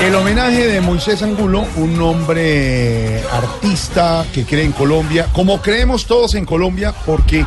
El 0.00 0.14
homenaje 0.14 0.68
de 0.68 0.80
Moisés 0.80 1.22
Angulo, 1.22 1.66
un 1.76 2.00
hombre 2.00 3.20
artista 3.32 4.24
que 4.32 4.44
cree 4.44 4.64
en 4.64 4.72
Colombia, 4.72 5.28
como 5.32 5.60
creemos 5.60 6.06
todos 6.06 6.36
en 6.36 6.44
Colombia, 6.44 6.94
porque 7.04 7.44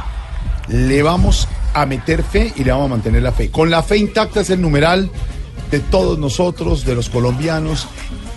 le 0.67 1.01
vamos 1.01 1.47
a 1.73 1.85
meter 1.85 2.23
fe 2.23 2.53
y 2.57 2.65
le 2.65 2.71
vamos 2.71 2.87
a 2.87 2.89
mantener 2.89 3.23
la 3.23 3.31
fe. 3.31 3.49
Con 3.49 3.71
la 3.71 3.81
fe 3.81 3.97
intacta 3.97 4.41
es 4.41 4.49
el 4.49 4.61
numeral 4.61 5.09
de 5.71 5.79
todos 5.79 6.19
nosotros, 6.19 6.85
de 6.85 6.93
los 6.93 7.09
colombianos. 7.09 7.87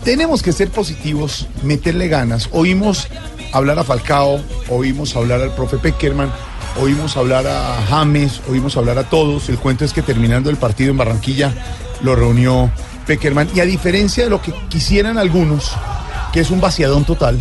Tenemos 0.05 0.43
que 0.43 0.53
ser 0.53 0.71
positivos, 0.71 1.49
meterle 1.65 2.07
ganas. 2.07 2.49
Oímos 2.53 3.09
hablar 3.53 3.81
a 3.81 3.85
Falcao, 3.85 4.41
oímos 4.71 5.17
hablar 5.17 5.41
al 5.41 5.55
profe 5.55 5.79
Peckerman, 5.79 6.31
oímos 6.81 7.17
hablar 7.17 7.49
a 7.49 7.83
James, 7.89 8.41
oímos 8.49 8.77
hablar 8.77 8.97
a 8.97 9.11
todos. 9.11 9.49
El 9.49 9.59
cuento 9.59 9.85
es 9.85 9.93
que 9.93 10.03
terminando 10.03 10.51
el 10.51 10.57
partido 10.57 10.93
en 10.93 10.99
Barranquilla 10.99 11.53
lo 12.03 12.15
reunió 12.15 12.71
Peckerman. 13.07 13.49
Y 13.55 13.61
a 13.61 13.65
diferencia 13.65 14.25
de 14.25 14.31
lo 14.31 14.41
que 14.41 14.53
quisieran 14.69 15.19
algunos, 15.19 15.73
que 16.33 16.41
es 16.41 16.51
un 16.51 16.61
vaciadón 16.61 17.05
total, 17.05 17.39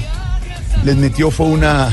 les 0.83 0.95
metió 0.95 1.31
fue 1.31 1.47
una 1.47 1.89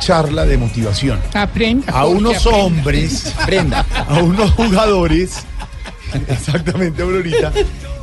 charla 0.00 0.44
de 0.44 0.58
motivación 0.58 1.18
Aprenda. 1.32 1.92
a 1.92 2.06
unos 2.06 2.46
aprenda. 2.46 2.58
hombres, 2.58 3.34
a 4.08 4.18
unos 4.18 4.50
jugadores, 4.52 5.44
exactamente, 6.28 7.02
Aurorita, 7.02 7.52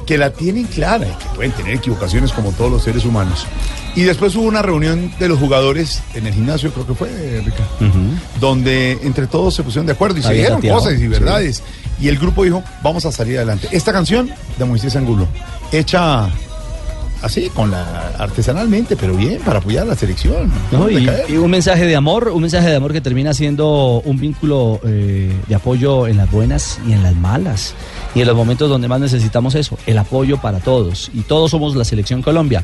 que 0.06 0.18
la 0.18 0.31
tienen 0.31 0.66
clara, 0.66 1.06
y 1.08 1.12
que 1.23 1.35
pueden 1.35 1.52
tener 1.52 1.75
equivocaciones 1.75 2.31
como 2.31 2.52
todos 2.52 2.72
los 2.72 2.84
seres 2.84 3.06
humanos. 3.06 3.46
Y 3.96 4.03
después 4.03 4.35
hubo 4.35 4.46
una 4.46 4.62
reunión 4.62 5.13
de 5.19 5.28
los 5.28 5.38
jugadores 5.38 6.02
en 6.13 6.25
el 6.25 6.34
gimnasio, 6.34 6.72
creo 6.73 6.88
que 6.88 6.94
fue, 6.96 7.41
Ricardo, 7.44 7.68
donde 8.40 8.97
entre 9.03 9.28
todos 9.28 9.53
se 9.53 9.63
pusieron 9.63 9.85
de 9.85 9.94
acuerdo 9.94 10.19
y 10.19 10.23
se 10.23 10.34
dijeron 10.34 10.62
cosas 10.62 10.94
y 10.94 10.97
sí. 10.97 11.62
Y 12.01 12.07
el 12.07 12.17
grupo 12.17 12.44
dijo, 12.44 12.63
vamos 12.81 13.06
a 13.06 13.12
salir 13.12 13.38
adelante. 13.38 13.67
Esta 13.72 13.94
canción 13.94 14.29
de 14.57 14.66
Moisés 14.66 14.95
Angulo, 14.95 15.28
hecha 15.72 16.29
así, 17.22 17.50
con 17.50 17.72
la 17.72 18.13
artesanalmente, 18.17 18.95
pero 18.95 19.16
bien, 19.16 19.39
para 19.41 19.59
apoyar 19.59 19.84
a 19.84 19.89
la 19.89 19.95
selección. 19.95 20.51
No, 20.72 20.90
y 20.90 21.38
un 21.38 21.51
mensaje 21.51 21.85
de 21.85 21.95
amor, 21.95 22.29
un 22.29 22.41
mensaje 22.41 22.69
de 22.69 22.75
amor 22.75 22.94
que 22.94 23.01
termina 23.01 23.34
siendo 23.34 24.01
un 24.03 24.19
vínculo 24.19 24.79
eh, 24.84 25.31
de 25.47 25.56
apoyo 25.56 26.07
en 26.07 26.17
las 26.17 26.31
buenas 26.31 26.79
y 26.88 26.94
en 26.94 27.03
las 27.03 27.16
malas. 27.16 27.75
Y 28.16 28.22
en 28.22 28.28
los 28.28 28.35
momentos 28.35 28.69
donde 28.69 28.88
más 28.88 29.00
necesitamos 29.00 29.56
eso, 29.56 29.78
el 29.85 29.97
apoyo 29.97 30.38
para 30.38 30.59
todos. 30.59 31.11
Y 31.13 31.22
todos 31.22 31.51
somos 31.51 31.75
la 31.75 31.85
selección 31.85 32.22
Colombia. 32.22 32.63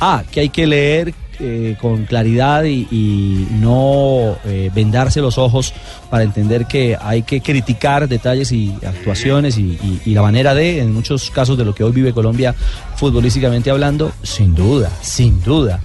Ah, 0.00 0.22
que 0.30 0.40
hay 0.40 0.48
que 0.48 0.66
leer 0.66 1.12
eh, 1.40 1.76
con 1.80 2.04
claridad 2.04 2.64
y, 2.64 2.86
y 2.90 3.46
no 3.52 4.36
eh, 4.44 4.70
vendarse 4.74 5.20
los 5.20 5.38
ojos 5.38 5.72
para 6.10 6.22
entender 6.24 6.66
que 6.66 6.96
hay 7.00 7.22
que 7.22 7.40
criticar 7.40 8.08
detalles 8.08 8.52
y 8.52 8.74
actuaciones 8.86 9.58
y, 9.58 9.62
y- 9.82 10.00
y 10.06 10.14
la 10.14 10.22
manera 10.22 10.54
de, 10.54 10.80
en 10.80 10.92
muchos 10.92 11.30
casos 11.30 11.56
de 11.58 11.64
lo 11.64 11.74
que 11.74 11.84
hoy 11.84 11.92
vive 11.92 12.12
Colombia 12.12 12.54
futbolísticamente 12.96 13.70
hablando, 13.70 14.12
sin 14.22 14.54
duda, 14.54 14.90
sin 15.02 15.42
duda. 15.42 15.80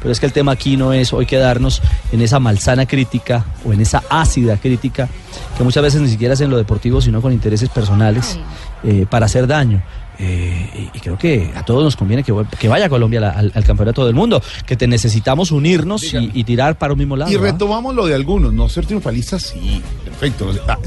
Pero 0.00 0.12
es 0.12 0.20
que 0.20 0.26
el 0.26 0.32
tema 0.32 0.52
aquí 0.52 0.76
no 0.76 0.92
es 0.92 1.12
hoy 1.14 1.24
quedarnos 1.24 1.80
en 2.12 2.20
esa 2.20 2.38
malsana 2.38 2.84
crítica 2.86 3.44
o 3.66 3.72
en 3.72 3.80
esa 3.80 4.02
ácida 4.10 4.56
crítica 4.58 5.08
que 5.56 5.64
muchas 5.64 5.82
veces 5.82 6.00
ni 6.02 6.08
siquiera 6.08 6.34
es 6.34 6.40
en 6.42 6.50
lo 6.50 6.58
deportivo, 6.58 7.00
sino 7.00 7.22
con 7.22 7.32
intereses 7.32 7.68
personales 7.70 8.38
eh, 8.82 9.06
para 9.08 9.26
hacer 9.26 9.46
daño. 9.46 9.82
Eh, 10.18 10.90
y 10.92 10.96
y 10.96 11.00
creo 11.00 11.18
que 11.18 11.50
a 11.56 11.64
todos 11.64 11.82
nos 11.82 11.96
conviene 11.96 12.22
que, 12.22 12.32
que 12.58 12.68
vaya 12.68 12.88
Colombia 12.88 13.20
la- 13.20 13.30
al, 13.30 13.50
al 13.54 13.64
campeonato 13.64 14.06
del 14.06 14.14
mundo, 14.14 14.40
que 14.64 14.76
te 14.76 14.86
necesitamos 14.86 15.50
unirnos 15.50 16.04
y, 16.04 16.30
y 16.32 16.44
tirar 16.44 16.78
para 16.78 16.92
un 16.92 16.98
mismo 17.00 17.16
lado. 17.16 17.32
Y 17.32 17.34
¿ah? 17.34 17.40
retomamos 17.40 17.94
lo 17.94 18.06
de 18.06 18.14
algunos, 18.14 18.52
no 18.52 18.68
ser 18.68 18.86
triunfalistas, 18.86 19.42
sí, 19.42 19.82
perfecto. 20.04 20.52
A, 20.68 20.78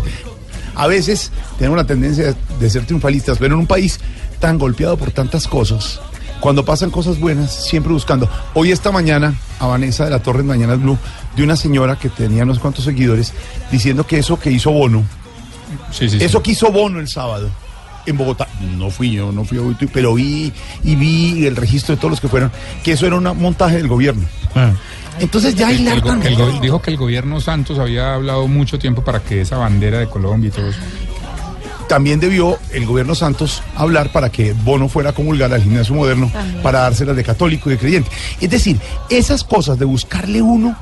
a 0.84 0.88
veces 0.88 1.32
tenemos 1.58 1.78
la 1.78 1.86
tendencia 1.86 2.34
de, 2.60 2.70
ser 2.70 2.86
triunfalistas, 2.86 3.38
pero 3.38 3.56
en 3.56 3.60
un 3.62 3.68
país 3.68 4.00
tan 4.40 4.58
golpeado 4.58 4.96
por 4.96 5.12
tantas 5.12 5.48
cosas, 5.48 6.00
cuando 6.40 6.64
pasan 6.64 6.90
cosas 6.92 7.20
buenas, 7.20 7.66
siempre 7.66 7.92
buscando. 7.92 8.30
Hoy 8.54 8.72
esta 8.72 8.92
mañana, 8.92 9.36
a 9.60 9.66
Vanessa 9.68 10.06
de 10.06 10.12
la 10.12 10.20
Torre 10.22 10.42
en 10.42 10.48
Mañanas 10.48 10.80
Blue, 10.80 10.98
de 11.36 11.44
una 11.44 11.56
señora 11.58 11.98
que 11.98 12.10
tenía 12.10 12.44
unos 12.44 12.60
cuantos 12.60 12.86
seguidores, 12.86 13.34
diciendo 13.72 14.06
que 14.06 14.20
eso 14.20 14.40
que 14.40 14.52
hizo 14.52 14.72
Bono, 14.72 15.04
eso 16.00 16.42
que 16.42 16.52
hizo 16.52 16.72
Bono 16.72 17.00
el 17.00 17.08
sábado 17.08 17.50
en 18.08 18.18
Bogotá, 18.18 18.48
no 18.78 18.90
fui 18.90 19.12
yo, 19.12 19.32
no 19.32 19.44
fui 19.46 19.58
yo, 19.58 19.72
pero 19.94 20.14
vi 20.16 20.52
y 20.84 20.96
vi 20.96 21.46
el 21.46 21.56
registro 21.56 21.94
de 21.96 22.00
todos 22.00 22.12
los 22.12 22.20
que 22.22 22.28
fueron, 22.28 22.52
que 22.84 22.94
eso 22.94 23.06
era 23.06 23.16
un 23.18 23.24
montaje 23.40 23.76
del 23.78 23.88
gobierno. 23.88 24.24
Entonces 25.20 25.56
ya 25.56 25.68
hay 25.68 25.86
El- 25.88 26.02
el 26.28 26.62
dijo 26.62 26.82
que 26.82 26.92
el 26.92 26.98
gobierno 26.98 27.42
Santos 27.42 27.80
había 27.80 28.14
hablado 28.14 28.48
mucho 28.48 28.78
tiempo 28.80 29.04
para 29.04 29.20
que 29.20 29.42
esa 29.42 29.58
bandera 29.58 30.00
de 30.00 30.08
Colombia 30.08 30.48
y 30.50 30.52
todo 30.52 30.68
eso. 30.70 30.80
también 31.88 32.20
debió 32.20 32.60
el 32.74 32.86
gobierno 32.86 33.16
Santos 33.16 33.64
hablar 33.76 34.12
para 34.12 34.30
que 34.30 34.52
Bono 34.52 34.90
fuera 34.90 35.12
a 35.12 35.14
comulgar 35.14 35.54
al 35.54 35.64
gimnasio 35.64 35.96
moderno 35.96 36.30
para 36.62 36.80
dárselas 36.82 37.16
de 37.16 37.24
católico 37.24 37.70
y 37.70 37.74
de 37.74 37.80
creyente. 37.80 38.10
Es 38.42 38.50
decir, 38.50 38.78
esas 39.10 39.46
cosas 39.46 39.80
de 39.80 39.86
buscarle 39.86 40.42
uno 40.42 40.76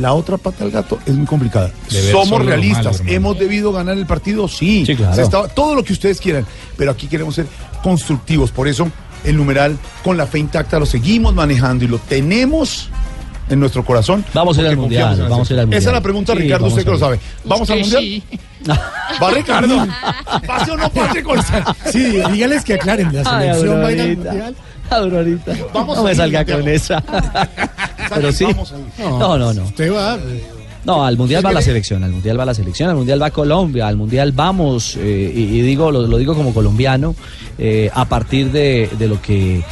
la 0.00 0.12
otra 0.12 0.36
pata 0.36 0.64
al 0.64 0.70
gato 0.70 0.98
es 1.06 1.14
muy 1.14 1.26
complicada. 1.26 1.70
Somos 2.12 2.44
realistas. 2.44 3.02
¿Hemos 3.06 3.38
debido 3.38 3.72
ganar 3.72 3.96
el 3.98 4.06
partido? 4.06 4.46
Sí. 4.48 4.84
Sí, 4.86 4.94
claro. 4.96 5.14
Se 5.14 5.22
estaba- 5.22 5.48
todo 5.48 5.74
lo 5.74 5.82
que 5.84 5.92
ustedes 5.92 6.20
quieran. 6.20 6.46
Pero 6.76 6.90
aquí 6.92 7.06
queremos 7.06 7.34
ser 7.34 7.46
constructivos. 7.82 8.50
Por 8.52 8.68
eso, 8.68 8.88
el 9.24 9.36
numeral 9.36 9.76
con 10.04 10.16
la 10.16 10.26
fe 10.26 10.38
intacta 10.38 10.78
lo 10.78 10.86
seguimos 10.86 11.34
manejando 11.34 11.84
y 11.84 11.88
lo 11.88 11.98
tenemos 11.98 12.88
en 13.48 13.58
nuestro 13.58 13.84
corazón. 13.84 14.24
Vamos 14.32 14.56
a 14.58 14.60
ir 14.62 14.68
al 14.68 14.76
Mundial, 14.76 15.26
vamos 15.28 15.50
a 15.50 15.54
ir 15.54 15.58
al 15.58 15.66
selección. 15.66 15.72
Esa 15.72 15.76
es 15.78 15.84
Mundial. 15.86 15.94
la 15.94 16.00
pregunta, 16.00 16.32
Sí, 16.34 16.38
Ricardo, 16.38 16.66
usted 16.66 16.84
que 16.84 16.88
a 16.88 16.92
lo 16.92 16.98
sabe. 16.98 17.20
¿Vamos 17.44 17.70
al 17.70 17.80
Mundial? 17.80 18.02
sí. 18.02 18.22
¿Va 19.20 19.30
Ricardo? 19.30 19.86
¿Pase 20.46 20.70
o 20.70 20.76
no 20.76 20.88
pase 20.90 21.22
con 21.22 21.38
Sí, 21.92 22.20
dígales 22.32 22.62
que 22.62 22.74
aclaren, 22.74 23.12
la 23.14 23.22
Ay, 23.24 23.48
selección 23.48 23.82
va 23.82 23.86
a 23.88 23.92
ir 23.92 24.00
al 24.02 24.16
mundial. 24.16 24.54
Aurorita, 24.90 25.52
Vamos 25.72 25.96
no 25.96 26.04
me 26.04 26.14
salga 26.14 26.44
con 26.44 26.66
esa. 26.68 27.02
Pero 28.14 28.32
sí. 28.32 28.46
No, 28.98 29.38
no, 29.38 29.52
no. 29.54 29.62
Usted 29.64 29.92
va. 29.92 30.18
No, 30.84 31.04
al 31.04 31.16
Mundial 31.16 31.44
va 31.44 31.52
la 31.52 31.60
selección, 31.62 32.02
al 32.04 32.10
Mundial 32.10 32.40
va 32.40 32.44
la 32.46 32.54
selección, 32.54 32.88
al 32.88 32.96
Mundial 32.96 33.20
va 33.22 33.30
Colombia, 33.30 33.86
al 33.86 33.96
Mundial 33.96 34.32
vamos, 34.32 34.96
eh, 34.96 35.32
y, 35.34 35.40
y 35.58 35.60
digo, 35.62 35.90
lo, 35.92 36.06
lo 36.06 36.16
digo 36.16 36.34
como 36.34 36.54
colombiano, 36.54 37.14
eh, 37.58 37.90
a 37.92 38.06
partir 38.06 38.50
de, 38.50 38.88
de 38.98 39.06
lo 39.06 39.20
que 39.20 39.62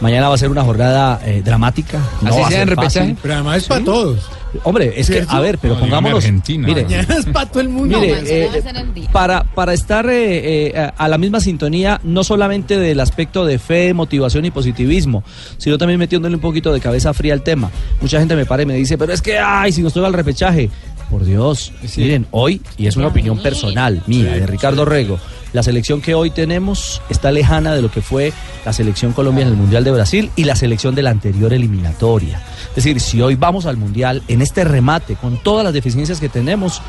mañana 0.00 0.28
va 0.28 0.36
a 0.36 0.38
ser 0.38 0.50
una 0.50 0.62
jornada 0.62 1.20
eh, 1.24 1.42
dramática. 1.44 1.98
No 2.20 2.30
¿Así 2.30 2.44
sea 2.44 2.62
en 2.62 2.68
repechaje? 2.68 3.16
Pero 3.20 3.34
además 3.34 3.56
es 3.58 3.64
para 3.64 3.84
todos. 3.84 4.18
Hombre, 4.64 4.92
es 4.96 5.08
que, 5.08 5.24
a 5.26 5.40
ver, 5.40 5.58
pero 5.58 5.74
No, 5.74 5.80
pongámonos. 5.80 6.18
Argentina. 6.18 6.66
Mire, 6.68 6.84
Mañana 6.84 7.16
es 7.18 7.26
para 7.26 7.46
todo 7.46 7.60
el 7.60 7.68
mundo. 7.68 7.98
Mire, 7.98 8.18
eh, 8.26 8.50
el 8.54 9.08
para, 9.08 9.44
para 9.44 9.72
estar 9.72 10.06
eh, 10.08 10.68
eh, 10.68 10.90
a 10.96 11.08
la 11.08 11.18
misma 11.18 11.40
sintonía, 11.40 12.00
no 12.04 12.22
solamente 12.22 12.78
del 12.78 13.00
aspecto 13.00 13.44
de 13.46 13.58
fe, 13.58 13.94
motivación 13.94 14.44
y 14.44 14.50
positivismo, 14.50 15.24
sino 15.58 15.78
también 15.78 15.98
metiéndole 15.98 16.34
un 16.34 16.40
poquito 16.40 16.72
de 16.72 16.80
cabeza 16.80 17.14
fría 17.14 17.32
al 17.32 17.42
tema. 17.42 17.70
Mucha 18.00 18.18
gente 18.18 18.36
me 18.36 18.46
para 18.46 18.62
y 18.62 18.66
me 18.66 18.74
dice, 18.74 18.98
pero 18.98 19.12
es 19.12 19.22
que, 19.22 19.38
ay, 19.38 19.72
si 19.72 19.82
nos 19.82 19.92
toca 19.92 20.06
el 20.06 20.14
repechaje. 20.14 20.70
Por 21.10 21.24
Dios, 21.24 21.72
miren, 21.96 22.26
hoy, 22.30 22.62
y 22.78 22.86
es 22.86 22.96
una 22.96 23.08
opinión 23.08 23.38
personal 23.38 24.02
mía, 24.06 24.32
de 24.32 24.46
Ricardo 24.46 24.86
Rego, 24.86 25.18
la 25.52 25.62
selección 25.62 26.00
que 26.00 26.14
hoy 26.14 26.30
tenemos 26.30 27.02
está 27.08 27.30
lejana 27.30 27.74
de 27.74 27.82
lo 27.82 27.90
que 27.90 28.02
fue 28.02 28.32
la 28.64 28.72
selección 28.72 29.12
Colombia 29.12 29.42
en 29.42 29.48
el 29.48 29.56
Mundial 29.56 29.84
de 29.84 29.90
Brasil 29.90 30.30
y 30.36 30.44
la 30.44 30.56
selección 30.56 30.94
de 30.94 31.02
la 31.02 31.10
anterior 31.10 31.52
eliminatoria. 31.52 32.42
Es 32.70 32.76
decir, 32.76 33.00
si 33.00 33.20
hoy 33.20 33.34
vamos 33.34 33.66
al 33.66 33.76
Mundial 33.76 34.22
en 34.28 34.42
este 34.42 34.64
remate, 34.64 35.16
con 35.16 35.36
todas 35.42 35.64
las 35.64 35.74
deficiencias 35.74 36.20
que 36.20 36.28
tenemos, 36.28 36.80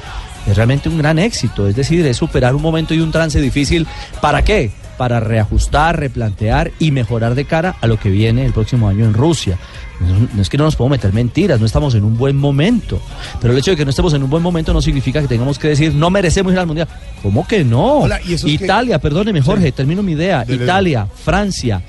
es 0.48 0.56
realmente 0.56 0.90
un 0.90 0.98
gran 0.98 1.20
éxito. 1.20 1.68
Es 1.68 1.76
decir, 1.76 2.06
es 2.06 2.18
superar 2.18 2.56
un 2.56 2.62
momento 2.62 2.94
y 2.94 3.00
un 3.00 3.12
trance 3.12 3.42
difícil. 3.42 3.88
¿Para 4.22 4.44
qué? 4.44 4.72
Para 4.98 5.20
reajustar, 5.20 6.00
replantear 6.00 6.72
y 6.80 6.92
mejorar 6.92 7.36
de 7.36 7.46
cara 7.46 7.76
a 7.82 7.88
lo 7.88 8.00
que 8.00 8.10
viene 8.10 8.46
el 8.46 8.54
próximo 8.54 8.88
año 8.88 9.06
en 9.06 9.14
Rusia. 9.14 9.58
No, 10.00 10.28
no 10.36 10.42
es 10.42 10.50
que 10.50 10.58
no 10.58 10.66
nos 10.66 10.76
podemos 10.76 10.98
meter 10.98 11.14
mentiras, 11.14 11.60
no 11.60 11.66
estamos 11.66 11.96
en 11.96 12.04
un 12.04 12.18
buen 12.18 12.36
momento. 12.36 13.02
Pero 13.42 13.54
el 13.54 13.60
hecho 13.60 13.72
de 13.72 13.78
que 13.78 13.86
no 13.86 13.90
estemos 13.92 14.14
en 14.14 14.24
un 14.24 14.30
buen 14.30 14.44
momento 14.44 14.74
no 14.74 14.82
significa 14.82 15.22
que 15.22 15.28
tengamos 15.28 15.58
que 15.58 15.70
decir 15.70 15.94
no 15.94 16.10
merecemos 16.10 16.52
ir 16.54 16.60
al 16.60 16.68
mundial. 16.68 16.88
¿Cómo 17.22 17.48
que 17.48 17.64
no? 17.64 18.00
Hola, 18.00 18.20
¿y 18.22 18.34
eso 18.34 18.48
es 18.48 18.58
que- 18.58 18.66
Italia, 18.66 19.00
perdóneme 19.00 19.42
Jorge, 19.42 19.72
termino 19.72 20.04
mi 20.04 20.12
idea. 20.14 20.40
Dele, 20.40 20.54
dele. 20.54 20.64
Italia, 20.66 21.08
Francia, 21.24 21.82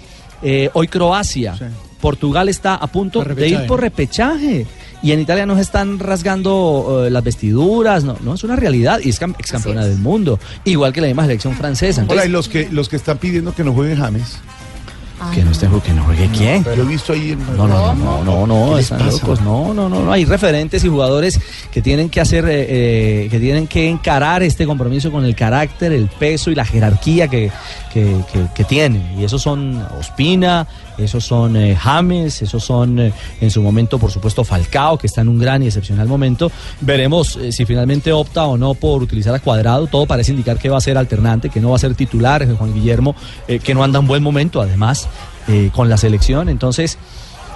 eh, 0.42 0.70
hoy 0.74 0.88
Croacia, 0.88 1.54
Portugal 2.00 2.48
está 2.48 2.74
a 2.76 2.86
punto 2.86 3.22
de 3.24 3.48
ir 3.48 3.66
por 3.66 3.80
repechaje. 3.80 4.66
Y 5.04 5.12
en 5.12 5.20
Italia 5.20 5.44
nos 5.44 5.58
están 5.58 5.98
rasgando 5.98 7.04
eh, 7.06 7.10
las 7.10 7.22
vestiduras, 7.22 8.04
no, 8.04 8.16
no 8.24 8.34
es 8.34 8.42
una 8.42 8.56
realidad. 8.56 9.00
Y 9.04 9.10
es 9.10 9.20
cam- 9.20 9.34
ex 9.38 9.52
campeona 9.52 9.84
del 9.84 9.98
mundo, 9.98 10.40
igual 10.64 10.92
que 10.94 11.02
la 11.02 11.06
misma 11.08 11.24
selección 11.24 11.54
francesa. 11.54 12.00
Hola, 12.08 12.24
Entonces, 12.24 12.28
y 12.28 12.32
los 12.32 12.48
que, 12.48 12.68
los 12.72 12.88
que 12.88 12.96
están 12.96 13.18
pidiendo 13.18 13.54
que 13.54 13.62
no 13.64 13.74
juegue 13.74 13.94
James. 13.96 14.38
Que 15.32 15.42
no 15.44 15.50
esté 15.50 15.68
que 15.84 15.92
no 15.92 16.04
juegue 16.04 16.28
quién. 16.36 16.64
Yo 16.64 16.72
he 16.72 16.84
visto 16.84 17.12
ahí. 17.12 17.36
No, 17.56 17.66
no, 17.66 17.94
no, 17.94 18.24
no, 18.24 18.46
no, 18.46 18.54
¿Qué 18.54 18.70
no, 18.70 18.76
les 18.76 18.90
están 18.90 19.06
locos. 19.08 19.40
No, 19.40 19.74
no, 19.74 19.88
no, 19.88 20.02
no. 20.02 20.12
Hay 20.12 20.24
referentes 20.24 20.84
y 20.84 20.88
jugadores 20.88 21.40
que 21.70 21.82
tienen 21.82 22.10
que 22.10 22.20
hacer, 22.20 22.44
eh, 22.46 22.66
eh, 23.24 23.28
que 23.30 23.38
tienen 23.38 23.66
que 23.66 23.88
encarar 23.88 24.42
este 24.42 24.66
compromiso 24.66 25.10
con 25.10 25.24
el 25.24 25.34
carácter, 25.34 25.92
el 25.92 26.08
peso 26.08 26.50
y 26.50 26.54
la 26.54 26.64
jerarquía 26.64 27.28
que, 27.28 27.50
que, 27.92 28.64
tienen. 28.64 29.14
Y 29.18 29.24
esos 29.24 29.42
son 29.42 29.86
Ospina, 29.98 30.66
esos 30.98 31.24
son 31.24 31.56
eh, 31.56 31.76
James, 31.76 32.42
esos 32.42 32.64
son 32.64 32.98
eh, 32.98 33.12
en 33.40 33.50
su 33.50 33.62
momento, 33.62 33.98
por 33.98 34.10
supuesto, 34.10 34.44
Falcao, 34.44 34.98
que 34.98 35.06
está 35.06 35.20
en 35.20 35.28
un 35.28 35.38
gran 35.38 35.62
y 35.62 35.66
excepcional 35.66 36.08
momento. 36.08 36.50
Veremos 36.80 37.36
eh, 37.36 37.52
si 37.52 37.64
finalmente 37.64 38.12
opta 38.12 38.44
o 38.46 38.56
no 38.56 38.74
por 38.74 39.02
utilizar 39.02 39.34
a 39.34 39.38
Cuadrado. 39.38 39.86
Todo 39.86 40.06
parece 40.06 40.32
indicar 40.32 40.58
que 40.58 40.68
va 40.68 40.78
a 40.78 40.80
ser 40.80 40.98
alternante, 40.98 41.50
que 41.50 41.60
no 41.60 41.70
va 41.70 41.76
a 41.76 41.78
ser 41.80 41.94
titular, 41.94 42.46
Juan 42.56 42.74
Guillermo, 42.74 43.14
eh, 43.46 43.58
que 43.58 43.74
no 43.74 43.84
anda 43.84 43.98
en 43.98 44.06
buen 44.06 44.22
momento, 44.22 44.60
además, 44.60 45.08
eh, 45.48 45.70
con 45.74 45.88
la 45.88 45.96
selección. 45.96 46.48
Entonces, 46.48 46.98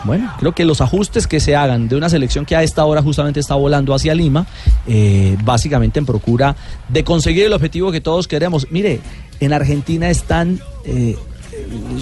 bueno, 0.04 0.32
creo 0.38 0.52
que 0.54 0.64
los 0.64 0.80
ajustes 0.80 1.26
que 1.26 1.40
se 1.40 1.56
hagan 1.56 1.88
de 1.88 1.96
una 1.96 2.08
selección 2.08 2.44
que 2.46 2.54
a 2.54 2.62
esta 2.62 2.84
hora 2.84 3.02
justamente 3.02 3.40
está 3.40 3.54
volando 3.56 3.94
hacia 3.94 4.14
Lima, 4.14 4.46
eh, 4.86 5.36
básicamente 5.44 5.98
en 5.98 6.06
procura 6.06 6.54
de 6.88 7.02
conseguir 7.04 7.46
el 7.46 7.52
objetivo 7.52 7.90
que 7.90 8.00
todos 8.00 8.28
queremos. 8.28 8.68
Mire, 8.70 9.00
en 9.40 9.52
Argentina 9.52 10.08
están, 10.08 10.60
eh, 10.84 11.16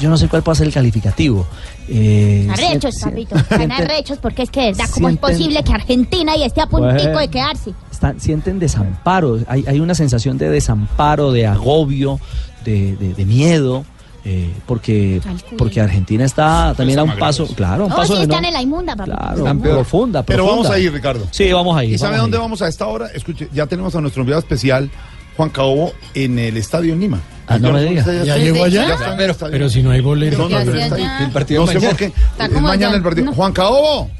yo 0.00 0.10
no 0.10 0.18
sé 0.18 0.28
cuál 0.28 0.42
puede 0.42 0.56
ser 0.56 0.66
el 0.66 0.74
calificativo. 0.74 1.46
eh, 1.88 2.46
Arrechos, 2.50 2.96
papito. 3.00 3.36
Están 3.36 3.72
arrechos 3.72 4.18
porque 4.18 4.42
es 4.42 4.50
que, 4.50 4.72
¿cómo 4.92 5.08
es 5.08 5.16
posible 5.18 5.62
que 5.62 5.72
Argentina 5.72 6.36
y 6.36 6.42
esté 6.42 6.60
a 6.60 6.66
puntico 6.66 7.02
Bueno. 7.02 7.18
de 7.20 7.28
quedarse? 7.28 7.72
están- 7.90 8.20
sienten 8.20 8.58
desamparo, 8.58 9.38
hay, 9.48 9.64
hay 9.66 9.80
una 9.80 9.94
sensación 9.94 10.36
de 10.36 10.50
desamparo, 10.50 11.32
de 11.32 11.46
agobio, 11.46 12.20
de, 12.64 12.94
de- 12.96 13.14
de 13.14 13.24
miedo. 13.24 13.84
Eh, 14.28 14.50
porque 14.67 15.20
porque 15.56 15.81
Argentina 15.81 16.25
está 16.25 16.75
también 16.76 16.99
a 16.99 17.05
un 17.05 17.17
paso, 17.17 17.46
claro, 17.55 17.84
un 17.84 17.90
No, 17.90 17.96
paso 17.96 18.14
sí, 18.14 18.19
de 18.19 18.25
están 18.25 18.43
no- 18.43 18.49
en 18.49 18.55
la 18.55 18.62
inmunda, 18.62 18.96
papito. 18.96 19.17
claro, 19.17 19.58
profunda, 19.61 20.23
Pero 20.25 20.44
profunda. 20.44 20.62
vamos 20.69 20.76
a 20.76 20.78
ir, 20.81 20.93
Ricardo. 20.93 21.28
Sí, 21.31 21.52
vamos 21.52 21.76
a 21.76 21.84
ir. 21.84 21.94
¿Y 21.94 21.99
sabe 21.99 22.17
a 22.17 22.19
dónde 22.19 22.37
ir. 22.37 22.40
vamos 22.40 22.61
a 22.61 22.67
esta 22.69 22.87
hora? 22.87 23.06
Escuche, 23.14 23.49
ya 23.55 23.67
tenemos 23.67 23.94
a 23.94 24.00
nuestro 24.00 24.23
enviado 24.23 24.40
especial, 24.40 24.90
Juan 25.37 25.50
Caobo, 25.50 25.93
en 26.14 26.38
el 26.40 26.56
estadio 26.56 26.93
en 26.94 27.00
Lima. 27.00 27.20
Ah, 27.46 27.58
no 27.61 27.73
me 27.73 27.84
diga. 27.84 28.05
¿Ya 28.25 28.37
llegó 28.37 28.64
allá? 28.64 28.88
Ya 28.88 28.94
está 28.94 29.14
en 29.14 29.20
el 29.20 29.31
estadio. 29.31 29.52
Pero 29.52 29.69
si 29.70 29.81
no 29.82 29.93
hay 29.93 30.00
bolero. 30.00 30.38
No, 30.38 30.49
no, 30.49 30.58
¿Qué 30.58 30.64
pero 30.64 30.73
hacía 30.84 30.87
está? 31.06 31.25
El 31.25 31.31
partido 31.31 31.61
No 31.61 31.67
sé 31.69 31.75
mañana. 31.75 31.90
por 31.90 31.99
qué. 31.99 32.05
Está 32.06 32.44
Es 32.46 32.52
como 32.52 32.67
mañana 32.69 32.96
el 32.96 33.02
partido. 33.02 33.26
No. 33.26 33.32
Juan 33.34 33.52
Caobo. 33.52 34.11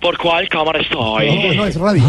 ¿Por 0.00 0.18
cuál 0.18 0.48
cámara 0.48 0.80
estoy? 0.80 1.30
No, 1.30 1.54
no, 1.54 1.66
es 1.66 1.76
radio. 1.78 2.02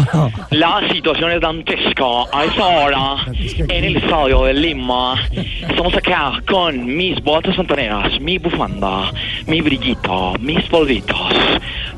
La 0.50 0.88
situación 0.92 1.32
es 1.32 1.40
dantesca. 1.40 2.04
A 2.32 2.44
esa 2.44 2.66
hora, 2.66 3.16
en 3.32 3.84
el 3.84 3.96
estadio 3.96 4.44
de 4.44 4.54
Lima, 4.54 5.16
estamos 5.32 5.94
acá 5.94 6.40
con 6.48 6.86
mis 6.86 7.22
botas 7.22 7.56
fontaneras, 7.56 8.20
mi 8.20 8.38
bufanda, 8.38 9.12
mi 9.46 9.60
brillito, 9.60 10.34
mis 10.40 10.62
polvitos, 10.66 11.32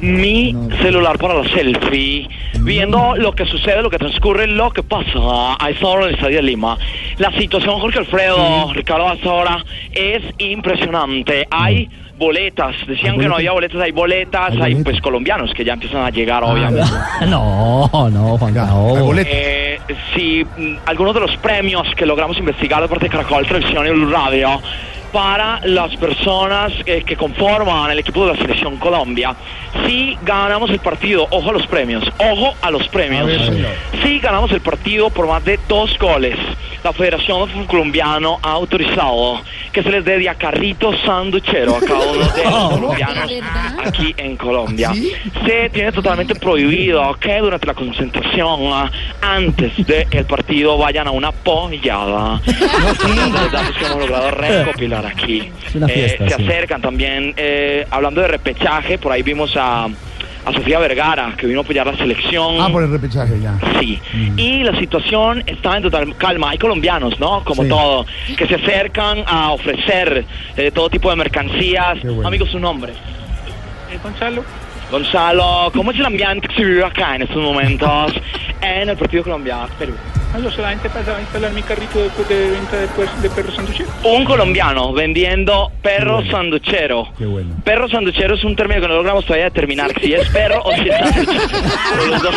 mi 0.00 0.54
celular 0.80 1.18
para 1.18 1.42
la 1.42 1.48
selfie, 1.48 2.28
viendo 2.60 3.16
lo 3.16 3.32
que 3.32 3.46
sucede, 3.46 3.82
lo 3.82 3.90
que 3.90 3.98
transcurre, 3.98 4.46
lo 4.46 4.70
que 4.70 4.82
pasa 4.82 5.56
a 5.58 5.70
esa 5.70 5.86
hora 5.86 6.02
en 6.02 6.08
el 6.08 6.14
estadio 6.14 6.36
de 6.36 6.42
Lima. 6.42 6.78
La 7.18 7.32
situación, 7.32 7.78
Jorge 7.80 7.98
Alfredo, 7.98 8.72
Ricardo, 8.72 9.08
a 9.08 9.14
esa 9.14 9.32
hora 9.32 9.64
es 9.92 10.22
impresionante. 10.38 11.46
Hay 11.50 11.88
boletas, 12.20 12.76
decían 12.86 13.18
que 13.18 13.26
no 13.26 13.36
había 13.36 13.52
boletas, 13.52 13.80
hay 13.80 13.92
boletas, 13.92 14.54
hay 14.60 14.74
pues 14.76 15.00
colombianos 15.00 15.52
que 15.54 15.64
ya 15.64 15.72
empiezan 15.72 16.04
a 16.04 16.10
llegar, 16.10 16.44
obviamente. 16.44 16.88
No, 17.26 17.88
no, 18.10 18.36
Juan 18.38 18.56
hay 18.58 19.02
boleto. 19.02 19.30
Eh, 19.32 19.80
si 20.14 20.44
mm, 20.44 20.76
algunos 20.84 21.14
de 21.14 21.20
los 21.20 21.36
premios 21.38 21.88
que 21.96 22.04
logramos 22.04 22.36
investigar 22.38 22.82
de 22.82 22.88
parte 22.88 23.06
de 23.06 23.10
Caracol 23.10 23.46
Televisión 23.46 23.86
y 23.86 24.12
Radio 24.12 24.60
para 25.12 25.60
las 25.64 25.96
personas 25.96 26.72
que 26.84 27.16
conforman 27.16 27.90
el 27.90 27.98
equipo 27.98 28.26
de 28.26 28.32
la 28.32 28.38
selección 28.38 28.76
Colombia, 28.76 29.34
si 29.86 30.16
ganamos 30.22 30.70
el 30.70 30.80
partido, 30.80 31.26
ojo 31.30 31.50
a 31.50 31.52
los 31.52 31.66
premios, 31.66 32.04
ojo 32.18 32.54
a 32.60 32.70
los 32.70 32.88
premios, 32.88 33.30
si 34.02 34.18
ganamos 34.18 34.50
el 34.52 34.60
partido 34.60 35.10
por 35.10 35.26
más 35.26 35.44
de 35.44 35.58
dos 35.68 35.98
goles, 35.98 36.36
la 36.82 36.92
Federación 36.92 37.40
de 37.40 37.52
Fútbol 37.52 37.66
Colombiano 37.66 38.38
ha 38.42 38.52
autorizado 38.52 39.40
que 39.72 39.82
se 39.82 39.90
les 39.90 40.04
dé 40.04 40.18
de 40.18 40.28
a 40.28 40.34
carrito 40.34 40.92
sanduchero 41.04 41.76
a 41.76 41.80
cada 41.80 42.00
uno 42.00 42.24
de 42.24 42.44
los 42.44 42.70
colombianos 42.70 43.30
aquí 43.84 44.14
en 44.16 44.36
Colombia. 44.36 44.92
¿Sí? 44.94 45.12
Se 45.44 45.70
tiene 45.70 45.92
totalmente 45.92 46.34
prohibido 46.34 47.14
que 47.20 47.38
durante 47.38 47.66
la 47.66 47.74
concentración, 47.74 48.60
ah, 48.72 48.90
antes 49.20 49.72
del 49.86 50.24
partido, 50.24 50.78
vayan 50.78 51.06
a 51.06 51.10
una 51.10 51.32
pollada. 51.32 52.40
Los 52.46 53.52
datos 53.52 53.76
que 53.76 53.84
hemos 53.84 53.98
logrado 53.98 54.30
recopilar 54.30 54.99
aquí. 55.06 55.50
Es 55.66 55.74
una 55.74 55.88
fiesta, 55.88 56.24
Eh, 56.24 56.28
se 56.30 56.36
sí. 56.36 56.42
acercan 56.44 56.80
también, 56.80 57.34
eh, 57.36 57.86
hablando 57.90 58.20
de 58.20 58.28
repechaje, 58.28 58.98
por 58.98 59.12
ahí 59.12 59.22
vimos 59.22 59.56
a, 59.56 59.84
a 59.84 60.52
Sofía 60.52 60.78
Vergara, 60.78 61.34
que 61.36 61.46
vino 61.46 61.60
a 61.60 61.62
apoyar 61.62 61.86
la 61.86 61.96
selección. 61.96 62.56
Ah, 62.60 62.68
por 62.70 62.82
el 62.82 62.90
repechaje 62.90 63.38
ya. 63.40 63.58
Sí, 63.78 64.00
y 64.36 64.62
la 64.62 64.78
situación 64.78 65.42
está 65.46 65.76
en 65.76 65.82
total 65.82 66.16
calma. 66.16 66.50
Hay 66.50 66.58
colombianos, 66.58 67.18
¿no? 67.20 67.44
Como 67.44 67.62
Sí. 67.64 67.68
todo, 67.68 68.06
que 68.36 68.46
se 68.46 68.54
acercan 68.54 69.22
a 69.26 69.52
ofrecer 69.52 70.24
eh, 70.56 70.70
todo 70.70 70.88
tipo 70.88 71.10
de 71.10 71.16
mercancías. 71.16 71.98
Qué 72.00 72.08
bueno. 72.08 72.26
Amigo, 72.28 72.46
su 72.46 72.58
nombre. 72.58 72.92
Gonzalo. 74.02 74.44
Gonzalo, 74.90 75.70
¿cómo 75.74 75.92
es 75.92 75.98
el 75.98 76.06
ambiente 76.06 76.48
que 76.48 76.54
se 76.56 76.64
vive 76.64 76.84
acá 76.84 77.14
en 77.16 77.22
estos 77.22 77.36
momentos 77.36 78.12
en 78.60 78.88
el 78.88 78.96
partido 78.96 79.22
colombiano 79.22 79.68
Perú? 79.78 79.94
No, 80.32 80.38
yo 80.40 80.50
solamente 80.52 80.88
pasaba 80.90 81.18
a 81.18 81.20
instalar 81.22 81.50
mi 81.52 81.62
carrito 81.62 81.98
de, 81.98 82.08
de 82.34 82.50
venta 82.52 82.76
de, 82.76 82.86
pues, 82.88 83.08
de 83.22 83.28
perros 83.30 83.52
sanducheros. 83.54 83.92
Un 84.04 84.24
colombiano 84.24 84.92
vendiendo 84.92 85.72
perro 85.82 86.24
sanduchero. 86.30 87.08
Qué 87.18 87.26
bueno. 87.26 87.56
Perro 87.64 87.88
sanduchero 87.88 88.36
es 88.36 88.44
un 88.44 88.54
término 88.54 88.80
que 88.80 88.86
no 88.88 88.94
logramos 88.94 89.24
todavía 89.24 89.46
determinar 89.46 89.90
si 90.00 90.14
es 90.14 90.28
perro 90.28 90.62
o 90.64 90.72
si 90.72 90.88
es 90.88 90.96
sanduchero. 90.98 91.42
Pero 91.90 92.06
los 92.06 92.22
dos- 92.22 92.34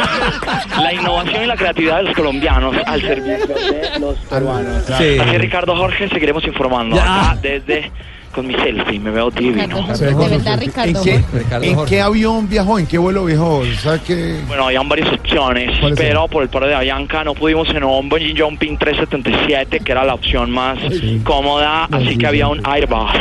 La 0.82 0.94
innovación 0.94 1.44
y 1.44 1.46
la 1.46 1.56
creatividad 1.56 1.98
de 1.98 2.04
los 2.04 2.16
colombianos 2.16 2.76
al 2.86 3.02
servicio 3.02 3.48
de 3.48 4.00
los 4.00 4.18
peruanos. 4.28 4.84
Sí. 4.98 5.18
Así 5.20 5.38
Ricardo 5.38 5.76
Jorge 5.76 6.10
seguiremos 6.10 6.44
informando 6.46 7.00
acá 7.00 7.38
desde 7.44 7.92
con 8.34 8.48
mi 8.48 8.54
selfie, 8.56 9.00
me 9.00 9.12
veo 9.12 9.30
divino. 9.32 9.88
De 9.98 10.14
verdad, 10.14 10.60
Ricardo. 10.60 11.00
¿En 11.00 11.04
qué, 11.04 11.24
Ricardo 11.34 11.64
en 11.66 11.86
qué 11.86 12.02
avión 12.02 12.50
viajó? 12.50 12.80
¿En 12.80 12.88
qué 12.88 12.98
vuelo 12.98 13.24
viajó? 13.26 13.64
¿Sabe 13.82 14.00
qué? 14.06 14.40
Bueno, 14.48 14.66
habían 14.66 14.90
varias 14.90 15.12
opciones, 15.14 15.80
¿Cuáles 15.80 15.98
pero 15.98 16.28
por 16.28 16.44
el 16.44 16.50
paro 16.50 16.68
de 16.68 16.76
Avianca 16.76 17.24
no 17.24 17.34
pudimos 17.36 17.70
en 17.70 17.84
un 17.84 18.10
bungee 18.10 18.34
jumping 18.38 18.78
377, 18.78 19.80
que 19.80 19.92
era 19.92 20.04
la 20.04 20.16
opción 20.16 20.52
más 20.52 20.78
cómoda, 21.24 21.86
así 21.92 22.18
que 22.18 22.28
había 22.28 22.48
un 22.48 22.60
Airbus 22.66 23.12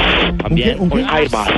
también, 0.43 0.77
¿Un 0.81 0.83
un, 0.85 0.91
qué? 0.91 0.97
¿Un 1.03 1.07
qué? 1.09 1.15
Airbus, 1.15 1.49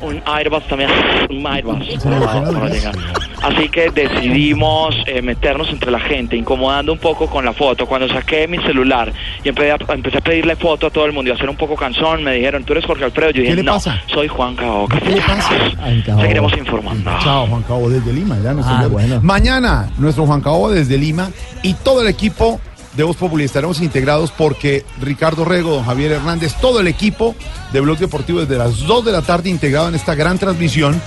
un 0.00 0.22
Airbus 0.26 0.66
también, 0.66 0.90
un 1.30 1.46
Airbus 1.46 1.86
para- 2.02 2.42
para 2.50 2.68
llegar. 2.68 2.94
Así 3.42 3.68
que 3.68 3.90
decidimos 3.90 4.94
eh, 5.06 5.20
meternos 5.20 5.68
entre 5.70 5.90
la 5.90 6.00
gente, 6.00 6.36
incomodando 6.36 6.92
un 6.92 6.98
poco 6.98 7.26
con 7.28 7.44
la 7.44 7.52
foto. 7.52 7.84
Cuando 7.86 8.08
saqué 8.08 8.48
mi 8.48 8.56
celular 8.58 9.12
y 9.42 9.48
empecé 9.50 9.72
a, 9.72 9.76
empecé 9.92 10.18
a 10.18 10.20
pedirle 10.22 10.56
foto 10.56 10.86
a 10.86 10.90
todo 10.90 11.04
el 11.04 11.12
mundo 11.12 11.30
y 11.30 11.34
a 11.34 11.36
ser 11.36 11.50
un 11.50 11.56
poco 11.56 11.74
cansón, 11.76 12.22
me 12.24 12.32
dijeron, 12.34 12.53
¿tú 12.62 12.72
eres 12.74 12.84
Jorge 12.84 13.04
Alfredo? 13.04 13.30
Yo 13.32 13.42
dije, 13.42 13.56
le 13.56 13.62
no, 13.64 13.72
pasa? 13.72 14.00
soy 14.12 14.28
Juan 14.28 14.54
Caoca. 14.54 15.00
¿Qué 15.00 15.10
le 15.10 15.20
pasa? 15.20 15.50
Ay. 15.82 16.02
Seguiremos 16.04 16.56
informando. 16.56 17.10
Chao, 17.22 17.46
Juan 17.48 17.62
Cabo 17.62 17.90
desde 17.90 18.12
Lima. 18.12 18.36
Ya 18.42 18.54
Ah, 18.62 18.86
bueno. 18.88 19.20
Mañana, 19.22 19.90
nuestro 19.98 20.26
Juan 20.26 20.40
Cabo 20.40 20.70
desde 20.70 20.96
Lima 20.98 21.30
y 21.62 21.74
todo 21.74 22.02
el 22.02 22.08
equipo 22.08 22.60
de 22.96 23.02
Voz 23.02 23.16
Populi 23.16 23.42
estaremos 23.44 23.80
integrados 23.80 24.30
porque 24.30 24.84
Ricardo 25.00 25.44
Rego, 25.44 25.70
don 25.74 25.84
Javier 25.84 26.12
Hernández, 26.12 26.54
todo 26.60 26.78
el 26.78 26.86
equipo 26.86 27.34
de 27.72 27.80
Blog 27.80 27.98
Deportivo 27.98 28.38
desde 28.40 28.56
las 28.56 28.78
2 28.86 29.04
de 29.06 29.10
la 29.12 29.22
tarde 29.22 29.50
integrado 29.50 29.88
en 29.88 29.96
esta 29.96 30.14
gran 30.14 30.38
transmisión. 30.38 31.00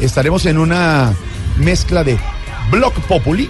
Estaremos 0.00 0.44
en 0.44 0.58
una 0.58 1.14
mezcla 1.56 2.04
de 2.04 2.18
Blog 2.70 2.92
Populi 3.08 3.48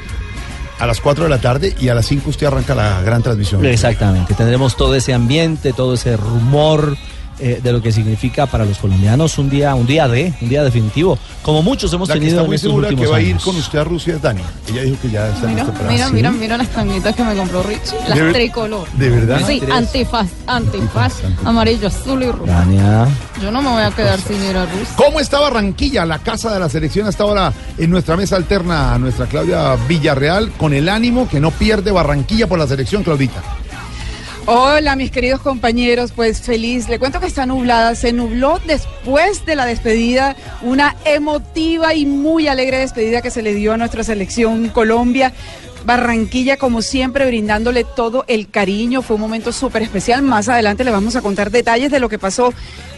a 0.79 0.87
las 0.87 1.01
4 1.01 1.25
de 1.25 1.31
la 1.31 1.39
tarde 1.41 1.75
y 1.81 1.89
a 1.89 1.95
las 1.95 2.07
5 2.07 2.31
usted 2.31 2.47
arranca 2.47 2.75
la 2.75 3.03
gran 3.03 3.23
transmisión. 3.23 3.65
Exactamente, 3.67 4.35
tendremos 4.35 4.77
todo 4.77 4.95
ese 4.95 5.13
ambiente, 5.13 5.73
todo 5.73 5.95
ese 5.95 6.17
rumor 6.17 6.97
eh, 7.41 7.61
de 7.63 7.73
lo 7.73 7.83
que 7.83 7.93
significa 7.93 8.47
para 8.47 8.65
los 8.65 8.79
colombianos 8.79 9.39
un 9.39 9.49
día, 9.51 9.75
un 9.75 9.87
día 9.87 10.07
de, 10.09 10.33
un 10.41 10.49
día 10.49 10.63
definitivo, 10.63 11.19
como 11.43 11.63
muchos 11.63 11.93
hemos 11.93 12.09
La 12.09 12.15
que 12.15 12.21
tenido 12.21 12.37
está 12.37 12.43
en 12.43 12.47
muy 12.49 12.57
estos 12.57 12.71
segura 12.71 12.89
que 12.89 13.07
va 13.07 13.17
a 13.17 13.21
ir 13.21 13.37
con 13.39 13.57
usted 13.57 13.79
a 13.79 13.85
Rusia 13.85 14.15
es 14.17 14.23
Dani. 14.23 14.43
Ella 14.69 14.83
dijo 14.83 14.97
que 15.03 15.11
ya 15.11 15.29
está 15.29 15.47
Mira, 15.49 15.65
para 15.67 15.89
mira, 15.91 16.07
¿Sí? 16.09 16.13
mira, 16.15 16.31
mira 16.31 16.57
las 16.59 16.69
tanguitas 16.69 17.15
que 17.15 17.25
me 17.25 17.35
compró 17.35 17.63
Richie. 17.63 17.97
Las 18.09 18.17
¿De 18.19 18.23
ver- 18.25 18.33
tricolor. 18.35 18.87
¿De 18.93 19.09
verdad? 19.11 19.41
Sí, 19.47 19.63
antifaz, 19.73 20.29
antifaz, 20.47 21.15
amarillo, 21.45 21.89
azul 21.89 22.23
y 22.23 22.27
rojo. 22.31 22.45
Tania. 22.45 23.07
Yo 23.43 23.51
no 23.51 23.63
me 23.63 23.71
voy 23.71 23.83
a 23.83 23.91
quedar 23.91 24.21
sin 24.21 24.43
ir 24.45 24.57
a 24.57 24.67
Rusia. 24.67 24.95
¿Cómo 24.97 25.21
está 25.21 25.41
Barranquilla, 25.41 26.05
la 26.05 26.19
casa 26.19 26.53
de 26.53 26.61
la 26.61 26.69
selección 26.69 27.07
hasta 27.07 27.23
ahora 27.25 27.53
en 27.79 27.91
nuestra 27.91 28.17
mesa 28.17 28.37
alterna, 28.37 28.99
nuestra 28.99 29.27
Claudia 29.27 29.77
Villarreal, 29.89 30.53
con 30.53 30.75
el 30.75 30.89
ánimo 30.89 31.29
que 31.29 31.41
no 31.41 31.51
pierde 31.51 31.91
Barranquilla 31.91 32.47
por 32.47 32.59
la 32.59 32.67
selección, 32.67 33.03
Claudita? 33.03 33.41
Hola, 34.47 34.97
mis 34.97 35.11
queridos 35.11 35.41
compañeros, 35.41 36.13
pues 36.13 36.41
feliz. 36.41 36.89
Le 36.89 36.99
cuento 36.99 37.21
que 37.21 37.27
está 37.27 37.47
nublada. 37.47 37.95
Se 37.95 38.13
nubló 38.13 38.59
después 38.67 39.45
de 39.45 39.55
la 39.55 39.67
despedida, 39.67 40.35
una 40.63 40.97
emotiva 41.05 41.95
y 41.95 42.07
muy 42.07 42.49
alegre 42.49 42.79
despedida 42.79 43.23
que 43.23 43.31
se 43.31 43.43
le 43.43 43.55
dio 43.55 43.75
a 43.75 43.77
nuestra 43.77 44.03
selección 44.03 44.71
Colombia. 44.71 45.33
Barranquilla, 45.85 46.57
como 46.57 46.83
siempre, 46.83 47.27
brindándole 47.27 47.85
todo 47.85 48.25
el 48.29 48.51
cariño. 48.51 49.03
Fue 49.03 49.17
un 49.17 49.23
momento 49.23 49.53
súper 49.53 49.83
especial. 49.83 50.23
Más 50.23 50.49
adelante 50.49 50.85
le 50.85 50.91
vamos 50.91 51.17
a 51.17 51.23
contar 51.23 51.51
detalles 51.51 51.91
de 51.91 52.01
lo 52.01 52.09
que 52.09 52.19
pasó 52.19 52.53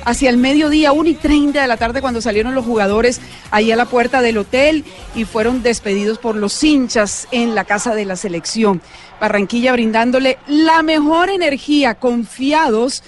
hacia 0.05 0.31
el 0.31 0.37
mediodía, 0.37 0.93
1 0.93 1.09
y 1.11 1.15
30 1.15 1.61
de 1.61 1.69
la 1.69 1.77
tarde, 1.77 2.01
cuando 2.01 2.21
salieron 2.21 2.55
los 2.55 2.65
jugadores 2.65 3.21
ahí 3.51 3.71
a 3.71 3.77
la 3.77 3.87
puerta 3.87 4.21
del 4.21 4.39
hotel 4.39 4.85
y 5.15 5.25
fueron 5.25 5.63
despedidos 5.63 6.19
por 6.19 6.35
los 6.35 6.63
hinchas 6.65 7.29
en 7.31 7.55
la 7.55 7.65
casa 7.65 7.95
de 7.95 8.05
la 8.05 8.17
selección. 8.17 8.81
Barranquilla 9.23 9.71
brindándole 9.71 10.37
la 10.49 10.83
mejor 10.83 11.31
energía, 11.31 11.95
confiados 11.95 13.05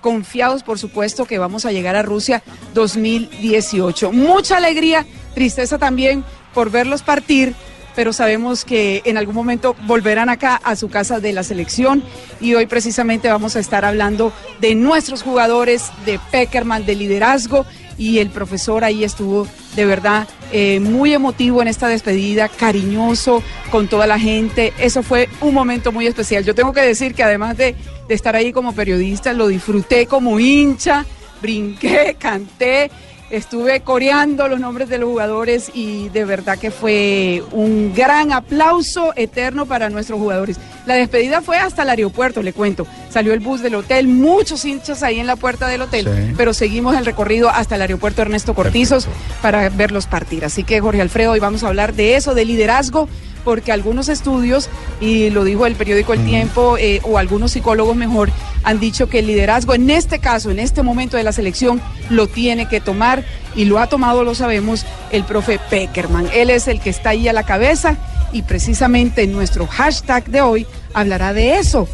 confiados, 0.00 0.62
por 0.62 0.78
supuesto, 0.78 1.26
que 1.26 1.36
vamos 1.36 1.66
a 1.66 1.72
llegar 1.72 1.94
a 1.94 2.00
Rusia 2.02 2.42
2018. 2.72 4.10
Mucha 4.12 4.56
alegría, 4.56 5.04
tristeza 5.34 5.76
también 5.76 6.24
por 6.54 6.70
verlos 6.70 7.02
partir, 7.02 7.54
pero 7.94 8.14
sabemos 8.14 8.64
que 8.64 9.02
en 9.04 9.18
algún 9.18 9.34
momento 9.34 9.76
volverán 9.86 10.30
acá 10.30 10.58
a 10.64 10.74
su 10.74 10.88
casa 10.88 11.20
de 11.20 11.34
la 11.34 11.42
selección 11.42 12.02
y 12.40 12.54
hoy 12.54 12.64
precisamente 12.64 13.28
vamos 13.28 13.54
a 13.54 13.60
estar 13.60 13.84
hablando 13.84 14.32
de 14.62 14.74
nuestros 14.74 15.22
jugadores, 15.22 15.90
de 16.06 16.18
Peckerman, 16.30 16.86
de 16.86 16.94
liderazgo 16.94 17.66
y 17.98 18.20
el 18.20 18.30
profesor 18.30 18.84
ahí 18.84 19.04
estuvo 19.04 19.46
de 19.76 19.84
verdad 19.84 20.26
eh, 20.52 20.80
muy 20.80 21.12
emotivo 21.12 21.60
en 21.60 21.68
esta 21.68 21.88
despedida, 21.88 22.48
cariñoso 22.48 23.42
con 23.70 23.88
toda 23.88 24.06
la 24.06 24.18
gente. 24.18 24.72
Eso 24.78 25.02
fue 25.02 25.28
un 25.40 25.52
momento 25.52 25.92
muy 25.92 26.06
especial. 26.06 26.44
Yo 26.44 26.54
tengo 26.54 26.72
que 26.72 26.80
decir 26.80 27.14
que 27.14 27.22
además 27.22 27.56
de, 27.56 27.74
de 28.08 28.14
estar 28.14 28.36
ahí 28.36 28.52
como 28.52 28.72
periodista, 28.72 29.32
lo 29.32 29.48
disfruté 29.48 30.06
como 30.06 30.40
hincha, 30.40 31.04
brinqué, 31.42 32.16
canté. 32.18 32.90
Estuve 33.30 33.80
coreando 33.82 34.48
los 34.48 34.58
nombres 34.58 34.88
de 34.88 34.96
los 34.96 35.10
jugadores 35.10 35.70
y 35.74 36.08
de 36.08 36.24
verdad 36.24 36.58
que 36.58 36.70
fue 36.70 37.42
un 37.52 37.92
gran 37.94 38.32
aplauso 38.32 39.12
eterno 39.16 39.66
para 39.66 39.90
nuestros 39.90 40.18
jugadores. 40.18 40.56
La 40.86 40.94
despedida 40.94 41.42
fue 41.42 41.58
hasta 41.58 41.82
el 41.82 41.90
aeropuerto, 41.90 42.42
le 42.42 42.54
cuento. 42.54 42.86
Salió 43.10 43.34
el 43.34 43.40
bus 43.40 43.60
del 43.60 43.74
hotel, 43.74 44.08
muchos 44.08 44.64
hinchas 44.64 45.02
ahí 45.02 45.20
en 45.20 45.26
la 45.26 45.36
puerta 45.36 45.68
del 45.68 45.82
hotel, 45.82 46.06
Sí. 46.06 46.34
pero 46.38 46.54
seguimos 46.54 46.96
el 46.96 47.04
recorrido 47.04 47.50
hasta 47.50 47.74
el 47.74 47.82
aeropuerto 47.82 48.22
Ernesto 48.22 48.54
Cortizos 48.54 49.06
para 49.42 49.68
verlos 49.68 50.06
partir. 50.06 50.46
Así 50.46 50.64
que 50.64 50.80
Jorge 50.80 51.02
Alfredo, 51.02 51.32
hoy 51.32 51.40
vamos 51.40 51.62
a 51.64 51.68
hablar 51.68 51.92
de 51.92 52.16
eso, 52.16 52.34
de 52.34 52.46
liderazgo, 52.46 53.08
porque 53.44 53.72
algunos 53.72 54.08
estudios, 54.08 54.68
y 55.00 55.30
lo 55.30 55.44
dijo 55.44 55.66
el 55.66 55.74
periódico 55.74 56.12
El 56.12 56.24
Tiempo, 56.24 56.76
eh, 56.78 57.00
o 57.04 57.18
algunos 57.18 57.52
psicólogos 57.52 57.96
mejor, 57.96 58.30
han 58.64 58.80
dicho 58.80 59.08
que 59.08 59.20
el 59.20 59.26
liderazgo 59.26 59.74
en 59.74 59.90
este 59.90 60.18
caso, 60.18 60.50
en 60.50 60.58
este 60.58 60.82
momento 60.82 61.16
de 61.16 61.24
la 61.24 61.32
selección, 61.32 61.80
lo 62.10 62.26
tiene 62.26 62.68
que 62.68 62.80
tomar 62.80 63.24
y 63.54 63.64
lo 63.64 63.78
ha 63.78 63.86
tomado, 63.86 64.24
lo 64.24 64.34
sabemos, 64.34 64.84
el 65.10 65.24
profe 65.24 65.58
Peckerman. 65.70 66.28
Él 66.34 66.50
es 66.50 66.68
el 66.68 66.80
que 66.80 66.90
está 66.90 67.10
ahí 67.10 67.28
a 67.28 67.32
la 67.32 67.42
cabeza 67.42 67.96
y 68.32 68.42
precisamente 68.42 69.26
nuestro 69.26 69.66
hashtag 69.66 70.26
de 70.26 70.40
hoy 70.40 70.66
hablará 70.94 71.32
de 71.32 71.58
eso. 71.58 71.88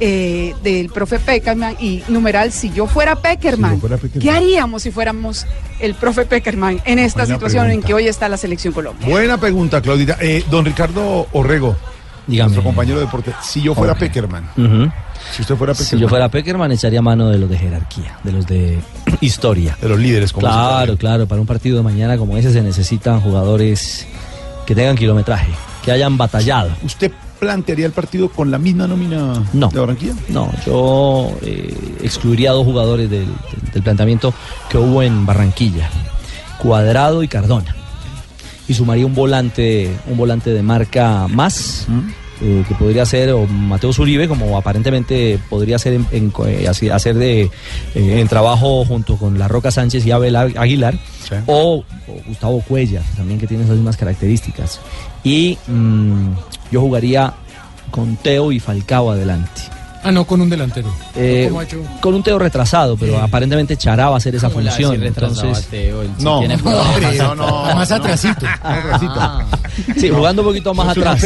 Eh, 0.00 0.54
del 0.64 0.88
profe 0.88 1.18
Peckerman 1.18 1.76
y 1.78 2.02
numeral 2.08 2.50
si 2.52 2.70
yo 2.72 2.86
fuera 2.86 3.16
Peckerman, 3.16 3.72
Si 3.72 3.76
yo 3.76 3.80
fuera 3.80 3.96
Peckerman. 3.98 4.22
¿qué 4.22 4.30
haríamos 4.30 4.82
si 4.82 4.90
fuéramos 4.90 5.46
el 5.78 5.94
profe 5.94 6.24
Peckerman 6.24 6.80
en 6.84 6.98
esta 6.98 7.20
Buena 7.24 7.34
situación 7.34 7.70
en 7.70 7.82
que 7.82 7.92
hoy 7.94 8.08
está 8.08 8.28
la 8.28 8.36
selección 8.36 8.72
Colombia? 8.72 9.06
Buena 9.06 9.38
pregunta, 9.38 9.80
Claudita. 9.82 10.16
Eh, 10.20 10.44
don 10.50 10.64
Ricardo 10.64 11.26
Orrego, 11.32 11.76
Dígame. 12.26 12.48
nuestro 12.48 12.64
compañero 12.64 12.98
de 12.98 13.04
deporte, 13.04 13.32
si 13.42 13.60
yo 13.62 13.74
fuera. 13.74 13.94
Peckerman, 13.94 14.48
si 15.34 15.42
usted 15.42 15.54
fuera 15.56 15.74
Peckerman, 15.74 15.90
Si 15.90 15.98
yo 15.98 16.08
fuera 16.08 16.28
Peckerman, 16.30 16.72
echaría 16.72 17.02
mano 17.02 17.28
de 17.28 17.38
los 17.38 17.50
de 17.50 17.58
jerarquía, 17.58 18.18
de 18.24 18.32
los 18.32 18.46
de 18.46 18.78
historia. 19.20 19.76
de 19.80 19.88
los 19.88 19.98
líderes, 19.98 20.32
como 20.32 20.46
Claro, 20.46 20.96
claro, 20.96 21.26
para 21.26 21.40
un 21.42 21.46
partido 21.46 21.76
de 21.76 21.82
mañana 21.82 22.16
como 22.16 22.36
ese 22.38 22.52
se 22.52 22.62
necesitan 22.62 23.20
jugadores 23.20 24.06
que 24.66 24.74
tengan 24.74 24.96
kilometraje, 24.96 25.50
que 25.84 25.92
hayan 25.92 26.16
batallado. 26.16 26.70
¿Usted 26.82 27.12
plantearía 27.40 27.86
el 27.86 27.92
partido 27.92 28.28
con 28.28 28.50
la 28.50 28.58
misma 28.58 28.86
nómina 28.86 29.42
No. 29.52 29.68
de 29.68 29.80
Barranquilla? 29.80 30.14
No, 30.28 30.52
yo 30.64 31.36
eh, 31.42 31.74
excluiría 32.02 32.50
a 32.50 32.52
dos 32.52 32.64
jugadores 32.64 33.10
del, 33.10 33.26
planteamiento 33.82 34.32
que 34.68 34.78
hubo 34.78 35.02
en 35.02 35.24
Barranquilla, 35.26 35.88
Cuadrado 36.58 37.22
y 37.22 37.28
Cardona. 37.28 37.74
Y 38.68 38.74
sumaría 38.74 39.06
un 39.06 39.14
volante, 39.14 39.90
un 40.06 40.16
volante 40.16 40.50
de 40.52 40.62
marca 40.62 41.26
más, 41.28 41.88
eh, 42.40 42.64
que 42.66 42.74
podría 42.74 43.04
ser 43.06 43.30
o 43.32 43.46
Mateo 43.46 43.92
Zuribe, 43.92 44.28
como 44.28 44.56
aparentemente 44.56 45.38
podría 45.48 45.78
ser 45.78 45.94
en, 45.94 46.06
en 46.12 46.32
eh, 46.46 46.68
hacer 46.68 47.14
de 47.16 47.42
eh, 47.42 47.50
en 47.94 48.28
trabajo 48.28 48.84
junto 48.84 49.16
con 49.16 49.38
La 49.38 49.48
Roca 49.48 49.70
Sánchez 49.70 50.04
y 50.06 50.10
Abel 50.10 50.34
Ag- 50.36 50.56
Aguilar, 50.58 50.94
Sí. 51.28 51.36
o, 51.46 51.76
o 52.08 52.12
Gustavo 52.26 52.60
Cuellar, 52.62 53.02
también 53.16 53.38
que 53.38 53.46
tiene 53.46 53.64
esas 53.64 53.76
mismas 53.76 53.96
características. 53.96 54.80
Y 55.22 55.58
mm, 55.68 56.28
yo 56.72 56.80
jugaría 56.80 57.34
con 57.90 58.16
Teo 58.16 58.52
y 58.52 58.58
Falcao 58.60 59.10
adelante. 59.10 59.60
Ah, 60.02 60.10
no, 60.10 60.24
con 60.26 60.40
un 60.40 60.48
delantero. 60.48 60.88
Eh, 61.14 61.46
¿Cómo 61.48 61.60
ha 61.60 61.64
hecho? 61.64 61.82
con 62.00 62.14
un 62.14 62.22
Teo 62.22 62.38
retrasado, 62.38 62.96
pero 62.96 63.18
aparentemente 63.18 63.76
Chará 63.76 64.08
va 64.08 64.14
a 64.14 64.16
hacer 64.16 64.34
esa 64.34 64.48
función. 64.48 65.02
Entonces, 65.02 65.68
No, 66.18 66.38
tiene- 66.40 66.56
no, 66.56 66.70
hombre, 66.80 67.18
no, 67.18 67.34
no, 67.34 67.64
Más 67.74 67.90
no. 67.90 67.96
atrasito. 67.96 68.46
Sí, 69.98 70.08
jugando 70.08 70.40
un 70.42 70.48
poquito 70.48 70.72
más 70.72 70.88
atrás. 70.96 71.22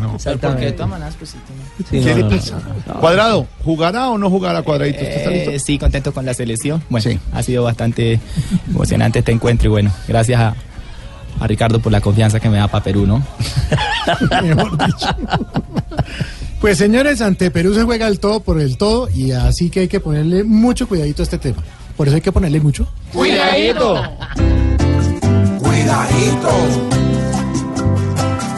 ¿no? 0.00 0.14
Exactamente. 0.16 0.84
pues, 1.18 1.30
Sí, 1.30 1.36
¿Qué 1.90 2.00
no, 2.00 2.16
le 2.16 2.22
no, 2.24 2.28
pasa? 2.28 2.58
no, 2.86 2.94
no. 2.94 3.00
Cuadrado, 3.00 3.46
¿jugará 3.64 4.08
o 4.10 4.18
no 4.18 4.28
jugará 4.28 4.60
Cuadradito? 4.62 4.98
¿Usted 4.98 5.16
está 5.16 5.30
listo? 5.30 5.50
Eh, 5.52 5.58
sí, 5.58 5.78
contento 5.78 6.12
con 6.12 6.26
la 6.26 6.34
selección. 6.34 6.82
Bueno, 6.90 7.08
Sí. 7.10 7.18
ha 7.32 7.42
sido 7.42 7.64
bastante 7.64 8.20
emocionante 8.68 9.20
este 9.20 9.32
encuentro 9.32 9.68
y 9.68 9.70
bueno, 9.70 9.90
gracias 10.06 10.38
a, 10.40 10.54
a 11.40 11.46
Ricardo 11.46 11.80
por 11.80 11.92
la 11.92 12.00
confianza 12.02 12.40
que 12.40 12.48
me 12.50 12.58
da 12.58 12.68
para 12.68 12.84
Perú, 12.84 13.06
¿no? 13.06 13.22
Mejor 14.42 14.76
dicho. 14.86 15.06
Pues 16.60 16.76
señores, 16.76 17.20
ante 17.20 17.50
Perú 17.52 17.72
se 17.72 17.84
juega 17.84 18.08
el 18.08 18.18
todo 18.18 18.40
por 18.40 18.60
el 18.60 18.76
todo 18.76 19.08
y 19.08 19.30
así 19.30 19.70
que 19.70 19.80
hay 19.80 19.88
que 19.88 20.00
ponerle 20.00 20.42
mucho 20.42 20.88
cuidadito 20.88 21.22
a 21.22 21.24
este 21.24 21.38
tema. 21.38 21.62
Por 21.96 22.08
eso 22.08 22.16
hay 22.16 22.20
que 22.20 22.32
ponerle 22.32 22.60
mucho. 22.60 22.86
Cuidadito. 23.12 24.02
Cuidadito. 25.60 26.50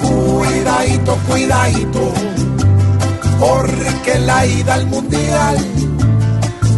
Cuidadito, 0.00 1.18
cuidadito. 1.28 2.12
Porque 3.38 4.18
la 4.20 4.46
ida 4.46 4.74
al 4.74 4.86
mundial 4.86 5.56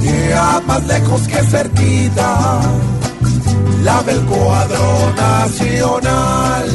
y 0.02 0.32
a 0.32 0.60
más 0.66 0.86
lejos 0.86 1.22
que 1.28 1.42
cerquita, 1.44 2.60
la 3.84 4.02
del 4.02 4.20
cuadro 4.22 5.14
nacional. 5.16 6.70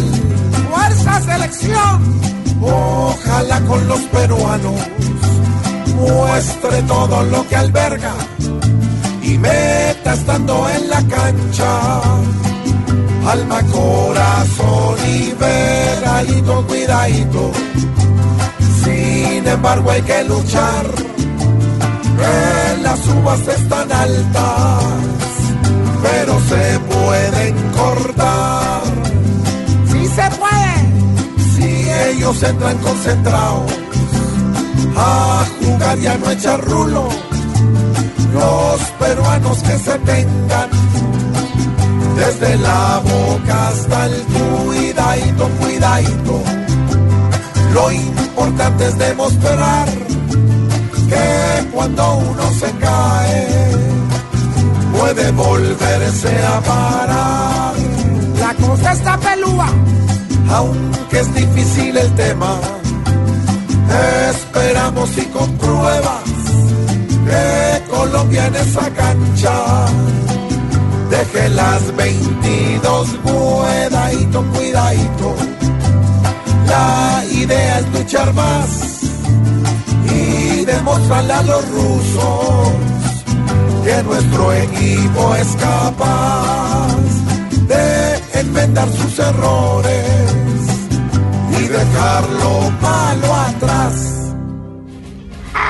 ¡Fuerza 0.70 1.22
selección! 1.22 2.37
Ojalá 2.62 3.62
con 3.62 3.88
los 3.88 4.00
peruanos 4.02 4.76
muestre 5.96 6.82
todo 6.84 7.24
lo 7.24 7.48
que 7.48 7.56
alberga 7.56 8.14
y 9.22 9.38
meta 9.38 10.14
estando 10.14 10.70
en 10.70 10.90
la 10.90 11.02
cancha. 11.04 12.02
Alma, 13.28 13.62
corazón 13.64 14.96
y 15.06 15.34
veradito, 15.34 16.66
cuidadito. 16.66 17.52
Sin 18.84 19.46
embargo 19.46 19.92
hay 19.92 20.02
que 20.02 20.24
luchar, 20.24 20.86
las 22.82 23.00
uvas 23.08 23.48
están 23.48 23.92
altas, 23.92 24.84
pero 26.02 26.40
se 26.42 26.80
pueden 26.80 27.56
cortar. 27.72 28.57
Ellos 32.18 32.42
entran 32.42 32.78
concentrados 32.80 33.72
a 34.96 35.46
jugar 35.62 36.00
y 36.00 36.08
a 36.08 36.18
no 36.18 36.32
echar 36.32 36.60
rulo, 36.62 37.08
los 38.34 38.82
peruanos 39.00 39.58
que 39.60 39.78
se 39.78 40.00
tengan 40.00 40.70
desde 42.16 42.58
la 42.58 43.02
boca 43.04 43.68
hasta 43.68 44.06
el 44.08 44.24
cuidadito, 44.66 45.50
cuidadito. 45.60 46.44
Lo 47.74 47.92
importante 47.92 48.88
es 48.88 48.98
demostrar 48.98 49.88
que 51.10 51.68
cuando 51.72 52.18
uno 52.18 52.52
se 52.60 52.72
cae 52.80 53.48
puede 54.98 55.32
volverse 55.32 56.46
a 56.46 56.60
parar. 56.62 57.74
La 58.40 58.54
cosa 58.56 58.92
está 58.94 59.18
pelúa, 59.18 59.68
aunque 60.50 61.20
es 61.20 61.34
difícil 61.34 61.98
el 61.98 62.13
tema. 62.16 62.60
Esperamos 64.30 65.18
y 65.18 65.25
con 65.25 65.51
pruebas 65.58 66.24
que 67.25 67.89
Colombia 67.89 68.48
en 68.48 68.56
esa 68.56 68.89
cancha 68.92 69.86
deje 71.10 71.50
las 71.50 71.96
22 71.96 73.08
cuidadito, 73.24 74.44
cuidadito. 74.54 75.36
La 76.68 77.24
idea 77.32 77.80
es 77.80 77.88
luchar 77.94 78.34
más 78.34 78.70
y 80.13 80.66
demostrarle 80.66 81.34
a 81.34 81.44
los 81.44 81.70
rusos 81.70 82.70
que 83.86 84.04
nuestro 84.04 84.54
equipo 84.54 85.36
es 85.36 85.48
capaz 85.56 86.97
enmendar 88.39 88.88
sus 88.89 89.20
errores 89.20 90.06
y 91.60 91.63
dejar 91.67 92.24
lo 92.29 92.70
malo 92.82 93.34
atrás. 93.36 94.13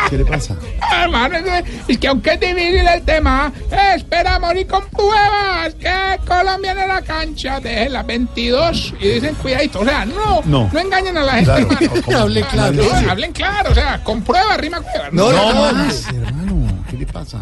¿Qué 0.09 0.17
le 0.17 0.25
pasa? 0.25 0.55
Hermano, 1.01 1.35
es- 1.37 1.63
es 1.87 1.97
que 1.97 2.07
aunque 2.07 2.31
es 2.33 2.39
difícil 2.39 2.87
el 2.87 3.01
tema, 3.03 3.51
esperamos 3.95 4.55
y 4.55 4.63
con 4.65 4.85
pruebas 4.87 5.73
que 5.79 6.19
Colombia 6.25 6.71
en 6.71 6.87
la 6.87 7.01
cancha 7.01 7.59
deje 7.59 7.89
las 7.89 8.05
22 8.05 8.93
y 9.01 9.07
dicen 9.09 9.35
cuidadito. 9.35 9.81
O 9.81 9.85
sea, 9.85 10.05
no, 10.05 10.41
No. 10.45 10.69
no, 10.71 10.79
engañen 10.79 11.17
a 11.17 11.23
la 11.23 11.33
gente. 11.33 11.65
Claro, 11.67 11.67
hermano. 11.75 12.01
¿cómo? 12.05 12.17
Hable 12.17 12.41
claro. 12.43 12.73
No, 12.73 13.11
hablen 13.11 13.31
claro, 13.33 13.71
o 13.71 13.73
sea, 13.75 14.01
con 14.03 14.21
pruebas, 14.21 14.57
rima 14.57 14.79
cueva. 14.81 15.09
No, 15.11 15.31
no, 15.31 15.73
más, 15.73 16.07
hermano. 16.07 16.83
¿Qué 16.89 16.97
le 16.97 17.05
pasa? 17.05 17.39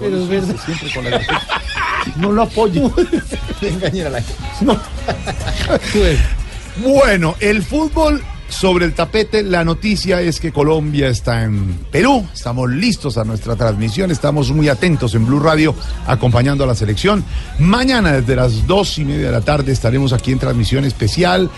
Pero 0.00 0.16
es 0.18 0.28
verdad. 0.28 0.56
Siempre 0.64 0.92
con 0.94 1.04
la 1.10 1.18
No 2.16 2.32
lo 2.32 2.42
apoye. 2.42 2.80
Engañar 3.62 4.06
a 4.08 4.10
la 4.10 4.22
gente. 4.22 4.42
No. 4.62 4.80
Bueno, 6.76 7.36
el 7.38 7.62
fútbol 7.62 8.20
sobre 8.54 8.84
el 8.86 8.94
tapete. 8.94 9.42
La 9.42 9.64
noticia 9.64 10.20
es 10.20 10.40
que 10.40 10.52
Colombia 10.52 11.08
está 11.08 11.42
en 11.42 11.78
Perú. 11.90 12.26
Estamos 12.32 12.70
listos 12.70 13.18
a 13.18 13.24
nuestra 13.24 13.56
transmisión. 13.56 14.10
Estamos 14.10 14.50
muy 14.52 14.68
atentos 14.68 15.14
en 15.14 15.26
Blue 15.26 15.40
Radio 15.40 15.74
acompañando 16.06 16.64
a 16.64 16.66
la 16.66 16.74
selección. 16.74 17.24
Mañana 17.58 18.12
desde 18.12 18.36
las 18.36 18.66
dos 18.66 18.98
y 18.98 19.04
media 19.04 19.26
de 19.26 19.32
la 19.32 19.40
tarde 19.40 19.72
estaremos 19.72 20.12
aquí 20.12 20.32
en 20.32 20.38
transmisión 20.38 20.84
especial. 20.84 21.50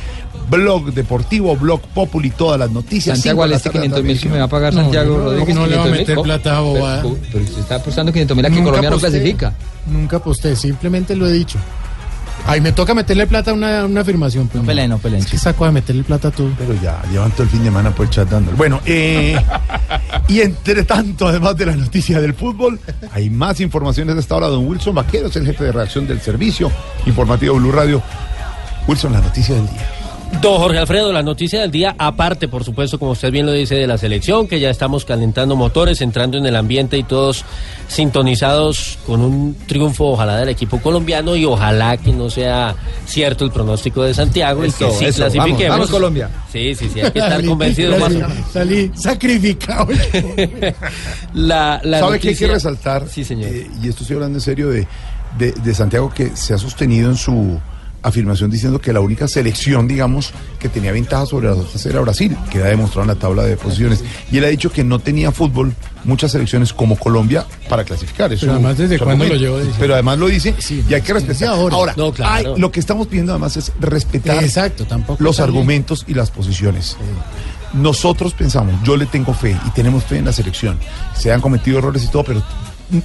Blog 0.50 0.93
deportivo, 0.93 1.57
blog 1.57 1.81
populi, 1.95 2.31
todas 2.31 2.59
las 2.59 2.71
noticias. 2.71 3.17
Santiago, 3.19 3.43
al 3.43 3.53
este 3.53 3.71
tarde, 3.71 3.81
500 3.88 4.05
mil 4.05 4.21
que 4.21 4.29
me 4.29 4.38
va 4.38 4.45
a 4.45 4.49
pagar 4.49 4.73
No, 4.75 4.83
Santiago 4.83 5.19
no, 5.19 5.25
Rodríguez. 5.25 5.49
¿cómo 5.55 5.61
no 5.61 5.67
le 5.67 5.76
va 5.76 5.82
a 5.82 5.87
500.000? 5.87 5.91
meter 5.91 6.19
plata, 6.21 6.61
bobada? 6.61 7.02
Pero, 7.02 7.19
pero 7.32 7.45
usted 7.45 7.61
está 7.61 7.75
apostando 7.76 8.13
500 8.13 8.37
mil 8.37 8.47
a 8.47 8.50
que 8.50 8.63
Colombia 8.63 8.91
no 8.91 8.99
clasifica. 8.99 9.54
Nunca 9.87 10.17
aposté, 10.19 10.54
simplemente 10.56 11.17
lo 11.17 11.26
he 11.26 11.32
dicho. 11.32 11.59
Ay, 12.44 12.60
me 12.60 12.72
toca 12.72 12.94
meterle 12.94 13.26
plata 13.26 13.50
a 13.50 13.54
una, 13.54 13.84
una 13.84 14.00
afirmación. 14.02 14.49
Pues, 14.49 14.62
no 14.62 14.66
peleen, 14.66 14.90
no 14.90 14.99
peleen. 14.99 15.22
Es 15.22 15.30
que 15.30 15.38
saco 15.38 15.64
de 15.64 15.72
meterle 15.72 16.04
plata 16.04 16.30
tú. 16.30 16.52
Pero 16.58 16.75
ya, 16.75 17.02
llevan 17.10 17.30
todo 17.32 17.44
el 17.44 17.49
fin 17.49 17.60
de 17.60 17.66
semana 17.66 17.90
por 17.90 18.06
el 18.06 18.10
chat 18.10 18.28
dándole. 18.28 18.56
Bueno, 18.56 18.80
eh, 18.86 19.36
y 20.28 20.40
entre 20.40 20.84
tanto, 20.84 21.26
además 21.26 21.56
de 21.56 21.66
la 21.66 21.76
noticia 21.76 22.20
del 22.20 22.34
fútbol, 22.34 22.78
hay 23.12 23.30
más 23.30 23.60
informaciones 23.60 24.14
de 24.14 24.20
esta 24.20 24.36
hora. 24.36 24.49
Don 24.49 24.66
Wilson 24.66 24.94
Vaqueros, 24.94 25.34
el 25.36 25.46
jefe 25.46 25.64
de 25.64 25.72
reacción 25.72 26.06
del 26.06 26.20
servicio 26.20 26.70
informativo 27.06 27.56
Blue 27.56 27.72
Radio. 27.72 28.02
Wilson, 28.86 29.12
la 29.12 29.20
noticia 29.20 29.54
del 29.56 29.68
día. 29.68 29.96
Don 30.43 30.58
Jorge 30.58 30.78
Alfredo, 30.78 31.12
la 31.12 31.23
noticia 31.23 31.60
del 31.60 31.71
día, 31.71 31.95
aparte, 31.99 32.47
por 32.47 32.62
supuesto, 32.62 32.99
como 32.99 33.12
usted 33.12 33.30
bien 33.32 33.47
lo 33.47 33.52
dice, 33.52 33.75
de 33.76 33.86
la 33.86 33.97
selección, 33.97 34.47
que 34.47 34.60
ya 34.60 34.69
estamos 34.71 35.04
calentando 35.04 35.56
motores, 35.56 36.00
entrando 36.02 36.36
en 36.36 36.45
el 36.47 36.56
ambiente 36.56 36.99
y 36.99 37.04
todos 37.04 37.45
sintonizados 37.89 38.99
con 39.06 39.21
un 39.23 39.56
triunfo, 39.67 40.04
ojalá 40.12 40.36
del 40.36 40.50
equipo 40.50 40.78
colombiano 40.80 41.36
y 41.36 41.45
ojalá 41.47 41.97
que 41.97 42.12
no 42.12 42.28
sea 42.28 42.75
cierto 43.06 43.45
el 43.45 43.50
pronóstico 43.50 44.02
de 44.02 44.12
Santiago 44.15 44.65
y 44.65 44.71
que 44.73 44.91
sí 44.91 45.06
clasifiquemos. 45.06 45.58
vamos, 45.58 45.69
vamos, 45.69 45.91
Colombia. 45.91 46.28
Sí, 46.52 46.75
sí, 46.75 46.91
sí, 46.93 47.00
hay 47.00 47.10
que 47.12 47.19
estar 47.19 47.32
Salí- 47.41 47.47
convencidos 47.49 47.99
más. 47.99 48.12
salí, 48.52 48.91
sacrificado. 48.95 49.89
La, 51.34 51.80
la 51.84 52.00
¿Sabe 52.00 52.21
que 52.21 52.28
hay 52.30 52.36
que 52.36 52.47
resaltar? 52.47 53.06
Sí, 53.08 53.25
señor. 53.25 53.50
eh, 53.52 53.71
y 53.82 53.89
esto 53.89 54.02
estoy 54.02 54.15
hablando 54.17 54.39
en 54.39 54.43
serio 54.43 54.69
de, 54.71 54.86
de, 55.39 55.52
de 55.52 55.75
Santiago, 55.75 56.12
que 56.15 56.36
se 56.36 56.54
ha 56.54 56.58
sostenido 56.58 57.10
en 57.10 57.17
su 57.17 57.58
afirmación 58.06 58.50
diciendo 58.50 58.80
que 58.80 58.92
la 58.92 59.00
única 59.00 59.26
selección, 59.28 59.88
digamos, 59.88 60.30
que 60.58 60.69
tenía 60.69 60.92
ventaja 60.92 61.26
sobre 61.26 61.49
las 61.49 61.58
otras 61.58 61.84
era 61.86 62.00
Brasil, 62.00 62.36
queda 62.50 62.66
demostrado 62.66 63.02
en 63.02 63.08
la 63.08 63.14
tabla 63.21 63.42
de 63.45 63.56
posiciones. 63.56 64.02
Y 64.30 64.38
él 64.38 64.45
ha 64.45 64.49
dicho 64.49 64.71
que 64.71 64.84
no 64.84 64.99
tenía 64.99 65.32
fútbol 65.32 65.75
muchas 66.04 66.30
selecciones 66.32 66.73
como 66.73 66.97
Colombia 66.97 67.45
para 67.69 67.84
clasificar. 67.84 68.32
Eso, 68.32 68.42
Pero 68.42 68.52
además, 68.54 68.78
¿desde 68.78 68.99
cuándo 68.99 69.25
lo 69.25 69.34
llevo 69.34 69.56
diciendo? 69.56 69.78
Pero 69.80 69.95
además 69.95 70.19
lo 70.19 70.26
dice 70.28 70.54
y 70.88 70.95
hay 70.95 71.02
que 71.02 71.12
respetar. 71.12 71.49
ahora. 71.49 71.75
Ahora, 71.75 71.95
No, 71.97 72.12
claro. 72.12 72.54
hay- 72.54 72.60
lo 72.60 72.71
que 72.71 72.80
estamos 72.80 73.06
pidiendo 73.08 73.32
además 73.32 73.56
es 73.56 73.73
respetar 73.80 74.42
Exacto, 74.45 74.84
tampoco 74.86 75.23
los 75.23 75.36
bien. 75.36 75.45
argumentos 75.49 76.04
y 76.06 76.14
las 76.14 76.30
posiciones. 76.30 76.97
Nosotros 77.75 78.32
pensamos, 78.34 78.75
yo 78.84 78.97
le 78.97 79.06
tengo 79.06 79.34
fe 79.34 79.58
y 79.66 79.71
tenemos 79.71 80.04
fe 80.04 80.19
en 80.19 80.25
la 80.26 80.32
selección. 80.32 80.78
Se 81.16 81.32
han 81.32 81.40
cometido 81.40 81.78
errores 81.78 82.04
y 82.04 82.08
todo, 82.08 82.25
pero 82.25 82.42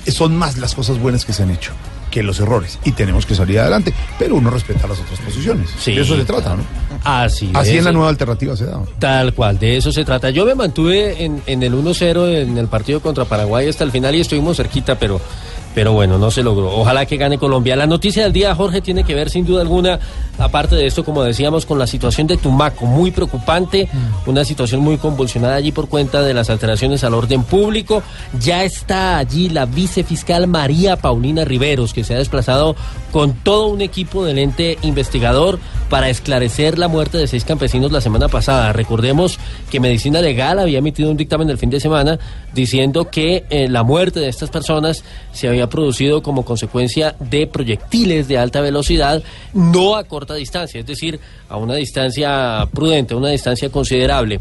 son 0.07 0.37
más 0.37 0.57
las 0.57 0.75
cosas 0.75 0.99
buenas 0.99 1.25
que 1.25 1.33
se 1.33 1.43
han 1.43 1.49
hecho 1.51 1.71
que 2.11 2.21
los 2.21 2.39
errores 2.39 2.77
y 2.85 2.91
tenemos 2.91 3.25
que 3.25 3.33
salir 3.33 3.59
adelante, 3.59 3.93
pero 4.19 4.35
uno 4.35 4.51
respeta 4.51 4.87
las 4.87 4.99
otras 4.99 5.19
posiciones. 5.19 5.69
Sí, 5.79 5.95
de 5.95 6.01
eso 6.01 6.15
se 6.15 6.25
trata, 6.25 6.55
¿no? 6.55 6.63
Así, 7.03 7.49
Así 7.53 7.77
en 7.77 7.85
la 7.85 7.91
nueva 7.91 8.09
alternativa 8.09 8.55
se 8.55 8.65
da. 8.65 8.79
Tal 8.99 9.33
cual, 9.33 9.57
de 9.57 9.77
eso 9.77 9.91
se 9.91 10.05
trata. 10.05 10.29
Yo 10.29 10.45
me 10.45 10.53
mantuve 10.53 11.23
en, 11.23 11.41
en 11.47 11.63
el 11.63 11.73
1-0 11.73 12.41
en 12.41 12.57
el 12.57 12.67
partido 12.67 12.99
contra 12.99 13.25
Paraguay 13.25 13.67
hasta 13.67 13.83
el 13.83 13.91
final 13.91 14.13
y 14.13 14.21
estuvimos 14.21 14.57
cerquita, 14.57 14.99
pero, 14.99 15.19
pero 15.73 15.93
bueno, 15.93 16.17
no 16.17 16.31
se 16.31 16.43
logró. 16.43 16.71
Ojalá 16.75 17.05
que 17.05 17.17
gane 17.17 17.37
Colombia. 17.37 17.75
La 17.75 17.87
noticia 17.87 18.23
del 18.23 18.33
día, 18.33 18.53
Jorge, 18.55 18.81
tiene 18.81 19.03
que 19.03 19.15
ver 19.15 19.29
sin 19.29 19.45
duda 19.45 19.61
alguna, 19.61 19.99
aparte 20.37 20.75
de 20.75 20.85
esto, 20.85 21.03
como 21.05 21.23
decíamos, 21.23 21.65
con 21.65 21.79
la 21.79 21.87
situación 21.87 22.27
de 22.27 22.37
Tumaco, 22.37 22.85
muy 22.85 23.11
preocupante, 23.11 23.87
una 24.25 24.43
situación 24.43 24.81
muy 24.81 24.97
convulsionada 24.97 25.55
allí 25.55 25.71
por 25.71 25.87
cuenta 25.87 26.21
de 26.21 26.33
las 26.33 26.49
alteraciones 26.49 27.03
al 27.03 27.13
orden 27.13 27.43
público. 27.43 28.03
Ya 28.39 28.63
está 28.63 29.17
allí 29.17 29.49
la 29.49 29.65
vicefiscal 29.65 30.47
María 30.47 30.97
Paulina 30.97 31.45
Riveros, 31.45 31.93
que 31.93 32.03
se 32.03 32.15
ha 32.15 32.17
desplazado 32.17 32.75
con 33.11 33.33
todo 33.33 33.67
un 33.67 33.81
equipo 33.81 34.25
del 34.25 34.39
ente 34.39 34.77
investigador 34.83 35.59
para 35.89 36.09
esclarecer 36.09 36.79
la 36.79 36.87
muerte 36.87 37.17
de 37.17 37.27
seis 37.27 37.43
campesinos 37.43 37.91
la 37.91 38.01
semana 38.01 38.27
pasada. 38.27 38.73
Recordemos 38.73 39.39
que 39.69 39.79
Medicina 39.79 40.21
Legal 40.21 40.59
había 40.59 40.79
emitido 40.79 41.11
un 41.11 41.17
dictamen 41.17 41.49
el 41.49 41.57
fin 41.57 41.69
de 41.69 41.79
semana 41.79 42.19
diciendo 42.53 43.09
que 43.09 43.45
eh, 43.49 43.67
la 43.69 43.83
muerte 43.83 44.19
de 44.19 44.29
estas 44.29 44.49
personas 44.49 45.03
se 45.33 45.47
había 45.47 45.60
producido 45.69 46.21
como 46.21 46.45
consecuencia 46.45 47.15
de 47.19 47.47
proyectiles 47.47 48.27
de 48.27 48.37
alta 48.37 48.61
velocidad, 48.61 49.23
no 49.53 49.95
a 49.95 50.03
corta 50.03 50.35
distancia, 50.35 50.79
es 50.79 50.85
decir, 50.85 51.19
a 51.49 51.57
una 51.57 51.75
distancia 51.75 52.67
prudente, 52.73 53.13
a 53.13 53.17
una 53.17 53.29
distancia 53.29 53.69
considerable. 53.69 54.39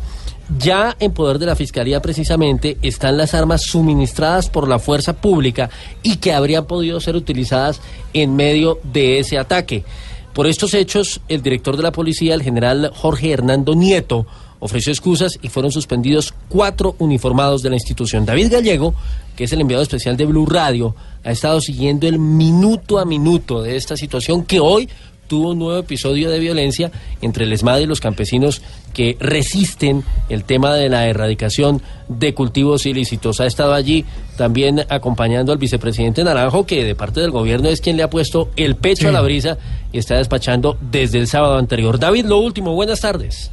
Ya 0.59 0.97
en 0.99 1.13
poder 1.13 1.39
de 1.39 1.47
la 1.47 1.55
Fiscalía 1.55 2.03
precisamente 2.03 2.77
están 2.83 3.17
las 3.17 3.35
armas 3.35 3.63
suministradas 3.63 4.51
por 4.51 4.67
la 4.67 4.81
fuerza 4.81 5.13
pública 5.13 5.71
y 6.03 6.17
que 6.17 6.33
habrían 6.33 6.67
podido 6.67 6.99
ser 7.01 7.15
utilizadas 7.15 7.81
en 8.13 8.35
medio 8.35 8.81
de 8.83 9.21
ese 9.21 9.39
ataque. 9.39 9.85
Por 10.33 10.49
estos 10.49 10.75
hechos, 10.75 11.21
el 11.29 11.43
director 11.43 11.77
de 11.77 11.85
la 11.85 11.93
policía, 11.93 12.35
el 12.35 12.43
general 12.43 12.91
Jorge 12.95 13.31
Hernando 13.31 13.75
Nieto, 13.75 14.27
ofreció 14.61 14.93
excusas 14.93 15.39
y 15.43 15.49
fueron 15.49 15.73
suspendidos 15.73 16.35
cuatro 16.49 16.95
uniformados 16.99 17.63
de 17.63 17.71
la 17.71 17.77
institución. 17.77 18.27
David 18.27 18.53
Gallego, 18.53 18.95
que 19.37 19.45
es 19.45 19.53
el 19.53 19.61
enviado 19.61 19.83
especial 19.83 20.17
de 20.17 20.27
Blue 20.27 20.47
Radio, 20.47 20.95
ha 21.25 21.31
estado 21.31 21.61
siguiendo 21.61 22.07
el 22.07 22.19
minuto 22.19 22.99
a 22.99 23.05
minuto 23.05 23.63
de 23.63 23.77
esta 23.77 23.97
situación 23.97 24.45
que 24.45 24.61
hoy 24.61 24.89
tuvo 25.31 25.51
un 25.51 25.61
nuevo 25.61 25.79
episodio 25.79 26.29
de 26.29 26.41
violencia 26.41 26.91
entre 27.23 27.45
el 27.45 27.53
ESMAD 27.53 27.79
y 27.79 27.87
los 27.87 28.01
campesinos 28.01 28.63
que 28.93 29.17
resisten 29.21 30.03
el 30.29 30.43
tema 30.43 30.75
de 30.75 30.89
la 30.89 31.07
erradicación 31.07 31.81
de 32.09 32.35
cultivos 32.35 32.85
ilícitos. 32.85 33.39
Ha 33.39 33.47
estado 33.47 33.73
allí 33.73 34.05
también 34.37 34.85
acompañando 34.89 35.53
al 35.53 35.59
vicepresidente 35.59 36.25
Naranjo, 36.25 36.67
que 36.67 36.85
de 36.85 36.97
parte 36.97 37.21
del 37.21 37.31
gobierno 37.31 37.69
es 37.69 37.81
quien 37.81 37.97
le 37.97 38.03
ha 38.03 38.11
puesto 38.11 38.51
el 38.57 38.75
pecho 38.75 39.09
a 39.09 39.13
la 39.13 39.21
brisa 39.21 39.57
y 39.93 39.99
está 39.99 40.17
despachando 40.17 40.77
desde 40.81 41.19
el 41.19 41.29
sábado 41.29 41.59
anterior. 41.59 42.01
David, 42.01 42.27
lo 42.27 42.39
último, 42.39 42.75
buenas 42.75 43.01
tardes. 43.01 43.53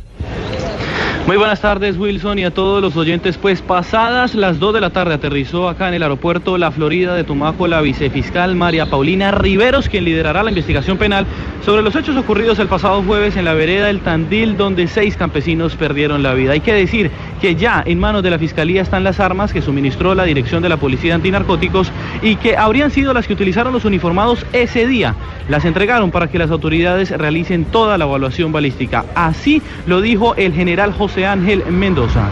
Muy 1.28 1.36
buenas 1.36 1.60
tardes, 1.60 1.98
Wilson, 1.98 2.40
y 2.40 2.46
a 2.46 2.52
todos 2.52 2.82
los 2.82 2.96
oyentes. 2.96 3.38
Pues 3.38 3.62
pasadas 3.62 4.34
las 4.34 4.60
2 4.60 4.76
de 4.76 4.80
la 4.80 4.92
tarde 4.92 5.14
aterrizó 5.14 5.68
acá 5.68 5.90
en 5.90 5.96
el 5.96 6.04
aeropuerto 6.04 6.58
La 6.58 6.72
Florida 6.72 7.16
de 7.16 7.26
Tumaco 7.26 7.68
la 7.68 7.82
vicefiscal 7.82 8.56
María 8.56 8.86
Paulina 8.86 9.32
Riveros, 9.32 9.90
quien 9.90 10.06
liderará 10.06 10.42
la 10.42 10.52
investigación 10.52 10.98
penal 10.98 11.26
sobre 11.66 11.82
los 11.82 11.94
hechos 11.98 12.16
ocurridos 12.16 12.60
el 12.60 12.70
pasado 12.70 13.04
jueves 13.04 13.36
en 13.36 13.44
la 13.44 13.54
vereda 13.54 13.88
del 13.88 14.00
Tandil, 14.00 14.56
donde 14.56 14.88
seis 14.88 15.18
campesinos 15.18 15.76
perdieron 15.76 16.24
la 16.24 16.34
vida. 16.34 16.54
Hay 16.54 16.62
que 16.62 16.72
decir 16.72 17.12
que 17.42 17.56
ya 17.56 17.84
en 17.86 18.00
manos 18.00 18.24
de 18.24 18.30
la 18.30 18.40
Fiscalía 18.40 18.82
están 18.82 19.04
las 19.04 19.20
armas 19.20 19.52
que 19.52 19.62
suministró 19.62 20.16
la 20.16 20.24
Dirección 20.24 20.64
de 20.64 20.70
la 20.70 20.78
Policía 20.78 21.14
Antinarcóticos 21.14 21.92
y 22.22 22.38
que 22.38 22.56
habrían 22.56 22.90
sido 22.90 23.14
las 23.14 23.28
que 23.28 23.34
utilizaron 23.34 23.74
los 23.74 23.84
uniformados 23.84 24.46
ese 24.54 24.88
día. 24.88 25.14
Las 25.50 25.66
entregaron 25.66 26.10
para 26.10 26.28
que 26.28 26.40
las 26.40 26.52
autoridades 26.52 27.12
realicen 27.12 27.66
toda 27.66 27.98
la 27.98 28.06
evaluación 28.06 28.54
balística. 28.54 29.04
Así 29.14 29.62
lo 29.88 30.00
dijo 30.00 30.34
el 30.36 30.54
general 30.54 30.94
José 30.94 31.17
Ángel 31.26 31.66
Mendoza. 31.72 32.30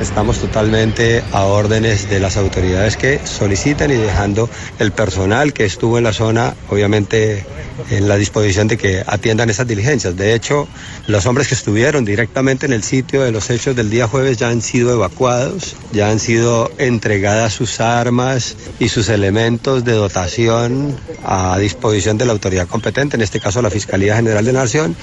Estamos 0.00 0.38
totalmente 0.38 1.24
a 1.32 1.42
órdenes 1.42 2.08
de 2.08 2.20
las 2.20 2.36
autoridades 2.36 2.96
que 2.96 3.18
solicitan 3.24 3.90
y 3.90 3.94
dejando 3.94 4.48
el 4.78 4.92
personal 4.92 5.52
que 5.52 5.64
estuvo 5.64 5.98
en 5.98 6.04
la 6.04 6.12
zona, 6.12 6.54
obviamente, 6.68 7.44
en 7.90 8.06
la 8.06 8.16
disposición 8.16 8.68
de 8.68 8.78
que 8.78 9.02
atiendan 9.04 9.50
esas 9.50 9.66
diligencias. 9.66 10.16
De 10.16 10.34
hecho, 10.34 10.68
los 11.08 11.26
hombres 11.26 11.48
que 11.48 11.54
estuvieron 11.54 12.04
directamente 12.04 12.64
en 12.64 12.72
el 12.72 12.84
sitio 12.84 13.22
de 13.22 13.32
los 13.32 13.50
hechos 13.50 13.74
del 13.74 13.90
día 13.90 14.06
jueves 14.06 14.36
ya 14.36 14.50
han 14.50 14.62
sido 14.62 14.92
evacuados, 14.92 15.74
ya 15.90 16.10
han 16.10 16.20
sido 16.20 16.70
entregadas 16.78 17.54
sus 17.54 17.80
armas 17.80 18.56
y 18.78 18.90
sus 18.90 19.08
elementos 19.08 19.84
de 19.84 19.94
dotación 19.94 20.96
a 21.24 21.58
disposición 21.58 22.18
de 22.18 22.26
la 22.26 22.32
autoridad 22.32 22.68
competente, 22.68 23.16
en 23.16 23.22
este 23.22 23.40
caso 23.40 23.62
la 23.62 23.70
Fiscalía 23.70 24.14
General 24.14 24.44
de 24.44 24.52
Nación. 24.52 24.96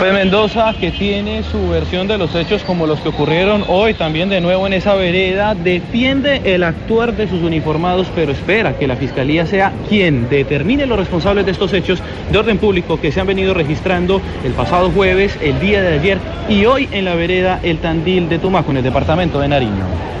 Fue 0.00 0.12
Mendoza 0.12 0.72
que 0.80 0.92
tiene 0.92 1.42
su 1.42 1.68
versión 1.68 2.08
de 2.08 2.16
los 2.16 2.34
hechos 2.34 2.62
como 2.62 2.86
los 2.86 3.00
que 3.00 3.10
ocurrieron 3.10 3.66
hoy 3.68 3.92
también 3.92 4.30
de 4.30 4.40
nuevo 4.40 4.66
en 4.66 4.72
esa 4.72 4.94
vereda, 4.94 5.54
defiende 5.54 6.40
el 6.42 6.62
actuar 6.62 7.14
de 7.14 7.28
sus 7.28 7.42
uniformados, 7.42 8.06
pero 8.14 8.32
espera 8.32 8.78
que 8.78 8.86
la 8.86 8.96
Fiscalía 8.96 9.44
sea 9.44 9.74
quien 9.90 10.30
determine 10.30 10.86
los 10.86 10.98
responsables 10.98 11.44
de 11.44 11.52
estos 11.52 11.74
hechos 11.74 12.02
de 12.32 12.38
orden 12.38 12.56
público 12.56 12.98
que 12.98 13.12
se 13.12 13.20
han 13.20 13.26
venido 13.26 13.52
registrando 13.52 14.22
el 14.42 14.54
pasado 14.54 14.90
jueves, 14.90 15.38
el 15.42 15.60
día 15.60 15.82
de 15.82 15.98
ayer 15.98 16.18
y 16.48 16.64
hoy 16.64 16.88
en 16.92 17.04
la 17.04 17.14
vereda 17.14 17.60
El 17.62 17.76
Tandil 17.76 18.30
de 18.30 18.38
Tumaco, 18.38 18.70
en 18.70 18.78
el 18.78 18.82
departamento 18.82 19.38
de 19.38 19.48
Nariño. 19.48 20.19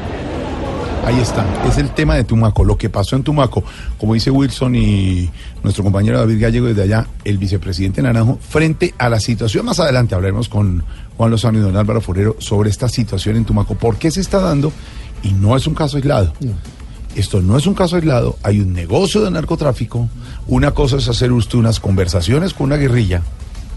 Ahí 1.04 1.18
está, 1.18 1.44
es 1.66 1.78
el 1.78 1.90
tema 1.90 2.14
de 2.14 2.24
Tumaco, 2.24 2.62
lo 2.62 2.76
que 2.76 2.90
pasó 2.90 3.16
en 3.16 3.22
Tumaco, 3.22 3.64
como 3.98 4.14
dice 4.14 4.30
Wilson 4.30 4.74
y 4.76 5.30
nuestro 5.62 5.82
compañero 5.82 6.18
David 6.18 6.40
Gallego 6.40 6.66
desde 6.66 6.82
allá, 6.82 7.06
el 7.24 7.38
vicepresidente 7.38 8.02
Naranjo, 8.02 8.38
frente 8.40 8.94
a 8.98 9.08
la 9.08 9.18
situación. 9.18 9.64
Más 9.64 9.80
adelante 9.80 10.14
hablaremos 10.14 10.48
con 10.48 10.84
Juan 11.16 11.30
Lozano 11.30 11.58
y 11.58 11.62
don 11.62 11.76
Álvaro 11.76 12.00
Forero 12.00 12.36
sobre 12.38 12.70
esta 12.70 12.88
situación 12.88 13.36
en 13.36 13.44
Tumaco, 13.44 13.74
por 13.74 13.96
qué 13.96 14.10
se 14.10 14.20
está 14.20 14.40
dando 14.40 14.72
y 15.22 15.32
no 15.32 15.56
es 15.56 15.66
un 15.66 15.74
caso 15.74 15.96
aislado. 15.96 16.32
Esto 17.16 17.40
no 17.40 17.56
es 17.56 17.66
un 17.66 17.74
caso 17.74 17.96
aislado, 17.96 18.36
hay 18.42 18.60
un 18.60 18.72
negocio 18.72 19.22
de 19.22 19.30
narcotráfico, 19.30 20.08
una 20.46 20.72
cosa 20.72 20.96
es 20.98 21.08
hacer 21.08 21.32
usted 21.32 21.58
unas 21.58 21.80
conversaciones 21.80 22.54
con 22.54 22.66
una 22.66 22.76
guerrilla 22.76 23.22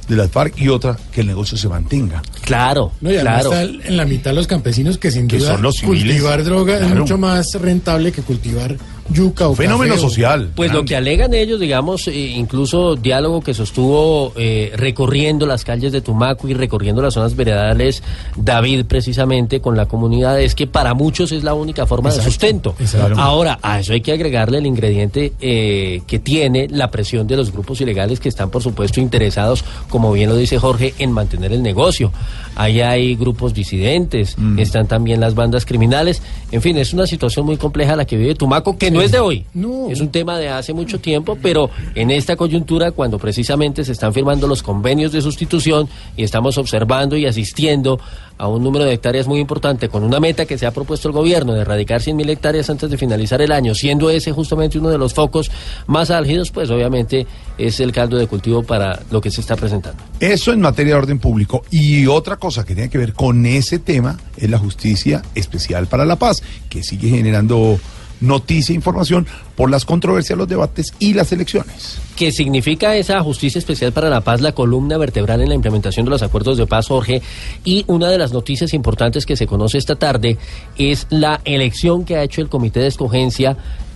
de 0.08 0.16
las 0.16 0.30
FARC 0.32 0.58
y 0.60 0.68
otra 0.70 0.98
que 1.12 1.22
el 1.22 1.28
negocio 1.28 1.58
se 1.58 1.68
mantenga. 1.70 2.22
Claro, 2.42 2.92
No, 3.02 3.12
y 3.12 3.18
claro. 3.18 3.52
está 3.54 3.64
en 3.64 3.98
la 3.98 4.06
mitad 4.06 4.34
los 4.34 4.48
campesinos 4.48 4.98
que 4.98 5.12
sin 5.12 5.28
Que 5.28 5.38
duda 5.40 5.54
son 5.54 5.62
los 5.62 5.76
civiles. 5.76 6.04
cultivar 6.16 6.44
droga 6.44 6.78
es 6.80 6.94
mucho 6.96 7.18
más 7.18 7.48
rentable 7.60 8.12
que 8.12 8.22
cultivar 8.22 8.76
yuca 9.10 9.48
o 9.48 9.56
Fenómeno 9.56 9.96
café 9.96 10.02
social. 10.02 10.52
Pues 10.56 10.72
lo 10.72 10.86
que 10.86 10.96
alegan 10.96 11.34
ellos, 11.34 11.60
digamos, 11.60 12.08
eh, 12.08 12.14
incluso 12.14 12.96
diálogo 12.96 13.42
que 13.42 13.54
sostuvo 13.54 14.34
eh, 14.36 14.72
recorriendo 14.76 15.46
las 15.46 15.64
calles 15.64 15.92
de 15.92 16.02
Tumaco 16.02 16.48
y 16.48 16.54
recorriendo 16.54 17.02
las 17.02 17.14
zonas 17.14 17.36
veredales, 17.36 18.04
David 18.36 18.86
precisamente 18.86 19.62
con 19.62 19.76
la 19.76 19.86
comunidad, 19.86 20.40
es 20.40 20.56
que 20.56 20.68
para 20.68 20.94
muchos 20.94 21.32
es 21.32 21.44
la 21.44 21.54
única 21.54 21.86
forma 21.86 22.12
de 22.12 22.22
sustento. 22.22 22.76
exacto. 22.80 23.20
Ahora, 23.20 23.60
a 23.62 23.80
eso 23.80 23.94
hay 23.94 24.02
que 24.02 24.12
agregarle 24.12 24.58
el 24.58 24.66
ingrediente 24.66 25.34
eh, 25.40 26.02
que 26.08 26.20
tiene 26.20 26.68
la 26.70 26.92
presión 26.92 27.28
de 27.28 27.38
los 27.38 27.52
grupos 27.52 27.82
ilegales 27.82 28.20
que 28.20 28.30
están, 28.30 28.50
por 28.50 28.62
supuesto, 28.62 29.00
interesados, 29.00 29.64
como 29.90 30.12
bien 30.12 30.30
lo 30.30 30.36
dice 30.36 30.58
Jorge, 30.60 30.94
en 31.00 31.12
mantener 31.12 31.54
el 31.54 31.62
negocio. 31.62 32.12
Ahí 32.56 32.82
hay 32.82 33.16
grupos 33.16 33.54
disidentes, 33.54 34.36
están 34.58 34.88
también 34.88 35.20
las 35.20 35.36
bandas 35.36 35.66
criminales. 35.66 36.22
En 36.52 36.62
fin, 36.62 36.78
es 36.78 36.94
una 36.94 37.08
situación 37.08 37.46
muy 37.46 37.58
compleja 37.58 37.96
la 37.96 38.06
que 38.06 38.16
vive 38.16 38.36
Tumaco, 38.36 38.78
que 38.78 38.92
no 38.92 39.02
es 39.02 39.12
de 39.12 39.20
hoy. 39.20 39.46
Es 39.90 40.02
un 40.02 40.10
tema 40.10 40.38
de 40.38 40.50
hace 40.50 40.74
mucho 40.74 41.00
tiempo, 41.00 41.38
pero 41.42 41.70
en 41.96 42.12
esta 42.12 42.36
coyuntura, 42.36 42.92
cuando 42.92 43.18
precisamente 43.18 43.84
se 43.84 43.92
están 43.92 44.14
firmando 44.14 44.48
los 44.48 44.62
convenios 44.62 45.12
de 45.12 45.22
sustitución 45.22 45.88
y 46.16 46.24
estamos 46.24 46.58
observando 46.58 47.18
y 47.18 47.26
asistiendo 47.26 48.00
a 48.38 48.48
un 48.48 48.64
número 48.64 48.86
de 48.86 48.94
hectáreas 48.94 49.28
muy 49.28 49.40
importante, 49.40 49.90
con 49.90 50.04
una 50.04 50.20
meta 50.20 50.46
que 50.46 50.58
se 50.58 50.66
ha 50.66 50.72
propuesto 50.72 51.08
el 51.08 51.14
gobierno 51.14 51.54
de 51.54 51.62
erradicar 51.62 52.02
100.000 52.02 52.30
hectáreas 52.30 52.70
antes 52.70 52.90
de 52.90 52.98
finalizar 52.98 53.42
el 53.42 53.52
año, 53.52 53.76
siendo 53.76 54.10
ese 54.10 54.32
justamente 54.32 54.80
uno 54.80 54.90
de 54.90 54.98
los 54.98 55.14
focos 55.14 55.52
más 55.88 56.10
álgidos, 56.12 56.52
pues 56.52 56.70
obviamente 56.70 57.28
es 57.58 57.80
el 57.80 57.92
caldo 57.92 58.18
de 58.18 58.28
cultivo 58.28 58.64
para 58.64 59.00
lo 59.12 59.22
que 59.22 59.30
se 59.30 59.42
está 59.42 59.56
presentando. 59.56 60.02
Eso 60.20 60.52
en 60.52 60.62
materia 60.62 60.94
de 60.94 61.00
orden 61.00 61.20
público. 61.20 61.64
Y 61.70 62.08
otra 62.08 62.38
cosa 62.44 62.66
que 62.66 62.76
tiene 62.76 62.90
que 62.90 62.98
ver 62.98 63.14
con 63.14 63.46
ese 63.46 63.80
tema 63.80 64.20
es 64.36 64.50
la 64.50 64.60
justicia 64.60 65.22
especial 65.34 65.88
para 65.88 66.04
la 66.04 66.18
paz, 66.18 66.44
que 66.68 66.84
sigue 66.84 67.08
generando 67.08 67.80
noticia 68.20 68.74
e 68.74 68.76
información 68.76 69.26
por 69.56 69.72
las 69.72 69.86
controversias, 69.86 70.38
los 70.38 70.50
debates 70.50 70.94
y 71.00 71.14
las 71.14 71.32
elecciones. 71.32 72.00
que 72.18 72.34
significa 72.34 72.98
esa 72.98 73.22
justicia 73.24 73.60
especial 73.60 73.94
para 73.94 74.10
la 74.10 74.20
paz, 74.20 74.42
la 74.42 74.52
columna 74.52 74.98
vertebral 74.98 75.40
en 75.40 75.48
la 75.48 75.56
implementación 75.56 76.06
de 76.06 76.10
los 76.10 76.22
acuerdos 76.22 76.58
de 76.58 76.68
paz, 76.68 76.90
Jorge. 76.90 77.22
Y 77.64 77.86
una 77.88 78.10
de 78.10 78.18
las 78.18 78.34
noticias 78.34 78.74
importantes 78.74 79.26
que 79.26 79.38
se 79.38 79.48
conoce 79.48 79.78
esta 79.78 79.96
tarde 79.96 80.38
es 80.78 81.08
la 81.10 81.40
elección 81.46 82.04
que 82.04 82.18
ha 82.18 82.24
hecho 82.24 82.42
el 82.42 82.50
Comité 82.50 82.82
de 82.82 82.88
Escogencia 82.88 83.56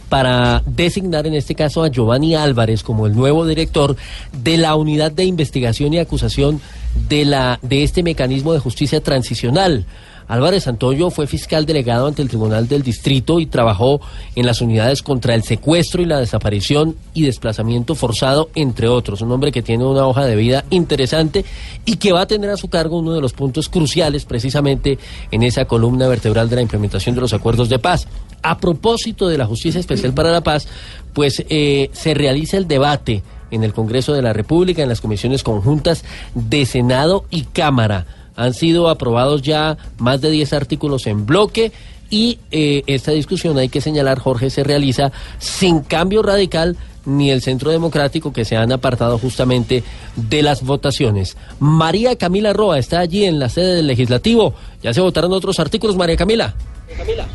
para 0.09 0.63
designar 0.65 1.27
en 1.27 1.33
este 1.33 1.53
caso 1.53 1.83
a 1.83 1.89
Giovanni 1.89 2.35
Álvarez 2.35 2.81
como 2.81 3.07
el 3.07 3.15
nuevo 3.15 3.45
director 3.45 3.97
de 4.31 4.57
la 4.57 4.75
unidad 4.75 5.11
de 5.11 5.25
investigación 5.25 5.93
y 5.93 5.99
acusación 5.99 6.61
de 7.09 7.25
la 7.25 7.59
de 7.61 7.83
este 7.83 8.03
mecanismo 8.03 8.53
de 8.53 8.59
justicia 8.59 9.01
transicional. 9.01 9.85
Álvarez 10.27 10.63
Santoyo 10.63 11.09
fue 11.09 11.25
fiscal 11.25 11.65
delegado 11.65 12.07
ante 12.07 12.21
el 12.21 12.27
Tribunal 12.27 12.67
del 12.67 12.83
Distrito 12.83 13.39
y 13.39 13.45
trabajó 13.45 14.01
en 14.35 14.45
las 14.45 14.59
unidades 14.59 15.01
contra 15.01 15.33
el 15.33 15.43
secuestro 15.43 16.01
y 16.01 16.05
la 16.05 16.19
desaparición 16.19 16.95
y 17.13 17.23
desplazamiento 17.23 17.95
forzado, 17.95 18.49
entre 18.53 18.89
otros. 18.89 19.21
Un 19.21 19.31
hombre 19.31 19.53
que 19.53 19.61
tiene 19.61 19.85
una 19.85 20.05
hoja 20.05 20.25
de 20.25 20.35
vida 20.35 20.65
interesante 20.69 21.45
y 21.85 21.95
que 21.95 22.11
va 22.11 22.21
a 22.21 22.27
tener 22.27 22.49
a 22.49 22.57
su 22.57 22.67
cargo 22.67 22.99
uno 22.99 23.13
de 23.13 23.21
los 23.21 23.31
puntos 23.31 23.69
cruciales 23.69 24.25
precisamente 24.25 24.99
en 25.31 25.43
esa 25.43 25.63
columna 25.63 26.07
vertebral 26.07 26.49
de 26.49 26.57
la 26.57 26.61
implementación 26.61 27.15
de 27.15 27.21
los 27.21 27.33
acuerdos 27.33 27.69
de 27.69 27.79
paz. 27.79 28.05
A 28.43 28.57
propósito 28.57 29.29
de 29.29 29.37
la 29.37 29.45
Justicia 29.45 29.79
Especial 29.79 30.13
para 30.13 30.31
la 30.31 30.41
Paz, 30.41 30.67
pues 31.13 31.43
eh, 31.49 31.89
se 31.93 32.13
realiza 32.13 32.57
el 32.57 32.67
debate 32.67 33.23
en 33.51 33.63
el 33.63 33.73
Congreso 33.73 34.13
de 34.13 34.21
la 34.21 34.33
República, 34.33 34.83
en 34.83 34.89
las 34.89 35.01
comisiones 35.01 35.43
conjuntas 35.43 36.03
de 36.35 36.65
Senado 36.65 37.25
y 37.29 37.43
Cámara. 37.43 38.05
Han 38.35 38.53
sido 38.53 38.89
aprobados 38.89 39.41
ya 39.41 39.77
más 39.97 40.21
de 40.21 40.29
10 40.29 40.53
artículos 40.53 41.07
en 41.07 41.25
bloque 41.25 41.71
y 42.09 42.39
eh, 42.51 42.83
esta 42.87 43.11
discusión, 43.11 43.57
hay 43.57 43.69
que 43.69 43.81
señalar, 43.81 44.19
Jorge, 44.19 44.49
se 44.49 44.63
realiza 44.63 45.11
sin 45.39 45.81
cambio 45.81 46.21
radical 46.21 46.77
ni 47.05 47.31
el 47.31 47.41
Centro 47.41 47.71
Democrático 47.71 48.33
que 48.33 48.45
se 48.45 48.57
han 48.57 48.71
apartado 48.71 49.17
justamente 49.17 49.83
de 50.15 50.41
las 50.41 50.63
votaciones. 50.63 51.37
María 51.59 52.15
Camila 52.17 52.53
Roa 52.53 52.77
está 52.77 52.99
allí 52.99 53.25
en 53.25 53.39
la 53.39 53.49
sede 53.49 53.75
del 53.75 53.87
Legislativo. 53.87 54.53
Ya 54.83 54.93
se 54.93 55.01
votaron 55.01 55.31
otros 55.31 55.59
artículos, 55.59 55.95
María 55.95 56.17
Camila. 56.17 56.53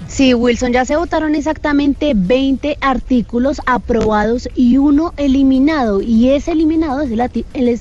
Sí, 0.08 0.34
Wilson, 0.34 0.72
ya 0.72 0.84
se 0.84 0.96
votaron 0.96 1.34
exactamente 1.34 2.12
20 2.14 2.76
artículos 2.80 3.62
aprobados 3.64 4.48
y 4.54 4.76
uno 4.76 5.14
eliminado. 5.16 6.02
Y 6.02 6.30
ese 6.30 6.52
eliminado 6.52 7.00
es 7.00 7.10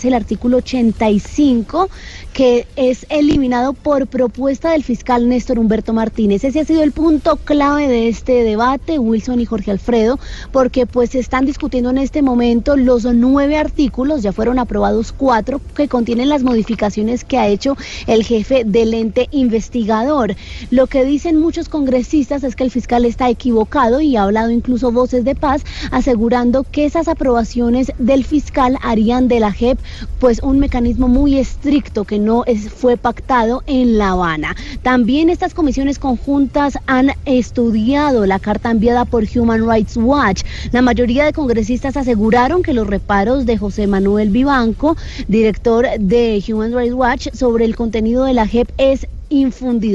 el, 0.05 0.13
artículo 0.13 0.57
85, 0.57 1.89
que 2.31 2.67
es 2.77 3.05
eliminado 3.09 3.73
por 3.73 4.07
propuesta 4.07 4.71
del 4.71 4.83
fiscal 4.83 5.27
Néstor 5.27 5.59
Humberto 5.59 5.91
Martínez. 5.91 6.45
Ese 6.45 6.61
ha 6.61 6.65
sido 6.65 6.83
el 6.83 6.93
punto 6.93 7.35
clave 7.35 7.89
de 7.89 8.07
este 8.07 8.43
debate, 8.43 8.97
Wilson 8.97 9.41
y 9.41 9.45
Jorge 9.45 9.71
Alfredo, 9.71 10.17
porque 10.53 10.85
pues 10.85 11.09
se 11.09 11.19
están 11.19 11.45
discutiendo 11.45 11.89
en 11.89 11.97
este 11.97 12.21
momento 12.21 12.77
los 12.77 13.03
nueve 13.03 13.57
artículos, 13.57 14.21
ya 14.21 14.31
fueron 14.31 14.57
aprobados 14.57 15.11
cuatro, 15.11 15.59
que 15.75 15.89
contienen 15.89 16.29
las 16.29 16.43
modificaciones 16.43 17.25
que 17.25 17.37
ha 17.37 17.47
hecho 17.47 17.75
el 18.07 18.23
jefe 18.23 18.63
del 18.63 18.93
ente 18.93 19.27
investigador. 19.31 20.35
Lo 20.69 20.87
que 20.87 21.03
dicen 21.03 21.37
muchos 21.37 21.67
congresistas 21.71 22.43
es 22.43 22.55
que 22.55 22.63
el 22.63 22.69
fiscal 22.69 23.05
está 23.05 23.29
equivocado 23.29 23.99
y 24.01 24.15
ha 24.15 24.23
hablado 24.23 24.51
incluso 24.51 24.91
voces 24.91 25.25
de 25.25 25.33
paz 25.33 25.63
asegurando 25.89 26.63
que 26.63 26.85
esas 26.85 27.07
aprobaciones 27.07 27.91
del 27.97 28.23
fiscal 28.23 28.77
harían 28.83 29.27
de 29.27 29.39
la 29.39 29.51
JEP 29.51 29.79
pues 30.19 30.43
un 30.43 30.59
mecanismo 30.59 31.07
muy 31.07 31.39
estricto 31.39 32.03
que 32.03 32.19
no 32.19 32.43
fue 32.75 32.97
pactado 32.97 33.63
en 33.65 33.97
La 33.97 34.11
Habana. 34.11 34.55
También 34.83 35.29
estas 35.29 35.55
comisiones 35.55 35.97
conjuntas 35.97 36.77
han 36.85 37.11
estudiado 37.25 38.27
la 38.27 38.37
carta 38.37 38.69
enviada 38.69 39.05
por 39.05 39.23
Human 39.33 39.67
Rights 39.67 39.97
Watch. 39.97 40.43
La 40.71 40.81
mayoría 40.81 41.25
de 41.25 41.33
congresistas 41.33 41.97
aseguraron 41.97 42.61
que 42.61 42.73
los 42.73 42.85
reparos 42.85 43.45
de 43.45 43.57
José 43.57 43.87
Manuel 43.87 44.29
Vivanco, 44.29 44.97
director 45.27 45.87
de 45.99 46.43
Human 46.47 46.73
Rights 46.73 46.93
Watch, 46.93 47.27
sobre 47.33 47.65
el 47.65 47.75
contenido 47.75 48.25
de 48.25 48.33
la 48.33 48.45
JEP 48.45 48.69
es 48.77 49.07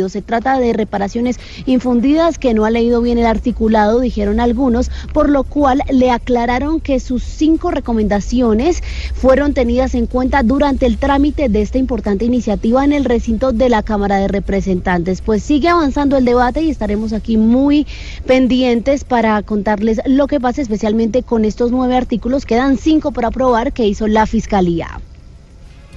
Se 0.08 0.22
trata 0.22 0.58
de 0.58 0.72
reparaciones 0.72 1.38
infundidas 1.66 2.38
que 2.38 2.54
no 2.54 2.64
ha 2.64 2.70
leído 2.70 3.02
bien 3.02 3.18
el 3.18 3.26
articulado, 3.26 4.00
dijeron 4.00 4.40
algunos, 4.40 4.90
por 5.12 5.28
lo 5.28 5.44
cual 5.44 5.82
le 5.90 6.10
aclararon 6.10 6.80
que 6.80 7.00
sus 7.00 7.22
cinco 7.22 7.70
recomendaciones 7.70 8.82
fueron 9.14 9.52
tenidas 9.52 9.94
en 9.94 10.06
cuenta 10.06 10.42
durante 10.42 10.86
el 10.86 10.96
trámite 10.96 11.50
de 11.50 11.60
esta 11.60 11.76
importante 11.76 12.24
iniciativa 12.24 12.82
en 12.82 12.94
el 12.94 13.04
recinto 13.04 13.52
de 13.52 13.68
la 13.68 13.82
Cámara 13.82 14.16
de 14.16 14.28
Representantes. 14.28 15.20
Pues 15.20 15.42
sigue 15.42 15.68
avanzando 15.68 16.16
el 16.16 16.24
debate 16.24 16.62
y 16.62 16.70
estaremos 16.70 17.12
aquí 17.12 17.36
muy 17.36 17.86
pendientes 18.26 19.04
para 19.04 19.42
contarles 19.42 20.00
lo 20.06 20.28
que 20.28 20.40
pasa 20.40 20.62
especialmente 20.62 21.22
con 21.22 21.44
estos 21.44 21.70
nueve 21.70 21.94
artículos. 21.94 22.46
Quedan 22.46 22.78
cinco 22.78 23.12
por 23.12 23.26
aprobar 23.26 23.74
que 23.74 23.86
hizo 23.86 24.06
la 24.06 24.26
Fiscalía. 24.26 24.98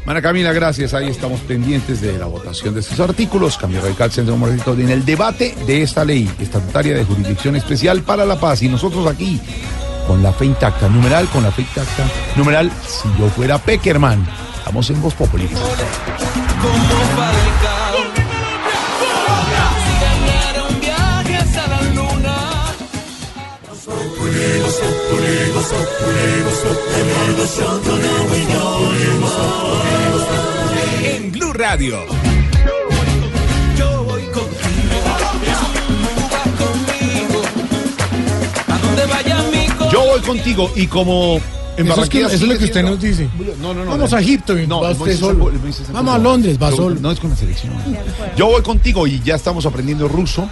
Mana 0.05 0.21
Camila, 0.21 0.51
gracias. 0.53 0.93
Ahí 0.93 1.07
estamos 1.07 1.39
pendientes 1.41 2.01
de 2.01 2.17
la 2.17 2.25
votación 2.25 2.73
de 2.73 2.79
estos 2.79 2.99
artículos. 2.99 3.57
Cambio 3.57 3.81
Radical 3.81 4.11
Centro 4.11 4.33
Democrático 4.33 4.73
en 4.73 4.89
el 4.89 5.05
debate 5.05 5.55
de 5.67 5.81
esta 5.81 6.03
ley 6.03 6.29
estatutaria 6.39 6.95
de 6.95 7.05
jurisdicción 7.05 7.55
especial 7.55 8.01
para 8.01 8.25
la 8.25 8.39
paz. 8.39 8.63
Y 8.63 8.69
nosotros 8.69 9.05
aquí, 9.07 9.39
con 10.07 10.23
la 10.23 10.33
fe 10.33 10.45
intacta, 10.45 10.89
numeral 10.89 11.27
con 11.27 11.43
la 11.43 11.51
fe 11.51 11.61
intacta, 11.61 12.07
numeral 12.35 12.71
si 12.87 13.09
yo 13.19 13.29
fuera 13.29 13.57
Peckerman. 13.57 14.25
Estamos 14.59 14.89
en 14.89 15.01
Voz 15.01 15.13
Populi. 15.13 15.47
En 31.03 31.31
Blue 31.31 31.53
Radio. 31.53 32.05
Yo 33.77 34.03
voy 34.03 34.23
contigo. 34.25 34.61
A 38.67 38.77
donde 38.77 39.05
vaya 39.05 39.43
mi. 39.51 39.67
Yo 39.91 40.05
voy 40.05 40.19
contigo 40.21 40.71
y 40.75 40.87
como 40.87 41.39
en 41.77 41.87
Eso 41.87 42.03
es, 42.03 42.09
que- 42.09 42.21
eso 42.21 42.29
es 42.35 42.41
lo 42.41 42.57
que 42.57 42.65
usted 42.65 42.83
nos 42.83 42.99
dice. 43.01 43.29
No, 43.61 43.73
no, 43.73 43.85
no. 43.85 43.91
Vamos 43.91 44.13
a 44.13 44.19
Egipto 44.19 44.57
y 44.59 44.67
No, 44.67 44.81
va 44.81 44.91
usted 44.91 45.17
solo. 45.17 45.51
Vamos 45.91 46.15
a 46.15 46.17
Londres, 46.17 46.57
va 46.61 46.71
solo. 46.71 46.95
No 46.99 47.11
es 47.11 47.19
con 47.19 47.29
la 47.31 47.35
selección. 47.35 47.73
Yo 48.35 48.47
voy 48.47 48.61
contigo 48.61 49.07
y 49.07 49.19
ya 49.21 49.35
estamos 49.35 49.65
aprendiendo 49.65 50.07
ruso. 50.07 50.47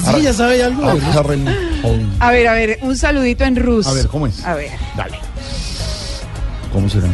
¿Sí? 0.00 0.22
¿Ya 0.22 0.32
sabe 0.32 0.62
algo? 0.62 0.84
A 2.20 2.30
ver, 2.30 2.48
a 2.48 2.54
ver, 2.54 2.78
un 2.82 2.96
saludito 2.96 3.44
en 3.44 3.56
ruso. 3.56 3.88
A 3.88 3.92
ver, 3.92 4.08
¿cómo 4.08 4.26
es? 4.26 4.44
A 4.44 4.54
ver. 4.54 4.70
Dale. 4.96 5.18
¿Cómo 6.72 6.88
será? 6.88 7.08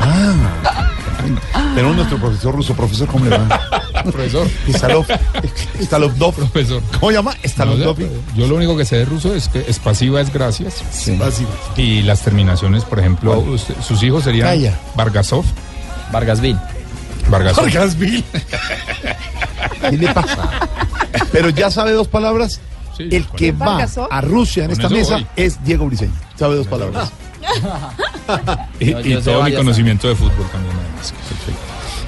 Ah. 0.00 0.90
Tenemos 1.74 1.96
nuestro 1.96 2.18
profesor 2.18 2.54
ruso. 2.54 2.74
Profesor, 2.74 3.08
¿cómo 3.08 3.24
le 3.26 3.36
va? 3.36 3.60
Profesor. 4.04 4.48
Stalov. 4.70 5.06
Stalovdov. 5.80 6.34
Profesor. 6.34 6.82
¿Cómo 7.00 7.12
llama? 7.12 7.34
Stalovdov. 7.44 7.98
Yo 8.34 8.46
lo 8.46 8.56
único 8.56 8.76
que 8.76 8.84
sé 8.84 8.96
de 8.96 9.04
ruso 9.04 9.34
es 9.34 9.48
que 9.48 9.64
es 9.66 9.78
pasiva 9.78 10.20
es 10.20 10.32
gracias. 10.32 10.82
Pasiva. 11.18 11.50
Y 11.76 12.02
las 12.02 12.20
terminaciones, 12.22 12.84
por 12.84 12.98
ejemplo, 13.00 13.38
usted- 13.38 13.74
sus 13.82 14.02
hijos 14.02 14.24
serían 14.24 14.48
Calla. 14.48 14.78
Vargasov. 14.94 15.44
Vargasville. 16.12 16.58
Vargasov. 17.28 17.64
Vargasville. 17.64 18.24
¿Qué 19.90 19.96
le 19.96 20.12
pasa? 20.12 20.50
Pero 21.32 21.48
ya 21.50 21.70
sabe 21.70 21.92
dos 21.92 22.08
palabras. 22.08 22.60
Sí, 22.96 23.08
El 23.10 23.26
que 23.26 23.50
va 23.52 23.86
a 24.10 24.20
Rusia 24.20 24.64
en 24.64 24.70
esta 24.70 24.88
mesa 24.88 25.14
voy. 25.16 25.26
es 25.36 25.62
Diego 25.64 25.86
Briseño. 25.86 26.12
Sabe 26.36 26.56
dos 26.56 26.66
palabras. 26.68 27.10
Y, 28.80 29.14
todo 29.16 29.42
mi 29.42 29.52
conocimiento 29.52 30.08
de 30.08 30.14
fútbol 30.14 30.46
también. 30.50 30.74
además. 30.76 31.14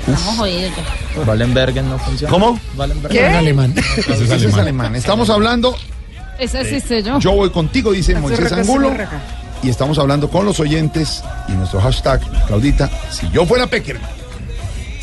Estamos 0.06 0.36
jodidos 0.38 0.72
ya. 0.76 1.20
Wallenbergen 1.22 1.88
no 1.88 1.98
funciona. 1.98 2.30
¿Cómo? 2.32 2.60
Wallenbergen. 2.76 3.20
¿Qué? 3.20 3.26
En 3.26 3.34
alemán. 3.34 3.74
Ese 3.76 4.00
es 4.00 4.08
Ese 4.20 4.34
es 4.34 4.42
alemán. 4.42 4.60
alemán. 4.60 4.94
Estamos 4.96 5.28
hablando. 5.30 5.76
Ese 6.38 6.64
sí 6.64 6.80
sé 6.86 7.02
yo. 7.02 7.18
Yo 7.18 7.32
voy 7.32 7.50
contigo, 7.50 7.92
dice 7.92 8.14
Moisés 8.16 8.52
Angulo. 8.52 8.92
Y 9.62 9.70
estamos 9.70 9.98
hablando 9.98 10.28
con 10.30 10.44
los 10.44 10.60
oyentes 10.60 11.24
y 11.48 11.52
nuestro 11.52 11.80
hashtag, 11.80 12.20
Claudita, 12.46 12.90
si 13.10 13.28
yo 13.30 13.46
fuera 13.46 13.66
Peckerman. 13.66 14.08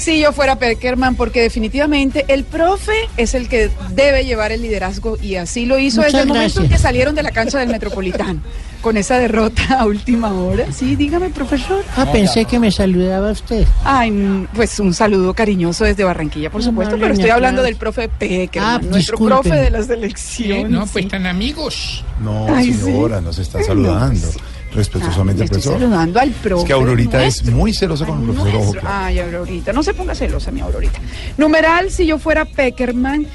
Si 0.03 0.19
yo 0.19 0.33
fuera 0.33 0.57
Peckerman, 0.57 1.15
porque 1.15 1.41
definitivamente 1.41 2.25
el 2.27 2.43
profe 2.43 2.91
es 3.15 3.33
el 3.35 3.47
que 3.47 3.69
debe 3.91 4.25
llevar 4.25 4.51
el 4.51 4.61
liderazgo 4.61 5.17
y 5.21 5.35
así 5.35 5.65
lo 5.65 5.79
hizo 5.79 6.01
Muchas 6.01 6.11
desde 6.11 6.23
el 6.23 6.27
momento 6.27 6.61
en 6.61 6.67
que 6.69 6.77
salieron 6.77 7.15
de 7.15 7.23
la 7.23 7.31
cancha 7.31 7.57
del 7.59 7.69
Metropolitano 7.69 8.41
con 8.81 8.97
esa 8.97 9.17
derrota 9.17 9.63
a 9.79 9.85
última 9.85 10.33
hora. 10.33 10.65
Sí, 10.73 10.97
dígame, 10.97 11.29
profesor. 11.29 11.85
Ah, 11.95 12.05
pensé 12.11 12.43
que 12.43 12.59
me 12.59 12.69
saludaba 12.69 13.31
usted. 13.31 13.65
Ay, 13.85 14.11
mm, 14.11 14.47
pues 14.53 14.77
un 14.81 14.93
saludo 14.93 15.33
cariñoso 15.33 15.85
desde 15.85 16.03
Barranquilla, 16.03 16.49
por 16.49 16.59
No, 16.59 16.67
supuesto, 16.67 16.97
no, 16.97 17.01
pero 17.01 17.13
estoy 17.13 17.29
hablando 17.29 17.63
del 17.63 17.77
profe 17.77 18.09
Peckerman, 18.09 18.69
Ah, 18.75 18.79
nuestro 18.83 18.97
disculpen. 19.17 19.27
profe 19.41 19.55
de 19.55 19.69
la 19.69 19.83
selección. 19.83 20.69
No, 20.69 20.79
pues 20.81 20.91
sí. 20.91 20.99
están 20.99 21.25
amigos. 21.27 22.03
No, 22.21 22.53
Ay, 22.53 22.73
señora, 22.73 23.19
sí. 23.19 23.23
nos 23.23 23.39
está 23.39 23.59
no, 23.59 23.65
saludando. 23.65 24.19
pues 24.19 24.33
sí. 24.33 24.39
Respetuosamente 24.75 25.41
Ah, 25.41 25.45
al 25.45 25.49
profesor. 25.49 25.79
saludando 25.79 26.19
al. 26.19 26.29
Es 26.29 26.63
que 26.65 26.73
Aurorita 26.73 27.23
es 27.25 27.43
muy 27.45 27.73
celosa 27.73 28.05
con 28.05 28.19
el 28.19 28.25
profesor 28.35 28.55
Ojo. 28.61 28.71
Claro. 28.71 28.87
Ay, 28.89 29.19
Aurorita, 29.19 29.73
no 29.73 29.83
se 29.83 29.93
ponga 29.93 30.15
celosa, 30.15 30.51
mi 30.51 30.61
Aurorita. 30.61 30.99
Numeral, 31.37 31.91
si 31.91 32.05
yo 32.05 32.17
fuera 32.19 32.45
Peckerman, 32.45 33.27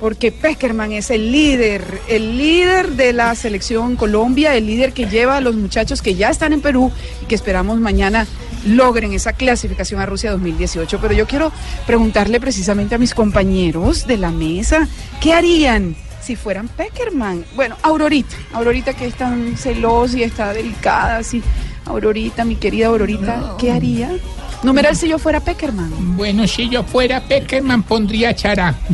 porque 0.00 0.32
Peckerman 0.32 0.92
es 0.92 1.10
el 1.10 1.30
líder, 1.32 1.82
el 2.08 2.36
líder 2.36 2.90
de 2.92 3.12
la 3.12 3.34
selección 3.34 3.96
Colombia, 3.96 4.54
el 4.56 4.66
líder 4.66 4.92
que 4.92 5.06
lleva 5.06 5.36
a 5.36 5.40
los 5.40 5.54
muchachos 5.54 6.02
que 6.02 6.14
ya 6.16 6.28
están 6.28 6.52
en 6.52 6.60
Perú 6.60 6.90
y 7.22 7.26
que 7.26 7.34
esperamos 7.36 7.78
mañana 7.78 8.26
logren 8.66 9.12
esa 9.12 9.32
clasificación 9.32 10.00
a 10.00 10.06
Rusia 10.06 10.30
2018. 10.32 10.98
Pero 11.00 11.14
yo 11.14 11.26
quiero 11.26 11.52
preguntarle 11.86 12.40
precisamente 12.40 12.94
a 12.94 12.98
mis 12.98 13.14
compañeros 13.14 14.06
de 14.06 14.18
la 14.18 14.30
mesa, 14.30 14.88
¿qué 15.20 15.32
harían? 15.34 15.94
Si 16.22 16.36
fueran 16.36 16.68
Peckerman. 16.68 17.44
Bueno, 17.56 17.76
Aurorita, 17.82 18.36
Aurorita 18.52 18.94
que 18.94 19.06
es 19.06 19.14
tan 19.14 19.56
celosa 19.56 20.18
y 20.18 20.22
está 20.22 20.52
delicada, 20.52 21.18
así. 21.18 21.42
Aurorita, 21.84 22.44
mi 22.44 22.54
querida 22.54 22.86
Aurorita, 22.86 23.56
¿qué 23.58 23.72
haría? 23.72 24.12
Numeral 24.62 24.94
si 24.94 25.08
yo 25.08 25.18
fuera 25.18 25.40
Peckerman. 25.40 26.16
Bueno, 26.16 26.46
si 26.46 26.68
yo 26.68 26.84
fuera 26.84 27.20
Peckerman 27.20 27.82
pondría 27.82 28.32
chará. 28.34 28.74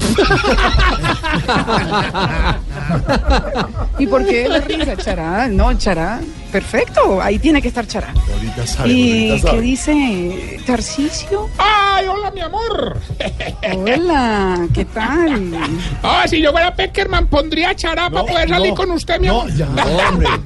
¿Y 3.99 4.07
por 4.07 4.25
qué 4.25 4.49
la 4.49 4.61
risa? 4.61 4.97
Chará, 4.97 5.47
no, 5.49 5.77
Chará, 5.77 6.21
perfecto, 6.51 7.21
ahí 7.21 7.39
tiene 7.39 7.61
que 7.61 7.69
estar 7.69 7.87
Chará. 7.87 8.15
Ahorita 8.33 8.67
sabe, 8.67 8.89
¿Y 8.91 9.29
ahorita 9.31 9.51
qué 9.51 9.51
sabe. 9.51 9.61
dice 9.63 10.61
Tarcisio? 10.67 11.51
¡Ay, 11.59 12.07
hola, 12.07 12.31
mi 12.31 12.41
amor! 12.41 12.99
Hola, 13.77 14.67
¿qué 14.73 14.85
tal? 14.87 15.53
Ah, 16.03 16.25
si 16.27 16.41
yo 16.41 16.53
fuera 16.53 16.75
Peckerman 16.75 17.27
pondría 17.27 17.75
chará 17.75 18.09
para 18.09 18.25
poder 18.27 18.49
salir 18.49 18.71
no, 18.71 18.75
con 18.77 18.91
usted, 18.93 19.21
mi 19.21 19.27
No, 19.27 19.43
amor. 19.43 19.55
ya, 19.55 19.69
hombre. 20.09 20.29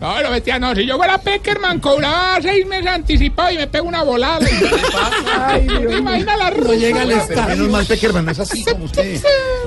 No, 0.00 0.20
lo 0.22 0.30
bestia, 0.30 0.58
no. 0.58 0.74
Si 0.74 0.84
yo 0.84 0.96
fuera 0.98 1.16
Peckerman, 1.18 1.80
cobraba 1.80 2.38
seis 2.42 2.66
meses 2.66 2.86
anticipado 2.86 3.50
y 3.52 3.56
me 3.56 3.66
pego 3.66 3.88
una 3.88 4.02
volada. 4.02 4.46
Ay, 5.48 5.62
¿No 5.64 5.78
Dios 5.80 5.92
te 5.92 5.98
imaginas 5.98 6.38
la 6.38 6.50
No 6.50 6.74
llega 6.74 7.00
al 7.00 7.08
Pero 7.08 7.20
estadio. 7.22 7.48
menos 7.56 7.68
mal 7.70 7.86
Peckerman, 7.86 8.24
no 8.26 8.30
es 8.32 8.38
así 8.40 8.62
como 8.64 8.84
usted. 8.84 9.20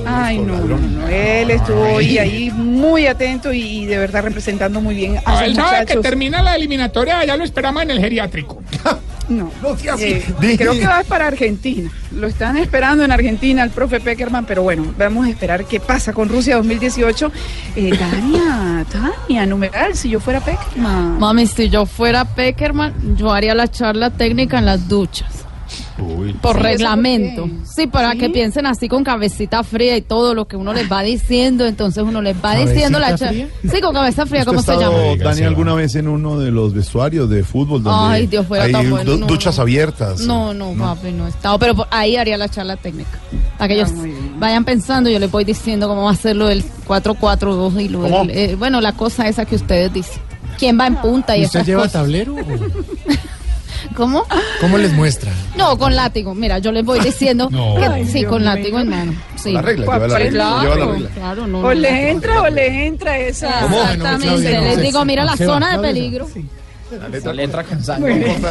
Ay, 0.06 0.38
no, 0.38 0.58
no, 0.60 0.78
no, 0.78 1.08
él 1.08 1.50
estuvo 1.50 1.82
hoy 1.96 2.20
ahí 2.20 2.52
muy 2.52 3.08
atento 3.08 3.52
y 3.52 3.86
de 3.86 3.98
verdad 3.98 4.22
representando 4.24 4.80
muy 4.82 4.94
bien 4.94 5.18
a 5.18 5.22
Ah, 5.26 5.38
sus 5.40 5.48
él 5.48 5.56
sabe 5.56 5.86
que 5.88 5.98
termina 5.98 6.42
la 6.44 6.56
eliminatoria, 6.56 7.26
ya 7.26 7.36
lo 7.36 7.44
esperamos 7.44 7.82
en 7.84 7.92
el 7.92 8.00
geriátrico. 8.00 8.62
No, 9.30 9.52
Eh, 10.00 10.24
creo 10.58 10.74
que 10.74 10.86
va 10.88 11.04
para 11.04 11.28
Argentina. 11.28 11.90
Lo 12.12 12.28
están 12.28 12.58
esperando 12.58 13.04
en 13.04 13.12
Argentina 13.12 13.64
el 13.64 13.70
profe 13.70 14.00
Peckerman, 14.00 14.46
pero 14.46 14.64
bueno, 14.64 14.94
vamos 14.98 15.28
a 15.28 15.30
esperar 15.30 15.66
qué 15.66 15.80
pasa 15.80 16.14
con 16.14 16.28
Rusia 16.30 16.56
2018. 16.58 17.32
Eh, 17.76 17.92
Tania, 17.98 18.86
Tania, 18.92 19.46
numeral, 19.46 19.96
si 19.96 20.10
yo 20.10 20.20
fuera 20.20 20.40
Peckerman. 20.40 21.20
Mami, 21.20 21.46
si 21.48 21.70
yo 21.70 21.86
fuera 21.86 22.26
Peckerman, 22.26 23.16
yo 23.16 23.32
haría 23.32 23.54
la 23.54 23.68
charla 23.70 24.10
técnica 24.10 24.58
en 24.58 24.66
las 24.66 24.88
duchas. 24.88 25.39
Por 26.00 26.26
Sí, 26.26 26.40
¿eso 26.42 26.54
reglamento. 26.54 27.50
Sí, 27.64 27.88
para 27.88 28.16
que 28.16 28.30
piensen 28.30 28.66
así 28.66 28.88
con 28.88 29.04
cabecita 29.04 29.64
fría 29.64 29.98
y 29.98 30.02
todo 30.02 30.34
lo 30.34 30.48
que 30.48 30.56
uno 30.56 30.74
les 30.74 30.92
va 30.92 31.02
diciendo. 31.02 31.66
Entonces 31.66 32.04
uno 32.04 32.22
les 32.22 32.36
va 32.44 32.56
diciendo 32.56 33.00
la 33.00 33.16
charla. 33.18 33.48
Sí, 33.70 33.82
con 33.82 33.94
cabeza 33.94 34.26
fría, 34.26 34.42
¿Usted 34.42 34.52
¿cómo 34.52 34.62
se 34.62 34.72
estado, 34.74 34.92
llama? 35.16 35.24
Dani, 35.24 35.42
alguna 35.44 35.74
vez 35.74 35.96
en 35.96 36.08
uno 36.08 36.40
de 36.40 36.52
los 36.52 36.74
vestuarios 36.74 37.30
de 37.30 37.44
fútbol 37.44 37.84
donde 37.84 38.16
Ay, 38.16 38.28
Dios, 38.28 38.46
fuera 38.48 38.64
hay 38.66 38.72
tan 38.72 38.90
bueno, 38.90 39.12
du- 39.12 39.18
no, 39.20 39.26
duchas 39.28 39.58
no. 39.58 39.62
abiertas? 39.64 40.22
No, 40.22 40.54
no, 40.54 40.74
papi, 40.74 41.12
no 41.12 41.26
he 41.26 41.30
estado. 41.30 41.60
Pero 41.60 41.76
por 41.76 41.88
ahí 41.92 42.16
haría 42.16 42.38
la 42.38 42.50
charla 42.50 42.78
técnica. 42.78 43.20
Para 43.58 43.68
que 43.68 43.74
ellos 43.76 43.90
Ah, 43.98 44.02
bien. 44.04 44.40
vayan 44.40 44.64
pensando, 44.66 45.10
yo 45.10 45.20
les 45.20 45.30
voy 45.30 45.44
diciendo 45.44 45.88
cómo 45.88 46.04
va 46.06 46.12
a 46.12 46.16
ser 46.16 46.36
lo 46.36 46.48
del 46.48 46.64
4-4-2 46.88 47.82
y 47.82 47.90
lo 47.90 48.06
eh, 48.30 48.56
bueno, 48.58 48.82
la 48.82 48.94
cosa 48.94 49.28
esa 49.28 49.46
que 49.46 49.56
ustedes 49.56 49.94
dicen. 49.94 50.22
¿Quién 50.58 50.78
va 50.78 50.88
en 50.88 50.96
punta 50.98 51.38
y 51.38 51.42
¿Y 51.42 51.46
usted 51.46 51.60
esas 51.60 51.68
lleva 51.68 51.82
cosas? 51.84 51.94
tablero? 52.02 52.36
o 52.36 52.38
¿Cómo? 53.96 54.26
¿Cómo 54.62 54.78
les 54.78 54.94
muestra? 54.94 55.32
No, 55.56 55.78
con 55.78 55.96
látigo. 55.96 56.34
Mira, 56.36 56.60
yo 56.60 56.72
les 56.72 56.84
voy 56.86 57.00
diciendo 57.00 57.50
No. 57.52 57.76
que 57.76 57.86
Ay, 57.86 58.06
sí, 58.06 58.20
Dios 58.20 58.32
con 58.32 58.44
látigo 58.46 58.80
en 58.80 58.90
mano. 58.90 59.14
Sí. 59.36 59.52
La 59.52 59.62
regla, 59.62 59.86
lleva 59.86 60.08
la 60.08 60.18
regla. 60.18 60.30
Claro, 60.32 60.62
lleva 60.64 60.76
la 60.86 60.92
regla. 60.94 61.10
claro, 61.10 61.48
no, 61.48 61.60
O 61.60 61.62
no, 61.62 61.74
le 61.74 61.92
no. 61.92 61.98
entra 62.10 62.42
o 62.42 62.50
le 62.50 62.86
entra 62.88 63.18
esa. 63.20 63.48
Exactamente. 63.66 64.54
No 64.54 64.62
les 64.64 64.82
digo, 64.82 65.06
mira 65.06 65.24
la 65.24 65.38
zona 65.38 65.78
de 65.78 65.80
peligro. 65.88 66.28
Esa 67.14 67.34
letra 67.34 67.64
cansada. 67.64 68.00
Muy 68.00 68.14
bien. 68.16 68.42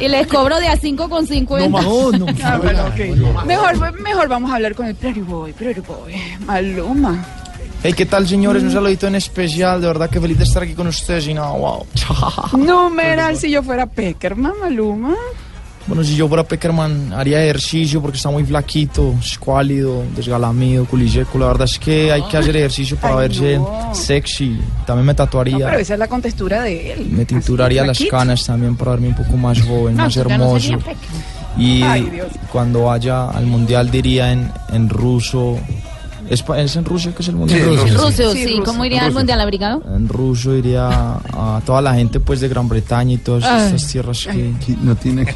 Y 0.00 0.08
les 0.08 0.26
cobro 0.26 0.58
de 0.58 0.68
a 0.68 0.76
5 0.78 1.10
con 1.10 1.26
50. 1.26 1.68
No, 1.82 2.10
no. 2.10 2.26
Ah, 2.42 2.56
bueno. 2.62 2.84
Mejor, 3.44 4.00
mejor 4.00 4.28
vamos 4.28 4.50
a 4.50 4.54
hablar 4.54 4.74
con 4.74 4.86
el 4.86 4.94
Prairie 4.94 5.22
Boy, 5.22 5.52
Prairie 5.52 5.82
Boy. 5.82 6.14
Maluma. 6.46 7.22
Hey, 7.82 7.92
¿qué 7.96 8.06
tal, 8.06 8.26
señores? 8.26 8.62
Un 8.62 8.72
saludito 8.72 9.06
en 9.06 9.14
especial. 9.14 9.80
De 9.80 9.86
verdad 9.86 10.10
que 10.10 10.20
feliz 10.20 10.38
de 10.38 10.44
estar 10.44 10.62
aquí 10.62 10.72
con 10.74 10.86
ustedes. 10.88 11.28
Y 11.28 11.34
nada, 11.34 11.50
wow. 11.52 11.86
Numeral, 12.56 13.36
si 13.36 13.50
yo 13.50 13.62
fuera 13.62 13.86
Peckerman, 13.86 14.54
Maluma. 14.60 15.14
Bueno, 15.86 16.02
si 16.02 16.16
yo 16.16 16.26
fuera 16.26 16.42
Peckerman, 16.42 17.12
haría 17.12 17.40
ejercicio 17.44 18.02
porque 18.02 18.16
está 18.16 18.28
muy 18.28 18.42
flaquito, 18.44 19.14
escuálido, 19.20 20.02
desgalamido, 20.16 20.84
culiseco. 20.84 21.38
La 21.38 21.46
verdad 21.46 21.68
es 21.70 21.78
que 21.78 22.10
hay 22.10 22.22
que 22.22 22.36
hacer 22.36 22.56
ejercicio 22.56 22.96
para 22.96 23.18
Ay, 23.18 23.28
verse 23.28 23.58
no. 23.58 23.94
sexy. 23.94 24.58
También 24.84 25.06
me 25.06 25.12
No, 25.12 25.16
tatuaría. 25.16 25.66
pero 25.66 25.78
esa 25.78 25.92
es 25.92 26.00
la 26.00 26.08
contextura 26.08 26.62
de 26.62 26.92
él. 26.92 27.06
Me 27.12 27.24
tinturaría 27.24 27.86
las 27.86 28.00
canas 28.10 28.44
también 28.44 28.74
para 28.74 28.92
verme 28.92 29.08
un 29.10 29.14
poco 29.14 29.36
más 29.36 29.60
joven, 29.62 29.94
No, 29.96 30.02
más 30.04 30.16
no 30.16 30.22
hermoso. 30.22 30.72
y 31.56 31.82
Ay, 31.84 32.20
cuando 32.50 32.82
vaya 32.86 33.28
al 33.30 33.46
mundial 33.46 33.88
diría 33.88 34.32
en, 34.32 34.50
en 34.72 34.88
ruso. 34.88 35.56
¿Es, 36.28 36.44
¿Es 36.56 36.76
en 36.76 36.84
Rusia 36.84 37.12
que 37.14 37.22
es 37.22 37.28
el 37.28 37.36
mundial? 37.36 37.60
Sí, 37.60 37.64
Rusia. 37.66 37.86
En 37.88 37.94
Rusia, 37.98 38.30
Sí, 38.32 38.44
sí. 38.44 38.50
ruso. 38.58 38.64
¿Cómo 38.64 38.84
iría 38.84 39.04
al 39.04 39.12
mundial 39.12 39.40
abrigado? 39.40 39.82
En 39.94 40.08
ruso 40.08 40.52
diría 40.52 40.88
a 40.88 41.60
toda 41.64 41.80
la 41.80 41.94
gente 41.94 42.18
pues 42.20 42.40
de 42.40 42.48
Gran 42.48 42.68
Bretaña 42.68 43.12
y 43.14 43.18
todas 43.18 43.44
Ay. 43.44 43.66
estas 43.66 43.86
tierras 43.92 44.26
que... 44.26 44.52
No 44.82 44.94
tiene. 44.96 45.34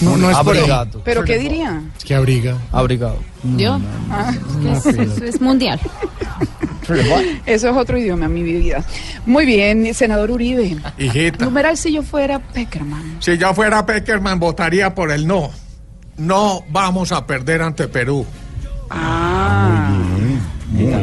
No, 0.00 0.16
no 0.16 0.30
es 0.30 0.36
por. 0.38 0.56
Abrigado. 0.56 1.00
¿Pero 1.04 1.24
qué 1.24 1.38
diría? 1.38 1.82
Es 1.98 2.04
que 2.04 2.14
abriga. 2.14 2.56
Abrigado. 2.72 3.16
Yo. 3.56 3.78
Ah, 4.10 4.32
Es, 4.72 4.86
es- 4.86 5.20
es 5.20 5.40
mundial. 5.40 5.80
eso 7.46 7.68
es 7.70 7.76
otro 7.76 7.98
idioma, 7.98 8.28
mi 8.28 8.42
vida. 8.42 8.84
Muy 9.26 9.46
bien, 9.46 9.92
senador 9.94 10.30
Uribe. 10.30 10.76
Hijita, 10.98 11.44
Numeral, 11.44 11.76
si 11.76 11.92
yo 11.92 12.02
fuera 12.02 12.38
Peckerman. 12.38 13.16
si 13.20 13.36
yo 13.38 13.54
fuera 13.54 13.84
Peckerman, 13.86 14.38
votaría 14.40 14.94
por 14.94 15.10
el 15.10 15.26
no. 15.26 15.50
No 16.16 16.64
vamos 16.70 17.12
a 17.12 17.26
perder 17.26 17.62
ante 17.62 17.88
Perú. 17.88 18.26
Ah, 18.90 19.90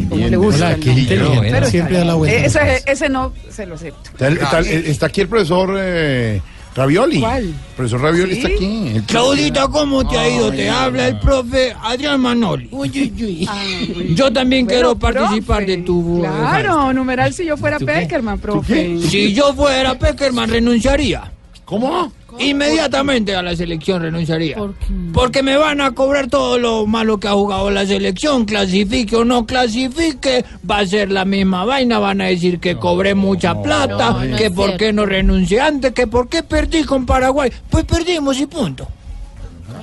como 0.10 0.28
le 0.28 0.38
gusta. 0.38 0.78
Hola, 0.78 1.60
no. 1.60 1.66
Siempre 1.68 1.98
da 1.98 2.06
la 2.06 2.14
vuelta. 2.16 2.38
Eh, 2.38 2.46
Ese, 2.46 2.84
ese 2.86 3.10
no 3.10 3.34
se 3.50 3.66
lo 3.66 3.76
acepto. 3.76 4.10
Está, 4.12 4.30
está- 4.30 4.60
está 4.62 5.06
aquí 5.08 5.22
el 5.22 5.28
profesor 5.28 5.76
eh, 5.78 6.42
Ravioli. 6.76 7.20
¿Cuál? 7.20 7.44
El 7.44 7.54
profesor 7.76 8.02
Ravioli 8.02 8.34
¿Sí? 8.36 8.38
está 8.42 8.48
aquí. 8.54 8.88
El- 8.96 9.04
Claudita, 9.04 9.68
¿cómo 9.68 10.08
te 10.08 10.18
ha 10.18 10.30
ido? 10.30 10.52
Te 10.52 10.70
habla 10.70 11.08
el 11.08 11.20
profe 11.20 11.74
Adrián 11.82 12.22
Manoli. 12.22 12.70
Yo 14.16 14.32
también 14.32 14.66
quiero 14.66 14.96
participar 14.98 15.58
profe, 15.66 15.78
de 15.78 15.84
tu... 15.84 16.20
Claro, 16.22 16.94
numeral, 16.94 17.34
si 17.34 17.46
yo 17.46 17.58
fuera 17.58 17.80
Peckerman, 17.80 18.40
profe. 18.40 19.00
Si 19.02 19.34
yo 19.34 19.54
fuera 19.54 19.98
Peckerman, 19.98 20.50
renunciaría. 20.50 21.32
¿Cómo? 21.66 22.12
Inmediatamente 22.40 23.36
a 23.36 23.42
la 23.42 23.56
selección 23.56 24.02
renunciaría. 24.02 24.56
¿Por 24.58 24.74
qué? 24.76 24.86
Porque 25.14 25.44
me 25.44 25.58
van 25.58 25.82
a 25.82 25.92
cobrar 25.92 26.28
todo 26.28 26.60
lo 26.60 26.86
malo 26.86 27.20
que 27.20 27.28
ha 27.28 27.34
jugado 27.34 27.72
la 27.72 27.86
selección, 27.86 28.46
clasifique 28.46 29.16
o 29.16 29.26
no 29.26 29.46
clasifique, 29.46 30.46
va 30.70 30.80
a 30.80 30.86
ser 30.86 31.12
la 31.12 31.26
misma 31.26 31.66
vaina, 31.66 32.00
van 32.00 32.22
a 32.22 32.26
decir 32.26 32.60
que 32.60 32.78
cobré 32.78 33.16
mucha 33.16 33.62
plata, 33.62 34.12
no, 34.12 34.26
no 34.26 34.38
que 34.38 34.52
por 34.52 34.78
qué 34.78 34.94
no 34.94 35.06
renuncié 35.06 35.62
antes, 35.62 35.94
que 35.94 36.08
por 36.08 36.28
qué 36.30 36.44
perdí 36.44 36.84
con 36.84 37.06
Paraguay. 37.06 37.52
Pues 37.70 37.86
perdimos 37.86 38.40
y 38.40 38.46
punto. 38.46 38.88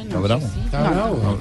Está 0.02 0.18
bravo. 0.18 0.42
Está 0.64 0.90
bravo. 0.90 1.38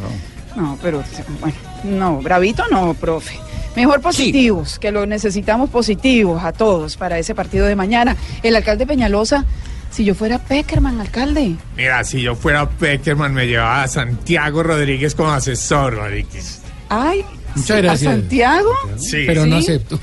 No, 0.56 0.78
pero 0.82 1.04
bueno, 1.40 1.56
no, 1.84 2.22
bravito 2.22 2.64
no, 2.72 2.94
profe. 2.94 3.40
Mejor 3.76 4.02
positivos, 4.02 4.78
que 4.78 4.92
lo 4.92 5.06
necesitamos 5.08 5.70
positivos 5.70 6.44
a 6.44 6.52
todos 6.52 6.96
para 6.96 7.18
ese 7.18 7.34
partido 7.34 7.66
de 7.66 7.76
mañana. 7.76 8.16
El 8.44 8.56
alcalde 8.56 8.86
Peñalosa, 8.86 9.46
si 9.94 10.04
yo 10.04 10.16
fuera 10.16 10.40
Peckerman, 10.40 11.00
alcalde. 11.00 11.56
Mira, 11.78 12.04
si 12.04 12.22
yo 12.22 12.36
fuera 12.36 12.68
Peckerman, 12.70 13.34
me 13.34 13.46
llevaba 13.48 13.84
a 13.84 13.88
Santiago 13.88 14.64
Rodríguez 14.64 15.14
como 15.16 15.32
asesor, 15.32 15.96
Rodríguez. 15.96 16.62
Ay, 16.90 17.24
Muchas 17.56 17.78
¿a 17.78 17.82
gracias. 17.82 18.12
Santiago? 18.14 18.72
Sí. 18.98 19.24
Pero 19.28 19.46
no 19.46 19.62
¿Sí? 19.62 19.72
acepto. 19.72 20.00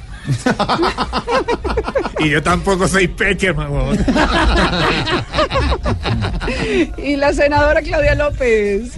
Y 2.21 2.29
yo 2.29 2.43
tampoco 2.43 2.87
soy 2.87 3.09
Peckerman. 3.09 3.69
Y 6.99 7.17
la 7.17 7.33
senadora 7.33 7.81
Claudia 7.83 8.15
López. 8.15 8.93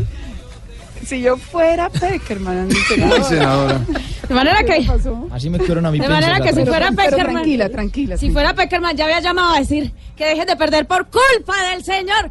Si 1.13 1.21
yo 1.21 1.37
fuera 1.37 1.91
Peckerman, 1.91 2.71
senadora. 2.89 3.25
senadora. 3.25 3.81
De 4.27 4.35
manera 4.35 4.65
que. 4.65 4.89
Así 5.31 5.51
me 5.51 5.59
a 5.59 5.91
mi 5.91 5.99
de 5.99 6.09
manera 6.09 6.41
que 6.41 6.55
si 6.55 6.65
fuera 6.65 6.91
Peckerman. 6.91 7.33
tranquila, 7.35 7.69
tranquila, 7.69 8.17
Si 8.17 8.31
fuera 8.31 8.55
Peckerman, 8.55 8.97
ya 8.97 9.05
había 9.05 9.21
llamado 9.21 9.57
a 9.57 9.59
decir 9.59 9.93
que 10.17 10.25
dejen 10.25 10.47
de 10.47 10.57
perder 10.57 10.87
por 10.87 11.09
culpa 11.11 11.53
del 11.71 11.85
señor 11.85 12.31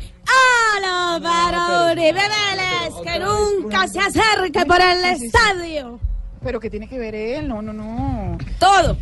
Álvaro 0.83 1.91
Uribe 1.91 2.11
Vélez, 2.13 2.93
que 3.03 3.19
nunca 3.19 3.87
se 3.87 3.99
acerque 3.99 4.65
por 4.65 4.81
el 4.81 5.05
estadio. 5.05 5.99
Pero 6.43 6.59
que 6.59 6.71
tiene 6.71 6.89
que 6.89 6.97
ver 6.97 7.13
él, 7.13 7.47
no, 7.47 7.61
no, 7.61 7.73
no. 7.73 8.35
Todo. 8.57 8.97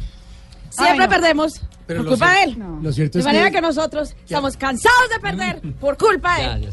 Siempre 0.71 1.03
Ay, 1.05 1.07
no. 1.07 1.09
perdemos 1.09 1.61
Pero 1.87 2.01
por 2.01 2.09
culpa 2.09 2.33
de 2.33 2.43
él. 2.43 2.57
Lo 2.81 2.91
cierto 2.91 3.17
De 3.17 3.19
es 3.21 3.25
manera 3.25 3.45
que, 3.45 3.55
que 3.55 3.61
nosotros 3.61 4.13
estamos 4.25 4.57
cansados 4.57 5.09
de 5.09 5.19
perder 5.21 5.61
por 5.79 5.95
culpa 5.97 6.35
de 6.35 6.45
él. 6.47 6.69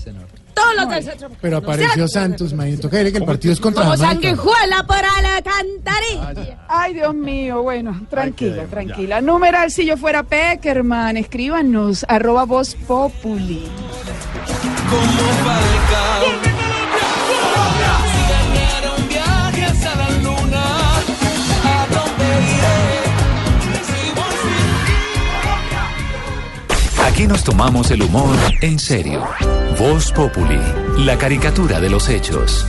Todos 0.57 0.75
los 0.75 0.88
del 0.88 1.05
centro. 1.05 1.31
pero 1.40 1.59
apareció 1.59 2.09
Santos, 2.09 2.57
decirle 2.57 3.12
que 3.12 3.19
el 3.19 3.25
partido 3.25 3.53
es 3.53 3.61
contra 3.61 3.85
Como 3.85 3.97
sanguijuela 3.97 4.87
por 4.87 4.97
Alcantarilla. 4.97 6.64
Ay, 6.66 6.95
Dios 6.95 7.14
mío, 7.14 7.62
bueno, 7.62 8.07
tranquila, 8.09 8.64
tranquila. 8.64 9.21
Numeral, 9.21 9.71
si 9.71 9.85
yo 9.85 9.97
fuera 9.99 10.23
Peckerman, 10.23 11.19
escríbanos, 11.19 12.05
arroba 12.09 12.45
voz 12.45 12.75
populi. 12.75 13.69
Como 14.90 16.45
Aquí 27.07 27.29
nos 27.29 27.45
tomamos 27.45 27.92
el 27.92 28.03
humor 28.03 28.37
en 28.61 28.81
serio. 28.81 29.23
Voz 29.79 30.11
Populi, 30.11 30.59
la 30.99 31.16
caricatura 31.16 31.81
de 31.81 31.88
los 31.88 32.09
hechos. 32.09 32.66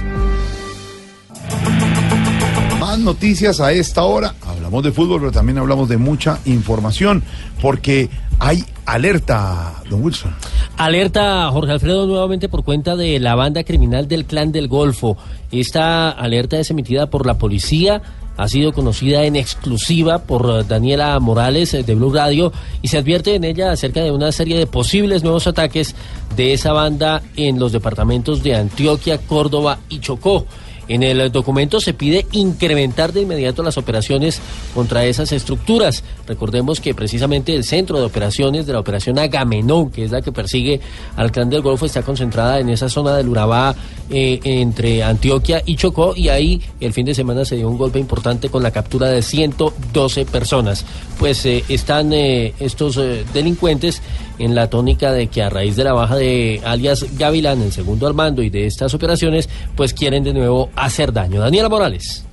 Más 2.79 2.99
noticias 2.99 3.59
a 3.59 3.71
esta 3.71 4.03
hora. 4.03 4.35
Hablamos 4.45 4.83
de 4.83 4.91
fútbol, 4.91 5.21
pero 5.21 5.31
también 5.31 5.57
hablamos 5.57 5.89
de 5.89 5.97
mucha 5.97 6.37
información, 6.45 7.23
porque 7.63 8.11
hay 8.37 8.63
alerta, 8.85 9.81
don 9.89 10.03
Wilson. 10.03 10.35
Alerta 10.77 11.49
Jorge 11.51 11.71
Alfredo 11.71 12.05
nuevamente 12.05 12.47
por 12.47 12.63
cuenta 12.63 12.95
de 12.95 13.19
la 13.19 13.33
banda 13.33 13.63
criminal 13.63 14.07
del 14.07 14.25
Clan 14.25 14.51
del 14.51 14.67
Golfo. 14.67 15.17
Esta 15.51 16.11
alerta 16.11 16.59
es 16.59 16.69
emitida 16.69 17.09
por 17.09 17.25
la 17.25 17.39
policía, 17.39 18.03
ha 18.37 18.47
sido 18.47 18.71
conocida 18.71 19.23
en 19.25 19.35
exclusiva 19.35 20.19
por 20.19 20.49
eh, 20.49 20.63
Daniela 20.67 21.19
Morales 21.19 21.73
eh, 21.73 21.83
de 21.83 21.95
Blue 21.95 22.13
Radio 22.13 22.53
y 22.81 22.87
se 22.87 22.99
advierte 22.99 23.35
en 23.35 23.43
ella 23.43 23.71
acerca 23.71 24.01
de 24.01 24.11
una 24.11 24.31
serie 24.31 24.57
de 24.57 24.67
posibles 24.67 25.23
nuevos 25.23 25.47
ataques 25.47 25.95
de 26.35 26.53
esa 26.53 26.71
banda 26.71 27.23
en 27.35 27.59
los 27.59 27.71
departamentos 27.71 28.43
de 28.43 28.55
Antioquia, 28.55 29.17
Córdoba 29.17 29.79
y 29.89 29.99
Chocó. 29.99 30.45
En 30.87 31.03
el 31.03 31.31
documento 31.31 31.79
se 31.79 31.93
pide 31.93 32.25
incrementar 32.31 33.13
de 33.13 33.21
inmediato 33.21 33.63
las 33.63 33.77
operaciones 33.77 34.39
contra 34.73 35.05
esas 35.05 35.31
estructuras. 35.31 36.03
Recordemos 36.27 36.79
que 36.79 36.93
precisamente 36.93 37.55
el 37.55 37.63
centro 37.63 37.99
de 37.99 38.05
operaciones 38.05 38.65
de 38.65 38.73
la 38.73 38.79
operación 38.79 39.19
Agamenón, 39.19 39.91
que 39.91 40.05
es 40.05 40.11
la 40.11 40.21
que 40.21 40.31
persigue 40.31 40.79
al 41.15 41.31
clan 41.31 41.49
del 41.49 41.61
Golfo, 41.61 41.85
está 41.85 42.03
concentrada 42.03 42.59
en 42.59 42.69
esa 42.69 42.89
zona 42.89 43.15
del 43.15 43.27
Urabá 43.27 43.75
eh, 44.09 44.39
entre 44.43 45.03
Antioquia 45.03 45.61
y 45.65 45.75
Chocó 45.75 46.13
y 46.15 46.29
ahí 46.29 46.61
el 46.79 46.93
fin 46.93 47.05
de 47.05 47.13
semana 47.13 47.43
se 47.43 47.57
dio 47.57 47.69
un 47.69 47.77
golpe 47.77 47.99
importante 47.99 48.49
con 48.49 48.63
la 48.63 48.71
captura 48.71 49.09
de 49.09 49.21
112 49.21 50.25
personas. 50.25 50.85
Pues 51.19 51.45
eh, 51.45 51.63
están 51.67 52.13
eh, 52.13 52.53
estos 52.59 52.99
delincuentes 53.33 54.01
en 54.39 54.55
la 54.55 54.69
tónica 54.69 55.11
de 55.11 55.27
que 55.27 55.41
a 55.41 55.49
raíz 55.49 55.75
de 55.75 55.83
la 55.83 55.93
baja 55.93 56.15
de 56.15 56.61
alias 56.63 57.05
Gavilán, 57.17 57.61
el 57.61 57.71
segundo 57.71 58.07
al 58.07 58.13
mando 58.13 58.41
y 58.43 58.49
de 58.49 58.65
estas 58.65 58.93
operaciones, 58.93 59.49
pues 59.75 59.93
quieren 59.93 60.23
de 60.23 60.33
nuevo 60.33 60.69
hacer 60.77 61.11
daño. 61.11 61.41
Daniela 61.41 61.69
Morales. 61.69 62.26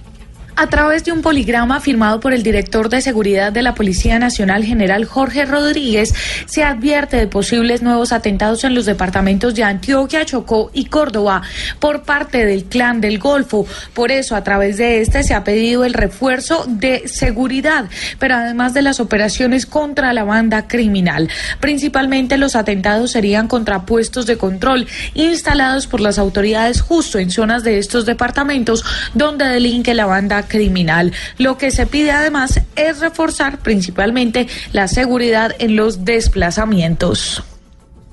A 0.57 0.69
través 0.69 1.03
de 1.03 1.11
un 1.11 1.21
poligrama 1.21 1.81
firmado 1.81 2.21
por 2.21 2.33
el 2.33 2.45
director 2.45 2.89
de 2.89 3.01
seguridad 3.01 3.51
de 3.51 3.63
la 3.63 3.75
Policía 3.75 4.21
Nacional, 4.21 4.63
general 4.63 5.05
Jorge 5.05 5.47
Rodríguez, 5.47 6.15
se 6.47 6.63
advierte 6.63 7.17
de 7.17 7.27
posibles 7.27 7.83
nuevos 7.83 8.13
atentados 8.13 8.63
en 8.63 8.73
los 8.73 8.87
departamentos 8.87 9.57
de 9.57 9.65
Antioquia, 9.65 10.25
Chocó 10.25 10.71
y 10.73 10.85
Córdoba 10.85 11.43
por 11.81 12.05
parte 12.05 12.47
del 12.47 12.67
clan 12.67 13.01
del 13.01 13.19
Golfo. 13.19 13.67
Por 13.95 14.13
eso, 14.13 14.37
a 14.37 14.45
través 14.45 14.77
de 14.77 15.01
este 15.01 15.25
se 15.25 15.35
ha 15.35 15.43
pedido 15.43 15.85
el 15.85 15.93
refuerzo 15.93 16.65
de 16.69 17.09
seguridad, 17.09 17.87
pero 18.21 18.37
además 18.37 18.75
de 18.75 18.83
las 18.83 19.01
operaciones 19.01 19.67
contra 19.67 20.13
la 20.13 20.23
banda 20.23 20.69
criminal. 20.69 21.29
Principalmente 21.59 22.39
los 22.39 22.55
atentados 22.55 23.11
serían 23.11 23.49
contra 23.49 23.87
puestos 23.87 24.25
de 24.27 24.39
control 24.39 24.87
instalados 25.15 25.89
por 25.89 26.01
las 26.01 26.17
autoridades 26.17 26.81
justo 26.81 27.19
en 27.19 27.33
zonas 27.33 27.65
de 27.65 27.79
estos 27.79 28.07
departamentos 28.07 28.85
donde 29.15 29.47
delinque 29.47 29.95
la 29.95 30.07
banda 30.07 30.44
criminal. 30.49 31.13
Lo 31.39 31.59
que 31.59 31.71
se 31.71 31.87
pide 31.87 32.11
además 32.13 32.61
es 32.77 33.01
reforzar 33.01 33.59
principalmente 33.59 34.47
la 34.73 34.89
seguridad 34.89 35.55
en 35.59 35.77
los 35.77 36.05
desplazamientos. 36.05 37.43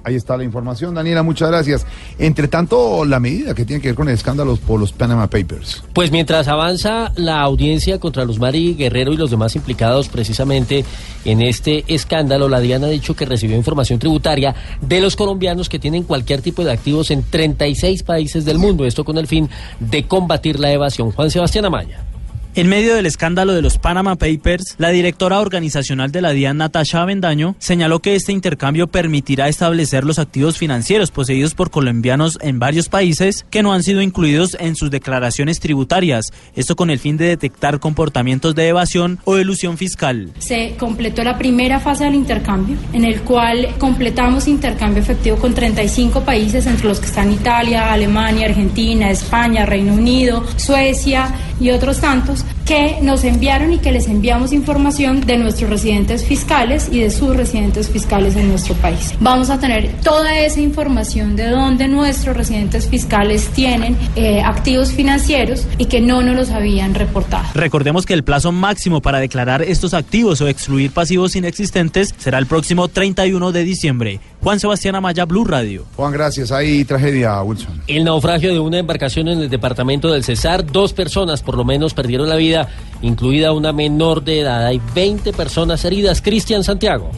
Ahí 0.04 0.16
está 0.16 0.36
la 0.36 0.44
información, 0.44 0.96
Daniela, 0.96 1.22
muchas 1.22 1.50
gracias. 1.50 1.86
Entre 2.18 2.48
tanto, 2.48 3.06
la 3.06 3.20
medida 3.20 3.54
que 3.54 3.66
tiene 3.66 3.82
que 3.82 3.90
ver 3.90 3.96
con 3.96 4.08
el 4.08 4.16
escándalo 4.16 4.56
por 4.56 4.80
los 4.80 4.92
Panama 4.92 5.28
Papers. 5.28 5.84
Pues 5.94 6.12
mientras 6.12 6.48
avanza 6.48 7.12
la 7.16 7.42
audiencia 7.42 8.00
contra 8.00 8.26
Luz 8.26 8.40
Mari 8.40 8.74
Guerrero 8.74 9.14
y 9.14 9.18
los 9.18 9.30
demás 9.30 9.56
implicados 9.56 10.10
precisamente 10.10 10.84
en 11.24 11.42
este 11.42 11.84
escándalo, 11.88 12.50
la 12.50 12.60
DIAN 12.60 12.84
ha 12.84 12.88
dicho 12.88 13.16
que 13.16 13.26
recibió 13.26 13.56
información 13.56 14.00
tributaria 14.00 14.56
de 14.82 15.02
los 15.02 15.16
colombianos 15.16 15.70
que 15.70 15.78
tienen 15.78 16.04
cualquier 16.04 16.42
tipo 16.42 16.64
de 16.64 16.72
activos 16.72 17.12
en 17.12 17.24
36 17.24 18.02
países 18.02 18.44
del 18.44 18.58
mundo. 18.58 18.86
Esto 18.86 19.06
con 19.06 19.20
el 19.20 19.28
fin 19.28 19.50
de 19.80 20.08
combatir 20.08 20.60
la 20.60 20.72
evasión. 20.72 21.12
Juan 21.12 21.30
Sebastián 21.30 21.66
Amaya. 21.66 22.11
En 22.54 22.68
medio 22.68 22.96
del 22.96 23.06
escándalo 23.06 23.54
de 23.54 23.62
los 23.62 23.78
Panama 23.78 24.18
Papers, 24.18 24.76
la 24.78 24.90
directora 24.90 25.40
organizacional 25.40 26.12
de 26.12 26.20
la 26.20 26.32
DIAN, 26.32 26.58
Natasha 26.58 27.02
Avendaño, 27.02 27.56
señaló 27.60 28.00
que 28.00 28.14
este 28.14 28.34
intercambio 28.34 28.88
permitirá 28.88 29.48
establecer 29.48 30.04
los 30.04 30.20
activos 30.20 30.58
financieros 30.58 31.12
poseídos 31.12 31.54
por 31.56 31.72
colombianos 31.72 32.38
en 32.42 32.60
varios 32.60 32.90
países 32.90 33.46
que 33.50 33.64
no 33.64 33.72
han 33.72 33.84
sido 33.84 34.02
incluidos 34.02 34.58
en 34.60 34.76
sus 34.76 34.92
declaraciones 34.92 35.62
tributarias, 35.62 36.26
esto 36.54 36.76
con 36.76 36.90
el 36.90 37.00
fin 37.00 37.16
de 37.16 37.28
detectar 37.28 37.80
comportamientos 37.80 38.54
de 38.54 38.68
evasión 38.68 39.20
o 39.24 39.38
elusión 39.38 39.78
fiscal. 39.78 40.34
Se 40.40 40.76
completó 40.78 41.24
la 41.24 41.38
primera 41.38 41.80
fase 41.80 42.04
del 42.04 42.16
intercambio, 42.16 42.76
en 42.92 43.06
el 43.06 43.22
cual 43.22 43.70
completamos 43.78 44.50
intercambio 44.50 45.02
efectivo 45.02 45.38
con 45.38 45.54
35 45.54 46.26
países, 46.26 46.66
entre 46.68 46.90
los 46.90 47.00
que 47.00 47.06
están 47.06 47.32
Italia, 47.32 47.94
Alemania, 47.94 48.48
Argentina, 48.48 49.10
España, 49.10 49.66
Reino 49.66 49.94
Unido, 49.94 50.44
Suecia 50.58 51.34
y 51.62 51.70
otros 51.70 52.02
tantos 52.02 52.41
que 52.66 53.00
nos 53.02 53.24
enviaron 53.24 53.74
y 53.74 53.80
que 53.80 53.92
les 53.92 54.08
enviamos 54.08 54.54
información 54.54 55.22
de 55.22 55.38
nuestros 55.38 55.70
residentes 55.70 56.26
fiscales 56.26 56.90
y 56.92 57.00
de 57.00 57.10
sus 57.10 57.36
residentes 57.36 57.90
fiscales 57.90 58.36
en 58.36 58.50
nuestro 58.50 58.76
país. 58.76 59.14
Vamos 59.20 59.50
a 59.50 59.60
tener 59.60 59.92
toda 60.04 60.40
esa 60.40 60.62
información 60.62 61.36
de 61.36 61.50
dónde 61.50 61.88
nuestros 61.88 62.36
residentes 62.36 62.88
fiscales 62.88 63.50
tienen 63.50 63.98
eh, 64.16 64.42
activos 64.42 64.92
financieros 64.92 65.68
y 65.78 65.86
que 65.86 66.02
no 66.02 66.22
nos 66.22 66.36
los 66.36 66.50
habían 66.52 66.94
reportado. 66.94 67.46
Recordemos 67.54 68.06
que 68.06 68.14
el 68.14 68.24
plazo 68.24 68.52
máximo 68.52 69.02
para 69.02 69.20
declarar 69.20 69.62
estos 69.62 69.94
activos 69.94 70.42
o 70.42 70.48
excluir 70.48 70.92
pasivos 70.92 71.36
inexistentes 71.36 72.14
será 72.18 72.38
el 72.38 72.46
próximo 72.46 72.88
31 72.88 73.52
de 73.52 73.64
diciembre. 73.64 74.20
Juan 74.42 74.60
Sebastián 74.60 74.96
Amaya, 74.96 75.26
Blue 75.26 75.46
Radio. 75.46 75.86
Juan, 75.96 76.12
gracias. 76.12 76.52
Hay 76.52 76.84
tragedia, 76.84 77.42
Wilson. 77.44 77.84
El 77.88 78.04
naufragio 78.04 78.52
de 78.52 78.60
una 78.60 78.80
embarcación 78.80 79.28
en 79.28 79.40
el 79.40 79.50
departamento 79.50 80.12
del 80.12 80.24
Cesar, 80.24 80.66
dos 80.66 80.94
personas 80.94 81.44
por 81.44 81.56
lo 81.56 81.64
menos 81.64 81.94
perdieron 81.94 82.30
la 82.32 82.38
vida, 82.38 82.68
incluida 83.02 83.54
una 83.54 83.74
menor 83.74 84.24
de 84.24 84.42
edad. 84.42 84.66
Hay 84.66 84.82
20 84.96 85.34
personas 85.34 85.84
heridas. 85.86 86.22
Cristian 86.22 86.64
Santiago. 86.64 87.12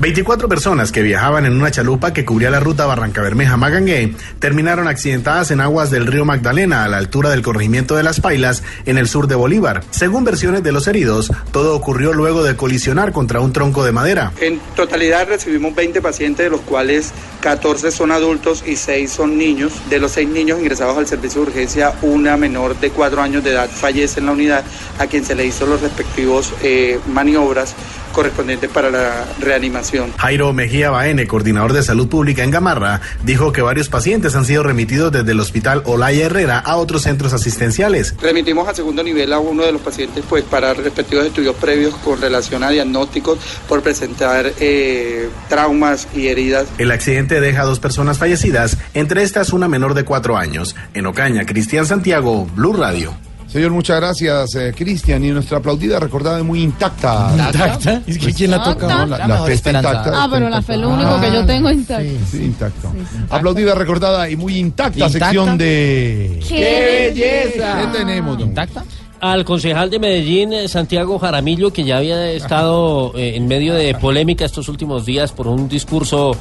24 0.00 0.48
personas 0.48 0.92
que 0.92 1.02
viajaban 1.02 1.44
en 1.44 1.52
una 1.52 1.70
chalupa 1.70 2.14
que 2.14 2.24
cubría 2.24 2.48
la 2.48 2.58
ruta 2.58 2.86
Barranca 2.86 3.20
Bermeja 3.20 3.58
Magangué 3.58 4.14
terminaron 4.38 4.88
accidentadas 4.88 5.50
en 5.50 5.60
aguas 5.60 5.90
del 5.90 6.06
río 6.06 6.24
Magdalena 6.24 6.84
a 6.84 6.88
la 6.88 6.96
altura 6.96 7.28
del 7.28 7.42
corregimiento 7.42 7.96
de 7.96 8.02
Las 8.02 8.18
Pailas 8.18 8.62
en 8.86 8.96
el 8.96 9.08
sur 9.08 9.26
de 9.26 9.34
Bolívar. 9.34 9.84
Según 9.90 10.24
versiones 10.24 10.62
de 10.62 10.72
los 10.72 10.86
heridos, 10.86 11.30
todo 11.52 11.76
ocurrió 11.76 12.14
luego 12.14 12.42
de 12.42 12.56
colisionar 12.56 13.12
contra 13.12 13.40
un 13.40 13.52
tronco 13.52 13.84
de 13.84 13.92
madera. 13.92 14.32
En 14.40 14.58
totalidad 14.74 15.28
recibimos 15.28 15.74
20 15.74 16.00
pacientes, 16.00 16.46
de 16.46 16.50
los 16.50 16.62
cuales 16.62 17.12
14 17.42 17.90
son 17.90 18.10
adultos 18.10 18.64
y 18.66 18.76
6 18.76 19.10
son 19.10 19.36
niños. 19.36 19.72
De 19.90 19.98
los 19.98 20.12
6 20.12 20.30
niños 20.30 20.60
ingresados 20.60 20.96
al 20.96 21.06
servicio 21.08 21.42
de 21.42 21.48
urgencia, 21.48 21.92
una 22.00 22.38
menor 22.38 22.74
de 22.80 22.88
4 22.88 23.20
años 23.20 23.44
de 23.44 23.50
edad 23.50 23.68
fallece 23.68 24.20
en 24.20 24.26
la 24.26 24.32
unidad, 24.32 24.64
a 24.98 25.06
quien 25.08 25.26
se 25.26 25.34
le 25.34 25.44
hizo 25.44 25.66
los 25.66 25.82
respectivos 25.82 26.54
eh, 26.62 26.98
maniobras 27.12 27.74
correspondientes 28.10 28.70
para 28.70 28.90
la 28.90 29.26
reanimación. 29.40 30.12
Jairo 30.18 30.52
Mejía 30.52 30.90
Baene, 30.90 31.26
coordinador 31.26 31.72
de 31.72 31.82
salud 31.82 32.08
pública 32.08 32.44
en 32.44 32.50
Gamarra, 32.50 33.00
dijo 33.24 33.52
que 33.52 33.62
varios 33.62 33.88
pacientes 33.88 34.34
han 34.36 34.44
sido 34.44 34.62
remitidos 34.62 35.12
desde 35.12 35.32
el 35.32 35.40
hospital 35.40 35.82
Olaya 35.86 36.26
Herrera 36.26 36.58
a 36.58 36.76
otros 36.76 37.02
centros 37.02 37.32
asistenciales. 37.32 38.14
Remitimos 38.20 38.68
a 38.68 38.74
segundo 38.74 39.02
nivel 39.02 39.32
a 39.32 39.38
uno 39.38 39.64
de 39.64 39.72
los 39.72 39.80
pacientes 39.80 40.24
pues 40.28 40.44
para 40.44 40.74
respectivos 40.74 41.26
estudios 41.26 41.56
previos 41.56 41.94
con 41.96 42.20
relación 42.20 42.62
a 42.62 42.70
diagnósticos 42.70 43.38
por 43.68 43.82
presentar 43.82 44.52
eh, 44.60 45.28
traumas 45.48 46.08
y 46.14 46.28
heridas. 46.28 46.66
El 46.78 46.90
accidente 46.90 47.40
deja 47.40 47.62
a 47.62 47.64
dos 47.64 47.80
personas 47.80 48.18
fallecidas, 48.18 48.78
entre 48.94 49.22
estas 49.22 49.52
una 49.52 49.68
menor 49.68 49.94
de 49.94 50.04
cuatro 50.04 50.36
años. 50.36 50.76
En 50.94 51.06
Ocaña, 51.06 51.46
Cristian 51.46 51.86
Santiago, 51.86 52.46
Blue 52.54 52.72
Radio. 52.72 53.29
Señor, 53.52 53.72
muchas 53.72 53.96
gracias, 53.96 54.54
eh, 54.54 54.72
Cristian. 54.76 55.24
Y 55.24 55.30
nuestra 55.30 55.58
aplaudida 55.58 55.98
recordada 55.98 56.38
y 56.38 56.44
muy 56.44 56.62
intacta. 56.62 57.32
¿Intacta? 57.32 58.02
¿Es 58.06 58.18
que 58.18 58.32
quién 58.32 58.52
la 58.52 58.62
toca? 58.62 58.86
No, 58.86 59.06
la, 59.06 59.26
la 59.26 59.52
intacta. 59.52 60.12
Ah, 60.14 60.28
pero 60.30 60.48
la 60.48 60.62
fe 60.62 60.76
lo 60.76 60.90
único 60.90 61.20
que 61.20 61.32
yo 61.32 61.44
tengo 61.44 61.70
intacto. 61.70 62.04
Sí, 62.30 62.44
intacto. 62.44 62.92
Aplaudida, 63.28 63.74
recordada 63.74 64.30
y 64.30 64.36
muy 64.36 64.56
intacta, 64.56 65.08
sección 65.08 65.58
de... 65.58 66.40
¡Qué 66.48 67.12
belleza! 67.12 67.80
¿Qué 67.80 67.98
tenemos, 67.98 68.38
don? 68.38 68.48
¿Intacta? 68.48 68.84
Al 69.20 69.44
concejal 69.44 69.90
de 69.90 69.98
Medellín, 69.98 70.52
eh, 70.54 70.66
Santiago 70.66 71.18
Jaramillo, 71.18 71.72
que 71.72 71.84
ya 71.84 71.98
había 71.98 72.30
estado 72.30 73.12
eh, 73.16 73.36
en 73.36 73.48
medio 73.48 73.74
de 73.74 73.94
polémica 73.94 74.46
estos 74.46 74.68
últimos 74.68 75.04
días 75.04 75.32
por 75.32 75.46
un 75.46 75.68
discurso 75.68 76.34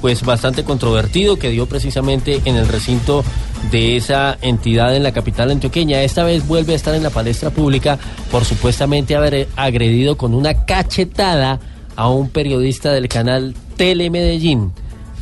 pues 0.00 0.24
bastante 0.24 0.64
controvertido 0.64 1.38
que 1.38 1.50
dio 1.50 1.66
precisamente 1.66 2.40
en 2.44 2.56
el 2.56 2.68
recinto 2.68 3.24
de 3.70 3.96
esa 3.96 4.36
entidad 4.42 4.94
en 4.94 5.02
la 5.02 5.12
capital 5.12 5.50
antioqueña. 5.50 6.02
Esta 6.02 6.24
vez 6.24 6.46
vuelve 6.46 6.72
a 6.72 6.76
estar 6.76 6.94
en 6.94 7.02
la 7.02 7.10
palestra 7.10 7.50
pública 7.50 7.98
por 8.30 8.44
supuestamente 8.44 9.16
haber 9.16 9.48
agredido 9.56 10.16
con 10.16 10.34
una 10.34 10.64
cachetada 10.64 11.60
a 11.96 12.08
un 12.08 12.28
periodista 12.28 12.92
del 12.92 13.08
canal 13.08 13.54
Telemedellín. 13.76 14.72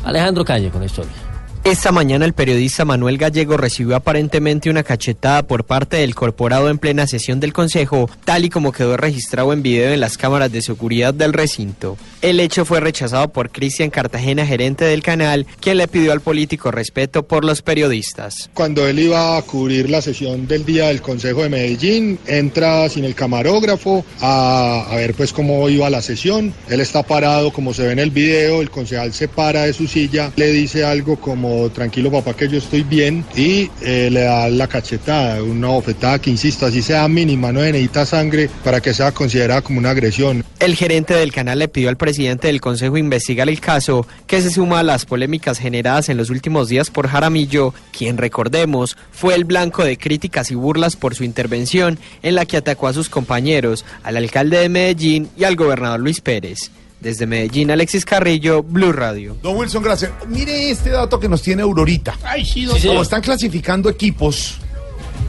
Alejandro 0.05 0.45
Calle 0.45 0.71
con 0.71 0.81
la 0.81 0.87
historia. 0.87 1.24
Esta 1.65 1.93
mañana 1.93 2.27
el 2.27 2.35
periodista 2.35 2.85
Manuel 2.85 3.17
Gallego 3.17 3.57
recibió 3.57 3.97
aparentemente 3.97 4.69
una 4.69 4.83
cachetada 4.83 5.47
por 5.47 5.65
parte 5.65 5.97
del 5.97 6.15
corporado 6.15 6.69
en 6.69 6.77
plena 6.77 7.07
sesión 7.07 7.41
del 7.41 7.55
Consejo, 7.55 8.11
tal 8.27 8.45
y 8.45 8.51
como 8.51 8.71
quedó 8.71 8.99
registrado 8.99 9.51
en 9.55 9.63
video 9.63 9.91
en 9.91 10.01
las 10.01 10.19
cámaras 10.19 10.53
de 10.53 10.61
seguridad 10.61 11.15
del 11.15 11.33
recinto. 11.33 11.97
El 12.21 12.39
hecho 12.41 12.67
fue 12.67 12.81
rechazado 12.81 13.29
por 13.29 13.51
Cristian 13.51 13.89
Cartagena, 13.89 14.47
gerente 14.47 14.85
del 14.85 15.03
canal, 15.03 15.47
quien 15.59 15.79
le 15.79 15.89
pidió 15.89 16.13
al 16.13 16.21
político 16.21 16.71
respeto 16.71 17.23
por 17.23 17.47
los 17.47 17.63
periodistas. 17.63 18.51
Cuando 18.53 18.87
él 18.87 18.99
iba 18.99 19.39
a 19.39 19.43
cubrir 19.43 19.89
la 19.89 20.03
sesión 20.03 20.47
del 20.47 20.67
día 20.67 20.89
del 20.89 21.01
Consejo 21.01 21.45
de 21.45 21.49
Medellín, 21.49 22.19
entra 22.27 22.91
sin 22.91 23.07
el 23.07 23.15
camarógrafo 23.15 24.05
a, 24.21 24.87
ver 24.97 25.15
pues 25.15 25.33
cómo 25.33 25.67
iba 25.71 25.89
la 25.89 26.03
sesión. 26.03 26.53
Él 26.69 26.81
está 26.81 27.03
parado 27.03 27.51
como 27.55 27.73
se 27.73 27.87
ve 27.87 27.93
en 27.93 28.01
el 28.01 28.11
video, 28.11 28.61
el 28.61 28.69
concejal 28.69 29.15
se 29.15 29.29
para 29.29 29.63
de 29.63 29.73
su 29.73 29.87
silla, 29.87 30.31
le 30.37 30.53
dice 30.53 30.85
algo 30.85 31.17
como 31.19 31.54
tranquilo 31.73 32.11
papá 32.11 32.35
que 32.35 32.49
yo 32.49 32.59
estoy 32.59 32.83
bien 32.83 33.25
y 33.37 33.71
eh, 33.81 34.09
le 34.11 34.23
da 34.23 34.49
la 34.49 34.69
cachetada, 34.69 35.43
una 35.43 35.69
bofetada 35.69 36.19
que 36.19 36.31
insisto, 36.31 36.67
así 36.67 36.83
sea 36.83 37.07
mínima, 37.09 37.53
no 37.53 37.61
necesita 37.61 38.07
sangre 38.07 38.51
para 38.63 38.81
que 38.81 38.95
sea 38.95 39.13
considerada 39.13 39.63
como 39.63 39.79
una 39.79 39.91
agresión. 39.91 40.45
El 40.61 40.75
gerente 40.75 41.15
del 41.15 41.33
canal 41.33 41.59
le 41.59 41.69
pidió 41.69 41.89
al 41.89 41.97
presidente 41.97 42.49
del 42.49 42.61
Consejo 42.61 42.97
investigar 42.97 43.49
el 43.49 43.61
caso, 43.61 44.07
que 44.27 44.41
se 44.41 44.51
suma 44.51 44.81
a 44.81 44.83
las 44.83 45.05
polémicas 45.05 45.59
generadas 45.59 46.09
en 46.09 46.17
los 46.17 46.31
últimos 46.31 46.69
días 46.69 46.91
por 46.91 47.09
Jaramillo, 47.09 47.75
quien 47.97 48.17
recordemos 48.17 48.97
fue 49.13 49.35
el 49.35 49.45
blanco 49.45 49.85
de 49.85 49.99
críticas 49.99 50.51
y 50.51 50.55
burlas 50.55 50.97
por 50.97 51.15
su 51.15 51.25
intervención 51.25 51.99
en 52.23 52.35
la 52.35 52.47
que 52.47 52.57
atacó 52.57 52.89
a 52.89 52.95
sus 52.95 53.09
compañeros, 53.09 53.85
al 54.03 54.17
alcalde 54.17 54.59
de 54.59 54.69
Medellín 54.69 55.29
y 55.37 55.45
al 55.45 55.57
gobernador 55.57 56.01
Luis 56.01 56.21
Pérez. 56.21 56.71
Desde 57.05 57.27
Medellín, 57.27 57.71
Alexis 57.71 58.05
Carrillo, 58.05 58.63
Blue 58.63 58.91
Radio. 58.91 59.37
Don 59.43 59.57
Wilson, 59.57 59.83
gracias. 59.83 60.11
Mire 60.27 60.71
este 60.71 60.89
dato 60.91 61.21
que 61.21 61.29
nos 61.29 61.43
tiene 61.43 61.63
Aurorita. 61.63 62.17
Ay, 62.25 62.45
sí, 62.47 62.65
Como 62.65 62.79
doctor. 62.81 63.03
están 63.03 63.21
clasificando 63.21 63.91
equipos, 63.91 64.55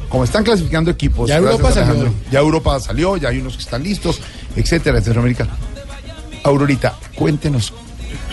como 0.09 0.23
están 0.23 0.43
clasificando 0.45 0.89
equipos, 0.89 1.27
Ya 1.29 1.35
Europa 1.35 1.71
salió. 1.73 1.91
Alejandro. 1.91 2.13
ya 2.31 2.39
Europa 2.39 2.79
salió, 2.79 3.17
ya 3.17 3.27
hay 3.29 3.39
unos 3.39 3.57
que 3.57 3.63
están 3.63 3.83
listos, 3.83 4.21
etcétera, 4.55 4.99
en 4.99 5.03
Centroamérica. 5.03 5.47
Aurorita, 6.43 6.97
cuéntenos 7.15 7.73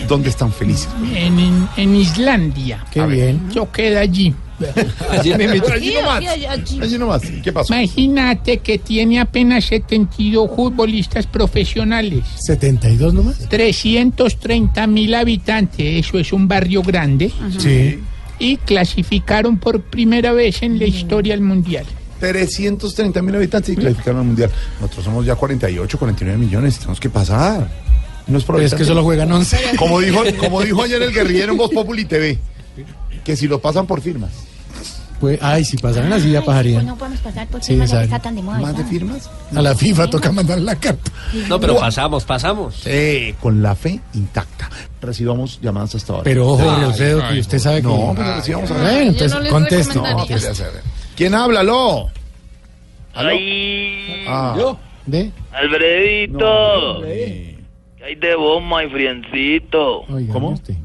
dónde 0.07 0.29
están 0.29 0.53
felices. 0.53 0.87
En, 1.13 1.37
en, 1.37 1.67
en 1.75 1.95
Islandia. 1.95 2.85
Qué 2.91 3.05
bien. 3.05 3.49
Yo 3.51 3.69
quedé 3.71 3.97
allí. 3.99 4.33
Allí 5.09 5.33
me. 5.35 5.45
Allí 5.45 5.93
nomás. 5.93 6.23
allí. 6.49 6.97
Nomás. 6.97 7.21
¿Qué 7.43 7.51
pasó? 7.51 7.73
Imagínate 7.73 8.59
que 8.59 8.77
tiene 8.77 9.19
apenas 9.19 9.65
72 9.65 10.49
futbolistas 10.55 11.27
profesionales. 11.27 12.23
72 12.39 13.13
nomás. 13.13 13.37
330 13.49 14.87
mil 14.87 15.13
habitantes, 15.15 16.05
eso 16.05 16.19
es 16.19 16.31
un 16.33 16.47
barrio 16.47 16.81
grande. 16.81 17.31
Sí. 17.57 17.99
Y 18.39 18.57
clasificaron 18.57 19.57
por 19.57 19.81
primera 19.81 20.33
vez 20.33 20.63
en 20.63 20.79
la 20.79 20.85
historia 20.85 21.33
al 21.33 21.41
mundial. 21.41 21.85
330 22.19 23.21
mil 23.21 23.35
habitantes 23.35 23.73
y 23.73 23.75
clasificaron 23.75 24.21
al 24.21 24.27
mundial. 24.27 24.51
Nosotros 24.79 25.05
somos 25.05 25.25
ya 25.25 25.35
48, 25.35 25.97
49 25.97 26.37
millones. 26.37 26.77
Tenemos 26.77 26.99
que 26.99 27.09
pasar. 27.09 27.69
No 28.27 28.37
es, 28.37 28.45
es 28.61 28.75
que 28.75 28.85
solo 28.85 29.03
juegan 29.03 29.31
11. 29.31 29.75
Como 29.77 29.99
dijo, 29.99 30.21
como 30.39 30.61
dijo 30.61 30.83
ayer 30.83 31.01
el 31.01 31.11
guerrillero 31.11 31.51
en 31.51 31.57
Voz 31.57 31.71
Populi 31.71 32.05
TV, 32.05 32.39
que 33.23 33.35
si 33.35 33.47
lo 33.47 33.59
pasan 33.59 33.85
por 33.87 34.01
firmas. 34.01 34.31
Pues, 35.19 35.39
ay, 35.41 35.63
si 35.63 35.77
pasaran 35.77 36.11
así 36.11 36.31
ya 36.31 36.41
pasarían. 36.43 36.85
No 36.85 36.97
podemos 36.97 37.19
pasar 37.21 37.47
por 37.47 37.63
Sí, 37.63 37.67
firma, 37.73 37.85
ya 37.85 37.91
que 37.91 38.03
exacto. 38.03 38.15
está 38.15 38.19
tan 38.27 38.35
de 38.35 38.41
moda. 38.41 38.59
¿Más 38.59 38.77
de 38.77 38.83
firmas? 38.83 39.29
A 39.55 39.61
la 39.61 39.73
FIFA 39.73 40.09
toca 40.09 40.31
mandar 40.33 40.59
la 40.59 40.75
carta. 40.75 41.09
No, 41.47 41.59
pero 41.61 41.77
pasamos, 41.77 42.25
pasamos. 42.25 42.75
Sí, 42.75 43.33
con 43.39 43.61
la 43.63 43.73
fe 43.73 44.01
intacta. 44.15 44.69
Recibamos 45.01 45.61
llamadas 45.61 45.95
hasta 45.95 46.11
ahora. 46.13 46.23
Pero 46.25 46.49
ojo, 46.49 46.69
Ay, 46.69 46.83
Alfredo, 46.83 47.21
ay, 47.23 47.35
que 47.35 47.39
usted 47.39 47.59
sabe 47.59 47.77
que. 47.81 47.87
No, 47.87 48.13
pero 48.17 48.35
recibamos 48.35 48.71
a. 48.71 48.73
Bueno, 48.81 48.99
entonces 48.99 49.31
no 49.33 49.39
les 49.39 49.43
recomendaría. 49.45 50.49
No, 50.49 50.55
saber. 50.55 50.81
¿Quién 51.15 51.35
habla? 51.35 51.59
¿Aló? 51.61 52.09
¿Aló? 53.13 53.29
Ay, 53.29 54.25
Ah, 54.27 54.75
¿Ve? 55.05 55.31
Alfredito. 55.51 57.01
¿Qué 57.03 58.03
hay 58.05 58.15
de 58.15 58.35
vos, 58.35 58.61
my 58.61 58.89
friencito? 58.91 60.01
Oiga, 60.09 60.33
¿Cómo? 60.33 60.49
usted. 60.49 60.75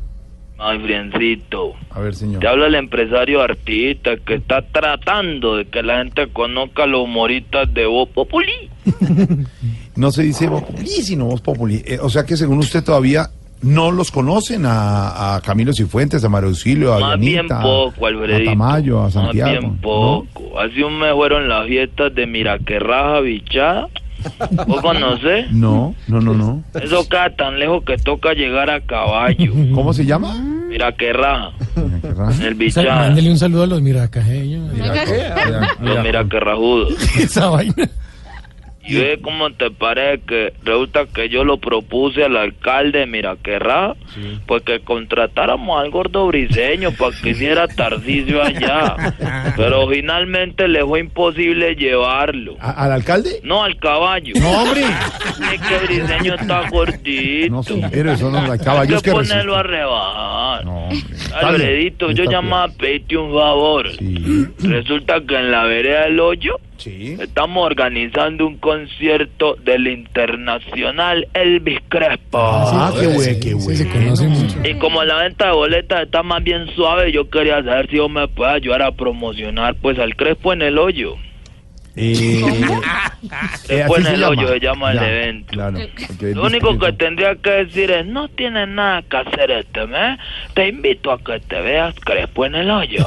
My 0.58 0.78
friencito. 0.82 1.74
a 1.90 2.00
ver, 2.00 2.14
señor. 2.14 2.40
Te 2.40 2.48
habla 2.48 2.66
el 2.66 2.74
empresario 2.74 3.40
artista 3.42 4.16
que 4.16 4.34
está 4.34 4.62
tratando 4.62 5.56
de 5.56 5.66
que 5.66 5.82
la 5.82 5.98
gente 5.98 6.26
conozca 6.32 6.84
los 6.86 7.02
humoristas 7.04 7.72
de 7.72 7.86
Voz 7.86 8.08
Populi. 8.10 8.70
No 9.96 10.12
se 10.12 10.22
dice 10.22 10.46
Voz 10.48 10.62
Populi, 10.62 10.86
sino 10.88 11.24
Voz 11.24 11.40
Populi. 11.40 11.82
Eh, 11.84 11.98
o 12.00 12.08
sea 12.08 12.24
que 12.24 12.36
según 12.36 12.58
usted 12.58 12.84
todavía 12.84 13.30
no 13.62 13.90
los 13.90 14.12
conocen 14.12 14.64
a, 14.64 15.34
a 15.34 15.40
Camilo 15.40 15.72
Cifuentes, 15.72 16.22
a 16.24 16.28
Mario 16.28 16.50
Auxilio, 16.50 16.94
a 16.94 17.00
Más 17.00 17.18
bien 17.18 17.32
Dianita, 17.48 17.60
poco, 17.62 18.06
a 18.06 18.08
Alfredito. 18.10 18.50
Tamayo, 18.50 18.98
a 19.00 19.02
Más 19.04 19.12
Santiago. 19.14 19.50
bien 19.50 19.62
¿no? 19.64 19.80
poco. 19.80 20.60
Hace 20.60 20.84
un 20.84 21.00
mes 21.00 21.12
fueron 21.14 21.48
las 21.48 21.66
fiestas 21.66 22.14
de 22.14 22.26
Miraquerraja 22.28 23.20
Bichada. 23.22 23.88
¿Vos 24.66 24.80
conocés? 24.80 25.50
No, 25.52 25.94
no, 26.06 26.20
no, 26.20 26.34
no. 26.34 26.62
Eso 26.80 27.08
queda 27.08 27.34
tan 27.36 27.58
lejos 27.58 27.84
que 27.84 27.96
toca 27.96 28.32
llegar 28.34 28.70
a 28.70 28.80
caballo. 28.80 29.52
¿Cómo 29.74 29.92
se 29.92 30.04
llama? 30.04 30.34
Qué. 30.98 31.10
En 31.10 32.02
el 32.04 32.12
O 32.20 32.32
sea, 32.32 32.50
Bichada. 32.54 32.94
mándele 32.96 33.30
un 33.30 33.38
saludo 33.38 33.62
a 33.62 33.66
los 33.66 33.80
miracajeños. 33.80 34.72
Mira, 34.72 34.92
mira, 35.06 35.60
Los 35.80 35.80
mira. 35.80 36.02
Miraquerrajudos. 36.02 36.94
Esa 37.18 37.48
vaina. 37.48 37.88
Y 38.88 38.96
ve 38.96 39.18
cómo 39.22 39.50
te 39.52 39.70
parece 39.70 40.22
que 40.26 40.52
resulta 40.64 41.06
que 41.06 41.28
yo 41.28 41.44
lo 41.44 41.58
propuse 41.58 42.24
al 42.24 42.36
alcalde 42.36 43.00
de 43.00 43.06
Miraquerrá, 43.06 43.94
pues 44.46 44.62
que 44.62 44.80
contratáramos 44.80 45.80
al 45.82 45.90
gordo 45.90 46.26
briseño 46.26 46.92
para 46.92 47.14
que 47.22 47.30
hiciera 47.30 47.68
Tarcisio 47.68 48.42
allá. 48.42 48.96
Pero 49.56 49.88
finalmente 49.88 50.68
le 50.68 50.84
fue 50.84 51.00
imposible 51.00 51.74
llevarlo. 51.74 52.56
¿A- 52.60 52.84
¿Al 52.84 52.92
alcalde? 52.92 53.40
No, 53.42 53.62
al 53.64 53.76
caballo. 53.78 54.32
No, 54.40 54.50
hombre. 54.62 54.82
Es 54.82 55.60
que 55.60 55.86
briseño 55.86 56.34
está 56.34 56.68
gordito. 56.70 57.52
No, 57.52 57.62
sí, 57.62 57.80
pero 57.90 58.12
eso 58.12 58.30
no, 58.30 58.38
hay 58.38 58.50
Hay 58.52 58.58
caballos 58.58 59.02
que 59.02 59.10
ponerlo 59.12 59.56
a 59.56 59.62
rebajar. 59.62 60.64
No, 60.64 60.84
hombre. 60.84 60.98
Alfredito, 61.34 62.10
yo 62.10 62.24
llamaba 62.24 62.64
a 62.64 62.68
pedirte 62.68 63.16
un 63.16 63.32
favor. 63.32 63.90
Sí. 63.98 64.46
Resulta 64.62 65.20
que 65.20 65.36
en 65.36 65.50
la 65.50 65.64
vereda 65.64 66.04
del 66.04 66.20
hoyo 66.20 66.56
Sí. 66.78 67.16
Estamos 67.20 67.66
organizando 67.66 68.46
un 68.46 68.56
concierto 68.58 69.56
del 69.56 69.88
internacional 69.88 71.26
Elvis 71.34 71.80
Crespo. 71.88 72.38
Ah, 72.40 72.92
qué 72.98 73.06
bueno, 73.08 73.38
qué 73.42 73.48
Sí, 73.48 73.54
bueno. 73.54 73.74
se 73.76 73.88
conoce 73.88 74.28
mucho. 74.28 74.56
Y 74.64 74.74
como 74.78 75.02
la 75.04 75.16
venta 75.16 75.46
de 75.46 75.52
boletas 75.52 76.02
está 76.04 76.22
más 76.22 76.42
bien 76.42 76.66
suave, 76.74 77.10
yo 77.12 77.28
quería 77.28 77.62
saber 77.64 77.90
si 77.90 77.98
vos 77.98 78.10
me 78.10 78.28
puedes 78.28 78.54
ayudar 78.54 78.82
a 78.82 78.92
promocionar 78.92 79.74
pues 79.76 79.98
al 79.98 80.14
Crespo 80.16 80.52
en 80.52 80.62
el 80.62 80.78
hoyo. 80.78 81.16
Eh, 81.96 82.40
Crespo 83.66 83.96
así 83.96 84.06
en 84.06 84.14
el 84.14 84.20
llama. 84.20 84.28
hoyo 84.28 84.48
se 84.48 84.60
llama 84.60 84.94
Ya, 84.94 85.00
el 85.08 85.14
evento. 85.14 85.52
Claro. 85.52 85.78
Lo 86.20 86.44
único 86.44 86.78
que 86.78 86.92
tendría 86.92 87.34
que 87.34 87.50
decir 87.50 87.90
es, 87.90 88.06
no 88.06 88.28
tienes 88.28 88.68
nada 88.68 89.02
que 89.02 89.16
hacer 89.16 89.50
este 89.50 89.84
mes, 89.88 90.18
te 90.54 90.68
invito 90.68 91.10
a 91.10 91.18
que 91.18 91.40
te 91.40 91.60
veas 91.60 91.94
Crespo 91.98 92.46
en 92.46 92.54
el 92.54 92.70
hoyo. 92.70 93.04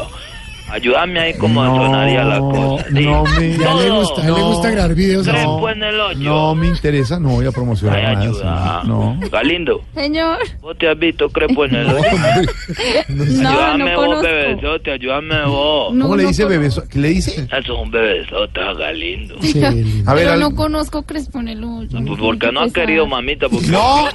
Ayúdame 0.72 1.20
ahí 1.20 1.34
como 1.36 1.64
No, 1.64 1.76
sonaría 1.76 2.24
la 2.24 2.40
cosa. 2.40 2.86
Sí. 2.88 3.06
no 3.06 3.24
me- 3.24 3.58
Ya 3.58 3.74
le 3.76 3.88
Todo. 3.88 4.00
gusta, 4.00 4.22
a 4.22 4.26
él 4.28 4.34
le 4.34 4.40
No. 4.40 4.48
gusta 4.48 4.70
grabar 4.72 4.96
videos 4.96 5.28
así. 5.28 5.38
Crespo 5.38 5.70
en 5.70 5.84
el 5.84 6.00
hoyo. 6.00 6.30
No 6.30 6.56
me 6.56 6.68
interesa, 6.68 7.20
no 7.20 7.30
voy 7.30 7.46
a 7.46 7.52
promocionar 7.52 7.98
Ay, 8.00 8.04
nada. 8.16 8.20
ayuda. 8.22 8.82
No. 8.86 9.20
Galindo, 9.32 9.82
Señor. 9.94 10.38
¿vos 10.62 10.78
te 10.78 10.88
has 10.90 10.98
visto 10.98 11.30
Crespo 11.30 11.66
en 11.66 11.76
el 11.76 11.88
hoyo? 11.88 12.04
No, 13.10 13.24
ayúdame 13.50 13.78
no 13.84 13.96
vos, 13.96 14.06
conozco. 14.06 14.22
bebesote, 14.24 14.92
ayúdame 14.92 15.46
vos. 15.46 15.94
No, 15.94 16.04
¿Cómo 16.06 16.16
le 16.16 16.24
no 16.24 16.30
dice 16.30 16.46
bebé? 16.46 16.70
¿Qué 16.90 17.00
le 17.00 17.08
dice? 17.10 17.42
Eso 17.42 17.58
es 17.60 17.70
un 17.70 17.92
bebesote 17.92 18.60
a 18.62 18.74
Galindo. 18.74 19.36
Sí. 19.42 19.62
A 19.64 19.70
ver, 20.14 20.24
Pero 20.24 20.32
al- 20.34 20.40
no 20.40 20.56
conozco 20.56 21.04
Crespo 21.04 21.40
en 21.40 21.50
el 21.50 21.64
hoyo. 21.64 22.00
Pues 22.06 22.20
porque 22.20 22.52
no 22.52 22.62
ha 22.62 22.66
Qué 22.68 22.72
querido 22.74 23.06
mamita, 23.08 23.50
porque 23.50 23.68
No. 23.68 24.06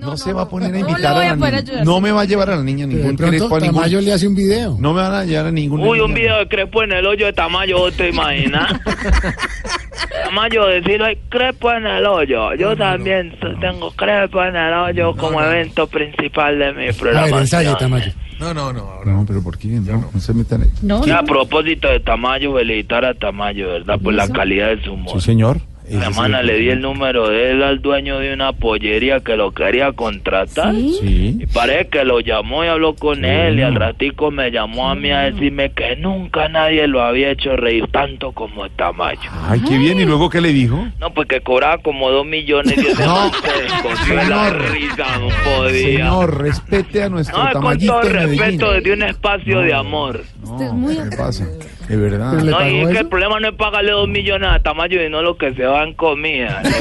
No, 0.00 0.16
se 0.16 0.32
va 0.32 0.42
a 0.42 0.48
poner 0.48 0.74
a 0.74 0.78
invitar 0.78 1.06
a 1.06 1.10
a 1.10 1.14
la 1.14 1.34
niña. 1.36 1.46
ayudar. 1.58 1.84
No 1.84 2.00
me 2.00 2.12
va 2.12 2.20
a 2.22 2.24
llevar 2.24 2.50
a 2.50 2.56
la 2.56 2.62
niña 2.62 2.84
a 2.84 2.88
Pero 2.88 2.98
de 2.98 3.04
ningún 3.04 3.16
pronto 3.16 3.54
a 3.56 3.60
ningún- 3.60 3.74
Tamayo 3.76 4.00
le 4.00 4.12
hace 4.12 4.28
un 4.28 4.34
video. 4.34 4.76
No 4.78 4.92
me 4.94 5.02
van 5.02 5.14
a 5.14 5.24
llevar 5.24 5.46
a 5.46 5.50
ningún. 5.52 5.80
Uy, 5.80 6.00
un 6.00 6.14
video 6.14 6.38
de 6.38 6.48
Crespo 6.48 6.82
en 6.82 6.92
el 6.92 7.06
hoyo 7.06 7.26
de 7.26 7.32
Tamayo, 7.32 7.78
¿vos 7.78 7.94
te 7.96 8.08
imaginas? 8.10 8.72
Tamayo, 10.24 10.66
decir, 10.66 11.02
hay 11.02 11.16
Crespo 11.28 11.72
en 11.72 11.86
el 11.86 12.04
hoyo. 12.06 12.54
Yo 12.54 12.76
también 12.76 13.34
tengo 13.60 13.90
Crespo 13.92 14.42
en 14.44 14.56
el 14.56 14.72
hoyo 14.74 15.16
como 15.16 15.40
evento 15.42 15.86
principal 15.86 16.58
de 16.58 16.72
mi 16.72 16.88
A 16.88 16.92
programa. 16.92 17.26
ver, 17.26 17.34
ensaye, 17.36 17.74
Tamayo. 17.78 18.12
No, 18.38 18.52
no, 18.52 18.70
no. 18.72 19.00
No, 19.04 19.24
pero 19.26 19.42
¿por 19.42 19.56
qué? 19.56 19.68
No, 19.68 20.10
no 20.12 20.20
se 20.20 20.34
metan. 20.34 20.62
en- 20.62 20.70
No, 20.82 21.06
Y 21.06 21.10
a 21.10 21.22
propósito 21.22 21.88
de 21.88 22.00
Tamayo, 22.00 22.54
felicitar 22.54 23.04
a 23.06 23.14
Tamayo, 23.14 23.68
¿verdad? 23.68 23.98
Por 23.98 24.12
la 24.12 24.28
calidad 24.28 24.68
de 24.76 24.82
su 24.84 24.92
humor. 24.92 25.18
Sí, 25.20 25.24
señor. 25.26 25.60
El- 25.88 26.46
le 26.46 26.58
di 26.58 26.68
el 26.70 26.80
número 26.80 27.28
de 27.28 27.52
él 27.52 27.62
al 27.62 27.80
dueño 27.80 28.18
de 28.18 28.32
una 28.34 28.52
pollería 28.52 29.20
que 29.20 29.36
lo 29.36 29.52
quería 29.52 29.92
contratar. 29.92 30.74
Sí. 30.74 31.36
Y 31.40 31.46
parece 31.46 31.88
que 31.88 32.04
lo 32.04 32.20
llamó 32.20 32.64
y 32.64 32.68
habló 32.68 32.94
con 32.94 33.24
él 33.24 33.58
y 33.58 33.62
al 33.62 33.74
ratico 33.76 34.30
me 34.30 34.50
llamó 34.50 34.90
a 34.90 34.94
mí 34.94 35.10
a 35.10 35.20
decirme 35.30 35.70
que 35.72 35.96
nunca 35.96 36.48
nadie 36.48 36.86
lo 36.88 37.02
había 37.02 37.30
hecho 37.30 37.56
reír 37.56 37.86
tanto 37.92 38.32
como 38.32 38.68
Tamayo. 38.70 39.30
Ay, 39.48 39.60
qué 39.68 39.78
bien. 39.78 40.00
¿Y 40.00 40.04
luego 40.04 40.28
qué 40.28 40.40
le 40.40 40.52
dijo? 40.52 40.86
No, 40.98 41.12
pues 41.14 41.28
que 41.28 41.40
cobraba 41.40 41.78
como 41.78 42.10
dos 42.10 42.26
millones 42.26 42.76
y 42.76 42.86
ese 42.86 43.04
No. 43.04 43.14
man 43.14 43.30
se 43.32 43.62
descosió 43.62 44.16
de 44.16 44.24
la 44.28 44.48
Señor. 44.50 44.70
risa, 44.72 45.18
no 45.20 45.28
podía. 45.44 45.82
Señor, 45.96 46.42
respete 46.42 47.02
a 47.04 47.08
nuestro 47.08 47.38
no, 47.38 47.46
es 47.46 47.52
con 47.52 47.62
Tamayito 47.62 47.92
todo 47.92 48.02
el 48.02 48.12
respeto 48.12 48.72
desde 48.72 48.92
un 48.92 49.02
espacio 49.02 49.60
de 49.60 49.74
amor. 49.74 50.24
No, 50.44 50.62
es 50.62 50.72
muy- 50.72 50.96
¿Qué 51.10 51.16
pasa? 51.16 51.46
De 51.88 51.96
verdad. 51.96 52.32
Pero 52.36 52.44
No, 52.50 52.68
y 52.68 52.80
es 52.80 52.88
que 52.88 52.98
el 52.98 53.08
problema 53.08 53.38
no 53.40 53.48
es 53.48 53.54
pagarle 53.54 53.92
dos 53.92 54.08
millones 54.08 54.48
a 54.50 54.58
Tamayo, 54.60 55.00
sino 55.00 55.22
lo 55.22 55.36
que 55.36 55.54
se 55.54 55.64
va 55.64 55.84
en 55.84 55.94
comida. 55.94 56.62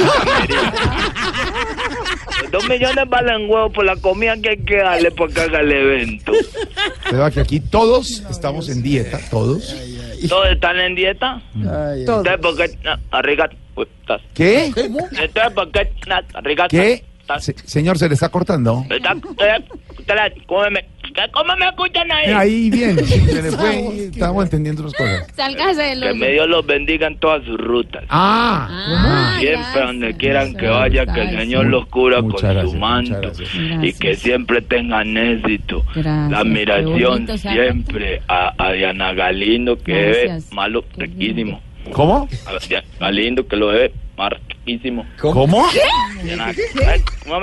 Dos 2.51 2.67
millones 2.69 3.05
valen 3.09 3.49
huevo 3.49 3.69
por 3.71 3.85
la 3.85 3.95
comida 3.97 4.35
que 4.41 4.49
hay 4.49 4.57
que 4.57 4.77
darle 4.77 5.11
para 5.11 5.33
que 5.33 5.41
haga 5.41 5.59
el 5.61 5.71
evento. 5.71 6.31
Va 7.13 7.31
que 7.31 7.39
aquí 7.41 7.59
todos 7.59 8.23
estamos 8.29 8.69
en 8.69 8.81
dieta, 8.83 9.19
todos. 9.29 9.75
¿Todos 10.29 10.47
están 10.49 10.79
en 10.79 10.95
dieta? 10.95 11.41
Entonces, 11.53 12.37
¿por 12.41 12.55
qué? 12.57 12.67
pues. 13.73 13.87
¿Qué? 14.33 14.71
Entonces, 15.17 15.51
¿por 15.53 15.71
qué? 15.71 17.03
señor, 17.65 17.97
se 17.97 18.07
le 18.07 18.13
está 18.13 18.29
cortando. 18.29 18.85
Eh, 19.39 19.63
usted 19.97 20.15
la- 20.15 20.31
cómeme. 20.45 20.85
¿Cómo 21.31 21.55
me 21.57 21.67
escuchan 21.67 22.11
ahí? 22.11 22.31
Ahí 22.31 22.69
bien, 22.69 22.97
se 23.05 23.41
le 23.41 23.51
fue 23.51 23.75
y 23.95 23.99
estábamos 24.11 24.45
entendiendo 24.45 24.81
otras 24.85 24.93
cosas. 24.95 25.27
Sálgase 25.35 25.81
del 25.81 26.01
Que 26.01 26.07
hoyo. 26.09 26.15
me 26.15 26.31
Dios 26.31 26.47
los 26.49 26.65
bendiga 26.65 27.07
en 27.07 27.17
todas 27.17 27.43
sus 27.43 27.57
rutas. 27.57 28.03
Ah, 28.09 29.35
Siempre 29.39 29.81
donde 29.81 30.17
quieran 30.17 30.53
que 30.55 30.67
vaya, 30.67 31.05
que 31.05 31.21
el 31.21 31.37
Señor 31.37 31.65
los 31.67 31.85
cubra 31.87 32.21
con 32.21 32.37
su 32.37 32.73
manto 32.77 33.31
y 33.81 33.93
que 33.93 34.15
siempre 34.15 34.61
tengan 34.61 35.15
éxito. 35.17 35.83
Gracias, 35.95 36.31
La 36.31 36.39
admiración 36.39 37.11
bonito, 37.25 37.37
siempre 37.37 38.21
a, 38.27 38.53
a 38.57 38.71
Diana 38.73 39.13
Galindo, 39.13 39.77
que 39.81 39.93
Gracias. 39.93 40.43
bebe 40.49 40.55
malo 40.55 40.85
riquísimo. 40.97 41.61
¿Cómo? 41.93 42.27
Galindo, 42.99 43.47
que 43.47 43.55
lo 43.55 43.67
bebe 43.67 43.93
más 44.17 44.31
riquísimo. 44.65 45.05
¿Cómo? 45.19 45.65
No, 47.25 47.39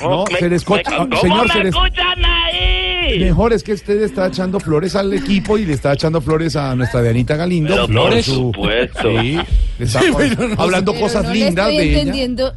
No, 0.00 0.24
se 0.38 0.48
le 0.48 0.56
escucha- 0.56 0.96
¿Cómo 0.96 1.16
señor, 1.20 1.54
me 1.62 1.68
escuchan 1.68 2.24
ahí? 2.24 3.18
Mejor 3.20 3.52
es 3.52 3.62
que 3.62 3.72
usted 3.72 4.02
está 4.02 4.26
echando 4.28 4.60
flores 4.60 4.94
al 4.94 5.12
equipo 5.12 5.58
y 5.58 5.64
le 5.66 5.72
está 5.74 5.92
echando 5.92 6.20
flores 6.20 6.54
a 6.56 6.74
nuestra 6.76 7.02
Dianita 7.02 7.36
Galindo. 7.36 7.70
Pero 7.70 7.82
por 7.86 7.92
Flores. 7.92 8.26
supuesto. 8.26 9.20
Sí, 9.20 9.38
le 9.78 9.84
está 9.84 10.00
no 10.02 10.62
hablando 10.62 10.94
cosas 10.94 11.24
no 11.24 11.32
lindas 11.32 11.68
le 11.68 11.72
estoy 11.72 11.76
de 11.76 11.90
ella. 11.90 12.00
entendiendo 12.00 12.54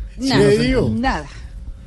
nada. 1.00 1.26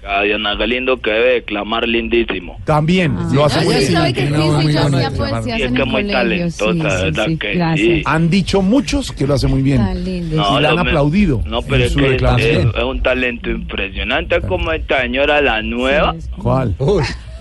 A 0.09 0.23
Diana 0.23 0.55
Galindo 0.55 1.01
que 1.01 1.11
debe 1.11 1.33
declamar 1.35 1.87
lindísimo. 1.89 2.59
También, 2.65 3.17
lo 3.33 3.45
hace 3.45 3.59
Ah, 3.59 3.63
muy 3.65 3.75
bien. 3.75 4.15
que 4.15 4.23
es 5.65 5.73
que 5.73 5.85
muy 5.85 6.07
talentosa, 6.11 6.73
sí, 6.73 6.97
sí, 6.97 7.05
¿verdad 7.05 7.27
sí, 7.27 7.37
que 7.39 7.75
sí? 7.77 8.03
Han 8.05 8.31
dicho 8.31 8.63
muchos 8.63 9.11
que 9.13 9.27
lo 9.27 9.35
hace 9.35 9.47
muy 9.49 9.63
bien. 9.63 9.83
No, 10.35 10.59
y 10.59 10.63
la 10.63 10.71
han 10.71 10.77
lo 10.77 10.85
me- 10.85 10.91
aplaudido. 10.91 11.43
No, 11.47 11.63
pero 11.63 11.85
es 11.85 11.93
su 11.93 11.99
que 11.99 12.05
es, 12.07 12.11
declaración. 12.13 12.73
es 12.77 12.83
un 12.85 13.03
talento 13.03 13.51
impresionante 13.51 14.41
como 14.43 14.73
esta 14.73 15.03
señora, 15.03 15.41
la 15.41 15.61
nueva. 15.63 16.15
¿Cuál? 16.39 16.75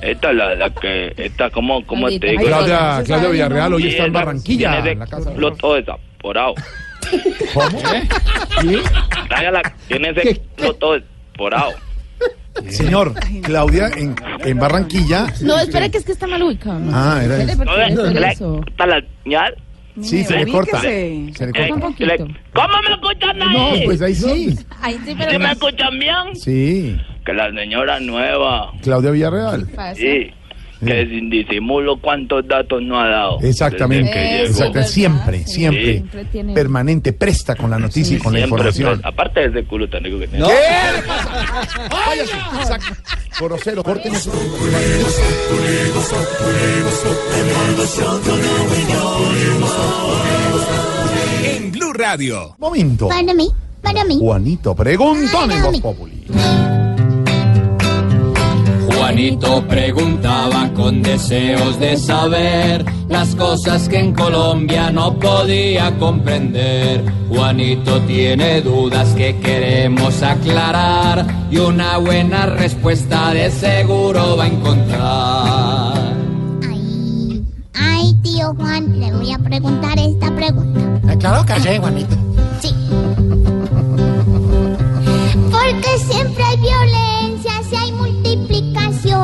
Esta, 0.01 0.33
la, 0.33 0.55
la 0.55 0.69
que, 0.71 1.13
esta, 1.17 1.49
¿cómo, 1.49 1.85
cómo 1.85 2.07
te 2.07 2.27
digo? 2.31 2.43
Claudia, 2.43 3.01
Claudia 3.05 3.29
Villarreal 3.29 3.73
hoy 3.73 3.83
Sí, 3.83 3.87
está 3.89 4.05
en 4.05 4.13
Barranquilla. 4.13 4.71
Tiene 4.73 4.91
en 4.91 4.99
la 4.99 5.07
casa. 5.07 5.31
flow 5.31 5.55
todo 5.55 5.75
desaporado. 5.75 6.53
¿Cómo? 7.53 7.79
¿Sí? 8.61 8.77
Tráigala, 9.29 9.61
Tiene 9.87 10.09
ese 10.09 10.41
todo 10.79 10.93
desaporado. 10.93 11.71
Señor, 12.69 13.13
Claudia 13.43 13.89
en, 13.95 14.15
en 14.43 14.59
Barranquilla. 14.59 15.27
No, 15.41 15.57
espera 15.59 15.89
que 15.89 15.97
es 15.97 16.05
que 16.05 16.11
está 16.13 16.27
mal 16.27 16.41
ubicado. 16.43 16.79
¿no? 16.79 16.91
Ah, 16.93 17.21
era 17.23 17.41
eso. 17.43 17.63
eso. 18.31 18.61
la 18.77 19.03
señal. 19.23 19.55
Sí, 20.01 20.23
se 20.25 20.35
le 20.43 20.51
corta. 20.51 20.81
Se 20.81 20.87
le 21.47 21.51
corta. 21.53 21.87
poquito. 21.87 22.27
¿Cómo 22.53 22.81
me 22.87 22.93
escuchan 22.95 23.37
No, 23.39 23.71
ahí? 23.71 23.81
pues 23.85 24.01
ahí 24.01 24.13
sí. 24.15 24.59
Ahí 24.81 24.99
sí, 25.05 25.15
¿Sí 25.29 25.37
me 25.37 25.51
escuchan 25.51 25.99
bien? 25.99 26.35
Sí, 26.35 26.97
Que 27.25 27.33
la 27.33 27.49
señora 27.53 27.99
nueva. 28.01 28.73
Claudia 28.81 29.11
Villarreal. 29.11 29.67
pasa. 29.67 30.01
Sí. 30.79 30.85
Que 30.87 31.07
sin 31.07 31.29
disimulo 31.29 31.97
cuántos 32.01 32.45
datos 32.47 32.81
no 32.81 32.99
ha 32.99 33.07
dado. 33.07 33.39
Exactamente. 33.41 34.47
Siempre, 34.49 34.83
siempre. 34.85 35.43
Siempre 35.45 36.25
tiene- 36.25 36.53
Permanente, 36.53 37.13
presta 37.13 37.55
con 37.55 37.69
la 37.69 37.79
noticia 37.79 38.17
y 38.17 38.19
con 38.19 38.33
la 38.33 38.41
información. 38.41 38.95
pues, 38.95 39.05
aparte 39.05 39.39
de 39.49 39.59
ese 39.59 39.67
culo 39.67 39.87
tan 39.89 40.03
rico 40.03 40.19
que 40.19 40.27
tiene. 40.27 40.45
¿Qué 40.45 40.51
le 40.97 41.01
pasa? 41.07 41.87
Váyase. 41.89 42.33
Exacto. 42.59 42.93
Grosero, 43.39 43.83
corten 43.83 44.15
eso. 44.15 44.31
En 51.43 51.71
Blue 51.71 51.93
Radio. 51.93 52.55
Momento. 52.57 53.07
Para 53.07 53.33
mí, 53.33 53.49
para 53.81 54.03
mí. 54.03 54.17
Juanito, 54.19 54.75
Voz 54.75 55.71
mí. 55.71 55.81
Populi. 55.81 56.25
Juanito 59.15 59.65
preguntaba 59.65 60.69
con 60.73 61.01
deseos 61.01 61.79
de 61.79 61.95
saber 61.95 62.83
las 63.07 63.33
cosas 63.33 63.87
que 63.87 63.97
en 63.97 64.13
Colombia 64.13 64.91
no 64.91 65.17
podía 65.17 65.97
comprender. 65.97 67.01
Juanito 67.29 68.01
tiene 68.01 68.59
dudas 68.59 69.13
que 69.13 69.37
queremos 69.37 70.21
aclarar 70.21 71.25
y 71.49 71.59
una 71.59 71.95
buena 71.97 72.45
respuesta 72.45 73.33
de 73.33 73.49
seguro 73.51 74.35
va 74.35 74.43
a 74.43 74.47
encontrar. 74.47 76.13
Ay, 77.73 78.13
tío 78.21 78.53
Juan, 78.55 78.99
le 78.99 79.13
voy 79.13 79.31
a 79.31 79.39
preguntar 79.39 79.97
esta 79.97 80.35
pregunta. 80.35 81.17
Claro 81.17 81.45
que 81.45 81.61
sí, 81.61 81.69
Juanito. 81.79 82.17
Sí. 82.59 82.75
Porque 85.49 85.99
siempre 86.05 86.43
hay 86.43 86.57
violencia, 86.57 87.14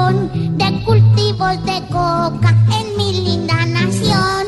de 0.09 0.83
cultivos 0.83 1.65
de 1.65 1.81
coca 1.91 2.55
en 2.79 2.97
mi 2.97 3.13
linda 3.13 3.65
nación. 3.65 4.47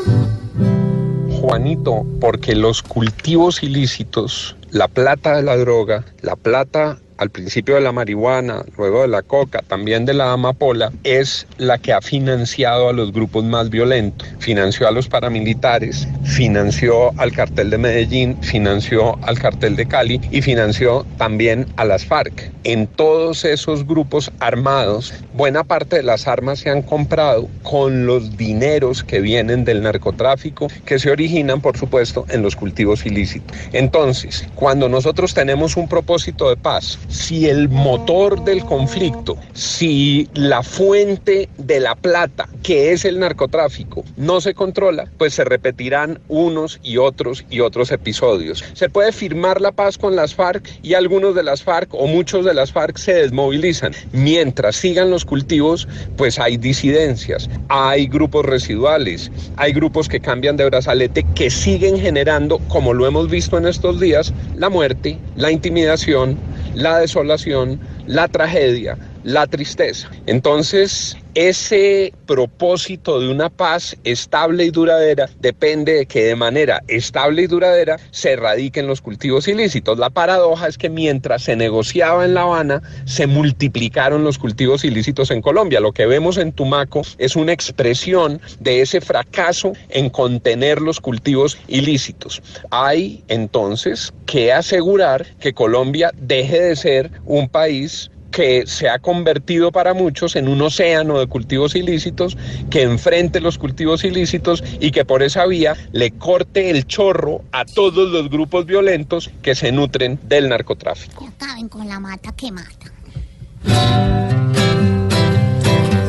Juanito, 1.29 2.05
porque 2.19 2.55
los 2.55 2.81
cultivos 2.81 3.63
ilícitos, 3.63 4.55
la 4.71 4.87
plata 4.87 5.35
de 5.35 5.43
la 5.43 5.57
droga, 5.57 6.05
la 6.21 6.35
plata 6.35 6.97
al 7.23 7.29
principio 7.29 7.75
de 7.75 7.81
la 7.81 7.93
marihuana, 7.93 8.65
luego 8.77 9.01
de 9.01 9.07
la 9.07 9.21
coca, 9.21 9.63
también 9.65 10.05
de 10.05 10.13
la 10.13 10.33
amapola, 10.33 10.91
es 11.05 11.47
la 11.57 11.77
que 11.77 11.93
ha 11.93 12.01
financiado 12.01 12.89
a 12.89 12.93
los 12.93 13.13
grupos 13.13 13.45
más 13.45 13.69
violentos. 13.69 14.27
Financió 14.39 14.89
a 14.89 14.91
los 14.91 15.07
paramilitares, 15.07 16.05
financió 16.25 17.17
al 17.17 17.31
cartel 17.31 17.69
de 17.69 17.77
Medellín, 17.77 18.37
financió 18.43 19.17
al 19.21 19.39
cartel 19.39 19.77
de 19.77 19.85
Cali 19.85 20.19
y 20.31 20.41
financió 20.41 21.05
también 21.17 21.65
a 21.77 21.85
las 21.85 22.03
FARC. 22.03 22.51
En 22.65 22.87
todos 22.87 23.45
esos 23.45 23.87
grupos 23.87 24.29
armados, 24.39 25.13
buena 25.33 25.63
parte 25.63 25.95
de 25.97 26.03
las 26.03 26.27
armas 26.27 26.59
se 26.59 26.69
han 26.69 26.81
comprado 26.81 27.47
con 27.61 28.05
los 28.05 28.35
dineros 28.35 29.03
que 29.03 29.21
vienen 29.21 29.63
del 29.63 29.81
narcotráfico, 29.81 30.67
que 30.85 30.99
se 30.99 31.09
originan, 31.09 31.61
por 31.61 31.77
supuesto, 31.77 32.25
en 32.29 32.41
los 32.41 32.57
cultivos 32.57 33.05
ilícitos. 33.05 33.57
Entonces, 33.71 34.45
cuando 34.55 34.89
nosotros 34.89 35.33
tenemos 35.33 35.77
un 35.77 35.87
propósito 35.87 36.49
de 36.49 36.57
paz, 36.57 36.99
si 37.13 37.47
el 37.47 37.69
motor 37.69 38.43
del 38.43 38.65
conflicto, 38.65 39.37
si 39.53 40.27
la 40.33 40.63
fuente 40.63 41.47
de 41.57 41.79
la 41.79 41.95
plata, 41.95 42.49
que 42.63 42.91
es 42.91 43.05
el 43.05 43.19
narcotráfico, 43.19 44.03
no 44.17 44.41
se 44.41 44.55
controla, 44.55 45.05
pues 45.17 45.35
se 45.35 45.43
repetirán 45.43 46.19
unos 46.27 46.79
y 46.81 46.97
otros 46.97 47.45
y 47.51 47.59
otros 47.59 47.91
episodios. 47.91 48.63
Se 48.73 48.89
puede 48.89 49.11
firmar 49.11 49.61
la 49.61 49.71
paz 49.71 49.97
con 49.97 50.15
las 50.15 50.33
FARC 50.33 50.67
y 50.81 50.95
algunos 50.95 51.35
de 51.35 51.43
las 51.43 51.61
FARC 51.61 51.93
o 51.93 52.07
muchos 52.07 52.45
de 52.45 52.55
las 52.55 52.71
FARC 52.71 52.97
se 52.97 53.13
desmovilizan. 53.13 53.93
Mientras 54.11 54.75
sigan 54.75 55.11
los 55.11 55.23
cultivos, 55.23 55.87
pues 56.17 56.39
hay 56.39 56.57
disidencias, 56.57 57.47
hay 57.69 58.07
grupos 58.07 58.45
residuales, 58.45 59.31
hay 59.57 59.71
grupos 59.71 60.09
que 60.09 60.19
cambian 60.19 60.57
de 60.57 60.65
brazalete 60.65 61.25
que 61.35 61.51
siguen 61.51 61.99
generando, 61.99 62.57
como 62.69 62.93
lo 62.93 63.05
hemos 63.05 63.29
visto 63.29 63.57
en 63.57 63.67
estos 63.67 63.99
días, 63.99 64.33
la 64.57 64.69
muerte, 64.69 65.19
la 65.35 65.51
intimidación, 65.51 66.37
la 66.73 66.92
desolación, 66.99 67.79
la 68.07 68.27
tragedia, 68.27 68.97
la 69.23 69.47
tristeza. 69.47 70.09
Entonces, 70.25 71.17
ese 71.35 72.13
propósito 72.25 73.19
de 73.19 73.29
una 73.29 73.49
paz 73.49 73.97
estable 74.03 74.65
y 74.65 74.71
duradera 74.71 75.29
depende 75.39 75.93
de 75.93 76.05
que 76.05 76.25
de 76.25 76.35
manera 76.35 76.83
estable 76.87 77.43
y 77.43 77.47
duradera 77.47 77.97
se 78.11 78.33
erradiquen 78.33 78.87
los 78.87 79.01
cultivos 79.01 79.47
ilícitos. 79.47 79.97
La 79.97 80.09
paradoja 80.09 80.67
es 80.67 80.77
que 80.77 80.89
mientras 80.89 81.43
se 81.43 81.55
negociaba 81.55 82.25
en 82.25 82.33
La 82.33 82.41
Habana, 82.41 82.81
se 83.05 83.27
multiplicaron 83.27 84.23
los 84.23 84.37
cultivos 84.37 84.83
ilícitos 84.83 85.31
en 85.31 85.41
Colombia. 85.41 85.79
Lo 85.79 85.91
que 85.91 86.05
vemos 86.05 86.37
en 86.37 86.51
Tumaco 86.51 87.01
es 87.17 87.35
una 87.35 87.53
expresión 87.53 88.41
de 88.59 88.81
ese 88.81 89.01
fracaso 89.01 89.73
en 89.89 90.09
contener 90.09 90.81
los 90.81 90.99
cultivos 90.99 91.57
ilícitos. 91.67 92.41
Hay 92.69 93.23
entonces 93.27 94.13
que 94.25 94.53
asegurar 94.53 95.25
que 95.39 95.53
Colombia 95.53 96.11
deje 96.15 96.59
de 96.61 96.75
ser 96.75 97.11
un 97.25 97.49
país 97.49 98.09
que 98.33 98.65
se 98.65 98.89
ha 98.89 98.97
convertido 98.99 99.71
para 99.71 99.93
muchos 99.93 100.35
en 100.35 100.47
un 100.47 100.61
océano 100.61 101.19
de 101.19 101.27
cultivos 101.27 101.75
ilícitos, 101.75 102.35
que 102.69 102.81
enfrente 102.81 103.39
los 103.39 103.59
cultivos 103.59 104.03
ilícitos 104.03 104.63
y 104.79 104.91
que 104.91 105.05
por 105.05 105.21
esa 105.21 105.45
vía 105.45 105.75
le 105.91 106.11
corte 106.11 106.71
el 106.71 106.87
chorro 106.87 107.43
a 107.51 107.63
todos 107.63 108.09
los 108.09 108.29
grupos 108.29 108.65
violentos 108.65 109.29
que 109.43 109.53
se 109.53 109.71
nutren 109.71 110.19
del 110.23 110.49
narcotráfico. 110.49 111.31
Acaben 111.37 111.69
con 111.69 111.87
la 111.87 111.99
mata 111.99 112.33
que 112.35 112.51
mata. 112.51 112.91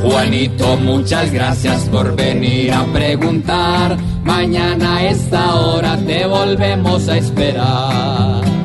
Juanito, 0.03 0.77
muchas 0.79 1.31
gracias 1.31 1.83
por 1.91 2.16
venir 2.16 2.72
a 2.72 2.85
preguntar. 2.87 3.99
Mañana 4.22 4.97
a 4.97 5.09
esta 5.09 5.57
hora 5.57 5.99
te 5.99 6.27
volvemos 6.27 7.07
a 7.09 7.18
esperar. 7.18 8.64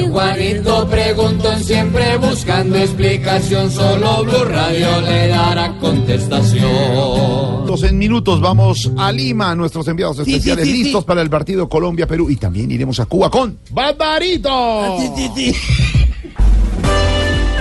Pobre 0.00 0.08
Juanito 0.08 0.88
preguntó 0.88 1.52
en 1.52 1.64
Siempre 1.64 2.16
buscando 2.16 2.76
explicación, 2.76 3.70
solo 3.70 4.24
Blue 4.24 4.44
Radio 4.44 5.00
le 5.02 5.28
dará 5.28 5.76
contestación. 5.78 7.66
Dos 7.66 7.82
en 7.82 7.98
minutos 7.98 8.40
vamos 8.40 8.90
a 8.96 9.12
Lima, 9.12 9.54
nuestros 9.54 9.86
enviados 9.88 10.16
sí, 10.16 10.34
especiales 10.34 10.66
sí, 10.66 10.72
sí. 10.72 10.84
listos 10.84 11.04
para 11.04 11.22
el 11.22 11.30
partido 11.30 11.68
Colombia-Perú 11.68 12.30
y 12.30 12.36
también 12.36 12.70
iremos 12.70 12.98
a 13.00 13.06
Cuba 13.06 13.30
con 13.30 13.58
Barbarito. 13.70 14.96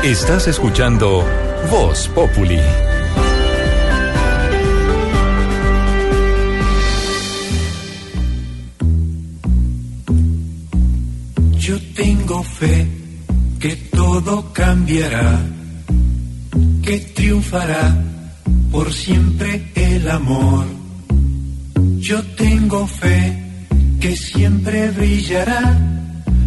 Estás 0.04 0.48
escuchando 0.48 1.24
Voz 1.70 2.08
Populi. 2.10 2.60
Yo 11.70 11.80
tengo 11.94 12.42
fe 12.42 12.88
que 13.60 13.76
todo 13.92 14.52
cambiará, 14.54 15.40
que 16.82 16.98
triunfará 17.14 17.96
por 18.72 18.92
siempre 18.92 19.70
el 19.76 20.10
amor. 20.10 20.66
Yo 22.00 22.24
tengo 22.36 22.88
fe 22.88 23.38
que 24.02 24.18
siempre 24.18 24.90
brillará, 24.90 25.78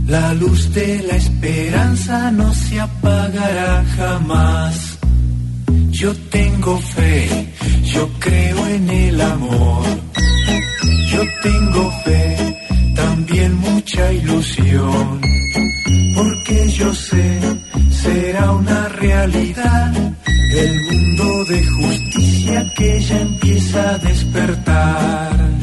la 0.09 0.35
luz 0.35 0.75
de 0.75 1.05
la 1.05 1.15
esperanza 1.15 2.33
no 2.33 2.53
se 2.53 2.81
apagará 2.81 3.85
jamás. 3.97 4.99
Yo 5.93 6.17
tengo 6.31 6.81
fe, 6.81 7.47
yo 7.85 8.11
creo 8.19 8.67
en 8.67 8.91
el 8.91 9.21
amor. 9.21 9.87
Yo 11.13 11.23
tengo 11.45 11.93
fe, 12.05 12.52
mucha 13.51 14.13
ilusión, 14.13 15.21
porque 16.15 16.69
yo 16.71 16.93
sé, 16.95 17.41
será 17.91 18.53
una 18.53 18.89
realidad 18.89 19.93
el 20.55 20.81
mundo 20.83 21.45
de 21.47 21.65
justicia 21.65 22.73
que 22.77 23.01
ya 23.01 23.21
empieza 23.21 23.95
a 23.95 23.99
despertar. 23.99 25.62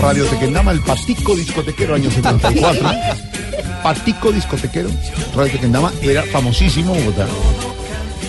Radio 0.00 0.24
Tequendama, 0.26 0.70
el 0.72 0.80
patico 0.80 1.34
discotequero, 1.34 1.94
año 1.94 2.10
74. 2.10 2.90
patico 3.82 4.32
discotequero, 4.32 4.88
Radio 5.34 5.52
Tequendama, 5.52 5.92
era 6.02 6.22
famosísimo 6.24 6.94
Bogotá. 6.94 7.26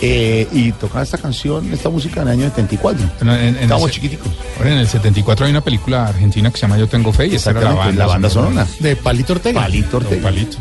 Eh, 0.01 0.47
y 0.53 0.72
tocaba 0.72 1.03
esta 1.03 1.17
canción, 1.17 1.72
esta 1.74 1.89
música 1.89 2.22
en 2.22 2.28
el 2.30 2.34
año 2.34 2.45
74. 2.49 3.05
En- 3.22 3.30
en- 3.30 3.38
en 3.39 3.57
Estábamos 3.63 3.91
chiquiticos. 3.91 4.28
Ahora, 4.57 4.72
en 4.72 4.78
el 4.80 4.88
74 4.88 5.45
hay 5.45 5.51
una 5.51 5.61
película 5.61 6.07
argentina 6.07 6.49
que 6.49 6.55
se 6.57 6.61
llama 6.61 6.78
Yo 6.78 6.88
Tengo 6.88 7.11
Fe 7.11 7.28
y 7.28 7.36
esa 7.36 7.51
era 7.51 7.61
la 7.61 7.74
banda, 7.74 7.93
la 7.99 8.07
banda 8.07 8.30
sonora. 8.30 8.65
De 8.80 8.95
Palito 8.95 9.34
Ortega. 9.34 9.61
Palito 9.61 9.97
Ortega. 9.97 10.22
Palito. 10.24 10.57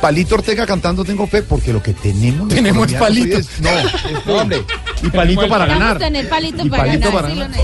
Palito 0.00 0.34
Ortega 0.36 0.66
cantando 0.66 1.02
Tengo 1.02 1.26
Fe 1.26 1.42
porque 1.42 1.72
lo 1.72 1.82
que 1.82 1.94
tenemos. 1.94 2.48
Tenemos 2.48 2.92
palito. 2.92 3.38
es- 3.38 3.58
no, 3.60 3.70
es- 3.78 4.26
no, 4.26 4.34
hombre. 4.34 4.62
Y 5.04 5.10
palito 5.10 5.48
para 5.48 5.66
Vamos 5.66 5.76
a 5.76 5.78
ganar. 5.78 5.98
tener 5.98 6.28
palito 6.28 6.64
Y 6.64 6.70
para 6.70 6.84
palito 6.84 7.12
ganar. 7.12 7.22
para 7.22 7.34
ganar. 7.34 7.60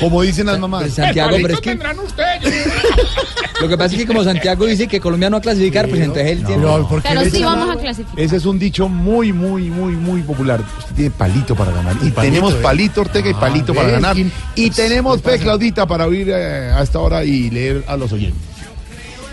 Como 0.00 0.22
dicen 0.22 0.46
las 0.46 0.58
mamás. 0.58 0.92
Santiago, 0.92 1.36
pero 1.40 1.54
es 1.54 1.60
que 1.60 1.70
tendrán 1.70 1.98
ustedes. 1.98 2.66
lo 3.60 3.68
que 3.68 3.76
pasa 3.78 3.94
es 3.94 4.00
que 4.00 4.06
como 4.06 4.24
Santiago 4.24 4.66
dice 4.66 4.86
que 4.88 5.00
Colombia 5.00 5.30
no 5.30 5.36
va 5.36 5.38
a 5.38 5.42
clasificar, 5.42 5.88
pues 5.88 6.00
entonces 6.00 6.26
él 6.32 6.44
tiene... 6.44 6.62
Pero, 6.62 6.88
¿por 6.88 7.02
qué 7.02 7.08
Pero 7.08 7.22
le 7.22 7.30
sí 7.30 7.42
vamos 7.42 7.70
a 7.76 7.78
clasificar. 7.80 8.20
Ese 8.20 8.36
es 8.36 8.46
un 8.46 8.58
dicho 8.58 8.88
muy, 8.88 9.32
muy, 9.32 9.70
muy, 9.70 9.92
muy 9.94 10.22
popular. 10.22 10.60
Usted 10.78 10.94
tiene 10.94 11.10
palito 11.10 11.54
para 11.54 11.72
ganar. 11.72 11.94
Y, 11.96 12.10
palito, 12.10 12.20
tenemos 12.20 12.52
¿eh? 12.54 12.58
palito 12.62 13.00
Ortega 13.00 13.30
y 13.30 13.32
Ah, 13.34 13.40
palito 13.40 13.74
para 13.74 13.88
ganar. 13.90 14.14
¿Quién- 14.14 14.32
Y 14.54 14.70
tenemos 14.70 15.20
fe, 15.22 15.38
Claudita, 15.38 15.86
para 15.86 16.06
oír 16.06 16.28
eh, 16.30 16.70
a 16.72 16.82
esta 16.82 16.98
hora 16.98 17.24
y 17.24 17.50
leer 17.50 17.84
a 17.86 17.96
los 17.96 18.12
oyentes. 18.12 18.40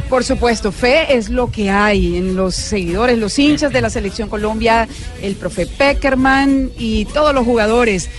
Por 0.10 0.24
supuesto, 0.24 0.72
fe 0.72 1.16
es 1.16 1.30
lo 1.30 1.52
que 1.52 1.70
hay 1.70 2.18
en 2.18 2.36
los 2.36 2.56
seguidores, 2.56 3.18
los 3.18 3.38
hinchas 3.38 3.72
de 3.72 3.80
la 3.82 3.92
selección 3.92 4.28
Colombia, 4.28 4.88
el 5.22 5.36
profe 5.36 5.68
Peckerman 5.68 6.72
y 6.78 7.06
todos 7.06 7.34
los 7.34 7.46
jugadores. 7.46 8.10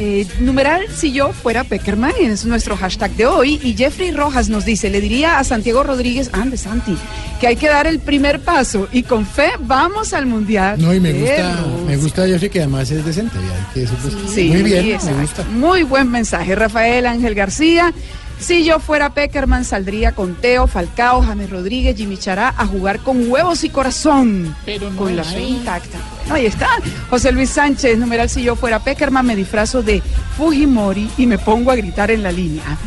Eh, 0.00 0.26
numeral, 0.38 0.84
si 0.94 1.10
yo 1.10 1.32
fuera 1.32 1.64
Peckerman, 1.64 2.12
es 2.20 2.44
nuestro 2.44 2.76
hashtag 2.76 3.10
de 3.16 3.26
hoy. 3.26 3.58
Y 3.64 3.74
Jeffrey 3.74 4.12
Rojas 4.12 4.48
nos 4.48 4.64
dice, 4.64 4.90
le 4.90 5.00
diría 5.00 5.40
a 5.40 5.44
Santiago 5.44 5.82
Rodríguez, 5.82 6.30
ande 6.32 6.56
Santi, 6.56 6.96
que 7.40 7.48
hay 7.48 7.56
que 7.56 7.66
dar 7.66 7.86
el 7.88 7.98
primer 7.98 8.40
paso 8.40 8.86
y 8.92 9.02
con 9.02 9.26
fe 9.26 9.50
vamos 9.58 10.12
al 10.12 10.26
Mundial. 10.26 10.80
No, 10.80 10.94
y 10.94 11.00
me 11.00 11.12
gusta, 11.14 11.56
Rusia". 11.56 11.84
me 11.86 11.96
gusta 11.96 12.26
Jeffrey 12.28 12.50
que 12.50 12.58
además 12.60 12.90
es 12.90 13.04
decente. 13.04 13.38
que. 13.74 13.88
Sí, 14.32 14.50
Muy 14.50 14.62
bien, 14.62 14.98
me 15.04 15.22
gusta. 15.22 15.44
Muy 15.50 15.82
buen 15.82 16.10
mensaje, 16.10 16.54
Rafael 16.54 17.06
Ángel 17.06 17.34
García. 17.34 17.92
Si 18.38 18.64
yo 18.64 18.78
fuera 18.78 19.10
Peckerman, 19.10 19.64
saldría 19.64 20.12
con 20.12 20.34
Teo, 20.34 20.66
Falcao, 20.66 21.22
James 21.22 21.50
Rodríguez, 21.50 21.96
Jimmy 21.96 22.16
Chará 22.16 22.54
a 22.56 22.66
jugar 22.66 23.00
con 23.00 23.30
huevos 23.30 23.64
y 23.64 23.68
corazón. 23.68 24.54
Pero 24.64 24.90
no 24.90 24.96
con 24.96 25.16
la 25.16 25.24
fe 25.24 25.42
intacta. 25.42 25.98
Bueno, 26.20 26.34
ahí 26.34 26.46
está. 26.46 26.68
José 27.10 27.32
Luis 27.32 27.50
Sánchez, 27.50 27.98
numeral, 27.98 28.30
si 28.30 28.42
yo 28.42 28.54
fuera 28.54 28.78
Peckerman, 28.78 29.26
me 29.26 29.34
disfrazo 29.34 29.82
de 29.82 30.02
Fujimori 30.36 31.10
y 31.18 31.26
me 31.26 31.38
pongo 31.38 31.72
a 31.72 31.76
gritar 31.76 32.10
en 32.10 32.22
la 32.22 32.30
línea. 32.30 32.78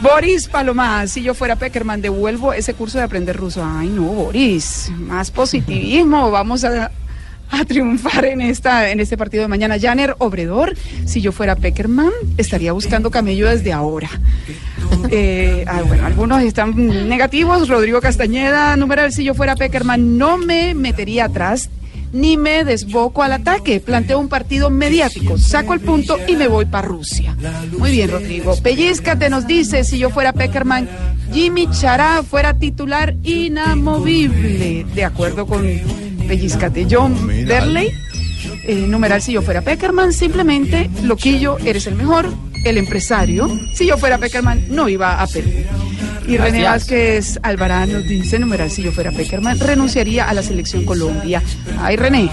Boris 0.00 0.48
Palomá, 0.48 1.06
si 1.06 1.22
yo 1.22 1.34
fuera 1.34 1.56
Peckerman, 1.56 2.00
devuelvo 2.00 2.54
ese 2.54 2.72
curso 2.72 2.96
de 2.96 3.04
aprender 3.04 3.36
ruso. 3.36 3.62
Ay, 3.62 3.88
no, 3.88 4.04
Boris, 4.04 4.90
más 4.96 5.30
positivismo. 5.30 6.30
Vamos 6.30 6.64
a, 6.64 6.90
a 7.50 7.64
triunfar 7.64 8.24
en, 8.24 8.40
esta, 8.40 8.90
en 8.90 9.00
este 9.00 9.16
partido 9.16 9.42
de 9.42 9.48
mañana. 9.48 9.78
Janer 9.78 10.14
Obredor, 10.18 10.76
si 11.04 11.20
yo 11.20 11.32
fuera 11.32 11.56
Peckerman, 11.56 12.10
estaría 12.36 12.72
buscando 12.72 13.10
camello 13.10 13.48
desde 13.48 13.72
ahora. 13.72 14.10
Eh, 15.10 15.64
ah, 15.66 15.82
bueno, 15.86 16.06
algunos 16.06 16.42
están 16.42 17.08
negativos. 17.08 17.68
Rodrigo 17.68 18.00
Castañeda, 18.00 18.76
numeral, 18.76 19.12
si 19.12 19.24
yo 19.24 19.34
fuera 19.34 19.56
Peckerman, 19.56 20.18
no 20.18 20.38
me 20.38 20.74
metería 20.74 21.26
atrás 21.26 21.70
ni 22.12 22.36
me 22.36 22.64
desboco 22.64 23.22
al 23.22 23.32
ataque. 23.32 23.80
Planteo 23.80 24.18
un 24.18 24.28
partido 24.28 24.70
mediático, 24.70 25.38
saco 25.38 25.74
el 25.74 25.80
punto 25.80 26.18
y 26.26 26.36
me 26.36 26.48
voy 26.48 26.64
para 26.66 26.86
Rusia. 26.86 27.36
Muy 27.78 27.92
bien, 27.92 28.10
Rodrigo. 28.10 28.56
Pellizcate 28.62 29.30
nos 29.30 29.46
dice, 29.46 29.84
si 29.84 29.98
yo 29.98 30.10
fuera 30.10 30.32
Peckerman, 30.32 30.88
Jimmy 31.32 31.68
Chará 31.70 32.22
fuera 32.22 32.54
titular 32.54 33.14
inamovible. 33.22 34.84
De 34.94 35.04
acuerdo 35.04 35.46
con 35.46 35.64
Pellizcate. 36.30 36.86
John 36.88 37.26
Derley, 37.26 37.90
eh, 38.62 38.74
numeral, 38.86 39.20
si 39.20 39.32
yo 39.32 39.42
fuera 39.42 39.62
Peckerman, 39.62 40.12
simplemente, 40.12 40.88
loquillo, 41.02 41.58
eres 41.58 41.88
el 41.88 41.96
mejor, 41.96 42.32
el 42.64 42.78
empresario. 42.78 43.50
Si 43.74 43.86
yo 43.86 43.98
fuera 43.98 44.16
Peckerman, 44.16 44.66
no 44.68 44.88
iba 44.88 45.20
a 45.20 45.26
Perú. 45.26 45.50
Y 46.28 46.36
René 46.36 46.60
Gracias. 46.60 46.70
Vázquez 46.70 47.40
Alvarán 47.42 47.92
nos 47.92 48.04
dice, 48.06 48.38
numeral, 48.38 48.70
si 48.70 48.82
yo 48.84 48.92
fuera 48.92 49.10
Peckerman, 49.10 49.58
renunciaría 49.58 50.28
a 50.28 50.34
la 50.34 50.44
selección 50.44 50.84
Colombia. 50.84 51.42
Ay, 51.80 51.96
René. 51.96 52.30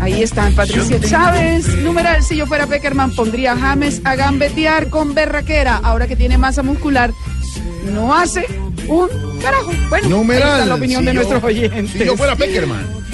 Ahí 0.00 0.22
están 0.24 0.52
Patricia 0.54 1.00
Chávez, 1.00 1.68
numeral, 1.84 2.24
si 2.24 2.34
yo 2.36 2.46
fuera 2.48 2.66
Peckerman, 2.66 3.12
pondría 3.14 3.52
a 3.52 3.56
James 3.56 4.00
a 4.04 4.16
gambetear 4.16 4.90
con 4.90 5.14
berraquera, 5.14 5.76
ahora 5.76 6.08
que 6.08 6.16
tiene 6.16 6.36
masa 6.36 6.64
muscular, 6.64 7.12
no 7.94 8.12
hace 8.12 8.44
un 8.88 9.08
carajo. 9.40 9.70
Bueno, 9.88 10.08
Numeral. 10.08 10.50
está 10.54 10.66
la 10.66 10.74
opinión 10.74 11.00
si 11.02 11.06
de 11.06 11.12
yo- 11.14 11.20
nuestros 11.20 11.44
oyentes. 11.44 11.92
Si 11.92 12.04
yo 12.04 12.16
fuera 12.16 12.34
Peckerman. 12.34 13.05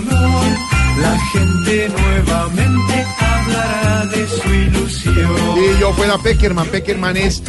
La 0.00 1.18
gente 1.32 1.88
nuevamente 1.88 3.06
hablará 3.18 4.06
de 4.06 4.26
su 4.26 4.48
ilusión. 4.48 5.36
Si 5.54 5.80
yo 5.80 5.92
fuera 5.92 6.18
Peckerman, 6.18 6.66
Peckerman 6.68 7.16
es 7.16 7.42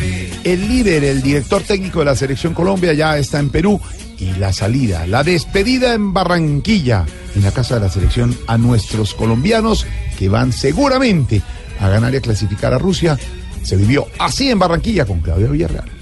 el 0.43 0.67
líder, 0.67 1.03
el 1.03 1.21
director 1.21 1.61
técnico 1.61 1.99
de 1.99 2.05
la 2.05 2.15
selección 2.15 2.53
Colombia, 2.53 2.93
ya 2.93 3.17
está 3.17 3.39
en 3.39 3.49
Perú. 3.49 3.79
Y 4.19 4.33
la 4.33 4.53
salida, 4.53 5.05
la 5.07 5.23
despedida 5.23 5.93
en 5.93 6.13
Barranquilla, 6.13 7.05
en 7.35 7.43
la 7.43 7.51
casa 7.51 7.75
de 7.75 7.81
la 7.81 7.89
selección, 7.89 8.37
a 8.47 8.57
nuestros 8.57 9.13
colombianos 9.13 9.85
que 10.17 10.29
van 10.29 10.53
seguramente 10.53 11.41
a 11.79 11.89
ganar 11.89 12.13
y 12.13 12.17
a 12.17 12.21
clasificar 12.21 12.73
a 12.73 12.77
Rusia, 12.77 13.17
se 13.63 13.75
vivió 13.75 14.07
así 14.19 14.49
en 14.49 14.59
Barranquilla 14.59 15.05
con 15.05 15.19
Claudia 15.19 15.47
Villarreal. 15.47 15.92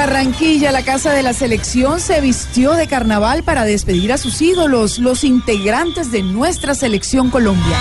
Barranquilla, 0.00 0.72
la 0.72 0.82
casa 0.82 1.12
de 1.12 1.22
la 1.22 1.34
selección, 1.34 2.00
se 2.00 2.22
vistió 2.22 2.72
de 2.72 2.86
carnaval 2.86 3.42
para 3.42 3.64
despedir 3.64 4.14
a 4.14 4.16
sus 4.16 4.40
ídolos, 4.40 4.98
los 4.98 5.24
integrantes 5.24 6.10
de 6.10 6.22
nuestra 6.22 6.74
selección 6.74 7.28
Colombia. 7.28 7.76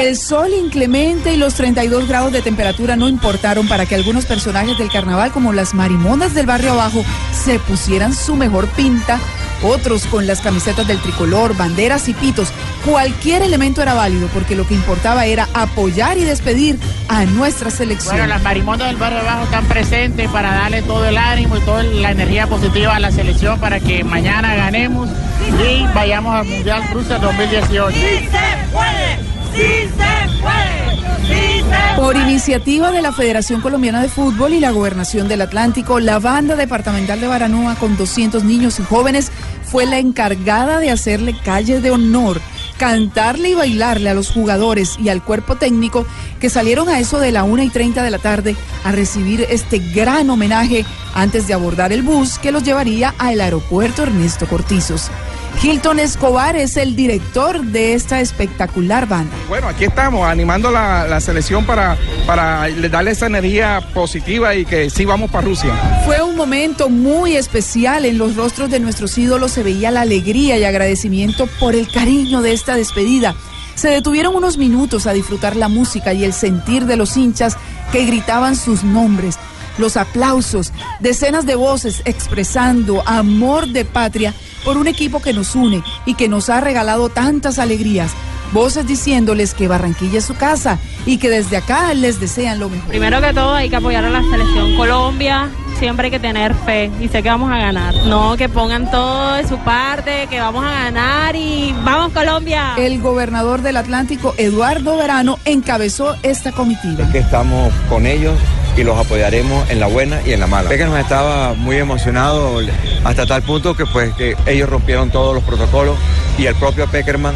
El 0.00 0.16
sol 0.16 0.54
inclemente 0.58 1.34
y 1.34 1.36
los 1.36 1.52
32 1.56 2.08
grados 2.08 2.32
de 2.32 2.40
temperatura 2.40 2.96
no 2.96 3.06
importaron 3.06 3.68
para 3.68 3.84
que 3.84 3.94
algunos 3.94 4.24
personajes 4.24 4.78
del 4.78 4.90
carnaval, 4.90 5.32
como 5.32 5.52
las 5.52 5.74
marimonas 5.74 6.32
del 6.32 6.46
barrio 6.46 6.72
abajo, 6.72 7.04
se 7.34 7.58
pusieran 7.58 8.14
su 8.14 8.34
mejor 8.34 8.66
pinta. 8.68 9.20
Otros 9.62 10.06
con 10.06 10.26
las 10.26 10.40
camisetas 10.40 10.86
del 10.86 11.00
tricolor, 11.00 11.56
banderas 11.56 12.08
y 12.08 12.14
pitos. 12.14 12.48
Cualquier 12.84 13.42
elemento 13.42 13.82
era 13.82 13.94
válido 13.94 14.28
porque 14.28 14.56
lo 14.56 14.66
que 14.66 14.74
importaba 14.74 15.26
era 15.26 15.48
apoyar 15.52 16.16
y 16.18 16.24
despedir 16.24 16.78
a 17.08 17.24
nuestra 17.26 17.70
selección. 17.70 18.14
Bueno, 18.16 18.28
las 18.28 18.42
marimondas 18.42 18.88
del 18.88 18.96
barrio 18.96 19.20
abajo 19.20 19.44
están 19.44 19.66
presentes 19.66 20.28
para 20.30 20.52
darle 20.52 20.82
todo 20.82 21.04
el 21.04 21.18
ánimo 21.18 21.56
y 21.56 21.60
toda 21.60 21.82
la 21.82 22.12
energía 22.12 22.46
positiva 22.46 22.96
a 22.96 23.00
la 23.00 23.10
selección 23.10 23.60
para 23.60 23.80
que 23.80 24.02
mañana 24.02 24.54
ganemos 24.54 25.08
y 25.64 25.84
vayamos 25.94 26.34
al 26.34 26.46
Mundial 26.46 26.82
Rusia 26.92 27.18
2018. 27.18 27.98
Por 31.96 32.16
iniciativa 32.16 32.90
de 32.90 33.02
la 33.02 33.12
Federación 33.12 33.60
Colombiana 33.60 34.00
de 34.00 34.08
Fútbol 34.08 34.54
y 34.54 34.60
la 34.60 34.70
Gobernación 34.70 35.28
del 35.28 35.42
Atlántico, 35.42 36.00
la 36.00 36.18
banda 36.18 36.56
departamental 36.56 37.20
de 37.20 37.26
Baranoa 37.26 37.74
con 37.76 37.96
200 37.96 38.42
niños 38.44 38.80
y 38.80 38.84
jóvenes 38.84 39.30
fue 39.64 39.86
la 39.86 39.98
encargada 39.98 40.78
de 40.78 40.90
hacerle 40.90 41.36
calle 41.44 41.80
de 41.80 41.90
honor, 41.90 42.40
cantarle 42.78 43.50
y 43.50 43.54
bailarle 43.54 44.08
a 44.08 44.14
los 44.14 44.30
jugadores 44.30 44.96
y 44.98 45.10
al 45.10 45.22
cuerpo 45.22 45.56
técnico 45.56 46.06
que 46.40 46.50
salieron 46.50 46.88
a 46.88 46.98
eso 46.98 47.20
de 47.20 47.32
la 47.32 47.44
1 47.44 47.62
y 47.64 47.68
30 47.68 48.02
de 48.02 48.10
la 48.10 48.18
tarde 48.18 48.56
a 48.82 48.92
recibir 48.92 49.46
este 49.50 49.78
gran 49.78 50.30
homenaje 50.30 50.84
antes 51.14 51.46
de 51.46 51.54
abordar 51.54 51.92
el 51.92 52.02
bus 52.02 52.38
que 52.38 52.52
los 52.52 52.62
llevaría 52.62 53.14
al 53.18 53.40
aeropuerto 53.40 54.02
Ernesto 54.02 54.48
Cortizos. 54.48 55.10
Hilton 55.62 55.98
Escobar 55.98 56.56
es 56.56 56.76
el 56.76 56.96
director 56.96 57.62
de 57.62 57.94
esta 57.94 58.20
espectacular 58.20 59.06
banda. 59.06 59.30
Bueno, 59.48 59.68
aquí 59.68 59.84
estamos 59.84 60.26
animando 60.26 60.70
la, 60.70 61.06
la 61.06 61.20
selección 61.20 61.66
para, 61.66 61.98
para 62.26 62.66
darle 62.90 63.10
esa 63.10 63.26
energía 63.26 63.82
positiva 63.92 64.54
y 64.54 64.64
que 64.64 64.88
sí 64.88 65.04
vamos 65.04 65.30
para 65.30 65.46
Rusia. 65.46 65.74
Fue 66.06 66.22
un 66.22 66.36
momento 66.36 66.88
muy 66.88 67.36
especial. 67.36 68.04
En 68.06 68.16
los 68.16 68.36
rostros 68.36 68.70
de 68.70 68.80
nuestros 68.80 69.18
ídolos 69.18 69.52
se 69.52 69.62
veía 69.62 69.90
la 69.90 70.00
alegría 70.00 70.56
y 70.58 70.64
agradecimiento 70.64 71.46
por 71.58 71.74
el 71.74 71.90
cariño 71.90 72.40
de 72.40 72.52
esta 72.52 72.74
despedida. 72.74 73.34
Se 73.74 73.88
detuvieron 73.88 74.34
unos 74.34 74.56
minutos 74.56 75.06
a 75.06 75.12
disfrutar 75.12 75.56
la 75.56 75.68
música 75.68 76.12
y 76.12 76.24
el 76.24 76.32
sentir 76.32 76.86
de 76.86 76.96
los 76.96 77.16
hinchas 77.16 77.56
que 77.92 78.04
gritaban 78.04 78.56
sus 78.56 78.82
nombres. 78.82 79.36
Los 79.78 79.96
aplausos, 79.96 80.72
decenas 81.00 81.46
de 81.46 81.54
voces 81.54 82.02
expresando 82.04 83.02
amor 83.06 83.68
de 83.68 83.84
patria 83.84 84.34
por 84.64 84.76
un 84.76 84.86
equipo 84.86 85.20
que 85.20 85.32
nos 85.32 85.54
une 85.54 85.82
y 86.06 86.14
que 86.14 86.28
nos 86.28 86.50
ha 86.50 86.60
regalado 86.60 87.08
tantas 87.08 87.58
alegrías. 87.58 88.12
Voces 88.52 88.86
diciéndoles 88.86 89.54
que 89.54 89.68
Barranquilla 89.68 90.18
es 90.18 90.24
su 90.24 90.34
casa 90.34 90.78
y 91.06 91.18
que 91.18 91.30
desde 91.30 91.56
acá 91.56 91.94
les 91.94 92.18
desean 92.18 92.58
lo 92.58 92.68
mejor. 92.68 92.88
Primero 92.88 93.20
que 93.20 93.32
todo 93.32 93.54
hay 93.54 93.70
que 93.70 93.76
apoyar 93.76 94.04
a 94.04 94.10
la 94.10 94.22
selección 94.22 94.76
Colombia, 94.76 95.48
siempre 95.78 96.06
hay 96.06 96.10
que 96.10 96.18
tener 96.18 96.54
fe 96.54 96.90
y 97.00 97.06
sé 97.08 97.22
que 97.22 97.28
vamos 97.28 97.50
a 97.52 97.58
ganar. 97.58 97.94
No, 98.06 98.36
que 98.36 98.48
pongan 98.48 98.90
todo 98.90 99.34
de 99.34 99.46
su 99.46 99.56
parte, 99.58 100.26
que 100.28 100.40
vamos 100.40 100.64
a 100.64 100.70
ganar 100.70 101.36
y 101.36 101.72
vamos 101.84 102.12
Colombia. 102.12 102.74
El 102.76 103.00
gobernador 103.00 103.62
del 103.62 103.76
Atlántico, 103.76 104.34
Eduardo 104.36 104.96
Verano, 104.96 105.38
encabezó 105.44 106.16
esta 106.24 106.50
comitiva. 106.50 107.10
que 107.12 107.18
estamos 107.18 107.72
con 107.88 108.06
ellos 108.06 108.36
y 108.80 108.84
los 108.84 108.98
apoyaremos 108.98 109.68
en 109.68 109.78
la 109.78 109.86
buena 109.86 110.20
y 110.24 110.32
en 110.32 110.40
la 110.40 110.46
mala. 110.46 110.68
Peckerman 110.68 111.00
estaba 111.00 111.54
muy 111.54 111.76
emocionado 111.76 112.60
hasta 113.04 113.26
tal 113.26 113.42
punto 113.42 113.76
que 113.76 113.84
pues 113.86 114.12
ellos 114.46 114.68
rompieron 114.68 115.10
todos 115.10 115.34
los 115.34 115.44
protocolos 115.44 115.96
y 116.38 116.46
el 116.46 116.54
propio 116.54 116.86
Peckerman 116.86 117.34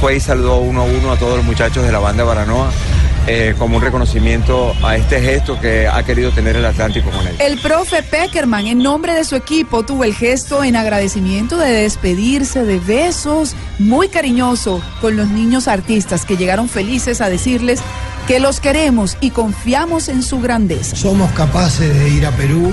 fue 0.00 0.16
y 0.16 0.20
saludó 0.20 0.58
uno 0.58 0.82
a 0.82 0.84
uno 0.84 1.12
a 1.12 1.16
todos 1.16 1.36
los 1.36 1.44
muchachos 1.44 1.84
de 1.84 1.90
la 1.90 1.98
banda 1.98 2.22
Baranoa 2.22 2.70
eh, 3.26 3.54
como 3.58 3.76
un 3.76 3.82
reconocimiento 3.82 4.72
a 4.82 4.96
este 4.96 5.20
gesto 5.20 5.60
que 5.60 5.86
ha 5.86 6.02
querido 6.02 6.30
tener 6.30 6.56
el 6.56 6.64
Atlántico 6.64 7.10
con 7.10 7.26
él. 7.26 7.36
El 7.40 7.58
profe 7.58 8.02
Peckerman, 8.02 8.66
en 8.66 8.78
nombre 8.78 9.12
de 9.12 9.24
su 9.24 9.36
equipo, 9.36 9.82
tuvo 9.82 10.04
el 10.04 10.14
gesto 10.14 10.64
en 10.64 10.76
agradecimiento 10.76 11.58
de 11.58 11.70
despedirse 11.70 12.64
de 12.64 12.78
besos 12.78 13.54
muy 13.78 14.08
cariñoso 14.08 14.80
con 15.02 15.16
los 15.16 15.28
niños 15.28 15.68
artistas 15.68 16.24
que 16.24 16.38
llegaron 16.38 16.70
felices 16.70 17.20
a 17.20 17.28
decirles 17.28 17.80
que 18.28 18.38
los 18.38 18.60
queremos 18.60 19.16
y 19.20 19.30
confiamos 19.30 20.08
en 20.08 20.22
su 20.22 20.38
grandeza. 20.40 20.94
somos 20.96 21.32
capaces 21.32 21.92
de 21.98 22.10
ir 22.10 22.26
a 22.26 22.30
Perú 22.32 22.70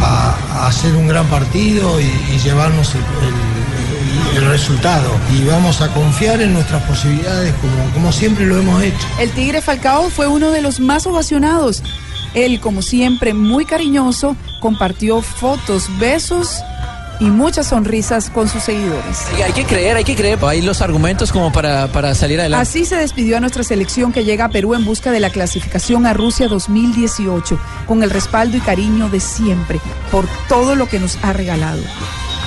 a, 0.00 0.36
a 0.52 0.66
hacer 0.68 0.94
un 0.94 1.08
gran 1.08 1.26
partido 1.26 1.98
y, 2.00 2.04
y 2.04 2.38
llevarnos 2.44 2.94
el, 2.94 3.00
el- 3.00 3.62
el 4.36 4.46
resultado. 4.48 5.10
Y 5.34 5.44
vamos 5.44 5.82
a 5.82 5.88
confiar 5.92 6.40
en 6.40 6.54
nuestras 6.54 6.82
posibilidades 6.84 7.52
como, 7.60 7.92
como 7.92 8.12
siempre 8.12 8.46
lo 8.46 8.56
hemos 8.58 8.82
hecho. 8.82 9.06
El 9.18 9.30
Tigre 9.32 9.60
Falcao 9.60 10.08
fue 10.08 10.26
uno 10.26 10.50
de 10.50 10.62
los 10.62 10.80
más 10.80 11.06
ovacionados. 11.06 11.82
Él, 12.32 12.58
como 12.60 12.80
siempre, 12.80 13.34
muy 13.34 13.66
cariñoso, 13.66 14.34
compartió 14.60 15.20
fotos, 15.20 15.84
besos 15.98 16.62
y 17.20 17.26
muchas 17.26 17.68
sonrisas 17.68 18.30
con 18.30 18.48
sus 18.48 18.62
seguidores. 18.62 19.26
Y 19.38 19.42
hay 19.42 19.52
que 19.52 19.64
creer, 19.64 19.96
hay 19.96 20.04
que 20.04 20.16
creer. 20.16 20.38
Hay 20.42 20.62
los 20.62 20.82
argumentos 20.82 21.32
como 21.32 21.52
para, 21.52 21.88
para 21.88 22.14
salir 22.14 22.40
adelante. 22.40 22.62
Así 22.62 22.84
se 22.84 22.96
despidió 22.96 23.36
a 23.36 23.40
nuestra 23.40 23.62
selección 23.62 24.12
que 24.12 24.24
llega 24.24 24.46
a 24.46 24.48
Perú 24.48 24.74
en 24.74 24.84
busca 24.84 25.10
de 25.10 25.20
la 25.20 25.30
clasificación 25.30 26.06
a 26.06 26.14
Rusia 26.14 26.48
2018, 26.48 27.58
con 27.86 28.02
el 28.02 28.10
respaldo 28.10 28.56
y 28.56 28.60
cariño 28.60 29.08
de 29.08 29.20
siempre 29.20 29.80
por 30.10 30.26
todo 30.48 30.74
lo 30.74 30.88
que 30.88 30.98
nos 30.98 31.18
ha 31.22 31.32
regalado. 31.32 31.82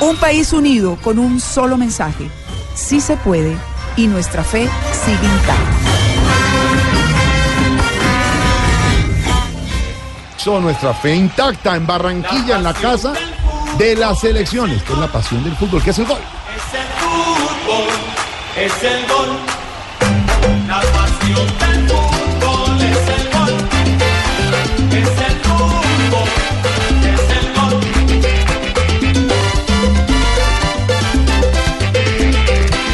Un 0.02 0.18
país 0.18 0.52
unido 0.52 0.98
con 1.02 1.20
un 1.20 1.40
solo 1.40 1.78
mensaje. 1.78 2.30
Sí 2.74 3.00
se 3.00 3.16
puede 3.18 3.56
y 3.96 4.08
nuestra 4.08 4.44
fe 4.44 4.68
sigue 5.06 5.26
intacta. 5.26 5.56
Son 10.38 10.64
nuestra 10.64 10.94
fe 10.94 11.16
intacta 11.16 11.76
en 11.76 11.88
Barranquilla, 11.88 12.58
en 12.58 12.64
la 12.64 12.74
casa 12.74 13.14
de 13.78 13.96
las 13.96 14.20
selecciones, 14.20 14.82
que 14.84 14.94
es 14.94 15.00
la 15.00 15.12
pasión 15.12 15.44
del 15.44 15.56
fútbol, 15.56 15.84
que 15.84 15.90
es 15.90 16.00
el 16.00 16.06
gol. 16.06 16.20
fútbol 16.98 17.88
es 18.58 18.84
el 18.84 19.08
gol. 19.08 19.30
La 20.68 20.82
pasión 20.82 21.48
del 21.60 21.88
fútbol 21.90 22.82
es 22.82 23.08
el 23.18 23.26
gol. 23.34 23.54
Es 24.92 25.08
el 25.28 25.36
fútbol, 25.44 26.30
es 27.14 27.26
el 27.38 27.46
gol. 27.54 27.82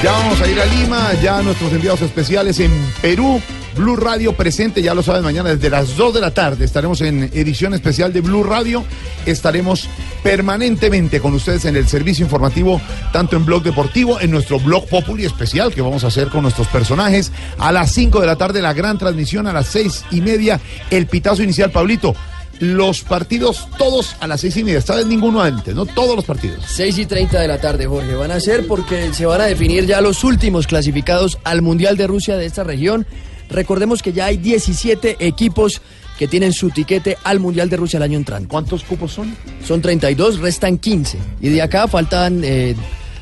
Ya 0.04 0.12
vamos 0.12 0.42
a 0.42 0.48
ir 0.48 0.60
a 0.60 0.66
Lima, 0.66 1.14
ya 1.22 1.42
nuestros 1.44 1.72
enviados 1.74 2.02
especiales 2.02 2.60
en 2.60 2.72
Perú. 3.02 3.40
Blue 3.76 3.96
Radio 3.96 4.34
presente, 4.34 4.82
ya 4.82 4.94
lo 4.94 5.02
saben, 5.02 5.24
mañana 5.24 5.50
desde 5.50 5.70
las 5.70 5.96
2 5.96 6.16
de 6.16 6.22
la 6.22 6.34
tarde 6.34 6.66
estaremos 6.66 7.00
en 7.02 7.24
edición 7.34 7.74
especial 7.74 8.12
de 8.12 8.22
Blue 8.22 8.44
Radio. 8.44 8.84
Estaremos 9.26 9.88
permanentemente 10.24 11.20
con 11.20 11.34
ustedes 11.34 11.66
en 11.66 11.76
el 11.76 11.88
servicio 11.88 12.26
informativo, 12.26 12.82
tanto 13.12 13.36
en 13.36 13.46
Blog 13.46 13.64
Deportivo, 13.64 14.20
en 14.20 14.32
nuestro 14.32 14.60
Blog 14.60 14.88
Populi 14.88 15.26
especial 15.26 15.74
que 15.74 15.82
vamos 15.82 16.04
a 16.04 16.08
hacer 16.08 16.30
con 16.30 16.44
nuestros 16.44 16.68
personajes. 16.68 17.32
A 17.58 17.72
las 17.72 17.92
5 17.92 18.22
de 18.22 18.28
la 18.28 18.36
tarde 18.36 18.62
la 18.62 18.74
gran 18.74 18.98
transmisión, 18.98 19.48
a 19.48 19.54
las 19.54 19.68
seis 19.68 20.04
y 20.12 20.22
media 20.22 20.60
el 20.90 21.08
pitazo 21.08 21.44
inicial, 21.44 21.72
Pablito. 21.72 22.16
Los 22.60 23.02
partidos 23.02 23.68
todos 23.80 24.16
a 24.20 24.28
las 24.28 24.42
seis 24.42 24.56
y 24.58 24.64
media, 24.64 24.78
esta 24.78 24.96
vez 24.96 25.08
ninguno 25.08 25.42
antes, 25.42 25.74
¿no? 25.74 25.88
Todos 25.88 26.16
los 26.16 26.26
partidos. 26.26 26.64
6 26.68 26.96
y 27.00 27.06
30 27.08 27.40
de 27.40 27.48
la 27.48 27.60
tarde, 27.60 27.88
Jorge. 27.88 28.14
Van 28.14 28.30
a 28.30 28.40
ser 28.40 28.68
porque 28.68 29.12
se 29.14 29.26
van 29.26 29.42
a 29.42 29.46
definir 29.46 29.88
ya 29.88 30.00
los 30.00 30.24
últimos 30.24 30.68
clasificados 30.68 31.40
al 31.44 31.64
Mundial 31.64 31.98
de 31.98 32.06
Rusia 32.06 32.38
de 32.38 32.46
esta 32.46 32.64
región. 32.64 33.08
Recordemos 33.50 34.04
que 34.04 34.14
ya 34.14 34.26
hay 34.28 34.38
17 34.38 35.18
equipos 35.26 35.82
que 36.22 36.28
tienen 36.28 36.54
su 36.54 36.70
tiquete 36.70 37.18
al 37.24 37.40
Mundial 37.40 37.68
de 37.68 37.78
Rusia 37.78 37.98
el 37.98 38.04
año 38.04 38.16
entrante. 38.16 38.48
¿Cuántos 38.48 38.84
cupos 38.84 39.12
son? 39.12 39.36
Son 39.66 39.82
32, 39.82 40.38
restan 40.38 40.78
15. 40.78 41.18
Y 41.42 41.50
de 41.50 41.64
acá 41.64 41.88
faltan, 41.88 42.42
eh, 42.44 42.76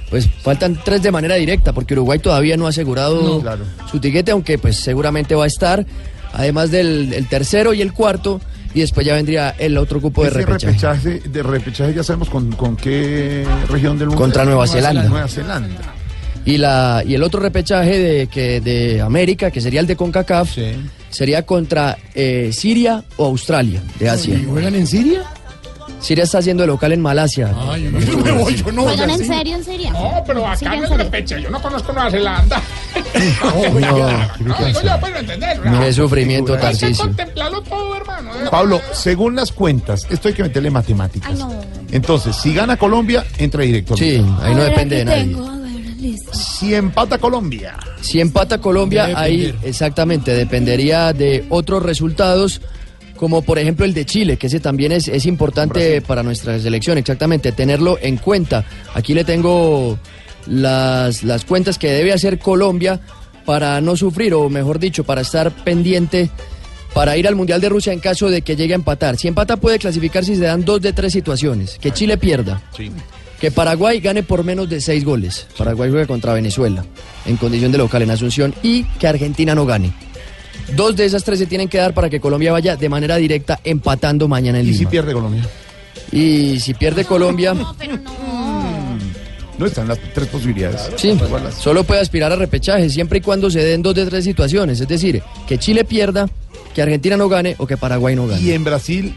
pues 0.10 0.30
faltan 0.44 0.78
tres 0.84 1.02
de 1.02 1.10
manera 1.10 1.36
directa, 1.36 1.72
porque 1.72 1.94
Uruguay 1.94 2.20
todavía 2.20 2.58
no 2.58 2.66
ha 2.66 2.72
asegurado 2.72 3.22
No, 3.22 3.40
claro. 3.40 3.64
su 3.90 4.02
tiquete, 4.02 4.32
aunque 4.32 4.58
pues 4.58 4.76
seguramente 4.76 5.34
va 5.34 5.46
a 5.46 5.48
estar. 5.48 5.86
Además 6.34 6.72
del 6.72 7.14
el 7.14 7.26
tercero 7.30 7.74
y 7.74 7.82
el 7.82 7.94
cuarto, 7.94 8.42
y 8.74 8.82
después 8.82 9.08
ya 9.08 9.14
vendría 9.14 9.52
el 9.52 9.78
otro 9.78 10.02
cupo 10.02 10.26
de 10.26 10.32
repechaje. 10.32 10.66
repechaje, 10.74 11.22
de 11.30 11.42
repechaje 11.42 11.94
ya 11.94 12.04
sabemos 12.04 12.30
con, 12.30 12.52
con 12.52 12.76
qué 12.76 13.46
región 13.70 13.98
del 13.98 14.10
mundo. 14.10 14.22
Contra 14.22 14.44
Nueva 14.44 14.68
Zelanda. 14.68 15.06
Nueva 15.06 15.30
Zelanda. 15.30 15.94
Y, 16.44 16.58
la, 16.58 17.02
y 17.08 17.14
el 17.16 17.24
otro 17.24 17.40
repechaje 17.40 17.98
de, 17.98 18.28
que, 18.28 18.60
de 18.60 19.00
América, 19.00 19.52
que 19.52 19.62
sería 19.62 19.80
el 19.80 19.88
de 19.88 19.96
CONCACAF, 19.96 20.58
sería 21.10 21.46
contra 21.46 21.98
eh, 22.16 22.52
Siria 22.54 23.04
o 23.18 23.26
Australia 23.26 23.82
de 24.00 24.10
Asia. 24.10 24.36
¿Y 24.36 24.46
juegan 24.46 24.76
en 24.76 24.88
Siria? 24.88 25.24
Siria 26.02 26.24
está 26.24 26.38
haciendo 26.38 26.64
de 26.64 26.68
local 26.68 26.92
en 26.94 27.02
Malasia. 27.02 27.54
yo 27.78 28.18
me 28.20 28.32
voy, 28.32 28.56
yo 28.56 28.72
no 28.72 28.84
¿Juegan 28.84 29.10
en 29.10 29.26
serio, 29.26 29.56
en 29.56 29.64
serio? 29.64 29.92
No, 29.92 30.24
pero 30.26 30.46
acá 30.48 30.58
Sí, 30.58 30.66
no 30.66 30.74
en 30.74 30.84
es 30.84 30.90
repeche. 30.90 31.42
Yo 31.42 31.50
no 31.50 31.62
conozco 31.62 31.92
Nueva 31.92 32.10
Zelanda. 32.12 32.62
No, 33.44 34.10
No, 34.40 34.66
digo 34.66 34.82
yo, 34.82 34.92
pero 35.02 35.20
entender. 35.20 35.94
sufrimiento, 35.94 36.54
Hay 36.62 36.78
que 36.78 36.94
contemplarlo 36.94 37.62
todo, 37.64 37.96
hermano. 37.96 38.32
¿eh? 38.34 38.48
Pablo, 38.50 38.82
según 38.94 39.36
las 39.36 39.52
cuentas, 39.52 40.08
esto 40.10 40.28
hay 40.30 40.34
que 40.34 40.44
meterle 40.44 40.70
matemáticas. 40.70 41.30
Ay, 41.32 41.38
no. 41.38 41.52
Entonces, 41.92 42.36
si 42.36 42.54
gana 42.54 42.78
Colombia, 42.78 43.26
entra 43.38 43.64
directo. 43.64 43.98
Sí, 43.98 44.24
ahí 44.42 44.56
no 44.56 44.64
depende 44.64 44.98
de 44.98 45.06
nadie. 45.06 45.59
Listo. 46.00 46.34
Si 46.34 46.74
empata 46.74 47.18
Colombia. 47.18 47.78
Si 48.02 48.20
empata 48.20 48.60
Colombia, 48.60 49.08
Debe 49.08 49.20
ahí 49.20 49.38
depender. 49.38 49.70
exactamente 49.70 50.34
dependería 50.34 51.14
de 51.14 51.46
otros 51.50 51.84
resultados, 51.84 52.62
como 53.18 53.42
por 53.42 53.60
ejemplo 53.60 53.86
el 53.86 53.94
de 53.94 54.06
Chile, 54.06 54.38
que 54.38 54.48
ese 54.48 54.60
también 54.60 54.92
es, 54.92 55.08
es 55.08 55.26
importante 55.26 56.02
para 56.02 56.24
nuestra 56.24 56.58
selección, 56.60 56.98
exactamente, 56.98 57.52
tenerlo 57.52 57.98
en 58.02 58.18
cuenta. 58.18 58.66
Aquí 58.94 59.14
le 59.14 59.26
tengo 59.26 60.00
las, 60.48 61.24
las 61.24 61.44
cuentas 61.46 61.78
que 61.78 61.92
debe 61.92 62.14
hacer 62.14 62.40
Colombia 62.40 63.02
para 63.46 63.82
no 63.82 63.98
sufrir, 63.98 64.34
o 64.34 64.50
mejor 64.50 64.80
dicho, 64.80 65.04
para 65.04 65.22
estar 65.22 65.52
pendiente 65.52 66.30
para 66.94 67.18
ir 67.18 67.28
al 67.28 67.36
Mundial 67.36 67.62
de 67.62 67.70
Rusia 67.70 67.94
en 67.94 68.00
caso 68.00 68.30
de 68.30 68.42
que 68.42 68.56
llegue 68.56 68.74
a 68.74 68.76
empatar. 68.76 69.18
Si 69.18 69.28
empata 69.28 69.58
puede 69.58 69.80
clasificar 69.80 70.26
si 70.26 70.36
se 70.36 70.42
dan 70.42 70.66
dos 70.66 70.82
de 70.82 70.94
tres 70.94 71.14
situaciones. 71.14 71.78
Que 71.80 71.92
Chile 71.92 72.18
pierda. 72.18 72.62
Que 73.40 73.52
Paraguay 73.52 74.00
gane 74.02 74.24
por 74.24 74.44
menos 74.44 74.68
de 74.70 74.82
seis 74.82 75.06
goles. 75.06 75.48
Paraguay 75.58 75.90
juega 75.90 76.06
contra 76.08 76.34
Venezuela 76.34 76.84
en 77.26 77.38
condición 77.38 77.72
de 77.72 77.78
local 77.78 78.02
en 78.02 78.12
Asunción 78.12 78.54
y 78.64 78.84
que 78.84 79.08
Argentina 79.08 79.56
no 79.56 79.66
gane. 79.66 79.94
Dos 80.76 80.96
de 80.96 81.06
esas 81.06 81.24
tres 81.24 81.40
se 81.40 81.46
tienen 81.46 81.68
que 81.70 81.78
dar 81.78 81.94
para 81.94 82.10
que 82.10 82.20
Colombia 82.20 82.52
vaya 82.52 82.76
de 82.76 82.90
manera 82.90 83.16
directa 83.16 83.60
empatando 83.64 84.28
mañana 84.28 84.60
en 84.60 84.66
¿Y 84.68 84.72
Lima. 84.72 84.80
si 84.80 84.86
pierde 84.86 85.14
Colombia? 85.14 85.44
Y 86.12 86.60
si 86.60 86.74
pierde 86.74 87.06
Colombia, 87.06 87.54
No 89.58 89.66
están 89.66 89.88
las 89.88 90.00
tres 90.14 90.28
posibilidades. 90.28 90.90
sí, 90.96 91.18
solo 91.60 91.84
puede 91.84 92.02
aspirar 92.02 92.32
a 92.32 92.36
repechaje 92.36 92.90
siempre 92.90 93.20
y 93.20 93.22
cuando 93.22 93.50
se 93.50 93.60
den 93.64 93.82
dos 93.82 93.96
de 93.96 94.06
tres 94.06 94.24
situaciones. 94.24 94.80
Es 94.80 94.88
decir, 94.88 95.22
que 95.48 95.58
Chile 95.58 95.84
pierda, 95.86 96.30
que 96.74 96.82
Argentina 96.82 97.18
no 97.18 97.28
gane 97.30 97.56
o 97.58 97.66
que 97.68 97.76
Paraguay 97.78 98.16
no 98.16 98.28
gane. 98.28 98.42
Y 98.42 98.52
en 98.52 98.64
Brasil 98.64 99.16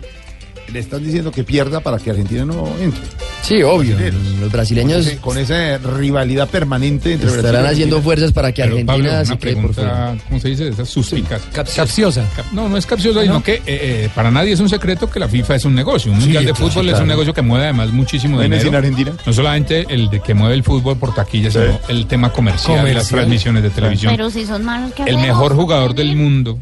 le 0.73 0.79
están 0.79 1.03
diciendo 1.05 1.31
que 1.33 1.45
pierda 1.45 1.81
para 1.81 1.99
que 1.99 2.11
Argentina 2.11 2.45
no 2.45 2.67
entre. 2.81 3.01
Sí, 3.43 3.63
obvio. 3.63 3.97
Los 4.41 4.53
brasileños 4.53 4.99
Con, 5.05 5.07
ese- 5.09 5.17
con 5.19 5.39
esa 5.39 5.79
rivalidad 5.79 6.49
permanente 6.49 7.13
entre 7.15 7.27
Brasil 7.31 7.45
estarán 7.47 7.65
y 7.67 7.73
haciendo 7.73 8.01
fuerzas 8.01 8.33
para 8.33 8.53
que 8.53 8.63
Pero, 8.63 8.75
Argentina 8.77 8.93
Pablo, 8.93 9.25
se 9.25 9.33
una 9.33 9.39
quede 9.41 9.57
por 9.57 9.75
fuera. 9.75 10.17
¿cómo 10.29 10.41
se 10.41 10.49
dice? 10.49 10.69
Esa 10.69 10.85
suspicaz. 10.85 11.43
Capciosa. 11.53 12.25
Cap- 12.37 12.47
No, 12.53 12.69
no 12.69 12.77
es 12.77 12.87
capciosa, 12.87 13.23
sino 13.23 13.43
que 13.43 13.55
eh, 13.55 13.63
eh, 13.67 14.11
para 14.15 14.31
nadie 14.31 14.53
es 14.53 14.61
un 14.61 14.69
secreto 14.69 15.11
que 15.11 15.19
la 15.19 15.29
FIFA 15.29 15.57
es 15.57 15.65
un 15.65 15.75
negocio. 15.75 16.13
Un 16.13 16.19
Sí, 16.19 16.25
mundial 16.25 16.45
de 16.47 16.55
fútbol 16.55 16.85
sí, 16.87 16.91
es 16.93 17.01
un 17.01 17.09
negocio 17.09 17.35
que 17.35 17.43
mueve 17.43 17.65
además 17.65 17.91
muchísimo 17.91 18.39
¿Ven 18.39 18.51
dinero. 18.53 18.69
en 18.69 18.75
Argentina? 18.77 19.13
No 19.27 19.33
solamente 19.33 19.87
el 19.89 20.09
de 20.09 20.21
que 20.21 20.35
mueve 20.35 20.55
el 20.55 20.63
fútbol 20.63 20.97
por 20.97 21.15
taquilla, 21.15 21.51
sino 21.51 21.81
el 21.89 22.07
tema 22.07 22.33
comercial, 22.33 22.77
de 22.77 22.95
las 22.95 23.09
Comercial. 23.09 23.19
transmisiones 23.21 23.63
de 23.65 23.71
televisión. 23.71 24.13
Pero 24.15 24.31
si 24.31 24.47
son 24.47 24.65
malos 24.65 24.93
que 24.95 25.03
El 25.03 25.19
mejor 25.19 25.55
jugador 25.57 25.95
del 25.95 26.15
mundo 26.17 26.59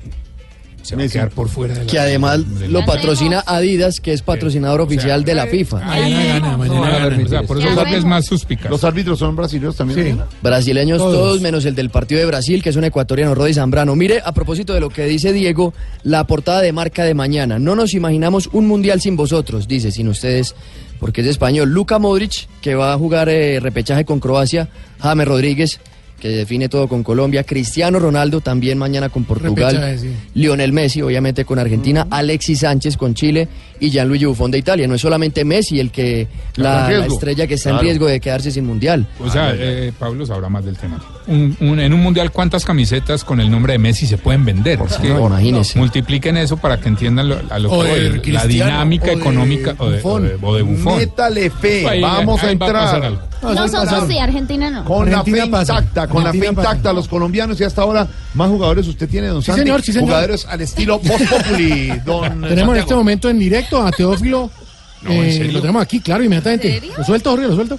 se 0.90 0.96
va 0.96 1.02
a 1.04 1.08
quedar 1.08 1.30
por 1.30 1.48
fuera 1.48 1.74
de 1.74 1.80
la 1.84 1.86
Que 1.90 1.98
además 1.98 2.40
lo 2.68 2.84
patrocina 2.84 3.42
Adidas, 3.46 4.00
que 4.00 4.12
es 4.12 4.22
patrocinador 4.22 4.80
oficial 4.80 5.24
de 5.24 5.34
la 5.34 5.46
FIFA. 5.46 5.80
Mañana 5.80 6.24
gana, 6.40 6.56
mañana 6.56 6.80
No, 6.80 7.10
gana. 7.10 7.24
o 7.24 7.28
sea, 7.28 7.42
por 7.44 7.58
eso 7.58 7.68
es 7.86 8.04
más 8.04 8.26
suspicaz. 8.26 8.70
Los 8.70 8.84
árbitros 8.84 9.18
son 9.18 9.34
brasileños 9.36 9.76
también. 9.76 10.18
¿no? 10.18 10.24
Brasileños 10.42 10.98
Todos. 10.98 11.14
todos. 11.14 11.40
menos 11.40 11.64
el 11.64 11.74
del 11.74 11.90
partido 11.90 12.20
de 12.20 12.26
Brasil, 12.26 12.62
que 12.62 12.70
es 12.70 12.76
un 12.76 12.84
ecuatoriano, 12.84 13.34
Rodi 13.34 13.54
Zambrano. 13.54 13.94
Mire, 13.96 14.20
a 14.24 14.32
propósito 14.32 14.74
de 14.74 14.80
lo 14.80 14.90
que 14.90 15.04
dice 15.06 15.32
Diego, 15.32 15.72
la 16.02 16.24
portada 16.26 16.60
de 16.60 16.72
marca 16.72 17.04
de 17.04 17.14
mañana. 17.14 17.58
No 17.58 17.74
nos 17.76 17.94
imaginamos 17.94 18.48
un 18.52 18.66
mundial 18.66 19.00
sin 19.00 19.16
vosotros, 19.16 19.68
dice, 19.68 19.90
sin 19.92 20.08
ustedes, 20.08 20.54
porque 20.98 21.20
es 21.22 21.26
español. 21.28 21.70
Luka 21.70 21.98
Modric, 21.98 22.48
que 22.60 22.74
va 22.74 22.92
a 22.92 22.98
jugar 22.98 23.28
eh, 23.28 23.60
repechaje 23.60 24.04
con 24.04 24.20
Croacia. 24.20 24.68
James 25.00 25.26
Rodríguez, 25.26 25.80
que 26.20 26.28
define 26.28 26.68
todo 26.68 26.86
con 26.86 27.02
Colombia. 27.02 27.42
Cristiano 27.44 27.98
Ronaldo, 27.98 28.40
también 28.40 28.78
mañana 28.78 29.08
con 29.08 29.24
Portugal. 29.24 29.74
Repechaje, 29.74 29.98
sí. 29.98 30.14
Lionel 30.34 30.72
Messi, 30.72 31.02
obviamente 31.02 31.44
con 31.44 31.58
Argentina, 31.58 32.06
Alexis 32.10 32.60
Sánchez 32.60 32.96
con 32.96 33.14
Chile 33.14 33.48
y 33.80 33.90
Gianluigi 33.90 34.26
Buffon 34.26 34.50
de 34.50 34.58
Italia. 34.58 34.86
No 34.86 34.94
es 34.94 35.00
solamente 35.00 35.44
Messi 35.44 35.80
el 35.80 35.90
que 35.90 36.28
la, 36.56 37.04
estrella 37.06 37.46
que 37.46 37.54
está 37.54 37.70
Claro. 37.70 37.80
en 37.80 37.84
riesgo 37.86 38.06
de 38.06 38.20
quedarse 38.20 38.50
sin 38.50 38.66
mundial. 38.66 39.06
O 39.18 39.28
sea, 39.30 39.52
eh, 39.56 39.92
Pablo 39.98 40.26
sabrá 40.26 40.48
más 40.48 40.64
del 40.64 40.76
tema. 40.76 41.00
Un- 41.26 41.56
un- 41.60 41.80
en 41.80 41.92
un 41.92 42.00
mundial, 42.00 42.30
¿cuántas 42.30 42.64
camisetas 42.64 43.24
con 43.24 43.40
el 43.40 43.50
nombre 43.50 43.72
de 43.74 43.78
Messi 43.78 44.06
se 44.06 44.18
pueden 44.18 44.44
vender? 44.44 44.78
Favor, 44.78 45.30
imagínese. 45.30 45.78
Multipliquen 45.78 46.36
eso 46.36 46.56
para 46.56 46.78
que 46.80 46.88
entiendan 46.88 47.28
lo, 47.28 47.40
a 47.50 47.58
lo 47.58 47.70
O 47.72 47.82
que 47.82 47.88
de 47.88 48.10
voy, 48.18 48.32
la 48.32 48.46
dinámica 48.46 49.06
o 49.06 49.08
de 49.08 49.14
económica 49.14 49.74
o 49.78 49.88
de, 49.90 49.98
o 49.98 50.02
Buffon. 50.02 50.22
de, 50.28 50.38
o 50.42 50.54
de 50.56 50.62
Buffon. 50.62 50.96
Métale 50.98 51.50
fe, 51.50 51.86
Ahí, 51.88 52.00
vamos 52.00 52.42
a 52.42 52.46
ahí 52.48 52.56
va 52.56 52.66
a 52.66 52.72
pasar 52.72 52.94
entrar. 52.96 53.04
algo. 53.04 53.30
No, 53.42 53.54
Nosotros 53.54 54.04
sí, 54.06 54.18
Argentina 54.18 54.68
no. 54.70 54.84
Con 54.84 55.08
Argentina 55.08 55.38
la 55.38 55.44
fe 55.44 55.50
pasa. 55.50 55.72
intacta, 55.78 56.06
con 56.08 56.24
la 56.24 56.30
fe 56.32 56.38
pasa. 56.40 56.50
intacta, 56.72 56.92
los 56.92 57.08
colombianos 57.08 57.58
y 57.58 57.64
hasta 57.64 57.80
ahora 57.80 58.06
más 58.34 58.48
jugadores 58.50 58.86
usted 58.86 59.08
tiene, 59.08 59.28
don 59.28 59.40
Sí, 59.40 59.46
Santi. 59.46 59.62
señor, 59.62 59.80
sí, 59.82 59.92
señor. 59.92 60.08
Jugadores 60.08 60.44
al 60.46 60.60
estilo 60.60 60.98
Voz 60.98 61.22
Populi, 61.22 61.90
don 62.04 62.42
Tenemos 62.42 62.74
en 62.74 62.80
este 62.82 62.94
momento 62.94 63.30
en 63.30 63.38
directo 63.38 63.69
a 63.78 63.90
Teófilo. 63.90 64.50
No, 65.02 65.12
¿en 65.12 65.24
Eh, 65.24 65.32
serio? 65.32 65.52
lo 65.52 65.60
tenemos 65.62 65.82
aquí, 65.82 65.98
claro, 66.00 66.22
inmediatamente. 66.22 66.82
Lo 66.98 67.02
suelto, 67.02 67.30
Jorge, 67.30 67.46
lo 67.48 67.54
suelto. 67.54 67.78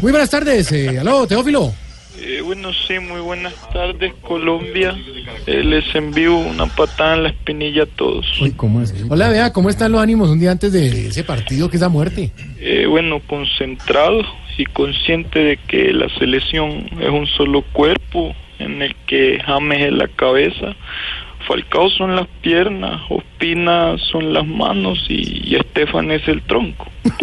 Muy 0.00 0.12
buenas 0.12 0.30
tardes. 0.30 0.72
eh, 0.72 0.98
aló, 0.98 1.26
Teófilo. 1.26 1.74
Eh, 2.18 2.40
bueno, 2.42 2.70
sí, 2.88 2.98
muy 3.00 3.20
buenas 3.20 3.52
tardes, 3.70 4.14
Colombia. 4.22 4.96
Eh, 5.46 5.62
les 5.62 5.84
envío 5.94 6.34
una 6.36 6.64
patada 6.64 7.16
en 7.16 7.22
la 7.24 7.28
espinilla 7.28 7.82
a 7.82 7.86
todos. 7.86 8.24
Uy, 8.40 8.52
¿cómo 8.52 8.80
es? 8.80 8.94
Hola, 9.10 9.28
vea, 9.28 9.52
¿cómo 9.52 9.68
están 9.68 9.92
los 9.92 10.00
ánimos 10.00 10.30
un 10.30 10.40
día 10.40 10.52
antes 10.52 10.72
de 10.72 11.08
ese 11.08 11.22
partido 11.22 11.68
que 11.68 11.76
es 11.76 11.82
la 11.82 11.90
muerte? 11.90 12.30
Eh, 12.60 12.86
bueno, 12.88 13.20
concentrado 13.26 14.22
y 14.56 14.64
consciente 14.64 15.40
de 15.40 15.56
que 15.68 15.92
la 15.92 16.08
selección 16.18 16.88
es 16.98 17.10
un 17.10 17.26
solo 17.26 17.60
cuerpo 17.74 18.34
en 18.58 18.80
el 18.80 18.94
que 19.06 19.38
James 19.44 19.82
es 19.82 19.92
la 19.92 20.08
cabeza, 20.08 20.74
Falcao 21.46 21.88
son 21.90 22.16
las 22.16 22.26
piernas, 22.42 23.00
Ospina 23.08 23.96
son 24.10 24.32
las 24.32 24.46
manos 24.46 24.98
y, 25.08 25.50
y 25.50 25.56
Estefan 25.56 26.10
es 26.10 26.26
el 26.28 26.42
tronco. 26.42 26.86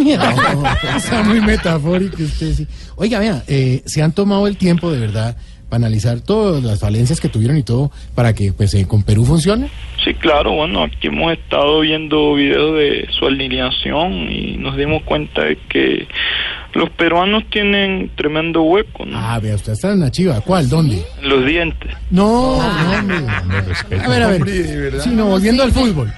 Está 0.95 1.23
muy 1.23 1.41
metafórico 1.41 2.23
usted, 2.23 2.53
sí. 2.53 2.67
Oiga, 2.95 3.19
vea, 3.19 3.43
eh, 3.47 3.81
se 3.85 4.01
han 4.01 4.13
tomado 4.13 4.47
el 4.47 4.57
tiempo 4.57 4.91
de 4.91 4.99
verdad 4.99 5.37
para 5.69 5.85
analizar 5.85 6.19
todas 6.19 6.61
las 6.63 6.81
falencias 6.81 7.21
que 7.21 7.29
tuvieron 7.29 7.57
y 7.57 7.63
todo 7.63 7.91
para 8.13 8.35
que 8.35 8.51
pues 8.51 8.73
eh, 8.73 8.85
con 8.85 9.03
Perú 9.03 9.23
funcione. 9.23 9.69
Sí, 10.03 10.13
claro, 10.15 10.51
bueno, 10.51 10.83
aquí 10.83 11.07
hemos 11.07 11.31
estado 11.31 11.79
viendo 11.79 12.33
videos 12.33 12.77
de 12.77 13.07
su 13.17 13.25
alineación 13.25 14.29
y 14.29 14.57
nos 14.57 14.75
dimos 14.75 15.01
cuenta 15.03 15.43
de 15.43 15.57
que 15.69 16.07
los 16.73 16.89
peruanos 16.91 17.43
tienen 17.49 18.11
tremendo 18.15 18.61
hueco 18.63 19.05
¿no? 19.05 19.17
Ah, 19.17 19.39
vea, 19.39 19.55
usted 19.55 19.73
está 19.73 19.91
en 19.91 19.99
la 19.99 20.11
chiva. 20.11 20.41
¿Cuál? 20.41 20.69
¿Dónde? 20.69 21.03
los 21.21 21.45
dientes. 21.45 21.91
No, 22.09 22.57
no, 22.61 22.91
hombre. 22.99 23.17
A 24.03 24.07
ver, 24.07 24.23
a 24.23 24.27
ver. 24.27 25.01
Sí, 25.01 25.09
no, 25.11 25.25
volviendo 25.27 25.63
al 25.63 25.71
fútbol. 25.71 26.11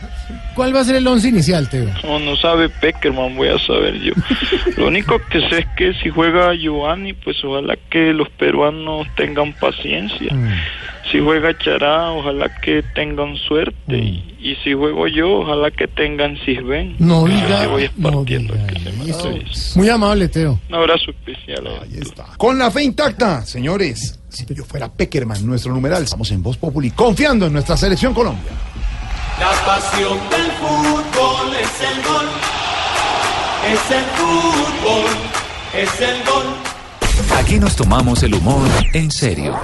¿Cuál 0.56 0.76
va 0.76 0.82
a 0.82 0.84
ser 0.84 0.96
el 0.96 1.08
once 1.08 1.30
inicial, 1.30 1.68
Teo? 1.70 1.90
No, 2.04 2.20
no 2.20 2.36
sabe 2.36 2.70
Peckerman, 2.70 3.36
voy 3.36 3.48
a 3.50 3.58
saber 3.60 4.00
yo. 4.00 4.14
Lo 4.78 4.88
único 4.88 5.20
que 5.30 5.40
sé 5.50 5.60
es 5.60 5.66
que 5.76 5.94
si 5.96 6.10
juega 6.10 6.54
Giovanni, 6.54 7.14
pues 7.14 7.44
ojalá 7.44 7.76
que 7.90 8.14
los 8.14 8.30
peruanos 8.30 9.08
tengan 9.16 9.54
paciencia. 9.54 10.36
Si 11.12 11.20
juega 11.20 11.58
Chará, 11.58 12.12
ojalá 12.12 12.50
que 12.62 12.84
tengan 12.96 13.36
suerte. 13.38 13.98
Y, 13.98 14.36
y 14.40 14.56
si 14.64 14.74
juego 14.74 15.08
yo, 15.08 15.42
ojalá 15.42 15.70
que 15.72 15.88
tengan 15.88 16.38
Sisben. 16.46 16.96
No 17.00 17.26
diga, 17.26 17.68
voy 17.68 17.90
no 17.98 18.24
diga 18.24 18.68
que 18.68 18.80
se 18.80 18.92
me 18.94 19.10
eso. 19.10 19.30
hace. 19.30 19.78
Muy 19.80 19.90
amable, 19.90 20.28
Teo. 20.30 20.60
Un 20.70 20.76
abrazo 20.76 21.12
especial. 21.12 21.68
Ahí 21.82 21.98
está. 22.00 22.26
Con 22.38 22.58
la 22.58 22.72
fe 22.72 22.84
intacta, 22.84 23.46
señores. 23.46 24.20
Si 24.30 24.46
yo 24.56 24.64
fuera 24.66 24.92
Peckerman, 24.92 25.46
nuestro 25.46 25.74
numeral, 25.74 26.04
estamos 26.04 26.32
en 26.32 26.42
Voz 26.42 26.58
Populi, 26.58 26.90
confiando 26.92 27.46
en 27.48 27.54
nuestra 27.54 27.78
selección 27.78 28.14
Colombia. 28.14 28.52
La 29.40 29.52
pasión 29.66 30.20
del 30.30 30.52
fútbol 30.54 31.56
es 31.56 31.82
el 31.82 32.04
gol. 32.04 32.30
Es 33.66 33.92
el 33.92 34.06
fútbol, 34.16 35.06
es 35.74 36.02
el 36.02 36.24
gol. 36.24 37.38
Aquí 37.40 37.60
nos 37.60 37.76
tomamos 37.76 38.24
el 38.24 38.36
humor 38.36 38.68
en 38.94 39.10
serio. 39.10 39.60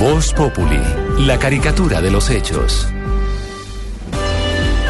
Voz 0.00 0.32
Populi, 0.32 0.80
la 1.18 1.38
caricatura 1.38 2.00
de 2.00 2.10
los 2.10 2.30
hechos. 2.30 2.88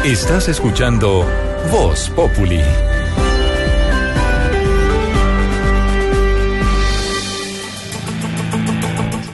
Estás 0.03 0.49
escuchando 0.49 1.25
Voz 1.71 2.09
Populi. 2.09 2.61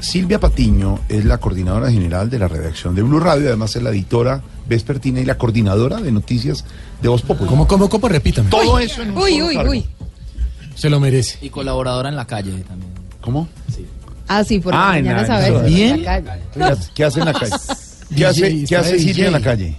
Silvia 0.10 0.39
Patiño 0.39 0.99
es 1.07 1.24
la 1.26 1.38
coordinadora 1.38 1.91
general 1.91 2.30
de 2.30 2.39
la 2.39 2.47
redacción 2.47 2.95
de 2.95 3.03
Blue 3.03 3.20
Radio, 3.20 3.47
además 3.47 3.76
es 3.76 3.84
la 3.84 3.91
editora 3.91 4.41
vespertina 4.68 5.20
y 5.22 5.26
la 5.26 5.38
coordinadora 5.38 5.97
de 5.97 6.12
noticias 6.12 6.66
de 7.01 7.07
Voz 7.10 7.22
Populi. 7.22 7.47
¿Cómo, 7.49 7.68
cómo, 7.68 7.89
cómo? 7.89 8.07
Repítame. 8.07 8.49
Todo 8.49 8.80
eso 8.80 9.01
en 9.03 9.12
un 9.12 9.18
Uy, 9.18 9.41
uy, 9.41 9.55
cargo. 9.55 9.72
uy. 9.72 9.86
Se 10.76 10.89
lo 10.89 10.99
merece. 10.99 11.38
Y 11.41 11.49
colaboradora 11.49 12.10
en 12.10 12.16
la 12.16 12.26
calle 12.26 12.51
también. 12.68 12.91
¿Cómo? 13.22 13.47
Ah, 14.28 14.43
sí, 14.43 14.60
por 14.60 14.74
Ah, 14.74 14.89
mañana 14.93 15.22
la- 15.22 15.28
saber. 15.28 15.64
¿Bien? 15.66 15.95
en 15.95 16.03
la 16.05 16.22
calle. 16.24 16.41
¿Qué 16.53 16.64
hace- 16.64 16.89
¿Qué 16.95 17.03
hace 17.03 17.20
en 17.20 17.26
la 17.26 17.34
calle? 17.34 17.53
¿Qué 18.16 18.26
hace, 18.26 18.64
qué 18.66 18.76
hace 18.78 18.99
Silvia 18.99 19.28
en 19.28 19.34
la 19.34 19.41
calle? 19.41 19.76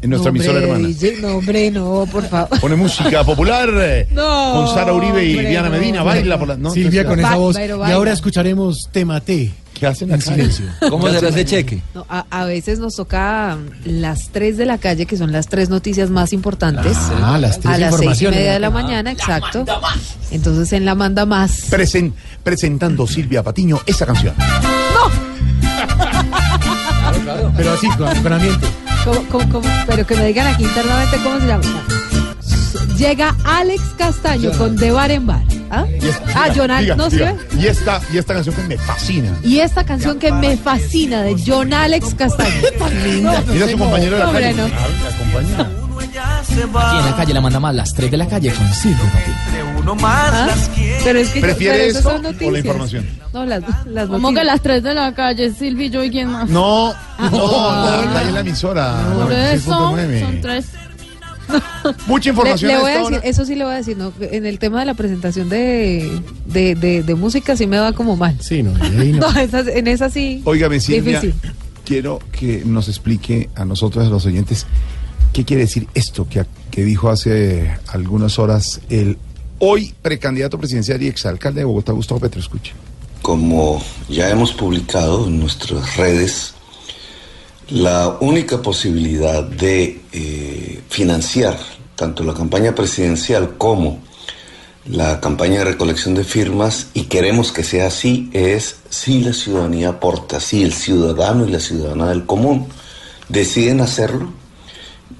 En 0.00 0.10
nuestra 0.10 0.30
No, 0.30 0.36
emisora 0.38 0.58
hermana. 0.60 0.86
DJ, 0.88 1.16
No, 1.22 1.28
hombre, 1.36 1.70
no, 1.70 2.06
por 2.12 2.24
favor. 2.28 2.60
Pone 2.60 2.76
música 2.76 3.24
popular 3.24 3.70
eh, 3.74 4.06
No, 4.12 4.52
con 4.54 4.74
Sara 4.74 4.92
Uribe 4.92 5.24
y 5.24 5.30
hombre, 5.36 5.48
Diana 5.50 5.68
no, 5.70 5.76
Medina, 5.78 6.02
hombre. 6.02 6.20
baila 6.20 6.38
por 6.38 6.48
la... 6.48 6.56
no, 6.58 6.70
Silvia 6.70 7.06
con 7.06 7.18
esa 7.18 7.36
voz. 7.36 7.56
pero 7.56 7.76
Y 7.76 7.78
baila. 7.80 7.94
ahora 7.96 8.12
escucharemos 8.12 8.88
Temate. 8.92 9.52
¿Qué 9.74 9.86
hacen 9.86 10.10
En 10.12 10.20
silencio. 10.22 10.66
¿Cómo 10.88 11.08
será 11.10 11.28
ese 11.28 11.44
cheque? 11.44 11.82
No, 11.94 12.06
a, 12.08 12.24
a 12.30 12.44
veces 12.44 12.78
nos 12.78 12.94
toca 12.94 13.56
mm, 13.56 13.88
las 14.00 14.28
3 14.30 14.56
de 14.56 14.66
la 14.66 14.78
calle, 14.78 15.04
que 15.06 15.16
son 15.16 15.32
las 15.32 15.48
tres 15.48 15.68
noticias 15.68 16.10
más 16.10 16.32
importantes. 16.32 16.96
Ah, 17.22 17.36
las 17.38 17.58
tres 17.60 17.74
A 17.74 17.78
las 17.78 17.96
seis 17.96 18.22
y 18.22 18.26
media 18.28 18.52
de 18.54 18.60
la 18.60 18.70
mañana, 18.70 19.10
exacto. 19.10 19.64
Entonces 20.30 20.72
en 20.72 20.84
la 20.84 20.94
manda 20.94 21.26
más. 21.26 21.70
Presen- 21.70 22.12
presentando 22.42 23.06
Silvia 23.06 23.42
Patiño 23.42 23.80
esa 23.86 24.06
canción. 24.06 24.34
Pero 27.56 27.72
así, 27.72 27.88
con, 27.96 28.22
con 28.22 28.32
ambiente. 28.32 28.66
¿Cómo- 29.04 29.22
cómo- 29.30 29.48
cómo? 29.52 29.68
Pero 29.86 30.06
que 30.06 30.14
me 30.16 30.26
digan 30.26 30.46
aquí 30.46 30.64
internamente 30.64 31.16
cómo 31.22 31.40
se 31.40 31.46
llama. 31.46 31.64
Llega 32.96 33.34
Alex 33.44 33.82
Castaño 33.98 34.50
con 34.52 34.76
De 34.76 34.90
Bar 34.92 35.10
en 35.10 35.26
Bar. 35.26 35.42
¿Ah? 35.80 35.86
Y 35.88 35.94
Ah, 36.34 36.48
diga, 36.48 36.54
Jonal, 36.54 36.82
diga, 36.84 36.96
no 36.96 37.08
diga. 37.08 37.34
sé. 37.50 37.58
Y 37.58 37.66
esta, 37.66 38.00
y 38.12 38.18
esta 38.18 38.34
canción 38.34 38.54
que 38.56 38.62
me 38.62 38.78
fascina. 38.78 39.28
Y 39.42 39.58
esta 39.60 39.84
canción 39.84 40.18
que 40.18 40.32
me 40.32 40.56
fascina 40.56 41.22
de 41.22 41.36
John 41.46 41.72
Alex 41.72 42.14
Castaño. 42.14 42.50
Mira 43.04 43.66
a 43.66 43.68
su 43.68 43.78
compañero 43.78 44.16
de 44.16 44.24
la 44.24 44.32
calle. 44.32 44.52
no. 44.54 44.64
Ah, 44.64 45.14
acompaña. 45.14 45.70
Aquí 46.54 46.98
en 46.98 47.04
la 47.06 47.16
calle 47.16 47.34
la 47.34 47.40
manda 47.40 47.58
más 47.58 47.74
las 47.74 47.92
3 47.94 48.10
de 48.10 48.16
la 48.16 48.28
calle 48.28 48.52
con 48.52 48.72
Silvia 48.74 48.98
Patiño. 49.12 49.96
¿Ah? 50.02 50.48
Pero 51.02 51.18
es 51.18 51.28
que 51.30 51.40
¿Prefiere 51.40 51.88
pero 51.88 52.02
son 52.02 52.12
o 52.12 52.22
la 52.22 52.30
noticias. 52.30 52.56
información? 52.58 53.06
No, 53.32 53.44
las, 53.44 53.60
las 53.86 54.08
noticias. 54.08 54.34
que 54.38 54.44
las 54.44 54.60
3 54.60 54.82
de 54.82 54.94
la 54.94 55.14
calle, 55.14 55.52
Silvi, 55.52 55.90
yo 55.90 56.04
y 56.04 56.10
quién 56.10 56.28
más. 56.30 56.48
No, 56.48 56.94
Ah, 57.18 57.28
no, 57.30 58.12
la, 58.14 58.30
la 58.30 58.40
emisora. 58.40 58.94
Por 59.14 59.32
eso, 59.32 59.70
96.9. 59.94 60.20
son 60.20 60.40
tres. 60.40 60.66
Mucha 62.06 62.30
Le, 62.30 62.30
información 62.30 62.68
le 62.68 62.74
a 62.76 62.80
voy 62.80 62.90
a 62.90 62.94
esta 62.94 63.02
decir, 63.04 63.18
hora. 63.18 63.28
eso 63.28 63.44
sí 63.44 63.54
le 63.54 63.64
voy 63.64 63.74
a 63.74 63.76
decir, 63.76 63.96
¿no? 63.96 64.12
En 64.20 64.46
el 64.46 64.58
tema 64.58 64.80
de 64.80 64.86
la 64.86 64.94
presentación 64.94 65.48
de, 65.48 66.20
de, 66.46 66.74
de, 66.74 67.02
de 67.02 67.14
música 67.14 67.56
sí 67.56 67.66
me 67.66 67.78
va 67.78 67.92
como 67.92 68.16
mal. 68.16 68.36
Sí, 68.40 68.62
no, 68.62 68.72
no. 68.78 69.30
No, 69.32 69.40
esas- 69.40 69.68
en 69.68 69.86
esa 69.88 70.10
sí. 70.10 70.42
Óigame, 70.44 70.80
Silvia, 70.80 71.20
Difícil. 71.20 71.34
quiero 71.84 72.20
que 72.32 72.62
nos 72.64 72.88
explique 72.88 73.50
a 73.54 73.64
nosotros, 73.64 74.06
a 74.06 74.10
los 74.10 74.24
oyentes, 74.26 74.66
qué 75.32 75.44
quiere 75.44 75.62
decir 75.64 75.86
esto 75.94 76.26
que, 76.28 76.44
que 76.70 76.84
dijo 76.84 77.10
hace 77.10 77.70
algunas 77.88 78.38
horas 78.38 78.80
el 78.88 79.18
hoy 79.58 79.94
precandidato 80.02 80.58
presidencial 80.58 81.02
y 81.02 81.08
exalcalde 81.08 81.60
de 81.60 81.64
Bogotá, 81.64 81.92
Gustavo 81.92 82.20
Petro. 82.20 82.40
Escuche. 82.40 82.72
Como 83.22 83.82
ya 84.08 84.28
hemos 84.30 84.52
publicado 84.52 85.26
en 85.26 85.40
nuestras 85.40 85.96
redes, 85.96 86.53
la 87.70 88.16
única 88.20 88.60
posibilidad 88.60 89.42
de 89.42 90.00
eh, 90.12 90.80
financiar 90.88 91.58
tanto 91.96 92.24
la 92.24 92.34
campaña 92.34 92.74
presidencial 92.74 93.56
como 93.56 94.00
la 94.86 95.20
campaña 95.20 95.60
de 95.60 95.64
recolección 95.64 96.14
de 96.14 96.24
firmas, 96.24 96.88
y 96.92 97.04
queremos 97.04 97.52
que 97.52 97.64
sea 97.64 97.86
así, 97.86 98.28
es 98.34 98.76
si 98.90 99.20
la 99.20 99.32
ciudadanía 99.32 99.88
aporta, 99.90 100.40
si 100.40 100.62
el 100.62 100.74
ciudadano 100.74 101.46
y 101.46 101.50
la 101.50 101.60
ciudadana 101.60 102.08
del 102.10 102.26
común 102.26 102.66
deciden 103.28 103.80
hacerlo. 103.80 104.30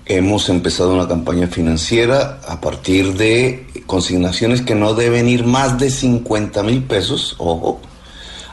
Hemos 0.04 0.50
empezado 0.50 0.92
una 0.92 1.08
campaña 1.08 1.46
financiera 1.46 2.40
a 2.46 2.60
partir 2.60 3.14
de 3.14 3.66
consignaciones 3.86 4.60
que 4.60 4.74
no 4.74 4.92
deben 4.92 5.28
ir 5.28 5.46
más 5.46 5.78
de 5.78 5.88
50 5.88 6.62
mil 6.62 6.82
pesos, 6.82 7.34
ojo, 7.38 7.80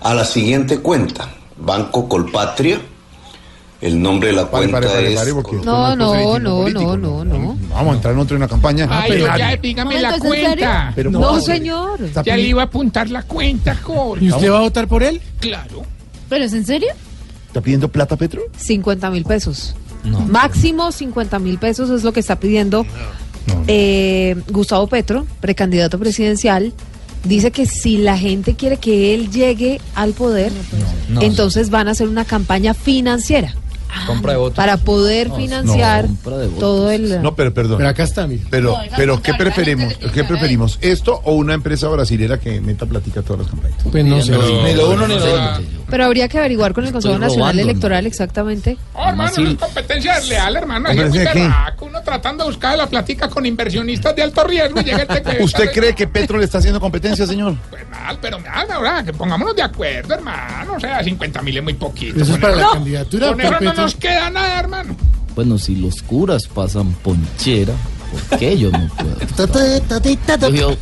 a 0.02 0.14
la 0.14 0.24
siguiente 0.24 0.80
cuenta, 0.80 1.30
Banco 1.58 2.08
Colpatria. 2.08 2.80
El 3.82 4.00
nombre 4.00 4.30
de 4.30 4.36
la 4.36 4.50
Pare, 4.50 4.70
cuenta 4.70 4.88
pare, 4.88 4.88
pare, 4.88 5.14
es... 5.14 5.20
pare, 5.20 5.66
No, 5.66 5.96
no, 5.96 6.38
no, 6.40 6.70
no, 6.70 6.98
no, 6.98 7.26
no. 7.26 7.58
Vamos 7.70 7.94
a 7.94 7.96
entrar 7.96 8.14
en 8.14 8.20
otro 8.20 8.36
en 8.36 8.44
una 8.44 8.48
campaña. 8.48 8.88
Ay, 8.90 9.10
pero 9.10 9.38
ya, 9.38 9.56
dígame 9.58 10.00
la 10.00 10.20
cuenta. 10.20 10.94
Pero 10.96 11.10
No, 11.10 11.42
señor. 11.42 12.00
Ya 12.24 12.38
le 12.38 12.44
iba 12.48 12.62
a 12.62 12.66
apuntar 12.66 13.10
la 13.10 13.24
cuenta, 13.24 13.76
Jorge. 13.76 14.26
¿Y 14.26 14.32
usted 14.32 14.52
va 14.52 14.60
a 14.60 14.62
votar 14.62 14.88
por 14.88 15.02
él? 15.02 15.20
Claro. 15.40 15.82
¿Pero 16.30 16.46
es 16.46 16.54
en 16.54 16.66
serio? 16.66 16.90
¿Está 17.48 17.60
pidiendo 17.62 17.90
plata, 17.90 18.16
Petro? 18.16 18.44
50 18.56 19.10
mil 19.10 19.26
pesos. 19.26 19.76
No. 20.04 20.20
Máximo 20.22 20.92
50 20.92 21.40
mil 21.40 21.58
pesos 21.58 21.90
es 21.90 22.04
lo 22.04 22.14
que 22.14 22.20
está 22.20 22.40
pidiendo 22.40 22.86
eh, 23.68 24.36
Gustavo 24.50 24.88
Petro, 24.88 25.26
precandidato 25.40 25.98
presidencial. 26.00 26.74
Dice 27.24 27.52
que 27.52 27.66
si 27.66 27.98
la 27.98 28.18
gente 28.18 28.56
quiere 28.56 28.78
que 28.78 29.14
él 29.14 29.30
llegue 29.32 29.82
al 29.96 30.14
poder, 30.14 30.52
no. 31.10 31.22
entonces 31.22 31.70
van 31.70 31.88
a 31.88 31.92
hacer 31.92 32.08
una 32.08 32.26
campaña 32.26 32.74
financiera 32.74 33.54
Compra 34.08 34.34
de 34.34 34.38
votos. 34.38 34.56
para 34.56 34.78
poder 34.78 35.32
financiar 35.32 36.08
todo 36.60 36.92
el... 36.92 37.22
No, 37.22 37.36
pero 37.36 37.54
perdón. 37.54 37.78
Pero 37.78 37.89
acá 37.89 38.04
está, 38.04 38.28
mire. 38.28 38.44
Pero, 38.50 38.78
pero 38.96 39.22
¿qué 39.22 39.34
preferimos? 39.34 39.94
¿Qué 40.14 40.24
preferimos? 40.24 40.78
¿Esto 40.82 41.22
o 41.24 41.34
una 41.34 41.54
empresa 41.54 41.88
brasilera 41.89 42.39
que 42.39 42.62
meta 42.62 42.86
platica 42.86 43.20
a 43.20 43.24
todas 43.24 43.42
las 43.42 43.50
campañas? 43.50 43.78
Pues 43.92 44.06
no 44.06 44.22
sé. 44.22 44.32
Ni 44.32 44.74
lo 44.74 44.92
uno 44.92 45.08
ni 45.08 45.16
lo 45.16 45.34
otro. 45.34 45.64
Pero 45.89 46.06
habría 46.06 46.30
que 46.30 46.38
averiguar 46.38 46.74
con 46.74 46.86
el 46.86 46.94
Consejo 46.94 47.16
Estoy 47.16 47.28
Nacional 47.28 47.54
robando, 47.54 47.62
Electoral 47.70 48.06
exactamente. 48.08 48.78
Oh, 48.94 49.10
hermano, 49.10 49.32
sí. 49.36 49.44
no 49.44 49.50
es 49.50 49.58
competencia 49.58 50.16
desleal, 50.16 50.56
hermano. 50.56 50.88
Ahí 50.89 50.98
es 51.00 51.10
muy 51.10 51.20
Uno 51.82 52.02
tratando 52.02 52.46
de 52.46 52.50
buscar 52.50 52.78
la 52.78 52.88
platica 52.88 53.28
con 53.28 53.46
inversionistas 53.46 54.16
de 54.16 54.24
alto 54.24 54.44
riesgo 54.46 54.80
y 54.80 54.84
llega 54.86 55.06
que... 55.06 55.22
¿Usted 55.44 55.72
cree 55.74 55.94
que 55.94 56.08
Petro 56.08 56.38
le 56.38 56.46
está 56.46 56.60
haciendo 56.60 56.80
competencia, 56.80 57.28
señor? 57.28 57.56
Pues 57.70 57.88
mal, 57.89 58.18
pero 58.22 58.39
nada, 58.39 58.76
ahora 58.76 59.04
que 59.04 59.12
pongámonos 59.12 59.54
de 59.56 59.64
acuerdo, 59.64 60.14
hermano. 60.14 60.76
O 60.76 60.80
sea, 60.80 61.04
50 61.04 61.42
mil 61.42 61.58
es 61.58 61.64
muy 61.64 61.74
poquito. 61.74 62.16
Eso 62.22 62.24
es 62.24 62.30
Con 62.32 62.39
para 62.42 62.54
eso- 62.54 62.62
la 62.62 62.68
No, 62.68 62.74
candidatura. 62.74 63.28
Nos 63.82 63.96
queda 63.96 64.30
nada, 64.30 64.60
hermano. 64.60 64.96
Bueno, 65.36 65.58
si 65.58 65.76
los 65.76 66.04
curas 66.04 66.48
pasan 66.48 66.94
ponchera, 66.94 67.74
¿por 68.12 68.39
qué 68.39 68.57
yo 68.57 68.72
no 68.72 68.88
puedo? 68.95 69.18
Yo- 70.49 70.76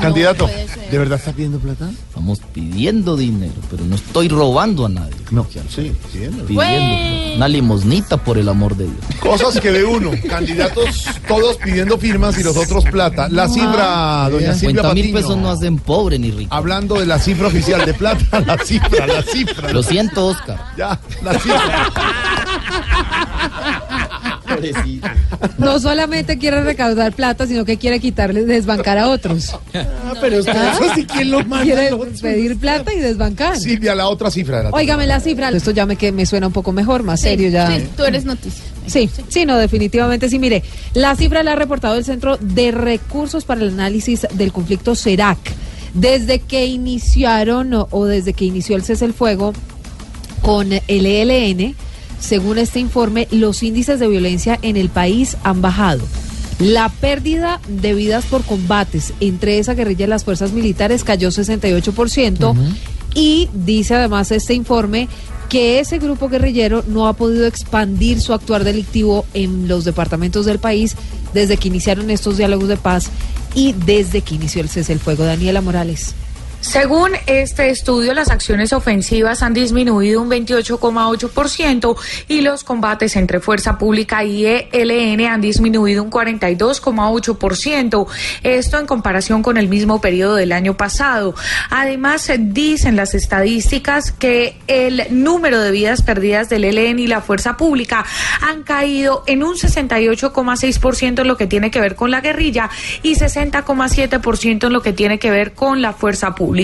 Candidato, 0.00 0.46
¿de 0.90 0.98
verdad 0.98 1.18
está 1.18 1.32
pidiendo 1.32 1.58
plata? 1.58 1.88
Estamos 2.08 2.40
pidiendo 2.52 3.16
dinero, 3.16 3.54
pero 3.70 3.84
no 3.84 3.96
estoy 3.96 4.28
robando 4.28 4.84
a 4.84 4.90
nadie. 4.90 5.14
No, 5.30 5.46
sí, 5.68 5.92
pidiendo. 6.12 6.44
Pidiendo 6.44 7.36
una 7.36 7.48
limosnita 7.48 8.18
por 8.18 8.36
el 8.36 8.46
amor 8.48 8.76
de 8.76 8.84
Dios. 8.84 8.96
Cosas 9.20 9.58
que 9.60 9.70
ve 9.70 9.84
uno. 9.84 10.10
Candidatos 10.28 11.06
todos 11.26 11.56
pidiendo 11.56 11.96
firmas 11.96 12.38
y 12.38 12.42
los 12.42 12.56
otros 12.58 12.84
plata. 12.84 13.28
La 13.30 13.48
cifra, 13.48 14.28
doña 14.30 14.52
Silvia 14.52 14.82
50 14.82 14.94
mil 14.94 15.12
pesos 15.12 15.36
no 15.38 15.50
hacen 15.50 15.78
pobre 15.78 16.18
ni 16.18 16.30
rico. 16.30 16.54
Hablando 16.54 16.96
de 16.96 17.06
la 17.06 17.18
cifra 17.18 17.46
oficial 17.48 17.86
de 17.86 17.94
plata, 17.94 18.40
la 18.40 18.58
cifra, 18.58 19.06
la 19.06 19.22
cifra. 19.22 19.72
Lo 19.72 19.82
siento, 19.82 20.26
Oscar. 20.26 20.58
Ya, 20.76 21.00
la 21.22 21.32
cifra. 21.38 21.92
No 25.58 25.78
solamente 25.80 26.38
quiere 26.38 26.62
recaudar 26.62 27.12
plata, 27.12 27.46
sino 27.46 27.64
que 27.64 27.76
quiere 27.76 28.00
quitarle, 28.00 28.44
desbancar 28.44 28.98
a 28.98 29.08
otros. 29.08 29.56
Ah, 29.74 30.14
pero 30.20 30.38
es 30.38 30.46
que 30.46 30.52
eso 30.52 30.94
sí, 30.94 31.04
¿quién 31.04 31.30
lo 31.30 31.44
manda? 31.44 31.62
Quiere 31.62 31.96
pedir 32.20 32.58
plata 32.58 32.92
y 32.92 33.00
desbancar. 33.00 33.58
Silvia, 33.58 33.94
la 33.94 34.08
otra 34.08 34.30
cifra. 34.30 34.62
la 34.62 34.70
Óigame 34.70 35.06
la 35.06 35.20
cifra. 35.20 35.50
Esto 35.50 35.70
ya 35.70 35.86
me, 35.86 35.96
que 35.96 36.12
me 36.12 36.26
suena 36.26 36.46
un 36.46 36.52
poco 36.52 36.72
mejor, 36.72 37.02
más 37.02 37.20
serio 37.20 37.48
ya. 37.48 37.76
Sí, 37.76 37.86
tú 37.96 38.04
eres 38.04 38.24
noticia. 38.24 38.64
Sí, 38.86 39.10
sí, 39.28 39.44
no, 39.44 39.58
definitivamente 39.58 40.28
sí. 40.28 40.38
Mire, 40.38 40.62
la 40.94 41.14
cifra 41.14 41.42
la 41.42 41.52
ha 41.52 41.56
reportado 41.56 41.96
el 41.96 42.04
Centro 42.04 42.38
de 42.38 42.70
Recursos 42.70 43.44
para 43.44 43.60
el 43.60 43.68
Análisis 43.68 44.26
del 44.32 44.52
Conflicto 44.52 44.94
CERAC. 44.94 45.38
Desde 45.94 46.40
que 46.40 46.66
iniciaron 46.66 47.74
o, 47.74 47.88
o 47.90 48.04
desde 48.06 48.32
que 48.32 48.44
inició 48.44 48.76
el 48.76 48.82
cese 48.84 49.04
el 49.04 49.14
fuego 49.14 49.52
con 50.42 50.72
el 50.72 51.06
ELN, 51.06 51.74
según 52.20 52.58
este 52.58 52.80
informe, 52.80 53.28
los 53.30 53.62
índices 53.62 54.00
de 54.00 54.08
violencia 54.08 54.58
en 54.62 54.76
el 54.76 54.88
país 54.88 55.36
han 55.44 55.62
bajado. 55.62 56.04
La 56.58 56.88
pérdida 56.88 57.60
de 57.68 57.94
vidas 57.94 58.24
por 58.26 58.42
combates 58.42 59.12
entre 59.20 59.58
esa 59.58 59.74
guerrilla 59.74 60.06
y 60.06 60.08
las 60.08 60.24
fuerzas 60.24 60.52
militares 60.52 61.04
cayó 61.04 61.28
68% 61.28 62.54
y 63.14 63.48
dice 63.54 63.94
además 63.94 64.32
este 64.32 64.54
informe 64.54 65.08
que 65.48 65.78
ese 65.80 65.98
grupo 65.98 66.28
guerrillero 66.28 66.84
no 66.88 67.06
ha 67.06 67.14
podido 67.14 67.46
expandir 67.46 68.20
su 68.20 68.34
actuar 68.34 68.64
delictivo 68.64 69.24
en 69.34 69.68
los 69.68 69.84
departamentos 69.84 70.46
del 70.46 70.58
país 70.58 70.96
desde 71.32 71.56
que 71.56 71.68
iniciaron 71.68 72.10
estos 72.10 72.36
diálogos 72.36 72.68
de 72.68 72.76
paz 72.76 73.10
y 73.54 73.72
desde 73.72 74.20
que 74.20 74.34
inició 74.34 74.60
el 74.60 74.68
cese 74.68 74.92
el 74.92 75.00
fuego. 75.00 75.24
Daniela 75.24 75.60
Morales. 75.60 76.14
Según 76.60 77.12
este 77.26 77.70
estudio, 77.70 78.14
las 78.14 78.30
acciones 78.30 78.72
ofensivas 78.72 79.44
han 79.44 79.54
disminuido 79.54 80.20
un 80.20 80.28
28,8% 80.28 81.96
y 82.26 82.40
los 82.40 82.64
combates 82.64 83.14
entre 83.14 83.38
Fuerza 83.38 83.78
Pública 83.78 84.24
y 84.24 84.44
ELN 84.44 85.24
han 85.26 85.40
disminuido 85.40 86.02
un 86.02 86.10
42,8%. 86.10 88.06
Esto 88.42 88.78
en 88.80 88.86
comparación 88.86 89.44
con 89.44 89.56
el 89.56 89.68
mismo 89.68 90.00
periodo 90.00 90.34
del 90.34 90.50
año 90.50 90.76
pasado. 90.76 91.36
Además, 91.70 92.28
dicen 92.38 92.96
las 92.96 93.14
estadísticas 93.14 94.10
que 94.10 94.56
el 94.66 95.04
número 95.10 95.60
de 95.60 95.70
vidas 95.70 96.02
perdidas 96.02 96.48
del 96.48 96.64
ELN 96.64 96.98
y 96.98 97.06
la 97.06 97.20
Fuerza 97.20 97.56
Pública 97.56 98.04
han 98.42 98.64
caído 98.64 99.22
en 99.26 99.44
un 99.44 99.54
68,6% 99.54 101.20
en 101.20 101.28
lo 101.28 101.36
que 101.36 101.46
tiene 101.46 101.70
que 101.70 101.80
ver 101.80 101.94
con 101.94 102.10
la 102.10 102.20
guerrilla 102.20 102.68
y 103.04 103.14
60,7% 103.14 104.66
en 104.66 104.72
lo 104.72 104.82
que 104.82 104.92
tiene 104.92 105.20
que 105.20 105.30
ver 105.30 105.54
con 105.54 105.80
la 105.80 105.92
Fuerza 105.92 106.34
Pública. 106.34 106.57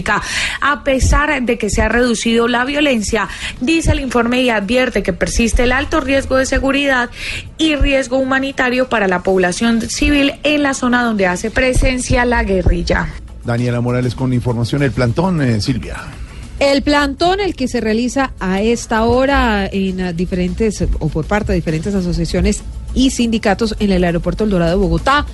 A 0.61 0.85
pesar 0.85 1.43
de 1.43 1.59
que 1.59 1.71
se 1.71 1.83
ha 1.83 1.89
reducido 1.89 2.49
la 2.49 2.65
violencia, 2.65 3.29
dice 3.61 3.93
el 3.93 4.01
informe 4.01 4.43
y 4.43 4.51
advierte 4.51 5.03
que 5.03 5.13
persiste 5.13 5.65
el 5.65 5.73
alto 5.73 6.01
riesgo 6.01 6.37
de 6.37 6.47
seguridad 6.47 7.11
y 7.59 7.77
riesgo 7.77 8.19
humanitario 8.19 8.89
para 8.89 9.09
la 9.09 9.23
población 9.23 9.81
civil 9.83 10.35
en 10.43 10.63
la 10.63 10.75
zona 10.75 11.03
donde 11.05 11.27
hace 11.27 11.51
presencia 11.51 12.25
la 12.25 12.43
guerrilla. 12.45 13.09
Daniela 13.45 13.81
Morales 13.81 14.15
con 14.15 14.33
información. 14.33 14.83
El 14.83 14.93
plantón, 14.93 15.43
eh, 15.43 15.61
Silvia. 15.61 15.97
El 16.61 16.83
plantón, 16.83 17.41
el 17.41 17.55
que 17.55 17.69
se 17.69 17.81
realiza 17.81 18.33
a 18.39 18.63
esta 18.63 19.05
hora 19.05 19.67
en 19.67 20.01
eh, 20.01 20.13
diferentes, 20.13 20.83
o 20.99 21.09
por 21.09 21.27
parte 21.27 21.53
de 21.53 21.57
diferentes 21.57 21.95
asociaciones 21.95 22.63
y 22.95 23.11
sindicatos 23.11 23.75
en 23.81 23.91
el 23.91 24.05
aeropuerto 24.05 24.45
El 24.45 24.51
Dorado 24.51 24.71
de 24.71 24.77
Bogotá. 24.77 25.27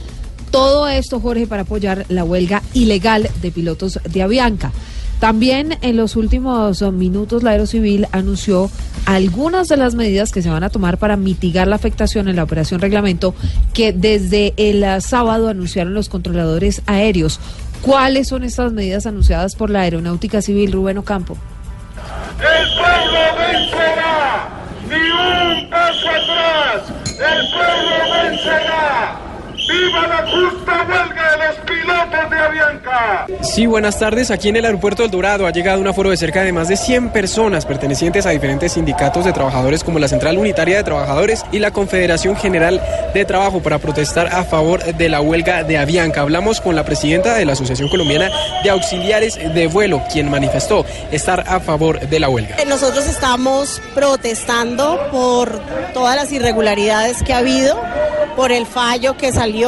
Todo 0.50 0.88
esto, 0.88 1.20
Jorge, 1.20 1.46
para 1.46 1.62
apoyar 1.62 2.06
la 2.08 2.24
huelga 2.24 2.62
ilegal 2.74 3.28
de 3.40 3.52
pilotos 3.52 4.00
de 4.04 4.22
Avianca. 4.22 4.72
También 5.20 5.76
en 5.82 5.98
los 5.98 6.16
últimos 6.16 6.80
minutos 6.92 7.42
la 7.42 7.50
Aerocivil 7.50 8.06
anunció 8.10 8.70
algunas 9.04 9.68
de 9.68 9.76
las 9.76 9.94
medidas 9.94 10.32
que 10.32 10.40
se 10.40 10.48
van 10.48 10.64
a 10.64 10.70
tomar 10.70 10.96
para 10.96 11.16
mitigar 11.16 11.68
la 11.68 11.76
afectación 11.76 12.26
en 12.28 12.36
la 12.36 12.42
operación 12.42 12.80
reglamento 12.80 13.34
que 13.74 13.92
desde 13.92 14.54
el 14.56 14.82
sábado 15.02 15.48
anunciaron 15.48 15.92
los 15.92 16.08
controladores 16.08 16.80
aéreos. 16.86 17.38
¿Cuáles 17.82 18.28
son 18.28 18.44
estas 18.44 18.72
medidas 18.72 19.04
anunciadas 19.04 19.56
por 19.56 19.68
la 19.68 19.82
Aeronáutica 19.82 20.40
Civil, 20.40 20.72
Rubén 20.72 20.96
Ocampo? 20.96 21.36
El 22.38 22.68
pueblo 22.78 23.20
vencerá, 23.38 24.48
ni 24.88 24.94
un 24.96 25.70
paso 25.70 26.08
atrás, 26.08 26.82
el 27.10 27.46
pueblo 27.52 28.30
vencerá. 28.30 29.29
¡Viva 29.70 30.06
la 30.08 30.26
justa 30.26 30.86
huelga 30.88 31.30
de 31.30 31.46
los 31.46 31.56
pilotos 31.64 32.30
de 32.30 32.38
Avianca! 32.38 33.26
Sí, 33.42 33.66
buenas 33.66 33.98
tardes. 33.98 34.30
Aquí 34.30 34.48
en 34.48 34.56
el 34.56 34.64
aeropuerto 34.64 35.02
del 35.02 35.10
Dorado 35.10 35.46
ha 35.46 35.52
llegado 35.52 35.80
un 35.80 35.86
aforo 35.86 36.10
de 36.10 36.16
cerca 36.16 36.42
de 36.42 36.52
más 36.52 36.68
de 36.68 36.76
100 36.76 37.10
personas 37.10 37.66
pertenecientes 37.66 38.26
a 38.26 38.30
diferentes 38.30 38.72
sindicatos 38.72 39.24
de 39.24 39.32
trabajadores 39.32 39.84
como 39.84 39.98
la 39.98 40.08
Central 40.08 40.38
Unitaria 40.38 40.76
de 40.76 40.84
Trabajadores 40.84 41.44
y 41.52 41.58
la 41.60 41.70
Confederación 41.70 42.36
General 42.36 42.80
de 43.14 43.24
Trabajo 43.24 43.62
para 43.62 43.78
protestar 43.78 44.26
a 44.28 44.44
favor 44.44 44.82
de 44.82 45.08
la 45.08 45.20
huelga 45.20 45.62
de 45.62 45.78
Avianca. 45.78 46.22
Hablamos 46.22 46.60
con 46.60 46.74
la 46.74 46.84
presidenta 46.84 47.34
de 47.34 47.44
la 47.44 47.52
Asociación 47.52 47.88
Colombiana 47.88 48.30
de 48.64 48.70
Auxiliares 48.70 49.38
de 49.54 49.66
Vuelo, 49.68 50.02
quien 50.12 50.30
manifestó 50.30 50.84
estar 51.12 51.44
a 51.46 51.60
favor 51.60 52.00
de 52.00 52.20
la 52.20 52.28
huelga. 52.28 52.56
Nosotros 52.66 53.06
estamos 53.06 53.80
protestando 53.94 54.98
por 55.10 55.60
todas 55.94 56.16
las 56.16 56.32
irregularidades 56.32 57.22
que 57.22 57.32
ha 57.32 57.38
habido, 57.38 57.80
por 58.36 58.52
el 58.52 58.66
fallo 58.66 59.16
que 59.16 59.32
salió, 59.32 59.59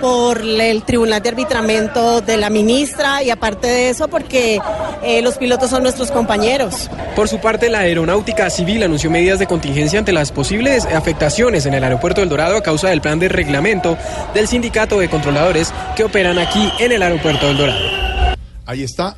por 0.00 0.40
el 0.40 0.82
Tribunal 0.84 1.22
de 1.22 1.28
Arbitramento 1.28 2.20
de 2.20 2.36
la 2.36 2.48
ministra 2.48 3.22
y 3.22 3.30
aparte 3.30 3.66
de 3.66 3.90
eso 3.90 4.08
porque 4.08 4.58
eh, 5.02 5.20
los 5.22 5.36
pilotos 5.36 5.70
son 5.70 5.82
nuestros 5.82 6.10
compañeros. 6.10 6.90
Por 7.14 7.28
su 7.28 7.40
parte, 7.40 7.68
la 7.68 7.80
Aeronáutica 7.80 8.48
Civil 8.48 8.82
anunció 8.82 9.10
medidas 9.10 9.38
de 9.38 9.46
contingencia 9.46 9.98
ante 9.98 10.12
las 10.12 10.32
posibles 10.32 10.86
afectaciones 10.86 11.66
en 11.66 11.74
el 11.74 11.84
aeropuerto 11.84 12.20
del 12.20 12.30
Dorado 12.30 12.56
a 12.56 12.62
causa 12.62 12.88
del 12.88 13.00
plan 13.00 13.18
de 13.18 13.28
reglamento 13.28 13.98
del 14.32 14.48
sindicato 14.48 14.98
de 14.98 15.10
controladores 15.10 15.72
que 15.94 16.04
operan 16.04 16.38
aquí 16.38 16.72
en 16.78 16.92
el 16.92 17.02
aeropuerto 17.02 17.46
del 17.46 17.58
Dorado. 17.58 18.36
Ahí 18.66 18.82
está 18.82 19.16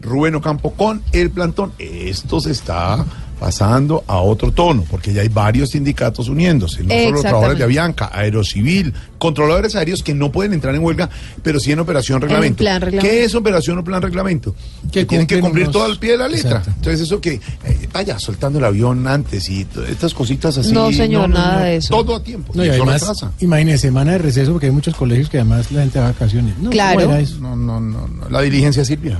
Rubén 0.00 0.34
Ocampo 0.36 0.72
con 0.72 1.02
el 1.12 1.30
plantón. 1.30 1.72
Esto 1.78 2.40
se 2.40 2.52
está 2.52 3.04
pasando 3.38 4.02
a 4.06 4.18
otro 4.20 4.50
tono, 4.52 4.84
porque 4.90 5.12
ya 5.12 5.22
hay 5.22 5.28
varios 5.28 5.70
sindicatos 5.70 6.28
uniéndose, 6.28 6.82
no 6.82 6.90
solo 6.94 7.10
los 7.12 7.20
trabajadores 7.20 7.58
de 7.58 7.64
Avianca, 7.64 8.10
Aerocivil, 8.12 8.92
controladores 9.18 9.74
aéreos 9.76 10.02
que 10.02 10.14
no 10.14 10.32
pueden 10.32 10.52
entrar 10.54 10.74
en 10.74 10.82
huelga, 10.82 11.08
pero 11.42 11.60
sí 11.60 11.72
en 11.72 11.78
operación 11.80 12.20
reglamento. 12.20 12.58
plan 12.58 12.80
reglamento. 12.80 13.10
¿Qué 13.10 13.24
es 13.24 13.34
operación 13.34 13.78
o 13.78 13.84
plan 13.84 14.00
reglamento? 14.02 14.54
Que 14.90 15.04
tienen 15.04 15.26
que 15.26 15.40
cumplir 15.40 15.64
unos- 15.64 15.72
todo 15.74 15.84
al 15.84 15.98
pie 15.98 16.12
de 16.12 16.18
la 16.18 16.28
letra. 16.28 16.50
Exacto. 16.58 16.70
Entonces 16.76 17.00
eso 17.02 17.20
que 17.20 17.34
eh, 17.64 17.88
vaya 17.92 18.18
soltando 18.18 18.58
el 18.58 18.64
avión 18.64 19.06
antes 19.06 19.48
y 19.50 19.66
estas 19.88 20.14
cositas 20.14 20.56
así. 20.58 20.72
No, 20.72 20.90
señor, 20.92 21.28
nada 21.28 21.62
de 21.64 21.76
eso. 21.76 21.94
Todo 21.94 22.16
a 22.16 22.22
tiempo. 22.22 22.52
No, 22.54 22.64
y 22.64 22.68
además, 22.70 23.04
imagínese, 23.40 23.78
semana 23.86 24.12
de 24.12 24.18
receso, 24.18 24.52
porque 24.52 24.66
hay 24.66 24.72
muchos 24.72 24.94
colegios 24.96 25.28
que 25.28 25.38
además 25.38 25.70
la 25.70 25.82
gente 25.82 25.98
va 25.98 26.06
a 26.06 26.12
vacaciones. 26.12 26.56
No, 26.58 26.70
Claro. 26.70 27.00
¿cómo 27.00 27.12
era 27.12 27.20
eso? 27.20 27.36
No, 27.38 27.54
no, 27.54 27.80
no, 27.80 28.08
no. 28.08 28.28
La 28.30 28.40
diligencia 28.40 28.84
Silvia. 28.84 29.18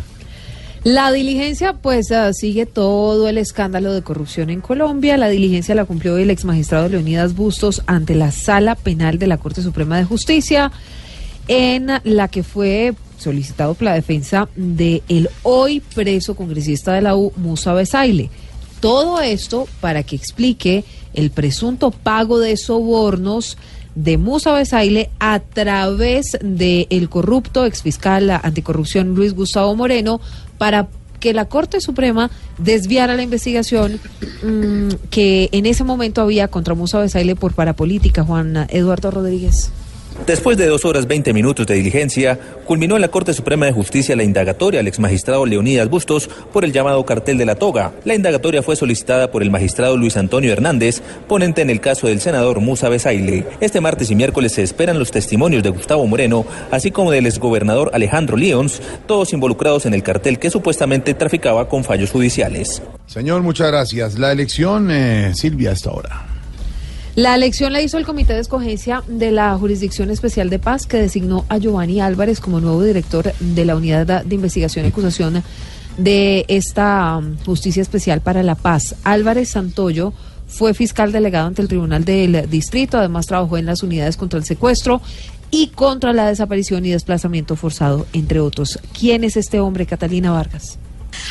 La 0.86 1.10
diligencia, 1.10 1.72
pues 1.72 2.12
ah, 2.12 2.32
sigue 2.32 2.64
todo 2.64 3.26
el 3.26 3.38
escándalo 3.38 3.92
de 3.92 4.02
corrupción 4.02 4.50
en 4.50 4.60
Colombia. 4.60 5.16
La 5.16 5.28
diligencia 5.28 5.74
la 5.74 5.84
cumplió 5.84 6.16
el 6.16 6.30
ex 6.30 6.44
magistrado 6.44 6.88
Leonidas 6.88 7.34
Bustos 7.34 7.82
ante 7.88 8.14
la 8.14 8.30
Sala 8.30 8.76
Penal 8.76 9.18
de 9.18 9.26
la 9.26 9.36
Corte 9.36 9.62
Suprema 9.62 9.98
de 9.98 10.04
Justicia, 10.04 10.70
en 11.48 11.88
la 12.04 12.28
que 12.28 12.44
fue 12.44 12.94
solicitado 13.18 13.74
por 13.74 13.82
la 13.82 13.94
defensa 13.94 14.48
de 14.54 15.02
el 15.08 15.28
hoy 15.42 15.80
preso 15.80 16.36
congresista 16.36 16.92
de 16.92 17.02
la 17.02 17.16
U, 17.16 17.32
Musa 17.34 17.72
Besaile. 17.72 18.30
Todo 18.78 19.20
esto 19.20 19.66
para 19.80 20.04
que 20.04 20.14
explique 20.14 20.84
el 21.14 21.32
presunto 21.32 21.90
pago 21.90 22.38
de 22.38 22.56
sobornos 22.56 23.58
de 23.96 24.18
Musa 24.18 24.52
Besaile 24.52 25.10
a 25.18 25.40
través 25.40 26.38
del 26.42 27.08
corrupto 27.08 27.64
exfiscal 27.64 28.30
anticorrupción 28.30 29.14
Luis 29.14 29.34
Gustavo 29.34 29.74
Moreno 29.74 30.20
para 30.58 30.88
que 31.20 31.32
la 31.32 31.46
Corte 31.46 31.80
Suprema 31.80 32.30
desviara 32.58 33.14
la 33.14 33.22
investigación 33.22 33.98
mm, 34.42 34.88
que 35.10 35.48
en 35.52 35.66
ese 35.66 35.84
momento 35.84 36.22
había 36.22 36.48
contra 36.48 36.74
Musa 36.74 37.00
Besaile 37.00 37.36
por 37.36 37.54
parapolítica, 37.54 38.24
Juan 38.24 38.66
Eduardo 38.68 39.10
Rodríguez. 39.10 39.70
Después 40.24 40.56
de 40.56 40.66
dos 40.66 40.84
horas 40.84 41.06
20 41.06 41.32
minutos 41.32 41.66
de 41.66 41.74
diligencia, 41.74 42.38
culminó 42.64 42.96
en 42.96 43.02
la 43.02 43.08
Corte 43.08 43.32
Suprema 43.32 43.66
de 43.66 43.72
Justicia 43.72 44.16
la 44.16 44.24
indagatoria 44.24 44.80
al 44.80 44.88
exmagistrado 44.88 45.46
Leonidas 45.46 45.88
Bustos 45.88 46.28
por 46.52 46.64
el 46.64 46.72
llamado 46.72 47.04
cartel 47.04 47.38
de 47.38 47.44
la 47.44 47.54
toga. 47.54 47.92
La 48.04 48.14
indagatoria 48.14 48.62
fue 48.62 48.74
solicitada 48.74 49.30
por 49.30 49.42
el 49.42 49.50
magistrado 49.50 49.96
Luis 49.96 50.16
Antonio 50.16 50.52
Hernández, 50.52 51.00
ponente 51.28 51.62
en 51.62 51.70
el 51.70 51.80
caso 51.80 52.08
del 52.08 52.20
senador 52.20 52.60
Musa 52.60 52.88
Besaile. 52.88 53.46
Este 53.60 53.80
martes 53.80 54.10
y 54.10 54.16
miércoles 54.16 54.52
se 54.52 54.62
esperan 54.62 54.98
los 54.98 55.10
testimonios 55.12 55.62
de 55.62 55.70
Gustavo 55.70 56.06
Moreno, 56.06 56.44
así 56.70 56.90
como 56.90 57.12
del 57.12 57.26
exgobernador 57.26 57.90
Alejandro 57.92 58.36
Leons, 58.36 58.80
todos 59.06 59.32
involucrados 59.32 59.86
en 59.86 59.94
el 59.94 60.02
cartel 60.02 60.38
que 60.38 60.50
supuestamente 60.50 61.14
traficaba 61.14 61.68
con 61.68 61.84
fallos 61.84 62.10
judiciales. 62.10 62.82
Señor, 63.06 63.42
muchas 63.42 63.68
gracias. 63.68 64.18
La 64.18 64.32
elección, 64.32 64.90
eh, 64.90 65.32
Silvia, 65.34 65.72
hasta 65.72 65.90
ahora. 65.90 66.35
La 67.16 67.34
elección 67.34 67.72
la 67.72 67.80
hizo 67.80 67.96
el 67.96 68.04
Comité 68.04 68.34
de 68.34 68.40
Escogencia 68.40 69.02
de 69.08 69.32
la 69.32 69.56
Jurisdicción 69.56 70.10
Especial 70.10 70.50
de 70.50 70.58
Paz, 70.58 70.86
que 70.86 70.98
designó 70.98 71.46
a 71.48 71.56
Giovanni 71.56 71.98
Álvarez 71.98 72.40
como 72.40 72.60
nuevo 72.60 72.84
director 72.84 73.32
de 73.40 73.64
la 73.64 73.74
Unidad 73.74 74.22
de 74.22 74.34
Investigación 74.34 74.84
y 74.84 74.88
Acusación 74.88 75.42
de 75.96 76.44
esta 76.48 77.16
um, 77.16 77.38
Justicia 77.46 77.80
Especial 77.80 78.20
para 78.20 78.42
la 78.42 78.54
Paz. 78.54 78.96
Álvarez 79.02 79.48
Santoyo 79.48 80.12
fue 80.46 80.74
fiscal 80.74 81.10
delegado 81.10 81.46
ante 81.46 81.62
el 81.62 81.68
Tribunal 81.68 82.04
del 82.04 82.50
Distrito, 82.50 82.98
además 82.98 83.24
trabajó 83.24 83.56
en 83.56 83.64
las 83.64 83.82
unidades 83.82 84.18
contra 84.18 84.38
el 84.38 84.44
secuestro 84.44 85.00
y 85.50 85.68
contra 85.68 86.12
la 86.12 86.26
desaparición 86.26 86.84
y 86.84 86.90
desplazamiento 86.90 87.56
forzado, 87.56 88.06
entre 88.12 88.40
otros. 88.40 88.78
¿Quién 88.92 89.24
es 89.24 89.38
este 89.38 89.58
hombre, 89.58 89.86
Catalina 89.86 90.32
Vargas? 90.32 90.78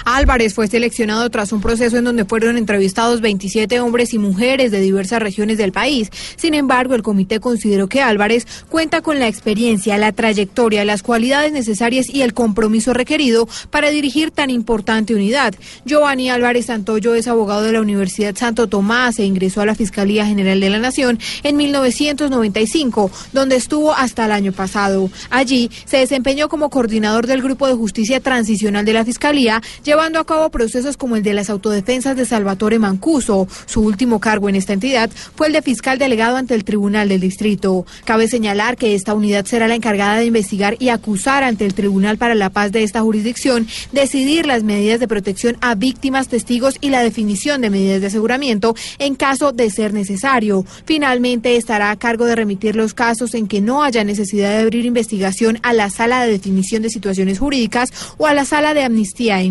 Álvarez 0.05 0.53
fue 0.53 0.67
seleccionado 0.67 1.29
tras 1.29 1.51
un 1.51 1.61
proceso 1.61 1.97
en 1.97 2.03
donde 2.03 2.25
fueron 2.25 2.57
entrevistados 2.57 3.21
27 3.21 3.79
hombres 3.79 4.13
y 4.13 4.19
mujeres 4.19 4.71
de 4.71 4.79
diversas 4.79 5.21
regiones 5.21 5.57
del 5.57 5.71
país. 5.71 6.09
Sin 6.35 6.53
embargo, 6.53 6.95
el 6.95 7.03
comité 7.03 7.39
consideró 7.39 7.87
que 7.87 8.01
Álvarez 8.01 8.47
cuenta 8.69 9.01
con 9.01 9.19
la 9.19 9.27
experiencia, 9.27 9.97
la 9.97 10.11
trayectoria, 10.11 10.85
las 10.85 11.03
cualidades 11.03 11.51
necesarias 11.51 12.09
y 12.09 12.21
el 12.21 12.33
compromiso 12.33 12.93
requerido 12.93 13.47
para 13.69 13.89
dirigir 13.89 14.31
tan 14.31 14.49
importante 14.49 15.15
unidad. 15.15 15.55
Giovanni 15.85 16.29
Álvarez 16.29 16.67
Santoyo 16.67 17.15
es 17.15 17.27
abogado 17.27 17.63
de 17.63 17.71
la 17.71 17.81
Universidad 17.81 18.35
Santo 18.35 18.67
Tomás 18.67 19.19
e 19.19 19.25
ingresó 19.25 19.61
a 19.61 19.65
la 19.65 19.75
Fiscalía 19.75 20.25
General 20.25 20.59
de 20.59 20.69
la 20.69 20.79
Nación 20.79 21.19
en 21.43 21.57
1995, 21.57 23.11
donde 23.33 23.55
estuvo 23.55 23.93
hasta 23.93 24.25
el 24.25 24.31
año 24.31 24.51
pasado. 24.51 25.09
Allí 25.29 25.69
se 25.85 25.97
desempeñó 25.97 26.49
como 26.49 26.69
coordinador 26.69 27.27
del 27.27 27.41
Grupo 27.41 27.67
de 27.67 27.73
Justicia 27.73 28.19
Transicional 28.19 28.85
de 28.85 28.93
la 28.93 29.05
Fiscalía, 29.05 29.61
llevando 29.83 30.19
a 30.19 30.25
cabo 30.25 30.49
procesos 30.49 30.97
como 30.97 31.15
el 31.15 31.23
de 31.23 31.33
las 31.33 31.49
autodefensas 31.49 32.15
de 32.15 32.25
Salvatore 32.25 32.79
Mancuso. 32.79 33.47
Su 33.65 33.81
último 33.81 34.19
cargo 34.19 34.49
en 34.49 34.55
esta 34.55 34.73
entidad 34.73 35.09
fue 35.35 35.47
el 35.47 35.53
de 35.53 35.61
fiscal 35.61 35.97
delegado 35.97 36.37
ante 36.37 36.53
el 36.53 36.63
Tribunal 36.63 37.09
del 37.09 37.21
Distrito. 37.21 37.85
Cabe 38.05 38.27
señalar 38.27 38.77
que 38.77 38.95
esta 38.95 39.13
unidad 39.13 39.45
será 39.45 39.67
la 39.67 39.75
encargada 39.75 40.17
de 40.17 40.25
investigar 40.25 40.77
y 40.79 40.89
acusar 40.89 41.43
ante 41.43 41.65
el 41.65 41.73
Tribunal 41.73 42.17
para 42.17 42.35
la 42.35 42.49
Paz 42.49 42.71
de 42.71 42.83
esta 42.83 43.01
jurisdicción, 43.01 43.67
decidir 43.91 44.45
las 44.45 44.63
medidas 44.63 44.99
de 44.99 45.07
protección 45.07 45.57
a 45.61 45.75
víctimas, 45.75 46.27
testigos 46.27 46.77
y 46.81 46.89
la 46.89 47.03
definición 47.03 47.61
de 47.61 47.69
medidas 47.69 48.01
de 48.01 48.07
aseguramiento 48.07 48.75
en 48.99 49.15
caso 49.15 49.51
de 49.51 49.69
ser 49.69 49.93
necesario. 49.93 50.65
Finalmente 50.85 51.55
estará 51.55 51.91
a 51.91 51.95
cargo 51.97 52.25
de 52.25 52.35
remitir 52.35 52.75
los 52.75 52.93
casos 52.93 53.33
en 53.33 53.47
que 53.47 53.61
no 53.61 53.83
haya 53.83 54.03
necesidad 54.03 54.49
de 54.51 54.63
abrir 54.63 54.85
investigación 54.85 55.59
a 55.63 55.73
la 55.73 55.89
Sala 55.89 56.23
de 56.23 56.31
Definición 56.31 56.83
de 56.83 56.89
Situaciones 56.89 57.39
Jurídicas 57.39 57.91
o 58.17 58.27
a 58.27 58.33
la 58.33 58.45
Sala 58.45 58.73
de 58.73 58.83
Amnistía 58.83 59.41
e 59.41 59.45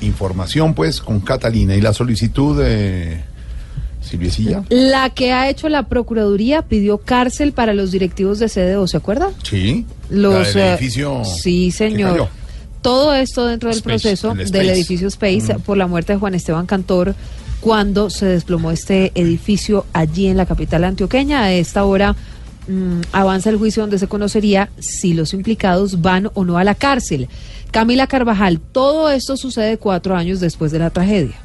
Información, 0.00 0.74
pues, 0.74 1.00
con 1.00 1.20
Catalina 1.20 1.74
y 1.76 1.80
la 1.82 1.92
solicitud 1.92 2.58
de 2.62 3.20
Silviecilla. 4.00 4.62
La 4.70 5.10
que 5.10 5.32
ha 5.32 5.48
hecho 5.50 5.68
la 5.68 5.88
Procuraduría 5.88 6.62
pidió 6.62 6.98
cárcel 6.98 7.52
para 7.52 7.74
los 7.74 7.90
directivos 7.92 8.38
de 8.38 8.48
CDO, 8.48 8.86
¿se 8.86 8.96
acuerda? 8.96 9.30
Sí. 9.42 9.84
Los 10.08 10.32
la 10.32 10.38
del 10.48 10.56
eh, 10.56 10.72
edificio. 10.72 11.22
Sí, 11.24 11.66
que 11.66 11.72
señor. 11.76 12.10
cayó. 12.12 12.28
Todo 12.80 13.12
esto 13.12 13.44
dentro 13.44 13.68
del 13.68 13.76
Space, 13.76 13.98
proceso 14.00 14.30
el 14.32 14.38
del 14.38 14.46
Space. 14.46 14.72
edificio 14.72 15.08
Space 15.08 15.54
Mm. 15.54 15.60
por 15.60 15.76
la 15.76 15.86
muerte 15.86 16.14
de 16.14 16.18
Juan 16.18 16.34
Esteban 16.34 16.64
Cantor 16.64 17.14
cuando 17.60 18.08
se 18.08 18.24
desplomó 18.24 18.70
este 18.70 19.12
edificio 19.14 19.84
allí 19.92 20.28
en 20.28 20.38
la 20.38 20.46
capital 20.46 20.84
antioqueña. 20.84 21.42
A 21.42 21.52
esta 21.52 21.84
hora 21.84 22.16
mm, 22.68 23.00
avanza 23.12 23.50
el 23.50 23.58
juicio 23.58 23.82
donde 23.82 23.98
se 23.98 24.06
conocería 24.06 24.70
si 24.78 25.12
los 25.12 25.34
implicados 25.34 26.00
van 26.00 26.30
o 26.32 26.46
no 26.46 26.56
a 26.56 26.64
la 26.64 26.74
cárcel. 26.74 27.28
Camila 27.70 28.08
Carvajal, 28.08 28.58
todo 28.58 29.10
esto 29.10 29.36
sucede 29.36 29.78
cuatro 29.78 30.16
años 30.16 30.40
después 30.40 30.72
de 30.72 30.80
la 30.80 30.90
tragedia. 30.90 31.36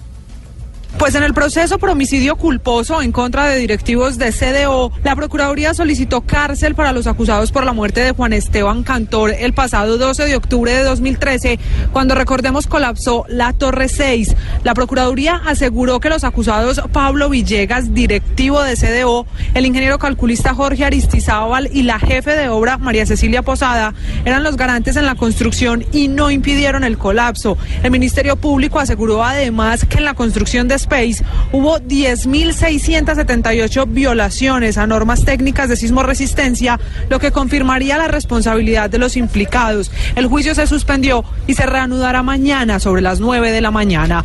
Pues 0.98 1.14
en 1.14 1.24
el 1.24 1.34
proceso 1.34 1.78
por 1.78 1.90
homicidio 1.90 2.38
culposo 2.38 3.02
en 3.02 3.12
contra 3.12 3.46
de 3.50 3.58
directivos 3.58 4.18
de 4.18 4.32
CDO, 4.32 4.94
la 5.04 5.16
Procuraduría 5.16 5.74
solicitó 5.74 6.22
cárcel 6.22 6.74
para 6.74 6.94
los 6.94 7.06
acusados 7.06 7.52
por 7.52 7.66
la 7.66 7.74
muerte 7.74 8.00
de 8.00 8.12
Juan 8.12 8.32
Esteban 8.32 8.84
Cantor 8.84 9.36
el 9.38 9.54
pasado 9.54 9.98
12 9.98 10.26
de 10.26 10.38
octubre 10.38 10.72
de 10.72 10.84
2013, 10.84 11.60
cuando 11.92 12.16
recordemos 12.16 12.68
colapsó 12.68 13.26
la 13.28 13.52
Torre 13.52 13.90
6. 13.90 14.36
La 14.64 14.74
Procuraduría 14.74 15.42
aseguró 15.46 16.00
que 16.00 16.10
los 16.10 16.24
acusados 16.24 16.82
Pablo 16.94 17.30
Villegas, 17.30 17.94
directivo 17.94 18.64
de 18.64 18.76
CDO, 18.76 19.28
el 19.54 19.66
ingeniero 19.66 20.00
calculista 20.00 20.56
Jorge 20.56 20.86
Aristizábal 20.86 21.70
y 21.74 21.84
la 21.84 22.00
jefe 22.00 22.32
de 22.32 22.48
obra 22.48 22.78
María 22.78 23.06
Cecilia 23.06 23.42
Posada 23.42 23.94
eran 24.24 24.44
los 24.44 24.56
garantes 24.56 24.96
en 24.96 25.06
la 25.06 25.16
construcción 25.16 25.86
y 25.92 26.08
no 26.08 26.32
impidieron 26.32 26.86
el 26.86 26.98
colapso. 26.98 27.58
El 27.84 27.92
Ministerio 27.92 28.38
Público 28.38 28.80
aseguró 28.80 29.26
además 29.26 29.86
que 29.86 29.98
en 29.98 30.06
la 30.06 30.14
construcción 30.14 30.70
de 30.70 30.85
Space 30.86 31.24
hubo 31.52 31.80
10.678 31.80 33.86
violaciones 33.88 34.78
a 34.78 34.86
normas 34.88 35.26
técnicas 35.26 35.68
de 35.70 35.76
sismo 35.76 36.04
resistencia, 36.04 36.80
lo 37.10 37.20
que 37.20 37.32
confirmaría 37.32 37.98
la 37.98 38.08
responsabilidad 38.08 38.90
de 38.90 39.00
los 39.00 39.18
implicados. 39.18 39.92
El 40.16 40.28
juicio 40.28 40.56
se 40.56 40.68
suspendió 40.68 41.26
y 41.48 41.56
se 41.56 41.66
reanudará 41.66 42.24
mañana 42.24 42.80
sobre 42.80 43.02
las 43.02 43.20
9 43.20 43.52
de 43.52 43.62
la 43.62 43.72
mañana. 43.72 44.24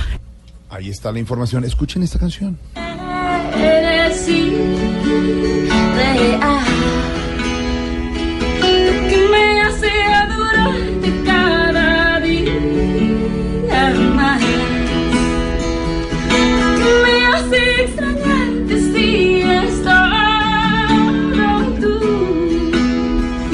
Ahí 0.68 0.90
está 0.90 1.10
la 1.10 1.18
información. 1.18 1.64
Escuchen 1.64 2.02
esta 2.02 2.18
canción. 2.18 2.58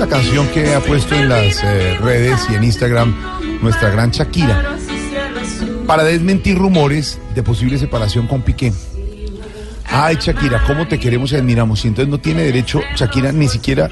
Canción 0.08 0.46
que 0.48 0.74
ha 0.74 0.80
puesto 0.80 1.14
en 1.14 1.28
las 1.28 1.62
eh, 1.64 1.98
redes 2.00 2.46
y 2.50 2.54
en 2.54 2.64
Instagram 2.64 3.14
nuestra 3.60 3.90
gran 3.90 4.10
Shakira 4.10 4.76
para 5.86 6.04
desmentir 6.04 6.56
rumores 6.56 7.18
de 7.34 7.42
posible 7.42 7.76
separación 7.76 8.26
con 8.26 8.42
Piqué. 8.42 8.72
Ay, 9.88 10.16
Shakira, 10.20 10.62
cómo 10.66 10.86
te 10.86 10.98
queremos 10.98 11.32
y 11.32 11.36
admiramos. 11.36 11.84
Y 11.84 11.88
entonces 11.88 12.10
no 12.10 12.18
tiene 12.18 12.42
derecho 12.42 12.80
Shakira 12.94 13.32
ni 13.32 13.48
siquiera 13.48 13.88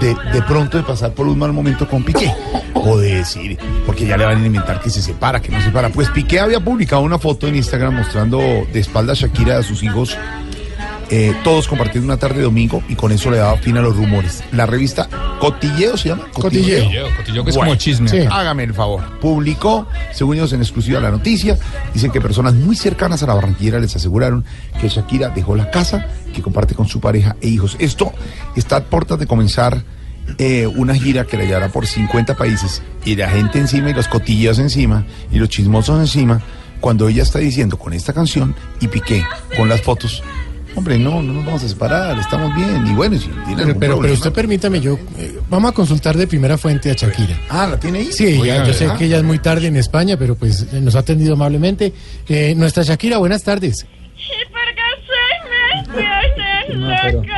de, 0.00 0.14
de 0.32 0.42
pronto 0.42 0.78
de 0.78 0.84
pasar 0.84 1.12
por 1.12 1.26
un 1.26 1.38
mal 1.38 1.52
momento 1.52 1.88
con 1.88 2.02
Piqué. 2.02 2.32
O 2.74 2.98
de 2.98 3.16
decir, 3.16 3.58
porque 3.86 4.06
ya 4.06 4.16
le 4.16 4.24
van 4.24 4.42
a 4.42 4.46
inventar 4.46 4.80
que 4.80 4.90
se 4.90 5.02
separa, 5.02 5.40
que 5.40 5.50
no 5.50 5.58
se 5.58 5.66
separa. 5.66 5.90
Pues 5.90 6.08
Piqué 6.10 6.40
había 6.40 6.60
publicado 6.60 7.02
una 7.02 7.18
foto 7.18 7.46
en 7.46 7.56
Instagram 7.56 7.94
mostrando 7.94 8.38
de 8.38 8.80
espalda 8.80 9.12
a 9.12 9.16
Shakira 9.16 9.58
a 9.58 9.62
sus 9.62 9.82
hijos, 9.82 10.16
eh, 11.10 11.34
todos 11.42 11.68
compartiendo 11.68 12.06
una 12.06 12.18
tarde 12.18 12.38
de 12.38 12.42
domingo 12.42 12.82
y 12.88 12.94
con 12.94 13.12
eso 13.12 13.30
le 13.30 13.38
daba 13.38 13.56
fin 13.58 13.76
a 13.76 13.80
los 13.80 13.96
rumores. 13.96 14.42
La 14.52 14.66
revista 14.66 15.08
Cotilleo 15.40 15.96
se 15.96 16.10
llama. 16.10 16.26
Cotilleo. 16.32 16.84
Cotilleo, 17.16 17.44
que 17.44 17.50
es 17.50 17.56
como 17.56 17.74
chisme 17.76 18.08
sí. 18.08 18.18
Hágame 18.30 18.64
el 18.64 18.74
favor. 18.74 19.18
Publicó, 19.20 19.86
según 20.12 20.36
ellos 20.36 20.52
en 20.52 20.60
exclusiva 20.60 21.00
la 21.00 21.10
noticia, 21.10 21.58
dicen 21.94 22.10
que 22.10 22.20
personas 22.20 22.54
muy 22.54 22.76
cercanas 22.76 23.22
a 23.22 23.26
la 23.26 23.34
barranquillera 23.34 23.78
les 23.78 23.96
aseguraron 23.96 24.44
que 24.80 24.88
Shakira 24.88 25.30
dejó 25.30 25.56
la 25.56 25.70
casa 25.70 26.06
que 26.34 26.42
comparte 26.42 26.74
con 26.74 26.86
su 26.88 27.00
pareja 27.00 27.36
e 27.40 27.48
hijos. 27.48 27.76
Esto 27.78 28.12
está 28.56 28.76
a 28.76 28.84
puertas 28.84 29.18
de 29.18 29.26
comenzar 29.26 29.82
eh, 30.36 30.66
una 30.66 30.94
gira 30.94 31.24
que 31.24 31.38
la 31.38 31.44
llevará 31.44 31.68
por 31.68 31.86
50 31.86 32.36
países 32.36 32.82
y 33.04 33.16
la 33.16 33.30
gente 33.30 33.58
encima 33.58 33.90
y 33.90 33.94
los 33.94 34.08
cotilleos 34.08 34.58
encima 34.58 35.06
y 35.32 35.38
los 35.38 35.48
chismosos 35.48 35.98
encima 35.98 36.42
cuando 36.80 37.08
ella 37.08 37.22
está 37.22 37.38
diciendo 37.38 37.78
con 37.78 37.92
esta 37.92 38.12
canción 38.12 38.54
y 38.80 38.88
Piqué 38.88 39.24
con 39.56 39.68
las 39.68 39.80
fotos. 39.80 40.22
Hombre, 40.74 40.98
no, 40.98 41.22
no 41.22 41.32
nos 41.32 41.44
vamos 41.44 41.64
a 41.64 41.68
separar, 41.68 42.18
estamos 42.18 42.54
bien. 42.54 42.86
Y 42.86 42.94
bueno, 42.94 43.18
si 43.18 43.28
tiene 43.46 43.74
Pero, 43.74 43.98
pero, 44.00 44.12
usted 44.12 44.32
permítame, 44.32 44.80
yo 44.80 44.98
eh, 45.18 45.38
vamos 45.48 45.70
a 45.72 45.74
consultar 45.74 46.16
de 46.16 46.26
primera 46.26 46.56
fuente 46.56 46.90
a 46.90 46.94
Shakira. 46.94 47.36
Ah, 47.48 47.66
¿la 47.70 47.80
tiene 47.80 47.98
ahí? 48.00 48.12
Sí, 48.12 48.38
Oiga, 48.40 48.58
ya, 48.58 48.64
yo 48.66 48.72
sé 48.72 48.84
¿verdad? 48.84 48.98
que 48.98 49.08
ya 49.08 49.16
es 49.16 49.24
muy 49.24 49.38
tarde 49.40 49.66
en 49.66 49.76
España, 49.76 50.16
pero 50.16 50.36
pues 50.36 50.66
eh, 50.72 50.80
nos 50.80 50.94
ha 50.94 51.00
atendido 51.00 51.34
amablemente. 51.34 51.92
Eh, 52.28 52.54
nuestra 52.56 52.84
Shakira, 52.84 53.18
buenas 53.18 53.42
tardes. 53.42 53.86
Porque 54.52 54.80
soy 55.06 55.96
lesbiana, 55.96 57.00
pero- 57.02 57.22
loca, 57.22 57.36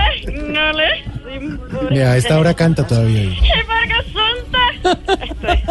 no 0.52 0.72
les 0.72 1.42
importa. 1.42 1.86
Mira, 1.90 2.12
a 2.12 2.16
esta 2.18 2.38
hora 2.38 2.54
canta 2.54 2.86
todavía. 2.86 3.30
porque 4.82 5.24
Este, 5.24 5.64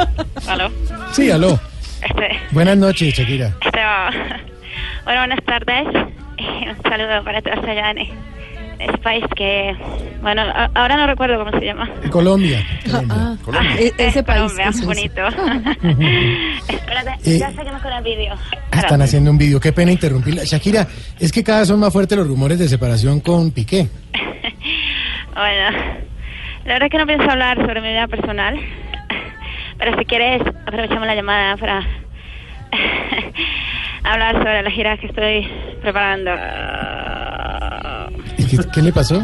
¿Aló? 0.50 0.72
Sí, 1.12 1.30
aló. 1.30 1.60
Este, 2.02 2.30
Buenas 2.52 2.78
noches, 2.78 3.14
Shakira. 3.14 3.54
este, 3.64 3.80
bueno, 5.04 5.20
buenas 5.22 5.44
tardes. 5.46 5.88
Un 6.70 6.82
saludo 6.84 7.24
para 7.24 7.42
todos 7.42 7.66
allá 7.68 7.92
en 7.92 7.98
ese 8.80 8.98
país 9.00 9.24
que, 9.36 9.76
bueno, 10.22 10.42
a- 10.42 10.70
ahora 10.76 10.96
no 10.98 11.08
recuerdo 11.08 11.44
cómo 11.44 11.58
se 11.60 11.66
llama. 11.66 11.90
Colombia. 12.12 12.64
Ah, 12.94 13.36
E- 13.78 13.92
ese 13.98 14.24
país, 14.24 14.42
Colombia, 14.54 14.68
es. 14.70 14.86
bonito. 14.86 15.22
Espérate, 16.70 17.12
Eh, 17.26 17.40
ya 17.40 17.52
seguimos 17.52 17.82
con 17.82 17.92
el 17.94 18.04
vídeo. 18.04 18.34
Ah, 18.72 18.80
Están 18.80 19.02
haciendo 19.02 19.32
un 19.32 19.38
vídeo, 19.38 19.60
qué 19.60 19.74
pena 19.74 19.92
interrumpirla. 19.92 20.44
Shakira, 20.46 20.88
es 21.20 21.32
que 21.32 21.44
cada 21.44 21.60
vez 21.60 21.68
son 21.68 21.80
más 21.80 21.92
fuertes 21.92 22.18
los 22.18 22.28
rumores 22.28 22.60
de 22.60 22.68
separación 22.68 23.20
con 23.20 23.52
Piqué. 23.52 23.88
Bueno, 25.36 25.70
la 26.66 26.74
verdad 26.74 26.84
es 26.88 26.92
que 26.92 26.98
no 26.98 27.06
pienso 27.08 27.30
hablar 27.32 27.56
sobre 27.66 27.80
mi 27.80 27.88
vida 27.90 28.08
personal, 28.08 28.60
pero 29.78 29.98
si 29.98 30.04
quieres 30.04 30.42
aprovechamos 30.68 31.08
la 31.08 31.16
llamada 31.16 31.56
para 31.56 31.80
hablar 34.04 34.36
sobre 34.38 34.64
la 34.64 34.72
gira 34.72 34.98
que 34.98 35.08
estoy 35.08 35.48
preparando. 35.82 36.32
¿Y 38.38 38.46
¿Qué, 38.46 38.58
qué 38.74 38.82
le 38.82 38.92
pasó? 38.92 39.20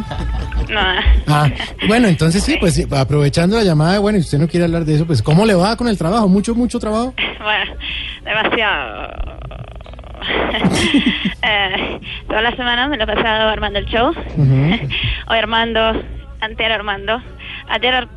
No, 0.69 0.81
Ah, 1.27 1.47
bueno, 1.87 2.07
entonces 2.07 2.43
sí, 2.43 2.57
pues 2.59 2.85
aprovechando 2.91 3.55
la 3.57 3.63
llamada, 3.63 3.99
bueno, 3.99 4.17
si 4.19 4.23
usted 4.25 4.39
no 4.39 4.47
quiere 4.47 4.65
hablar 4.65 4.83
de 4.85 4.95
eso, 4.95 5.05
pues 5.07 5.21
¿cómo 5.21 5.45
le 5.45 5.53
va 5.53 5.75
con 5.77 5.87
el 5.87 5.97
trabajo? 5.97 6.27
¿Mucho, 6.27 6.55
mucho 6.55 6.79
trabajo? 6.79 7.13
bueno, 7.41 7.73
demasiado. 8.23 9.13
eh, 11.43 11.99
toda 12.27 12.41
la 12.41 12.55
semana 12.55 12.87
me 12.87 12.97
lo 12.97 13.03
he 13.03 13.07
pasado 13.07 13.49
armando 13.49 13.79
el 13.79 13.85
show. 13.85 14.09
Ujú. 14.09 14.87
Hoy 15.27 15.37
armando, 15.37 16.01
anterior 16.41 16.71
armando, 16.79 17.21
ayer 17.69 17.93
ar- 17.93 18.07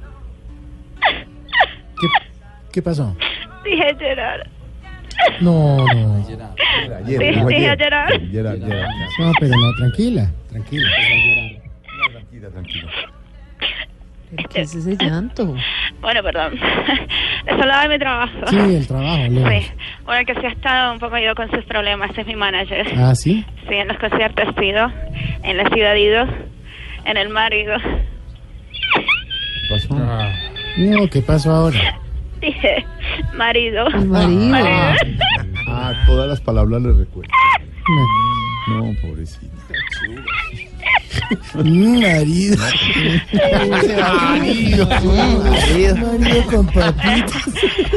¿Qué 2.73 2.83
pasó? 2.83 3.15
dije 3.65 3.95
llorar. 4.01 4.49
No, 5.41 5.77
no. 5.95 6.27
Ayer, 7.05 7.19
Dije. 7.19 7.71
Ayer, 7.71 8.47
ayer. 8.47 8.87
No, 9.19 9.33
pero 9.41 9.55
no, 9.57 9.73
tranquila, 9.79 10.31
tranquila. 10.51 10.89
Tranquila, 12.13 12.49
tranquila. 12.51 12.91
¿Qué 14.51 14.61
es 14.61 14.75
ese 14.75 14.97
llanto? 14.97 15.57
Bueno, 16.01 16.23
perdón. 16.23 16.55
Eso 17.47 17.63
hablaba 17.63 17.83
de 17.85 17.89
mi 17.89 17.99
trabajo. 17.99 18.47
Sí, 18.49 18.57
el 18.57 18.87
trabajo, 18.87 19.27
lejos. 19.31 19.53
Sí. 19.53 19.73
Bueno, 20.05 20.27
que 20.27 20.35
sí 20.35 20.47
ha 20.47 20.51
estado 20.51 20.93
un 20.93 20.99
poco 20.99 21.17
ido 21.17 21.35
con 21.35 21.51
sus 21.51 21.65
problemas, 21.65 22.17
es 22.17 22.27
mi 22.27 22.37
manager. 22.37 22.87
Ah, 22.97 23.15
¿sí? 23.15 23.45
Sí, 23.69 23.75
en 23.75 23.89
los 23.89 23.97
conciertos 23.99 24.45
he 24.57 24.67
ido, 24.67 24.93
en 25.43 25.57
la 25.57 25.69
ciudad 25.71 25.97
he 25.97 26.01
ido, 26.01 26.27
en 27.05 27.17
el 27.17 27.31
mar 27.31 27.55
he 27.55 27.63
ido. 27.63 27.77
No, 30.77 31.09
¿qué 31.09 31.23
pasó 31.23 31.51
ahora? 31.51 31.99
Dije, 32.41 32.85
marido. 33.35 33.89
marido. 33.91 34.57
Ah, 35.69 35.93
todas 36.07 36.29
las 36.29 36.41
palabras 36.41 36.83
le 36.83 36.93
recuerdo. 36.93 37.31
No, 38.69 38.95
pobrecita. 39.01 39.47
Mm, 41.55 42.01
marido. 42.03 42.57
Marido. 44.31 44.87
Marido. 44.89 45.97
Marido 46.19 46.47
con 46.51 46.67
papitas. 46.67 47.45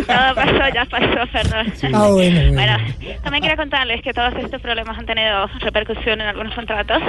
Todo 0.07 0.35
pasó, 0.35 0.73
ya 0.73 0.85
pasó, 0.85 1.31
perdón. 1.31 1.73
Ah, 1.93 2.07
bueno, 2.09 2.39
bueno. 2.39 2.53
Bueno, 2.53 2.77
también 3.23 3.41
quería 3.43 3.57
contarles 3.57 4.01
que 4.01 4.13
todos 4.13 4.33
estos 4.35 4.61
problemas 4.61 4.97
han 4.97 5.05
tenido 5.05 5.47
repercusión 5.59 6.19
en 6.21 6.27
algunos 6.27 6.53
contratos. 6.55 7.01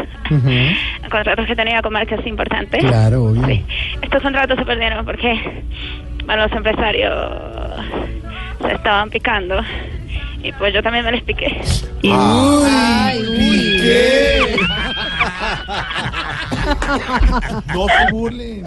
Contratos 1.10 1.46
que 1.46 1.56
tenía 1.56 1.82
con 1.82 1.92
marcas 1.92 2.24
importantes. 2.26 2.80
Claro, 2.84 3.24
obvio. 3.24 3.46
Sí. 3.46 3.64
Estos 4.02 4.22
contratos 4.22 4.58
se 4.58 4.64
perdieron 4.64 5.04
porque 5.04 5.62
bueno, 6.26 6.42
los 6.44 6.52
empresarios 6.52 7.12
se 8.60 8.72
estaban 8.72 9.10
picando. 9.10 9.60
Y 10.42 10.50
pues 10.52 10.74
yo 10.74 10.82
también 10.82 11.04
me 11.04 11.12
les 11.12 11.22
piqué. 11.22 11.60
Ay, 12.04 13.22
uy. 13.22 14.60
No 17.74 17.86
se 17.88 18.12
burlen. 18.12 18.64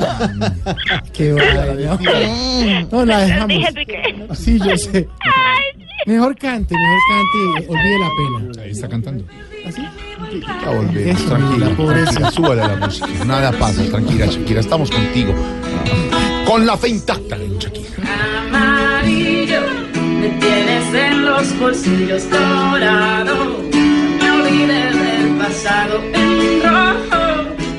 Qué 1.13 1.31
barbaridad. 1.33 1.99
No, 2.91 3.05
la 3.05 3.19
dejamos. 3.19 3.47
Dije 3.47 3.73
piqué. 3.73 4.27
Sí, 4.33 4.59
yo 4.59 4.77
sé. 4.77 5.07
Mejor 6.05 6.35
cante, 6.37 6.75
mejor 6.75 6.99
cante 7.09 7.37
y 7.37 7.71
olvide 7.71 7.99
la 7.99 8.09
pena. 8.51 8.63
Ahí 8.63 8.71
está 8.71 8.87
cantando. 8.89 9.23
Ya 10.63 10.69
volvemos, 10.69 11.21
Eso, 11.21 11.29
tranquila, 11.29 11.69
la 11.69 11.75
pobreza. 11.75 12.05
tranquila, 12.11 12.31
súbale 12.31 12.61
a 12.61 12.67
la 12.67 12.75
música. 12.75 13.07
Nada 13.25 13.51
pasa, 13.53 13.83
tranquila, 13.89 14.25
Shakira, 14.27 14.59
estamos 14.59 14.91
contigo. 14.91 15.33
Con 16.45 16.65
la 16.65 16.77
fe 16.77 16.89
intacta, 16.89 17.37
Shakira. 17.59 17.89
Amarillo. 18.47 19.61
los 21.25 21.59
bolsillos 21.59 22.29
dorados. 22.29 23.57
Me 23.73 24.31
olvidé 24.31 24.91
del 24.91 25.37
pasado 25.37 26.01
en 26.13 26.63
rojo, 26.63 27.23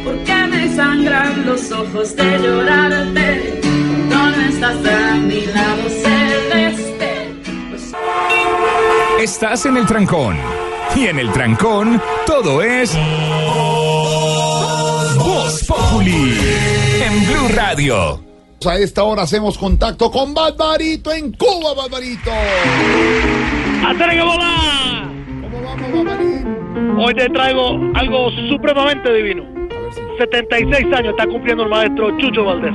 porque 0.05 0.35
me 0.51 0.77
sangran 0.77 1.47
los 1.47 1.71
ojos 1.73 2.17
de 2.17 2.39
llorarte. 2.39 3.61
No 4.09 4.31
estás 4.49 4.77
a 4.87 5.15
mi 5.17 5.41
lado 5.47 5.89
celeste. 5.89 7.35
Estás 9.21 9.67
en 9.67 9.77
el 9.77 9.87
trancón. 9.87 10.37
Y 10.95 11.07
en 11.07 11.19
el 11.19 11.31
trancón, 11.33 12.01
todo 12.27 12.63
es. 12.63 12.97
Voz 15.19 15.65
Populi. 15.65 16.39
En 17.03 17.27
Blue 17.27 17.49
Radio. 17.55 18.26
A 18.69 18.79
esta 18.79 19.05
hora 19.05 19.23
hacemos 19.23 19.57
contacto 19.59 20.11
con 20.11 20.35
Barbarito 20.35 21.13
en 21.13 21.33
Cuba, 21.33 21.73
Barbarito. 21.77 22.31
¡Hacer 23.87 24.11
que 24.11 24.23
volar! 24.23 25.07
¿Cómo 25.41 25.63
vamos, 25.63 26.05
Barbarito? 26.05 27.03
Hoy 27.03 27.15
te 27.15 27.29
traigo 27.29 27.79
algo 27.95 28.31
supremamente 28.51 29.13
divino. 29.13 29.45
76 30.19 30.87
años 30.95 31.11
está 31.17 31.27
cumpliendo 31.29 31.63
el 31.63 31.69
maestro 31.69 32.17
Chucho 32.19 32.45
Valdés. 32.45 32.73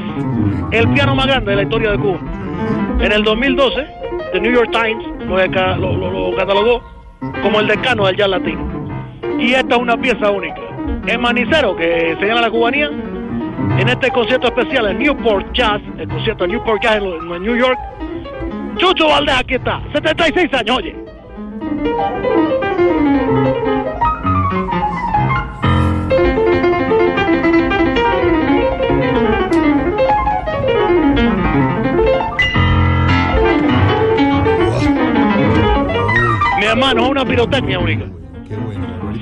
El 0.71 0.87
piano 0.93 1.13
más 1.13 1.27
grande 1.27 1.51
de 1.51 1.57
la 1.57 1.63
historia 1.63 1.91
de 1.91 1.97
Cuba. 1.99 2.19
En 3.01 3.11
el 3.11 3.23
2012, 3.23 3.85
The 4.31 4.39
New 4.39 4.53
York 4.53 4.71
Times 4.71 5.05
lo, 5.27 5.37
lo- 5.77 5.97
lo- 6.11 6.31
lo 6.31 6.37
catalogó 6.37 6.81
como 7.43 7.59
el 7.59 7.67
decano 7.67 8.05
del 8.07 8.15
jazz 8.15 8.29
latino. 8.29 8.61
Y 9.39 9.53
esta 9.53 9.75
es 9.75 9.81
una 9.81 9.97
pieza 9.99 10.29
única. 10.31 10.61
El 11.07 11.19
manicero 11.19 11.75
que 11.75 12.15
señala 12.19 12.41
la 12.41 12.49
cubanía 12.49 12.89
en 13.79 13.89
este 13.89 14.11
concierto 14.11 14.47
especial 14.47 14.87
en 14.87 14.99
Newport 14.99 15.51
Jazz, 15.53 15.81
el 15.97 16.07
concierto 16.07 16.45
de 16.45 16.53
Newport 16.53 16.81
Jazz 16.81 16.97
en, 16.97 17.31
en 17.33 17.43
New 17.43 17.55
York. 17.55 17.79
Chucho 18.77 19.07
Valdés 19.07 19.35
aquí 19.35 19.55
está, 19.55 19.81
76 19.93 20.53
años, 20.53 20.77
oye. 20.77 20.95
Mi 36.59 36.65
hermano, 36.65 37.03
es 37.03 37.09
una 37.09 37.25
pirotecnia 37.25 37.79
única. 37.79 38.05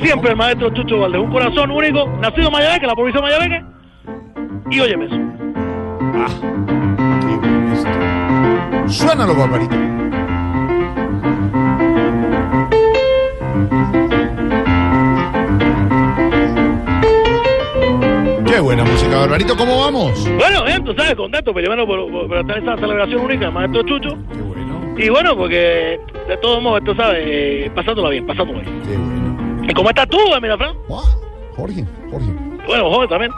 Siempre 0.01 0.31
el 0.31 0.35
maestro 0.37 0.69
Chucho 0.69 0.99
Valdés, 0.99 1.21
un 1.21 1.31
corazón 1.31 1.71
único, 1.71 2.07
nacido 2.21 2.47
en 2.47 2.53
Mayabeque, 2.53 2.87
la 2.87 2.95
provincia 2.95 3.21
de 3.21 3.27
Mayabeque. 3.27 3.78
Y 4.71 4.79
óyeme 4.79 5.05
eso. 5.05 5.15
Suénalo, 8.87 9.35
Barbarito. 9.35 9.75
Qué 18.45 18.59
buena 18.59 18.83
música, 18.83 19.17
Barbarito. 19.17 19.55
¿Cómo 19.55 19.79
vamos? 19.79 20.29
Bueno, 20.37 20.63
bien, 20.65 20.83
tú 20.83 20.93
sabes, 20.93 21.15
contento, 21.15 21.53
primero 21.53 21.85
por, 21.87 22.11
por, 22.11 22.27
por 22.27 22.37
estar 22.37 22.57
en 22.57 22.63
esta 22.63 22.77
celebración 22.77 23.21
única, 23.21 23.49
maestro 23.51 23.83
Chucho. 23.83 24.17
Qué 24.31 24.41
bueno. 24.41 24.95
Y 24.97 25.09
bueno, 25.09 25.37
porque 25.37 25.99
de 26.27 26.37
todos 26.37 26.61
modos, 26.61 26.83
tú 26.83 26.93
sabes, 26.95 27.23
eh, 27.25 27.71
pasándola 27.73 28.09
bien, 28.09 28.25
pasándola 28.25 28.61
bien. 28.61 28.81
Qué 28.83 28.97
bueno. 28.97 29.65
¿Y 29.69 29.73
cómo 29.73 29.89
estás 29.89 30.07
tú, 30.09 30.17
mira, 30.41 30.57
Fran? 30.57 30.75
Jorge, 31.55 31.85
Jorge. 32.11 32.48
Bueno, 32.69 32.87
joven 32.91 33.09
también. 33.09 33.31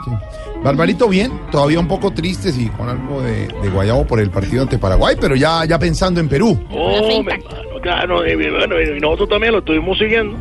Barbarito, 0.62 1.08
bien. 1.08 1.32
Todavía 1.50 1.80
un 1.80 1.88
poco 1.88 2.10
tristes 2.10 2.58
y 2.58 2.68
con 2.68 2.86
algo 2.86 3.22
de, 3.22 3.48
de 3.48 3.70
guayabo 3.70 4.06
por 4.06 4.20
el 4.20 4.28
partido 4.28 4.62
ante 4.62 4.78
Paraguay, 4.78 5.16
pero 5.18 5.34
ya, 5.34 5.64
ya 5.64 5.78
pensando 5.78 6.20
en 6.20 6.28
Perú. 6.28 6.62
Oh, 6.70 7.22
mi 7.22 7.32
hermano, 7.32 7.80
claro, 7.80 8.26
y, 8.28 8.34
bueno, 8.34 8.74
y 8.78 9.00
nosotros 9.00 9.30
también 9.30 9.52
lo 9.52 9.60
estuvimos 9.60 9.96
siguiendo. 9.98 10.36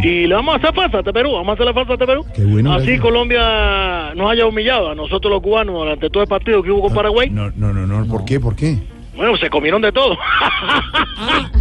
Y 0.00 0.28
le 0.28 0.34
vamos 0.36 0.54
a 0.54 0.58
hacer 0.58 0.72
falta 0.74 0.98
a 0.98 1.00
este 1.00 1.12
Perú, 1.12 1.32
vamos 1.32 1.48
a 1.48 1.52
hacerle 1.54 1.74
falta 1.74 1.92
a 1.92 1.94
este 1.94 2.06
Perú. 2.06 2.24
Qué 2.36 2.44
bueno, 2.44 2.72
Así 2.72 2.86
gracias. 2.86 3.02
Colombia 3.02 4.14
nos 4.14 4.30
haya 4.30 4.46
humillado 4.46 4.90
a 4.90 4.94
nosotros 4.94 5.28
los 5.32 5.42
cubanos 5.42 5.74
durante 5.74 6.08
todo 6.08 6.22
el 6.22 6.28
partido 6.28 6.62
que 6.62 6.70
hubo 6.70 6.82
con 6.82 6.94
Paraguay. 6.94 7.28
No, 7.30 7.50
no, 7.56 7.72
no, 7.72 7.84
no. 7.84 8.06
¿Por 8.06 8.24
qué? 8.24 8.38
¿Por 8.38 8.54
qué? 8.54 8.78
Bueno, 9.16 9.36
se 9.38 9.50
comieron 9.50 9.82
de 9.82 9.90
todo. 9.90 10.16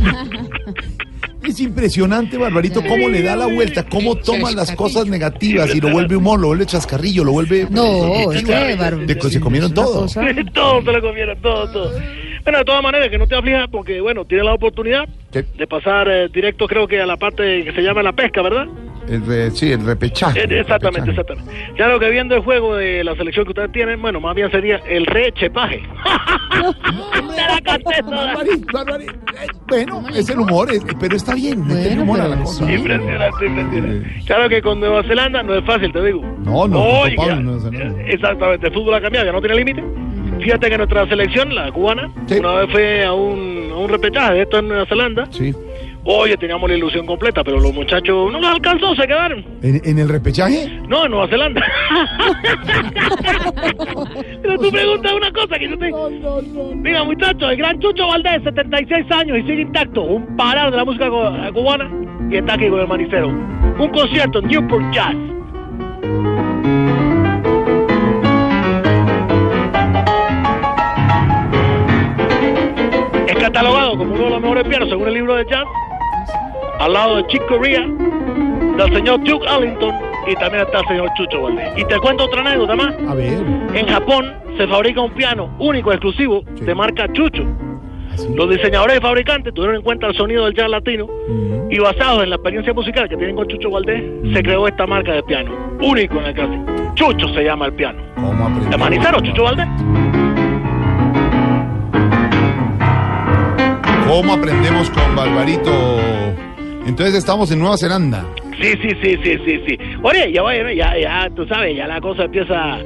Es 1.48 1.60
impresionante, 1.60 2.38
Barbarito, 2.38 2.82
cómo 2.84 3.08
le 3.10 3.22
da 3.22 3.36
la 3.36 3.46
vuelta, 3.48 3.84
cómo 3.84 4.16
toma 4.16 4.52
las 4.52 4.72
cosas 4.72 5.08
negativas 5.08 5.74
y 5.76 5.80
lo 5.82 5.90
vuelve 5.92 6.16
humor, 6.16 6.40
lo 6.40 6.48
vuelve 6.48 6.66
chascarrillo, 6.66 7.24
lo 7.24 7.32
vuelve. 7.34 7.68
No, 7.70 8.32
es 8.32 8.44
que, 8.44 8.76
Bar- 8.76 8.98
De 9.06 9.18
que 9.18 9.30
se 9.30 9.40
comieron 9.40 9.74
todo. 9.74 10.06
todo 10.54 10.82
se 10.82 10.92
lo 10.92 11.02
comieron, 11.02 11.38
todo, 11.42 11.70
todo. 11.72 11.92
Bueno, 12.44 12.60
de 12.60 12.66
todas 12.66 12.84
maneras, 12.84 13.10
que 13.10 13.18
no 13.18 13.26
te 13.28 13.36
aflijas 13.36 13.68
porque, 13.72 14.00
bueno, 14.02 14.24
tienes 14.26 14.46
la 14.46 14.54
oportunidad 14.54 15.08
de 15.32 15.68
pasar 15.68 16.08
eh, 16.08 16.30
directo, 16.34 16.68
creo 16.68 16.88
que 16.88 17.02
a 17.02 17.06
la 17.06 17.18
parte 17.18 17.64
que 17.64 17.72
se 17.74 17.82
llama 17.82 18.04
la 18.04 18.14
pesca, 18.14 18.42
¿verdad? 18.42 18.68
El 19.08 19.26
re- 19.26 19.52
sí, 19.52 19.72
el 19.72 19.86
repechaje. 19.86 20.40
Eh, 20.42 20.60
exactamente, 20.62 21.10
exactamente. 21.12 21.52
Claro 21.76 22.00
que 22.00 22.10
viendo 22.10 22.36
el 22.36 22.42
juego 22.42 22.76
de 22.76 23.04
la 23.04 23.16
selección 23.16 23.46
que 23.46 23.52
ustedes 23.52 23.72
tienen, 23.72 24.02
bueno, 24.02 24.20
más 24.20 24.36
bien 24.36 24.50
sería 24.52 24.78
el 24.88 25.06
rechepaje. 25.06 25.84
Toda. 28.72 28.98
Bueno, 29.68 30.04
es 30.14 30.30
el 30.30 30.40
humor, 30.40 30.72
es- 30.72 30.86
pero 31.00 31.16
está 31.16 31.36
bien, 31.36 31.66
meterle 31.68 32.02
humor 32.02 32.22
a 32.22 32.28
la 32.30 32.38
cosa. 32.38 32.72
Impresionante, 32.72 33.46
impresionante. 33.46 34.22
Claro 34.26 34.50
que 34.50 34.62
con 34.62 34.80
Nueva 34.80 35.04
Zelanda 35.04 35.44
no 35.44 35.56
es 35.56 35.66
fácil, 35.66 35.92
te 35.92 36.04
digo. 36.04 36.22
No, 36.44 36.68
no, 36.68 36.84
Oiga, 37.02 37.16
Pablo, 37.18 37.36
no, 37.42 37.52
no, 37.60 37.72
no. 37.72 38.00
Exactamente, 38.08 38.68
el 38.68 38.74
fútbol 38.74 38.94
ha 38.96 39.02
cambiado, 39.02 39.26
ya 39.26 39.32
no 39.32 39.40
tiene 39.42 39.56
límite. 39.56 39.84
Fíjate 40.40 40.70
que 40.70 40.78
nuestra 40.78 41.08
selección, 41.08 41.56
la 41.56 41.72
cubana, 41.72 42.12
una 42.40 42.54
vez 42.56 42.72
fue 42.72 43.06
a 43.06 43.14
un, 43.14 43.70
a 43.72 43.78
un 43.78 43.90
repechaje 43.90 44.34
de 44.34 44.42
esto 44.44 44.60
en 44.60 44.68
Nueva 44.68 44.86
Zelanda. 44.86 45.28
Sí. 45.32 45.54
Oye, 46.08 46.38
teníamos 46.38 46.70
la 46.70 46.76
ilusión 46.78 47.04
completa, 47.08 47.44
pero 47.44 47.60
los 47.60 47.74
muchachos 47.74 48.32
no 48.32 48.40
los 48.40 48.52
alcanzó, 48.52 48.94
se 48.96 49.08
quedaron. 49.08 49.44
¿En, 49.64 49.82
en 49.84 49.98
el 49.98 50.08
repechaje? 50.08 50.80
No, 50.88 51.06
en 51.06 51.12
Nueva 51.12 51.28
Zelanda. 51.28 51.66
pero 54.44 54.58
tú 54.60 54.70
preguntas 54.72 55.14
una 55.14 55.32
cosa 55.32 55.58
que 55.58 55.68
yo 55.68 55.78
te... 55.80 55.92
Mira, 56.76 57.04
muchachos, 57.04 57.50
el 57.52 57.58
gran 57.58 57.80
Chucho 57.80 58.06
Valdés, 58.08 58.44
76 58.44 59.12
años 59.12 59.40
y 59.40 59.42
sigue 59.48 59.62
intacto. 59.64 60.04
Un 60.04 60.38
parar 60.38 60.70
de 60.70 60.78
la 60.78 60.86
música 60.86 61.10
cu- 61.10 61.54
cubana 61.54 61.90
y 62.30 62.38
está 62.38 62.54
aquí 62.54 62.70
con 62.70 62.80
el 62.82 62.88
manicero. 62.88 63.30
Un 63.30 63.90
concierto 63.92 64.40
en 64.40 64.48
Newport 64.48 64.94
Jazz. 64.94 65.16
Es 73.28 73.36
catalogado 73.38 73.98
como 73.98 74.14
uno 74.14 74.24
de 74.26 74.30
los 74.32 74.42
mejores 74.42 74.68
pianos 74.68 74.90
según 74.90 75.08
el 75.08 75.14
libro 75.16 75.36
de 75.36 75.46
jazz, 75.46 75.66
al 76.80 76.94
lado 76.94 77.18
de 77.18 77.28
Chick 77.28 77.46
Corea, 77.48 77.82
del 77.82 78.94
señor 78.94 79.24
Duke 79.24 79.46
Ellington 79.48 79.94
y 80.28 80.36
también 80.36 80.64
está 80.64 80.80
el 80.80 80.88
señor 80.88 81.10
Chucho 81.16 81.42
Valdés. 81.42 81.74
Y 81.78 81.86
te 81.86 82.00
cuento 82.00 82.26
otra 82.26 82.42
anécdota 82.42 82.76
más. 82.76 82.96
A 83.08 83.14
ver. 83.14 83.40
En 83.74 83.88
Japón 83.88 84.34
se 84.58 84.68
fabrica 84.68 85.02
un 85.02 85.12
piano 85.12 85.56
único, 85.60 85.92
exclusivo, 85.92 86.44
de 86.60 86.76
marca 86.76 87.12
Chucho. 87.14 87.44
Los 88.34 88.50
diseñadores 88.50 88.98
y 88.98 89.02
fabricantes 89.02 89.54
tuvieron 89.54 89.78
en 89.78 89.82
cuenta 89.82 90.08
el 90.08 90.16
sonido 90.16 90.46
del 90.46 90.54
jazz 90.54 90.70
latino 90.70 91.08
y 91.70 91.80
basados 91.80 92.24
en 92.24 92.30
la 92.30 92.38
experiencia 92.38 92.74
musical 92.74 93.10
que 93.10 93.18
tienen 93.18 93.36
con 93.36 93.48
Chucho 93.48 93.70
Valdés, 93.70 94.04
se 94.34 94.42
creó 94.42 94.68
esta 94.68 94.88
marca 94.88 95.12
de 95.12 95.24
piano, 95.24 95.52
único 95.82 96.20
en 96.20 96.26
el 96.26 96.34
caso. 96.34 96.94
Chucho 96.96 97.28
se 97.34 97.44
llama 97.44 97.66
el 97.66 97.74
piano. 97.74 98.02
¿De 98.70 98.78
manicero, 98.78 99.20
Chucho 99.20 99.44
Valdés? 99.44 99.68
¿Cómo 104.08 104.34
aprendemos 104.34 104.90
con 104.92 105.16
Barbarito? 105.16 105.72
Entonces 106.86 107.16
estamos 107.16 107.52
en 107.52 107.60
Nueva 107.60 107.78
Zelanda. 107.78 108.26
Sí, 108.62 108.72
sí, 108.82 108.90
sí, 109.02 109.18
sí, 109.24 109.38
sí, 109.46 109.62
sí. 109.68 109.78
Oye, 110.04 110.32
ya 110.32 110.42
vaya, 110.42 110.72
ya, 110.74 110.98
ya, 110.98 111.30
tú 111.36 111.46
sabes, 111.48 111.76
ya 111.76 111.88
la 111.88 112.00
cosa 112.00 112.24
empieza 112.24 112.78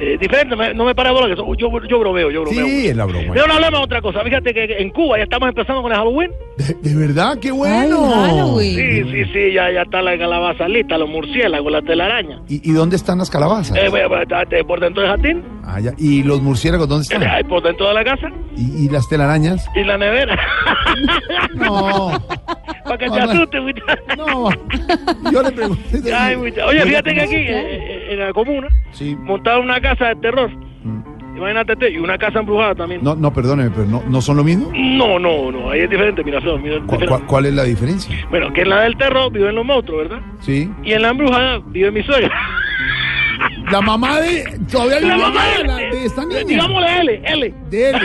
eh, 0.00 0.16
diferente. 0.18 0.54
Me- 0.56 0.72
no 0.74 0.84
me 0.84 0.94
para 0.94 1.10
bola 1.12 1.26
que 1.28 1.36
so- 1.36 1.54
yo, 1.56 1.68
yo 1.88 1.98
bromeo, 1.98 2.30
yo 2.30 2.42
bromeo. 2.42 2.64
Sí, 2.66 2.86
es 2.88 2.96
la 2.96 3.04
broma. 3.04 3.32
Pero 3.34 3.46
no 3.46 3.54
hablemos 3.54 3.80
de 3.80 3.84
otra 3.84 4.00
cosa. 4.00 4.20
Fíjate 4.22 4.54
que 4.54 4.64
en 4.78 4.90
Cuba 4.90 5.18
ya 5.18 5.24
estamos 5.24 5.48
empezando 5.48 5.82
con 5.82 5.90
el 5.92 5.98
Halloween. 5.98 6.30
¿De 6.82 6.94
verdad? 6.94 7.38
¡Qué 7.40 7.50
bueno! 7.50 8.56
Sí, 8.60 8.74
sí, 9.04 9.24
sí, 9.32 9.52
ya, 9.52 9.70
ya 9.72 9.82
está 9.82 10.02
la 10.02 10.16
calabaza 10.16 10.66
lista, 10.68 10.96
los 10.96 11.08
murciélagos, 11.08 11.70
la 11.70 11.82
telaraña. 11.82 12.40
¿Y, 12.48 12.68
y 12.70 12.72
dónde 12.72 12.96
están 12.96 13.18
las 13.18 13.28
calabazas? 13.30 13.76
Eh, 13.76 13.88
bueno, 13.90 14.08
por 14.66 14.80
dentro 14.80 15.02
del 15.02 15.10
jardín, 15.10 15.42
Ah, 15.64 15.80
ya. 15.80 15.92
¿Y 15.98 16.22
los 16.22 16.40
murciélagos 16.40 16.88
dónde 16.88 17.02
están? 17.02 17.22
eh, 17.22 17.44
por 17.46 17.62
dentro 17.62 17.88
de 17.88 17.94
la 17.94 18.02
casa 18.04 18.30
¿Y, 18.56 18.86
y 18.86 18.88
las 18.88 19.06
telarañas? 19.08 19.66
y 19.76 19.84
la 19.84 19.98
nevera. 19.98 20.38
No. 21.54 22.12
Para 22.88 22.98
que 22.98 23.10
te 23.10 23.20
asustes, 23.20 23.62
muchacho. 23.62 24.02
No. 24.16 25.30
Yo 25.30 25.42
le 25.42 25.52
pregunté. 25.52 26.14
Ay, 26.14 26.36
muchacho. 26.36 26.66
Oye, 26.66 26.82
fíjate 26.82 27.14
que 27.14 27.20
aquí, 27.20 27.34
eh, 27.34 27.46
eh, 27.48 28.08
en 28.12 28.18
la 28.20 28.32
comuna, 28.32 28.68
montaron 29.22 29.64
una 29.64 29.80
casa 29.80 30.06
de 30.08 30.16
terror. 30.16 30.50
Imagínate, 31.36 31.76
tú, 31.76 31.86
y 31.86 31.98
una 31.98 32.18
casa 32.18 32.40
embrujada 32.40 32.74
también. 32.74 33.00
Mm. 33.00 33.04
No, 33.04 33.14
no, 33.14 33.32
perdóneme, 33.32 33.70
pero 33.70 33.86
no, 33.86 34.02
¿no 34.08 34.20
son 34.20 34.38
lo 34.38 34.42
mismo? 34.42 34.72
No, 34.74 35.20
no, 35.20 35.52
no, 35.52 35.70
ahí 35.70 35.82
es 35.82 35.90
diferente, 35.90 36.24
mira, 36.24 36.40
Flor, 36.40 36.60
mira, 36.60 36.78
¿Cu- 36.80 36.96
diferente. 36.96 37.06
cu- 37.14 37.26
¿Cuál 37.28 37.46
es 37.46 37.54
la 37.54 37.62
diferencia? 37.62 38.16
Bueno, 38.28 38.52
que 38.52 38.62
en 38.62 38.70
la 38.70 38.80
del 38.82 38.96
terror 38.96 39.30
viven 39.30 39.54
los 39.54 39.64
monstruos, 39.64 40.08
¿verdad? 40.08 40.20
Sí. 40.40 40.68
Y 40.82 40.92
en 40.94 41.02
la 41.02 41.10
embrujada 41.10 41.60
vive 41.66 41.92
mi 41.92 42.02
suegra. 42.02 42.32
La 43.70 43.80
mamá 43.80 44.20
de. 44.20 44.44
Todavía 44.70 45.00
La 45.00 45.16
mamá 45.16 45.40
de- 45.58 45.64
la- 45.64 45.76
de 45.76 46.04
esta 46.06 46.24
niña. 46.24 46.44
Digámosle 46.46 47.00
L, 47.00 47.22
L. 47.24 47.54
De 47.70 47.90
L. 47.90 47.98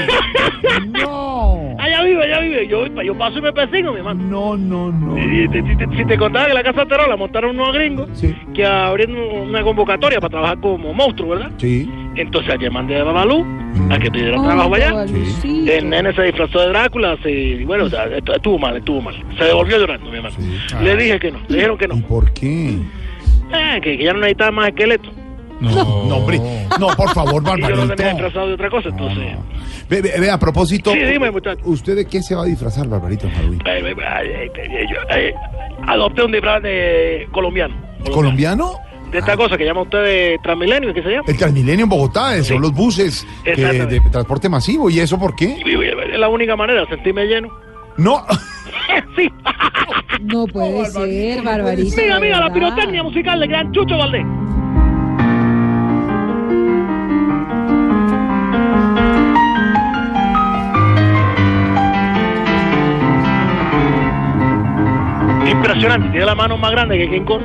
No. 1.02 1.76
Allá 1.80 2.00
allá 2.00 2.04
vive, 2.04 2.24
allá 2.24 2.40
vive. 2.40 2.68
Yo, 2.68 2.86
yo 3.02 3.18
paso 3.18 3.40
y 3.40 3.42
me 3.42 3.54
persigo, 3.54 3.92
mi 3.92 3.98
hermano. 4.00 4.22
No, 4.24 4.58
no, 4.58 4.92
no. 4.92 5.18
Y, 5.18 5.48
te- 5.50 5.62
si, 5.64 5.76
te, 5.78 5.98
si 5.98 6.06
te 6.06 6.18
contaba 6.18 6.48
que 6.48 6.54
la 6.54 6.64
casa 6.64 6.86
Terror 6.86 7.08
la 7.08 7.16
montaron 7.16 7.60
unos 7.60 7.74
gringos 7.74 8.10
que 8.54 8.66
abrieron 8.66 9.18
una 9.18 9.64
convocatoria 9.64 10.20
para 10.20 10.32
trabajar 10.32 10.60
como 10.60 10.94
monstruo, 10.94 11.30
¿verdad? 11.30 11.52
Sí. 11.58 11.90
Entonces 12.16 12.54
ayer 12.54 12.72
mandé 12.72 13.00
a 13.00 13.04
Babalú 13.04 13.46
a 13.90 13.98
que 13.98 14.12
pidiera 14.12 14.40
Oh, 14.40 14.44
trabajo 14.44 14.76
allá. 14.76 14.92
Babalucito. 14.92 15.72
El 15.72 15.90
nene 15.90 16.14
se 16.14 16.24
disfrazó 16.24 16.60
de 16.62 16.68
Drácula, 16.70 17.18
se, 17.24 17.32
y 17.32 17.64
bueno, 17.64 17.86
o 17.86 17.90
sea, 17.90 18.06
estu- 18.08 18.36
estuvo 18.36 18.60
mal, 18.60 18.78
estuvo 18.78 19.02
mal. 19.02 19.16
Se 19.38 19.46
devolvió 19.46 19.78
llorando, 19.80 20.10
mi 20.12 20.18
hermano. 20.18 20.36
Le 20.82 20.96
dije 20.96 21.20
que 21.20 21.32
no, 21.32 21.40
le 21.48 21.56
dijeron 21.56 21.78
que 21.78 21.88
no. 21.88 22.02
¿Por 22.08 22.32
qué? 22.34 22.78
Eh, 23.56 23.80
que, 23.82 23.98
que 23.98 24.04
ya 24.04 24.14
no 24.14 24.20
necesitaba 24.20 24.52
más 24.52 24.68
esqueleto. 24.70 25.10
No, 25.60 26.06
no, 26.06 26.16
hombre. 26.18 26.40
No, 26.80 26.88
por 26.96 27.10
favor, 27.14 27.42
Y 27.58 27.62
yo 27.62 27.68
Barbarito. 27.68 27.96
tenía 27.96 28.12
disfrazado 28.14 28.48
de 28.48 28.54
otra 28.54 28.70
cosa, 28.70 28.90
entonces... 28.90 29.38
Ve, 29.90 30.02
ve, 30.02 30.14
ve, 30.20 30.30
a 30.32 30.38
propósito. 30.40 30.92
Sí, 30.94 31.00
dime, 31.00 31.30
muchacho. 31.32 31.62
¿Usted 31.66 31.96
de 31.96 32.06
qué 32.06 32.22
se 32.22 32.36
va 32.36 32.44
a 32.44 32.46
disfrazar, 32.46 32.88
Barbarito, 32.88 33.28
en 33.28 33.34
Halloween? 33.34 33.62
Eh, 33.66 33.80
eh, 33.80 33.96
eh, 33.96 34.52
eh, 34.56 34.86
yo, 34.90 35.16
eh, 35.16 35.34
adopté 35.88 36.24
un 36.24 36.32
disfraz 36.32 36.62
de 36.64 37.28
colombiano. 37.32 37.76
¿Colombiano? 38.12 38.74
De 39.12 39.20
esta 39.20 39.38
cosa 39.38 39.58
que 39.58 39.64
llama 39.66 39.82
usted 39.84 40.04
de 40.04 40.40
Transmilenio, 40.42 40.92
¿qué 40.94 41.04
se 41.04 41.10
llama? 41.12 41.24
El 41.28 41.38
Transmilenio 41.38 41.84
en 41.84 41.90
Bogotá, 41.90 42.36
eh, 42.36 42.44
son 42.44 42.62
los 42.62 42.74
buses 42.74 43.28
que- 43.44 43.56
de 43.56 44.02
transporte 44.12 44.50
masivo. 44.50 44.90
¿Y 44.90 45.00
eso 45.00 45.20
por 45.20 45.36
qué? 45.36 45.58
Es 46.12 46.20
la 46.20 46.30
única 46.30 46.56
manera 46.56 46.86
sentirme 46.88 47.26
lleno. 47.26 47.50
No. 47.98 48.26
sí. 49.16 49.30
No 50.22 50.48
puede 50.48 50.86
ser, 50.88 51.44
Barbarito. 51.44 51.96
Mira, 51.96 52.16
de 52.16 52.22
mira, 52.22 52.40
la 52.40 52.52
pirotecnia 52.52 53.04
musical 53.04 53.40
de 53.40 53.48
gran 53.48 53.72
Chucho 53.72 53.98
Valdés. 53.98 54.26
Impresionante, 65.76 66.10
tiene 66.10 66.26
la 66.26 66.36
mano 66.36 66.58
más 66.58 66.72
grande 66.72 66.98
que 66.98 67.10
King 67.10 67.26
Kong. 67.26 67.42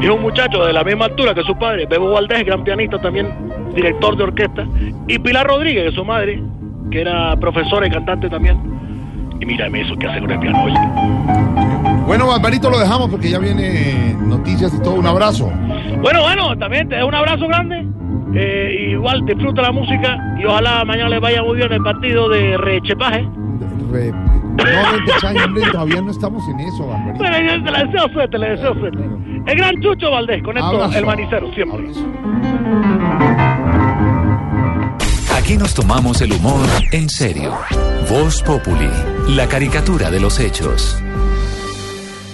Y 0.00 0.04
es 0.04 0.10
un 0.10 0.22
muchacho 0.22 0.64
de 0.64 0.72
la 0.72 0.84
misma 0.84 1.06
altura 1.06 1.34
que 1.34 1.42
su 1.42 1.56
padre, 1.58 1.86
Bebo 1.86 2.10
Valdés, 2.10 2.44
gran 2.44 2.62
pianista 2.62 3.00
también, 3.00 3.28
director 3.74 4.16
de 4.16 4.24
orquesta, 4.24 4.66
y 5.08 5.18
Pilar 5.18 5.46
Rodríguez, 5.46 5.84
que 5.84 5.88
es 5.88 5.94
su 5.94 6.04
madre, 6.04 6.42
que 6.90 7.00
era 7.00 7.36
profesora 7.36 7.86
y 7.86 7.90
cantante 7.90 8.28
también. 8.28 8.58
Y 9.40 9.46
mírame 9.46 9.80
eso 9.80 9.96
que 9.96 10.06
hace 10.06 10.20
con 10.20 10.30
el 10.30 10.38
piano, 10.38 10.64
oye. 10.64 10.76
Bueno, 12.06 12.26
Barbarito, 12.26 12.68
lo 12.68 12.78
dejamos 12.78 13.08
porque 13.08 13.30
ya 13.30 13.38
viene 13.38 14.14
noticias 14.20 14.74
y 14.74 14.82
todo. 14.82 14.94
Un 14.94 15.06
abrazo. 15.06 15.50
Bueno, 16.02 16.22
bueno, 16.22 16.58
también 16.58 16.88
te 16.88 16.96
doy 16.96 17.08
un 17.08 17.14
abrazo 17.14 17.46
grande. 17.46 17.86
Eh, 18.34 18.90
igual 18.90 19.24
disfruta 19.24 19.62
la 19.62 19.72
música 19.72 20.18
y 20.38 20.44
ojalá 20.44 20.84
mañana 20.84 21.08
les 21.08 21.20
vaya 21.20 21.42
muy 21.42 21.56
bien 21.56 21.72
el 21.72 21.82
partido 21.82 22.28
de 22.28 22.56
rechepaje. 22.58 23.26
Re- 23.90 24.12
No, 24.12 24.92
de 24.92 25.02
Pechaña, 25.06 25.44
hombre, 25.44 25.62
todavía 25.72 26.00
no 26.02 26.10
estamos 26.10 26.42
en 26.48 26.60
eso, 26.60 26.86
Barbarito. 26.86 27.18
Bueno, 27.18 27.36
yo 27.40 27.70
le 27.70 27.84
deseo 27.86 28.08
suerte, 28.12 28.38
le 28.38 28.50
deseo 28.50 28.74
suerte. 28.74 28.98
El 29.46 29.56
gran 29.56 29.80
Chucho 29.80 30.10
Valdés, 30.10 30.42
con 30.42 30.56
esto, 30.56 30.68
Abrazo. 30.68 30.98
el 30.98 31.06
manicero, 31.06 31.52
siempre. 31.54 31.86
Aquí 35.36 35.56
nos 35.56 35.74
tomamos 35.74 36.20
el 36.20 36.32
humor 36.32 36.66
en 36.92 37.08
serio. 37.08 37.52
Voz 38.08 38.42
Populi, 38.42 38.88
la 39.28 39.46
caricatura 39.48 40.10
de 40.10 40.20
los 40.20 40.38
hechos. 40.40 41.02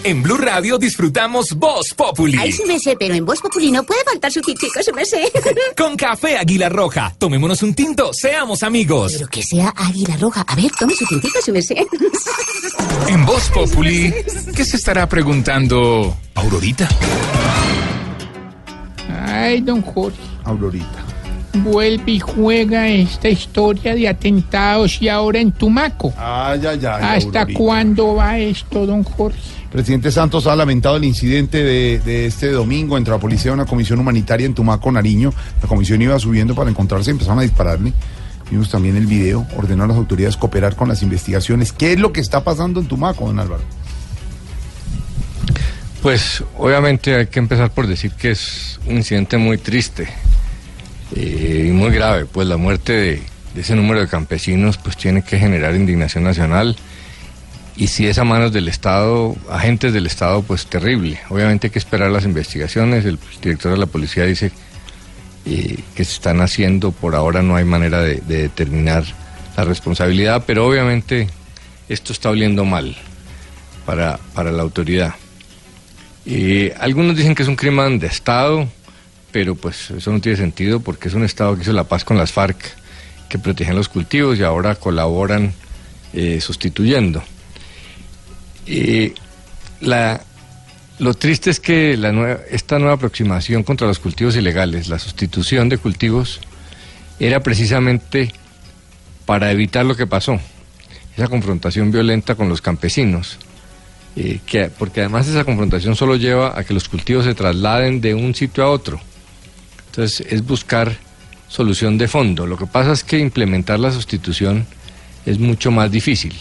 En 0.07 0.23
Blue 0.23 0.37
Radio 0.37 0.79
disfrutamos 0.79 1.53
Voz 1.55 1.93
Populi. 1.93 2.39
Ay, 2.39 2.53
su 2.53 2.65
merced, 2.65 2.95
pero 2.97 3.13
en 3.13 3.25
Voz 3.27 3.41
Populi 3.41 3.73
no 3.73 3.83
puede 3.83 4.05
faltar 4.05 4.31
su 4.31 4.41
tintico, 4.41 4.81
su 4.81 4.93
merced. 4.95 5.25
Con 5.77 5.97
café 5.97 6.37
Águila 6.39 6.69
Roja. 6.69 7.13
Tomémonos 7.19 7.61
un 7.65 7.75
tinto, 7.75 8.13
seamos 8.15 8.63
amigos. 8.63 9.15
Pero 9.15 9.27
que 9.27 9.43
sea 9.43 9.75
águila 9.77 10.17
roja. 10.19 10.45
A 10.47 10.55
ver, 10.55 10.71
tome 10.79 10.95
su 10.95 11.05
tintico, 11.07 11.41
su 11.45 11.53
merced. 11.53 11.79
En 13.09 13.27
Voz 13.27 13.51
Populi, 13.51 14.15
¿qué 14.55 14.65
se 14.65 14.77
estará 14.77 15.09
preguntando 15.09 16.17
Aurorita? 16.37 16.89
Ay, 19.27 19.61
don 19.61 19.83
Jorge. 19.83 20.19
Aurorita. 20.45 21.05
Vuelve 21.55 22.13
y 22.13 22.21
juega 22.21 22.89
esta 22.89 23.29
historia 23.29 23.95
de 23.97 24.07
atentados 24.09 25.03
y 25.03 25.09
ahora 25.09 25.41
en 25.41 25.51
Tumaco. 25.51 26.13
Ay, 26.17 26.61
ay, 26.65 26.79
ay. 26.85 27.19
¿Hasta 27.19 27.41
Aurorita. 27.41 27.59
cuándo 27.59 28.15
va 28.15 28.39
esto, 28.39 28.87
don 28.87 29.03
Jorge? 29.03 29.56
Presidente 29.77 30.11
Santos 30.11 30.47
ha 30.47 30.57
lamentado 30.57 30.97
el 30.97 31.05
incidente 31.05 31.63
de, 31.63 32.25
este 32.25 32.51
domingo 32.51 32.97
entre 32.97 33.13
la 33.13 33.21
policía 33.21 33.51
y 33.51 33.55
una 33.55 33.67
comisión 33.67 33.99
humanitaria 33.99 34.47
en 34.47 34.55
Tumaco, 34.55 34.91
Nariño. 34.91 35.35
La 35.61 35.69
comisión 35.69 36.01
iba 36.01 36.19
subiendo 36.19 36.55
para 36.55 36.71
encontrarse 36.71 37.11
y 37.11 37.13
empezaron 37.13 37.41
a 37.41 37.43
dispararle. 37.43 37.93
Vimos 38.51 38.71
también 38.71 38.97
el 38.97 39.05
video. 39.05 39.47
Ordenó 39.55 39.85
a 39.85 39.89
las 39.89 39.99
autoridades 39.99 40.39
cooperar 40.39 40.77
con 40.77 40.89
las 40.89 41.03
investigaciones. 41.03 41.73
¿Qué 41.73 41.93
es 41.93 41.99
lo 41.99 42.11
que 42.11 42.23
está 42.23 42.43
pasando 42.43 42.81
en 42.81 42.87
Tumaco, 42.87 43.27
don 43.27 43.39
Álvaro? 43.39 43.63
Pues 46.01 46.43
obviamente 46.57 47.15
hay 47.15 47.27
que 47.27 47.39
empezar 47.39 47.71
por 47.71 47.87
decir 47.87 48.13
que 48.13 48.31
es 48.31 48.81
un 48.87 48.97
incidente 48.97 49.37
muy 49.37 49.59
triste 49.59 50.09
eh, 51.15 51.67
y 51.69 51.73
muy 51.73 51.91
grave, 51.91 52.25
pues 52.25 52.49
la 52.49 52.57
muerte 52.57 52.95
de, 52.95 53.23
de 53.55 53.61
ese 53.61 53.77
número 53.77 54.01
de 54.01 54.09
campesinos 54.09 54.79
pues 54.79 54.97
tiene 54.97 55.23
que 55.23 55.39
generar 55.39 55.77
indignación 55.77 56.25
nacional 56.25 56.79
y 57.77 57.89
si 57.89 58.07
es 58.07 58.19
a 58.19 58.25
manos 58.25 58.53
del 58.53 58.69
Estado, 58.69 59.37
agentes 59.51 59.93
del 59.93 60.07
Estado, 60.07 60.43
pues 60.43 60.67
terrible. 60.67 61.21
Obviamente 61.29 61.67
hay 61.67 61.71
que 61.71 61.79
esperar 61.79 62.11
las 62.11 62.25
investigaciones, 62.25 63.05
el 63.05 63.19
director 63.43 63.73
de 63.73 63.79
la 63.79 63.87
policía 63.87 64.25
dice 64.25 64.51
eh, 65.45 65.79
que 65.95 66.05
se 66.05 66.13
están 66.13 66.41
haciendo, 66.41 66.91
por 66.93 67.15
ahora 67.15 67.43
no 67.43 67.57
hay 67.57 67.65
manera 67.65 68.01
de, 68.01 68.17
de 68.17 68.43
determinar 68.43 69.05
la 69.57 69.65
responsabilidad, 69.65 70.45
pero 70.47 70.67
obviamente 70.67 71.29
esto 71.89 72.13
está 72.13 72.31
oliendo 72.31 72.65
mal 72.65 72.97
para, 73.85 74.19
para 74.35 74.51
la 74.53 74.63
autoridad. 74.63 75.15
Eh, 76.27 76.75
algunos 76.81 77.17
dicen 77.17 77.35
que 77.35 77.45
es 77.45 77.49
un 77.49 77.57
crimen 77.57 77.99
de 77.99 78.09
Estado, 78.09 78.67
pero 79.31 79.55
pues 79.55 79.91
eso 79.93 80.11
no 80.11 80.21
tiene 80.21 80.37
sentido 80.37 80.81
porque 80.81 81.09
es 81.09 81.15
un 81.15 81.25
Estado 81.25 81.55
que 81.55 81.63
hizo 81.63 81.73
la 81.73 81.85
paz 81.85 82.05
con 82.05 82.19
las 82.19 82.33
FARC, 82.33 82.57
que 83.29 83.39
protegen 83.39 83.77
los 83.77 83.89
cultivos 83.89 84.39
y 84.39 84.43
ahora 84.43 84.75
colaboran 84.75 85.53
eh, 86.13 86.41
sustituyendo. 86.41 87.23
Eh, 88.67 89.15
la, 89.81 90.21
lo 90.99 91.15
triste 91.15 91.51
es 91.51 91.61
que 91.61 91.97
la 91.97 92.13
nueva- 92.13 92.41
esta 92.51 92.79
nueva 92.79 92.95
aproximación 92.95 93.63
contra 93.63 93.87
los 93.87 93.99
cultivos 93.99 94.37
ilegales, 94.37 94.89
la 94.89 94.99
sustitución 94.99 95.69
de 95.69 95.79
cultivos, 95.79 96.41
era 97.19 97.41
precisamente 97.41 98.33
para 99.25 99.51
evitar 99.51 99.85
lo 99.87 99.97
que 99.97 100.07
pasó, 100.07 100.39
esa 101.17 101.29
confrontación 101.29 101.91
violenta 101.91 102.35
con 102.35 102.49
los 102.49 102.61
campesinos. 102.61 103.39
Eh, 104.19 104.41
que, 104.47 104.71
porque 104.71 105.01
además 105.01 105.29
esa 105.29 105.45
confrontación 105.45 105.95
solo 105.95 106.17
lleva 106.17 106.59
a 106.59 106.65
que 106.65 106.73
los 106.73 106.89
cultivos 106.89 107.27
se 107.27 107.35
trasladen 107.35 108.01
de 108.01 108.15
un 108.15 108.35
sitio 108.35 108.65
a 108.65 108.71
otro. 108.71 108.99
Entonces 109.91 110.27
es 110.33 110.43
buscar 110.47 110.97
solución 111.49 111.99
de 111.99 112.09
fondo. 112.09 112.47
Lo 112.47 112.57
que 112.57 112.67
pasa 112.67 112.93
es 112.93 113.05
que 113.05 113.19
implementar 113.19 113.79
la 113.79 113.93
sustitución 113.93 114.67
es 115.27 115.39
mucho 115.39 115.71
más 115.71 115.91
difícil 115.91 116.33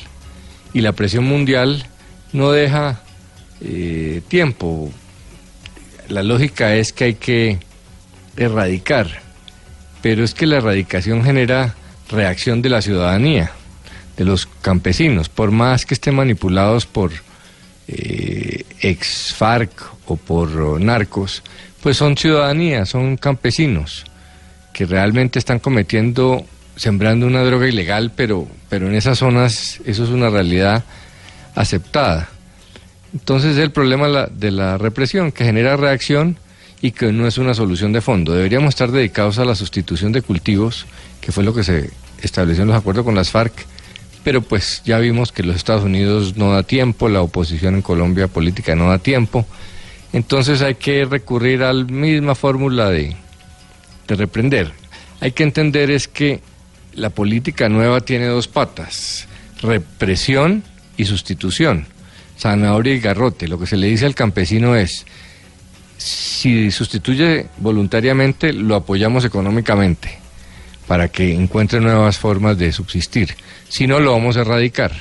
y 0.73 0.79
la 0.81 0.93
presión 0.93 1.25
mundial 1.25 1.85
no 2.35 2.51
deja 2.51 3.01
eh, 3.61 4.21
tiempo. 4.27 4.91
La 6.09 6.21
lógica 6.21 6.75
es 6.75 6.93
que 6.93 7.03
hay 7.05 7.13
que 7.15 7.57
erradicar, 8.37 9.07
pero 10.01 10.23
es 10.23 10.33
que 10.33 10.45
la 10.45 10.57
erradicación 10.57 11.23
genera 11.23 11.75
reacción 12.09 12.61
de 12.61 12.69
la 12.69 12.81
ciudadanía, 12.81 13.51
de 14.17 14.25
los 14.25 14.45
campesinos, 14.45 15.29
por 15.29 15.51
más 15.51 15.85
que 15.85 15.95
estén 15.95 16.15
manipulados 16.15 16.85
por 16.85 17.11
eh, 17.87 18.63
ex 18.81 19.33
FARC 19.33 19.71
o 20.05 20.15
por 20.17 20.79
narcos, 20.79 21.41
pues 21.81 21.97
son 21.97 22.17
ciudadanía, 22.17 22.85
son 22.85 23.17
campesinos 23.17 24.05
que 24.73 24.85
realmente 24.85 25.39
están 25.39 25.59
cometiendo, 25.59 26.45
sembrando 26.75 27.25
una 27.25 27.43
droga 27.43 27.67
ilegal, 27.67 28.11
pero, 28.15 28.47
pero 28.69 28.87
en 28.87 28.95
esas 28.95 29.19
zonas 29.19 29.79
eso 29.85 30.03
es 30.03 30.09
una 30.09 30.29
realidad 30.29 30.83
aceptada. 31.55 32.29
Entonces 33.13 33.53
es 33.53 33.63
el 33.63 33.71
problema 33.71 34.27
de 34.27 34.51
la 34.51 34.77
represión, 34.77 35.31
que 35.31 35.45
genera 35.45 35.77
reacción 35.77 36.37
y 36.81 36.91
que 36.91 37.11
no 37.11 37.25
es 37.27 37.37
una 37.37 37.53
solución 37.53 37.93
de 37.93 38.01
fondo. 38.01 38.33
Deberíamos 38.33 38.69
estar 38.69 38.91
dedicados 38.91 39.39
a 39.39 39.45
la 39.45 39.55
sustitución 39.55 40.11
de 40.11 40.21
cultivos, 40.21 40.85
que 41.21 41.31
fue 41.31 41.43
lo 41.43 41.53
que 41.53 41.63
se 41.63 41.89
estableció 42.21 42.63
en 42.63 42.69
los 42.69 42.77
acuerdos 42.77 43.05
con 43.05 43.15
las 43.15 43.31
FARC, 43.31 43.53
pero 44.23 44.41
pues 44.41 44.81
ya 44.85 44.99
vimos 44.99 45.31
que 45.31 45.43
los 45.43 45.55
Estados 45.55 45.83
Unidos 45.83 46.35
no 46.35 46.51
da 46.51 46.63
tiempo, 46.63 47.07
la 47.07 47.21
oposición 47.21 47.75
en 47.75 47.81
Colombia 47.81 48.27
política 48.27 48.75
no 48.75 48.89
da 48.89 48.97
tiempo, 48.97 49.45
entonces 50.13 50.61
hay 50.61 50.75
que 50.75 51.05
recurrir 51.05 51.63
a 51.63 51.71
la 51.71 51.83
misma 51.85 52.35
fórmula 52.35 52.89
de, 52.89 53.15
de 54.07 54.15
reprender. 54.15 54.71
Hay 55.21 55.31
que 55.31 55.43
entender 55.43 55.91
es 55.91 56.07
que 56.07 56.41
la 56.93 57.09
política 57.09 57.69
nueva 57.69 58.01
tiene 58.01 58.25
dos 58.25 58.47
patas, 58.47 59.27
represión 59.61 60.63
y 60.97 61.05
sustitución, 61.05 61.85
zanahoria 62.39 62.93
y 62.93 62.99
garrote. 62.99 63.47
Lo 63.47 63.59
que 63.59 63.67
se 63.67 63.77
le 63.77 63.87
dice 63.87 64.05
al 64.05 64.15
campesino 64.15 64.75
es, 64.75 65.05
si 65.97 66.71
sustituye 66.71 67.47
voluntariamente, 67.57 68.53
lo 68.53 68.75
apoyamos 68.75 69.25
económicamente. 69.25 70.19
para 70.87 71.07
que 71.07 71.33
encuentre 71.33 71.79
nuevas 71.79 72.19
formas 72.19 72.59
de 72.59 72.71
subsistir. 72.71 73.35
Si 73.69 73.87
no, 73.87 73.99
lo 73.99 74.11
vamos 74.11 74.37
a 74.37 74.41
erradicar. 74.41 74.91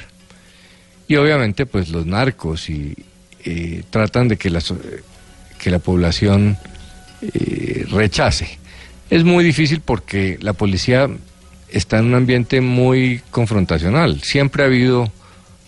Y 1.07 1.17
obviamente, 1.17 1.67
pues 1.67 1.91
los 1.91 2.07
narcos 2.07 2.71
y 2.71 2.97
eh, 3.45 3.83
tratan 3.91 4.29
de 4.29 4.39
que 4.39 4.49
la, 4.49 4.63
so- 4.63 4.79
que 5.59 5.69
la 5.71 5.81
población 5.81 6.57
eh, 7.21 7.85
rechace. 7.91 8.59
Es 9.11 9.25
muy 9.25 9.45
difícil 9.45 9.83
porque 9.85 10.39
la 10.41 10.55
policía 10.55 11.07
está 11.69 11.99
en 11.99 12.07
un 12.07 12.15
ambiente 12.15 12.63
muy 12.63 13.21
confrontacional. 13.31 14.23
Siempre 14.23 14.63
ha 14.63 14.67
habido 14.67 15.13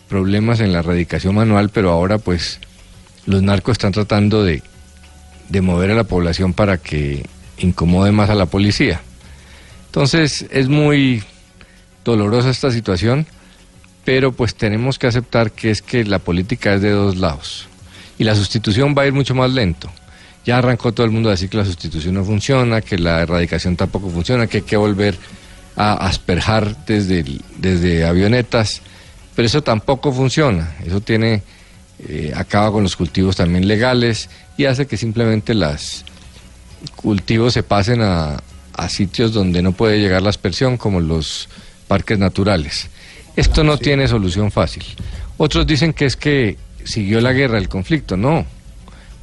problemas 0.08 0.60
en 0.60 0.72
la 0.72 0.80
erradicación 0.80 1.34
manual, 1.34 1.70
pero 1.70 1.90
ahora 1.90 2.18
pues 2.18 2.60
los 3.26 3.42
narcos 3.42 3.72
están 3.72 3.92
tratando 3.92 4.44
de, 4.44 4.62
de 5.48 5.60
mover 5.60 5.90
a 5.90 5.94
la 5.94 6.04
población 6.04 6.52
para 6.52 6.78
que 6.78 7.26
incomode 7.58 8.12
más 8.12 8.30
a 8.30 8.34
la 8.34 8.46
policía. 8.46 9.00
Entonces 9.86 10.46
es 10.50 10.68
muy 10.68 11.22
dolorosa 12.04 12.50
esta 12.50 12.70
situación, 12.70 13.26
pero 14.04 14.32
pues 14.32 14.54
tenemos 14.54 14.98
que 14.98 15.08
aceptar 15.08 15.52
que 15.52 15.70
es 15.70 15.82
que 15.82 16.04
la 16.04 16.18
política 16.18 16.74
es 16.74 16.82
de 16.82 16.90
dos 16.90 17.16
lados 17.16 17.68
y 18.18 18.24
la 18.24 18.34
sustitución 18.34 18.94
va 18.96 19.02
a 19.02 19.06
ir 19.06 19.12
mucho 19.12 19.34
más 19.34 19.50
lento. 19.50 19.90
Ya 20.44 20.58
arrancó 20.58 20.92
todo 20.92 21.04
el 21.04 21.12
mundo 21.12 21.28
a 21.28 21.32
decir 21.32 21.50
que 21.50 21.56
la 21.56 21.64
sustitución 21.64 22.14
no 22.14 22.24
funciona, 22.24 22.80
que 22.80 22.98
la 22.98 23.22
erradicación 23.22 23.76
tampoco 23.76 24.08
funciona, 24.10 24.46
que 24.46 24.58
hay 24.58 24.62
que 24.62 24.76
volver 24.76 25.18
a 25.74 25.94
asperjar 26.06 26.86
desde, 26.86 27.24
desde 27.58 28.06
avionetas, 28.06 28.80
pero 29.36 29.46
eso 29.46 29.62
tampoco 29.62 30.12
funciona. 30.12 30.74
Eso 30.84 31.00
tiene 31.00 31.42
eh, 32.08 32.32
acaba 32.34 32.72
con 32.72 32.82
los 32.82 32.96
cultivos 32.96 33.36
también 33.36 33.68
legales 33.68 34.28
y 34.56 34.64
hace 34.64 34.86
que 34.86 34.96
simplemente 34.96 35.54
los 35.54 36.04
cultivos 36.96 37.52
se 37.52 37.62
pasen 37.62 38.00
a, 38.00 38.38
a 38.72 38.88
sitios 38.88 39.32
donde 39.32 39.62
no 39.62 39.72
puede 39.72 40.00
llegar 40.00 40.22
la 40.22 40.30
aspersión, 40.30 40.78
como 40.78 41.00
los 41.00 41.48
parques 41.86 42.18
naturales. 42.18 42.88
Esto 43.36 43.62
no 43.62 43.78
tiene 43.78 44.08
solución 44.08 44.50
fácil. 44.50 44.82
Otros 45.36 45.66
dicen 45.66 45.92
que 45.92 46.06
es 46.06 46.16
que 46.16 46.56
siguió 46.84 47.20
la 47.20 47.32
guerra, 47.32 47.58
el 47.58 47.68
conflicto. 47.68 48.16
No. 48.16 48.46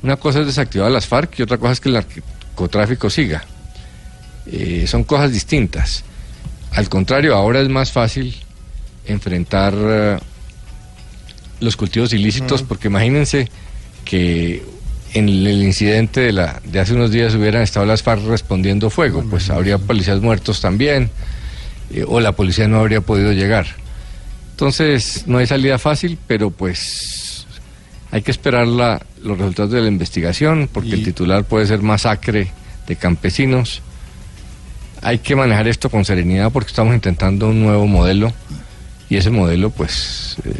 Una 0.04 0.18
cosa 0.18 0.42
es 0.42 0.46
desactivar 0.46 0.92
las 0.92 1.08
FARC 1.08 1.40
y 1.40 1.42
otra 1.42 1.58
cosa 1.58 1.74
es 1.74 1.80
que 1.80 1.90
el 1.90 1.96
narcotráfico 1.96 3.10
siga. 3.10 3.44
Eh, 4.46 4.86
son 4.88 5.04
cosas 5.04 5.32
distintas. 5.32 6.04
Al 6.72 6.90
contrario, 6.90 7.36
ahora 7.36 7.62
es 7.62 7.70
más 7.70 7.92
fácil 7.92 8.43
enfrentar 9.06 9.74
eh, 9.78 10.18
los 11.60 11.76
cultivos 11.78 12.14
ilícitos, 12.14 12.62
porque 12.64 12.88
imagínense 12.88 13.50
que 14.06 14.64
en 15.14 15.30
el 15.30 15.62
incidente 15.64 16.22
de, 16.22 16.32
la, 16.34 16.60
de 16.66 16.80
hace 16.80 16.94
unos 16.94 17.12
días 17.12 17.36
hubieran 17.36 17.62
estado 17.62 17.86
las 17.86 18.02
FARC 18.04 18.26
respondiendo 18.26 18.90
fuego, 18.90 19.24
pues 19.30 19.50
habría 19.50 19.78
policías 19.78 20.20
muertos 20.22 20.60
también, 20.62 21.10
eh, 21.94 22.04
o 22.08 22.20
la 22.20 22.32
policía 22.32 22.68
no 22.68 22.80
habría 22.80 23.02
podido 23.02 23.32
llegar. 23.32 23.68
Entonces, 24.52 25.24
no 25.28 25.38
hay 25.38 25.48
salida 25.48 25.78
fácil, 25.78 26.18
pero 26.28 26.50
pues 26.52 27.46
hay 28.12 28.22
que 28.22 28.32
esperar 28.32 28.68
la- 28.68 29.02
los 29.24 29.38
resultados 29.38 29.72
de 29.72 29.82
la 29.82 29.88
investigación, 29.88 30.70
porque 30.72 30.92
el 30.94 31.04
titular 31.04 31.44
puede 31.46 31.66
ser 31.66 31.82
masacre 31.82 32.52
de 32.88 32.96
campesinos. 32.96 33.82
Hay 35.02 35.20
que 35.20 35.36
manejar 35.36 35.68
esto 35.68 35.90
con 35.90 36.06
serenidad 36.06 36.52
porque 36.52 36.70
estamos 36.70 36.94
intentando 36.94 37.50
un 37.50 37.62
nuevo 37.64 37.88
modelo 37.88 38.34
y 39.14 39.18
ese 39.18 39.30
modelo 39.30 39.70
pues 39.70 40.38
eh, 40.44 40.52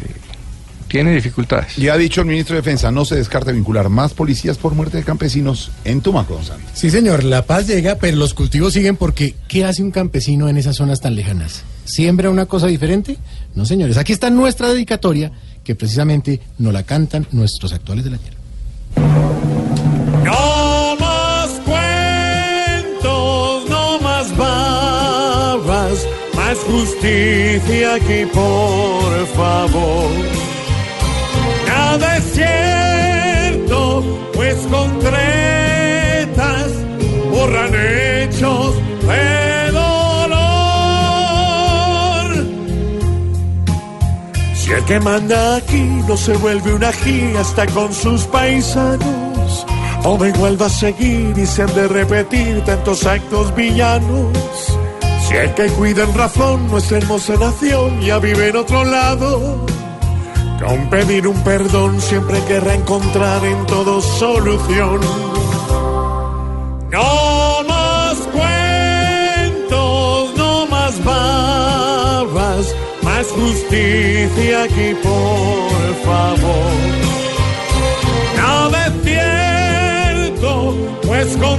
tiene 0.86 1.12
dificultades. 1.12 1.74
Ya 1.74 1.94
ha 1.94 1.98
dicho 1.98 2.20
el 2.20 2.28
ministro 2.28 2.54
de 2.54 2.62
Defensa, 2.62 2.92
no 2.92 3.04
se 3.04 3.16
descarta 3.16 3.50
vincular 3.50 3.88
más 3.88 4.14
policías 4.14 4.58
por 4.58 4.76
muerte 4.76 4.96
de 4.96 5.02
campesinos 5.02 5.72
en 5.84 6.00
Tumaco, 6.00 6.34
don 6.34 6.44
Santos. 6.44 6.70
Sí, 6.72 6.88
señor, 6.88 7.24
la 7.24 7.44
paz 7.46 7.66
llega, 7.66 7.96
pero 7.96 8.16
los 8.16 8.32
cultivos 8.32 8.72
siguen 8.72 8.96
porque 8.96 9.34
¿qué 9.48 9.64
hace 9.64 9.82
un 9.82 9.90
campesino 9.90 10.48
en 10.48 10.56
esas 10.56 10.76
zonas 10.76 11.00
tan 11.00 11.16
lejanas? 11.16 11.64
¿Siembra 11.84 12.30
una 12.30 12.46
cosa 12.46 12.68
diferente? 12.68 13.18
No, 13.56 13.66
señores, 13.66 13.96
aquí 13.96 14.12
está 14.12 14.30
nuestra 14.30 14.68
dedicatoria 14.68 15.32
que 15.64 15.74
precisamente 15.74 16.40
nos 16.58 16.72
la 16.72 16.84
cantan 16.84 17.26
nuestros 17.32 17.72
actuales 17.72 18.04
de 18.04 18.10
la 18.10 18.18
tierra. 18.18 18.38
No 20.22 20.73
más 26.54 26.64
justicia 26.64 27.94
aquí, 27.94 28.26
por 28.32 29.26
favor. 29.34 30.10
Nada 31.66 32.16
es 32.16 32.24
cierto, 32.32 34.02
pues 34.34 34.56
con 34.70 34.98
tretas 35.00 36.70
borran 37.30 37.74
hechos 37.74 38.74
de 39.02 39.70
dolor. 39.72 39.94
Si 44.54 44.72
el 44.72 44.84
que 44.84 45.00
manda 45.00 45.56
aquí 45.56 45.82
no 46.06 46.16
se 46.16 46.36
vuelve 46.36 46.74
una 46.74 46.88
ají 46.88 47.36
hasta 47.36 47.66
con 47.66 47.92
sus 47.92 48.24
paisanos, 48.24 49.66
o 50.04 50.18
me 50.18 50.32
vuelva 50.32 50.66
a 50.66 50.70
seguir 50.70 51.36
y 51.36 51.46
se 51.46 51.62
han 51.62 51.74
de 51.74 51.88
repetir 51.88 52.62
tantos 52.64 53.06
actos 53.06 53.54
villanos. 53.54 54.74
Si 55.34 55.40
el 55.40 55.52
que 55.54 55.66
cuida 55.66 56.04
en 56.04 56.14
razón 56.14 56.68
nuestra 56.68 56.98
hermosa 56.98 57.34
nación 57.34 58.00
ya 58.00 58.20
vive 58.20 58.50
en 58.50 58.56
otro 58.56 58.84
lado, 58.84 59.66
con 60.64 60.88
pedir 60.90 61.26
un 61.26 61.42
perdón 61.42 62.00
siempre 62.00 62.40
querrá 62.46 62.74
encontrar 62.74 63.44
en 63.44 63.66
todo 63.66 64.00
solución. 64.00 65.00
No 66.88 67.64
más 67.68 68.16
cuentos, 68.32 70.36
no 70.36 70.68
más 70.68 71.02
babas, 71.02 72.72
más 73.02 73.26
justicia 73.26 74.62
aquí, 74.62 74.94
por 75.02 75.96
favor. 76.04 76.70
Nada 78.36 78.86
es 78.86 78.92
cierto, 79.02 80.76
pues 81.04 81.36
con 81.38 81.58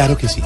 Claro 0.00 0.16
que 0.16 0.28
sí. 0.28 0.42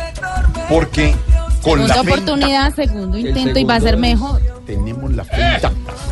Porque 0.68 1.14
con 1.62 1.74
Segunda 1.74 1.94
la 1.94 2.01
oportunidad, 2.01 2.74
segundo 2.74 3.16
intento 3.16 3.56
y 3.60 3.62
va 3.62 3.76
a 3.76 3.81
ser 3.81 3.97
mejor. 3.97 4.43
tenemos 4.66 5.14
la 5.14 5.24
fe. 5.24 5.60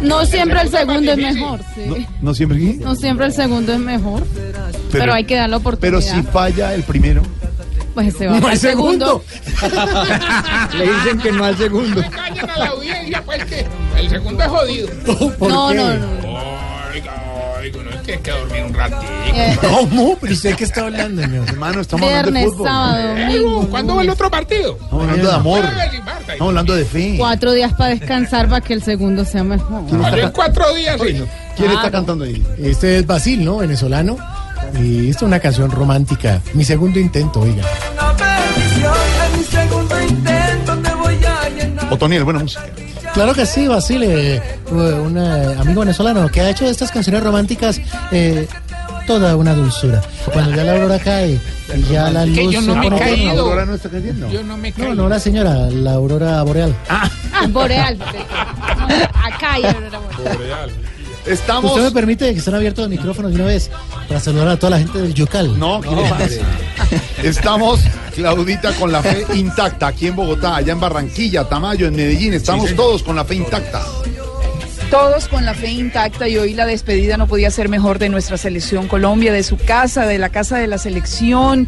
No 0.01 0.25
siempre 0.25 0.61
el 0.61 0.69
segundo 0.69 1.11
es 1.11 1.19
mejor, 1.19 1.61
sí. 1.75 1.83
No, 1.87 1.97
no 2.21 2.35
siempre 2.35 2.59
qué? 2.59 2.75
No 2.75 2.95
siempre 2.95 3.27
el 3.27 3.33
segundo 3.33 3.73
es 3.73 3.81
mejor. 3.81 4.25
Pero, 4.93 5.13
hay 5.13 5.25
que 5.25 5.35
darle 5.35 5.57
oportunidad. 5.57 5.99
Pero 5.99 6.01
si 6.01 6.23
falla 6.23 6.73
el 6.73 6.85
primero. 6.85 7.23
Pues 7.95 8.17
se 8.17 8.29
va 8.29 8.39
No 8.39 8.47
al 8.47 8.53
al 8.53 8.59
segundo. 8.59 9.25
Le 10.79 10.93
dicen 10.93 11.19
que 11.19 11.33
no 11.33 11.45
al 11.45 11.57
segundo. 11.57 12.01
A 12.01 12.59
la 12.61 12.67
audiencia, 12.67 13.23
pues 13.25 13.45
que 13.47 13.67
el 13.99 14.09
segundo 14.09 14.45
es 14.45 14.49
jodido. 14.51 14.89
¿Por 15.37 15.49
No, 15.51 15.75
no, 15.75 15.95
no. 15.95 16.07
Oiga, 16.93 17.13
oiga, 17.59 17.83
no 17.83 17.91
es 17.91 18.03
que 18.03 18.21
ratito. 18.91 19.13
Eh, 19.35 19.59
¿Cómo? 19.61 20.17
¿Pero 20.21 20.33
usted 20.33 20.57
qué 20.57 20.65
está 20.65 20.83
hablando, 20.83 21.27
mi 21.27 21.37
Hermano, 21.37 21.81
estamos 21.81 22.07
hablando 22.07 22.31
de 22.31 22.33
Viernes, 22.33 22.55
fútbol. 22.55 22.67
sábado, 22.69 23.09
domingo. 23.09 23.69
¿Cuándo 23.69 23.97
va 23.97 24.03
el 24.03 24.11
otro 24.11 24.31
partido? 24.31 24.79
Estamos 24.81 25.03
hablando 25.05 25.29
de 25.29 25.35
amor. 25.35 25.65
Estamos 26.21 26.49
hablando 26.49 26.75
de 26.77 26.85
fe. 26.85 27.15
Cuatro 27.19 27.53
días 27.53 27.73
para 27.75 27.91
descansar 27.91 28.49
para 28.49 28.61
que 28.61 28.73
el 28.75 28.83
segundo 28.83 29.25
sea 29.25 29.45
mejor. 29.45 29.83
Cuatro 30.33 30.75
días, 30.75 31.01
sí. 31.01 31.23
¿Quién 31.57 31.71
está 31.71 31.91
cantando 31.91 32.25
ahí? 32.25 32.43
Este 32.59 32.99
es 32.99 33.07
Basil, 33.07 33.45
¿no? 33.45 33.59
Venezolano. 33.59 34.17
Y 34.81 35.11
esta 35.11 35.25
es 35.25 35.29
una 35.29 35.41
canción 35.41 35.71
romántica. 35.71 36.41
Mi 36.55 36.65
segundo 36.65 36.99
intento, 36.99 37.41
oiga. 37.41 37.63
Otoniel, 41.91 42.25
buena 42.25 42.41
música. 42.41 42.65
Claro 43.13 43.35
que 43.35 43.45
sí, 43.45 43.69
Basil, 43.69 44.03
eh, 44.05 44.41
un 44.71 45.19
amigo 45.19 45.81
venezolano 45.81 46.27
que 46.31 46.41
ha 46.41 46.49
hecho 46.49 46.65
estas 46.65 46.91
canciones 46.91 47.23
románticas 47.23 47.79
eh, 48.11 48.49
toda 49.07 49.37
una 49.37 49.55
dulzura. 49.55 50.01
Cuando 50.33 50.55
ya 50.57 50.65
la 50.65 50.73
aurora 50.73 50.99
cae 50.99 51.41
y 51.75 51.83
ya 51.93 52.11
la 52.11 52.25
Que 52.25 52.45
luz 52.45 52.55
yo 52.55 52.61
se 52.61 52.67
no 52.67 52.75
me 52.77 52.87
he 52.87 52.99
caído. 52.99 53.43
Aurora 53.43 53.67
no 53.67 53.75
está 53.75 53.89
cayendo. 53.89 54.31
Yo 54.31 54.43
no 54.43 54.57
me 54.57 54.71
No, 54.71 54.77
caigo. 54.77 54.95
no, 54.95 55.09
la 55.09 55.19
señora, 55.21 55.55
la 55.71 55.93
aurora 55.95 56.43
boreal. 56.43 56.75
Ah, 56.89 57.09
Boreal. 57.49 57.99
Acá 59.15 59.55
hay 59.55 59.65
aurora 59.65 59.99
boreal. 59.99 60.71
Estamos. 61.27 61.71
¿Usted 61.71 61.85
me 61.85 61.91
permite 61.93 62.33
que 62.33 62.39
estén 62.41 62.55
abiertos 62.55 62.83
los 62.83 62.91
micrófonos 62.91 63.31
de 63.31 63.37
una 63.37 63.47
vez 63.47 63.71
para 64.09 64.19
saludar 64.19 64.49
a 64.49 64.57
toda 64.57 64.71
la 64.71 64.79
gente 64.79 65.01
del 65.01 65.15
Yucal? 65.15 65.57
No, 65.59 65.81
¿qué 65.81 65.91
le 65.95 66.03
pasa? 66.09 66.41
Estamos, 67.23 67.81
Claudita, 68.15 68.73
con 68.75 68.91
la 68.91 69.03
fe 69.03 69.25
intacta 69.35 69.87
aquí 69.87 70.09
en 70.09 70.17
Bogotá, 70.17 70.57
allá 70.57 70.73
en 70.73 70.81
Barranquilla, 70.81 71.45
Tamayo, 71.49 71.87
en 71.87 71.95
Medellín. 71.95 72.35
Estamos 72.35 72.75
todos 72.75 73.03
con 73.05 73.15
la 73.15 73.25
fe 73.25 73.37
intacta. 73.37 73.83
Todos 74.93 75.27
con 75.27 75.47
la 75.47 75.55
fe 75.55 75.71
intacta 75.71 76.29
y 76.29 76.37
hoy 76.37 76.53
la 76.53 76.67
despedida 76.67 77.17
no 77.17 77.27
podía 77.27 77.51
ser 77.51 77.71
mejor 77.71 77.99
de 77.99 78.11
nuestra 78.11 78.37
selección 78.37 78.89
Colombia, 78.89 79.33
de 79.33 79.43
su 79.43 79.57
casa, 79.57 80.05
de 80.05 80.19
la 80.19 80.29
casa 80.29 80.59
de 80.59 80.67
la 80.67 80.77
selección, 80.77 81.67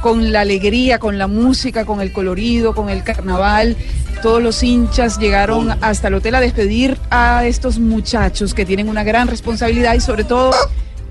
con 0.00 0.32
la 0.32 0.40
alegría, 0.40 0.98
con 0.98 1.16
la 1.16 1.28
música, 1.28 1.84
con 1.84 2.00
el 2.00 2.10
colorido, 2.12 2.74
con 2.74 2.90
el 2.90 3.04
carnaval. 3.04 3.76
Todos 4.22 4.42
los 4.42 4.60
hinchas 4.64 5.20
llegaron 5.20 5.70
hasta 5.82 6.08
el 6.08 6.14
hotel 6.14 6.34
a 6.34 6.40
despedir 6.40 6.98
a 7.10 7.46
estos 7.46 7.78
muchachos 7.78 8.54
que 8.54 8.66
tienen 8.66 8.88
una 8.88 9.04
gran 9.04 9.28
responsabilidad 9.28 9.94
y 9.94 10.00
sobre 10.00 10.24
todo 10.24 10.50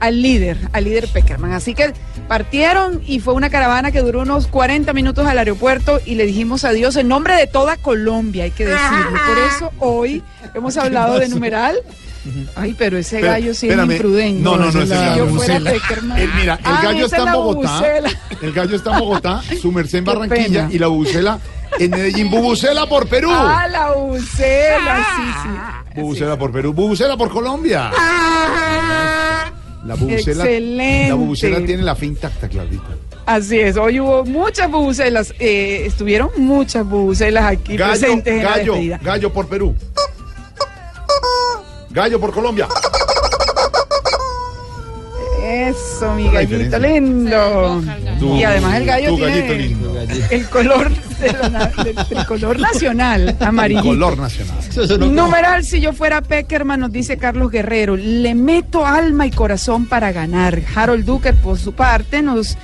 al 0.02 0.22
líder, 0.22 0.57
al 0.73 0.84
líder 0.84 1.07
Peckerman. 1.07 1.53
Así 1.53 1.73
que 1.73 1.94
partieron 2.28 3.02
y 3.06 3.20
fue 3.20 3.34
una 3.34 3.50
caravana 3.50 3.91
que 3.91 4.02
duró 4.02 4.22
unos 4.22 4.48
40 4.48 4.91
minutos 4.94 5.26
al 5.28 5.38
aeropuerto 5.38 6.00
y 6.06 6.16
le 6.16 6.26
dijimos 6.26 6.64
adiós 6.64 6.95
en 6.95 7.08
nombre 7.08 7.36
de 7.36 7.48
toda 7.48 7.78
Colombia, 7.78 8.44
hay 8.45 8.52
que 8.52 8.66
decirlo. 8.66 9.20
Por 9.28 9.38
eso 9.38 9.72
hoy 9.80 10.24
hemos 10.54 10.78
hablado 10.78 11.20
de 11.20 11.30
numeral. 11.30 11.78
Ay, 12.56 12.74
pero 12.78 12.98
ese 12.98 13.20
gallo 13.20 13.54
sí 13.54 13.68
es 13.68 13.72
espérame. 13.74 13.91
imprudente. 13.95 14.41
No, 14.41 14.56
no, 14.56 14.64
no, 14.64 14.70
es 14.70 14.76
es 14.76 14.82
el 14.91 14.98
gallo. 14.98 15.26
bucela. 15.28 15.72
El, 16.18 16.34
mira, 16.36 16.54
el 16.54 16.60
Ah, 16.64 16.80
gallo 16.84 17.06
está 17.06 17.18
en 17.24 17.28
es 17.28 17.34
Bogotá. 17.34 17.78
bucela. 17.78 18.10
El 18.41 18.54
gallo 18.54 18.76
está 18.78 18.94
en 18.94 19.00
Bogotá, 19.00 19.41
su 19.62 19.72
merced 19.74 19.98
en 19.98 20.06
Qué 20.06 20.12
Barranquilla 20.12 20.62
pena. 20.62 20.70
y 20.74 20.80
la 20.80 20.88
bubucela 20.88 21.40
en 21.80 21.91
Medellín. 21.91 22.30
Bubucela 22.32 22.86
por 22.88 23.08
Perú. 23.10 23.30
Ah, 23.30 23.68
la 23.70 23.91
bucela, 23.91 25.06
sí, 25.18 25.24
sí. 25.44 26.00
Bubucela 26.00 26.38
por 26.38 26.52
Perú. 26.54 26.72
Bubucela 26.72 27.18
por 27.18 27.30
Colombia. 27.30 27.91
La 29.86 29.96
bubucela. 29.96 30.44
Excelente. 30.46 31.10
La 31.10 31.16
bubucela 31.16 31.66
tiene 31.66 31.84
la 31.84 31.96
fe 31.96 32.06
intacta, 32.06 32.48
Claudita. 32.48 32.84
Así 33.26 33.60
es, 33.60 33.78
hoy 33.78 34.00
hubo 34.02 34.26
muchas 34.26 34.70
bubucelas, 34.70 35.34
eh, 35.40 35.84
estuvieron 35.86 36.30
muchas 36.38 36.86
bubucelas 36.86 37.46
aquí 37.46 37.78
Gallo, 37.78 37.92
presentes 37.92 38.34
en 38.34 38.44
la 38.44 38.50
gallo, 38.50 38.74
despedida. 38.74 39.00
gallo 39.02 39.32
por 39.34 39.48
Perú. 39.48 39.76
Gallo 41.90 42.20
por 42.20 42.34
Colombia. 42.34 42.68
Eso, 45.44 46.14
mi 46.15 46.30
gallito 46.30 46.80
lindo. 46.80 47.84
Y 48.22 48.44
además 48.44 48.78
el 48.78 48.86
gallo 48.86 49.15
tiene 49.15 49.41
gallito 49.41 49.53
lindo. 49.56 50.02
el 50.30 50.49
color 50.49 50.90
de 50.90 51.84
del 51.84 51.95
tricolor 52.07 52.60
nacional, 52.60 53.36
amarillito. 53.41 53.88
Color 53.88 54.18
nacional. 54.20 55.14
Numeral, 55.14 55.65
si 55.65 55.82
yo 55.82 55.91
fuera 55.91 56.22
Peckerman, 56.22 56.80
nos 56.80 56.94
dice 56.94 57.18
Carlos 57.18 57.52
Guerrero, 57.52 57.98
le 57.98 58.36
meto 58.36 58.86
alma 58.86 59.26
y 59.28 59.32
corazón 59.32 59.86
para 59.86 60.14
ganar. 60.14 60.61
Harold 60.74 61.03
Duker, 61.03 61.36
por 61.36 61.60
su 61.60 61.74
parte, 61.74 62.22
nos 62.22 62.57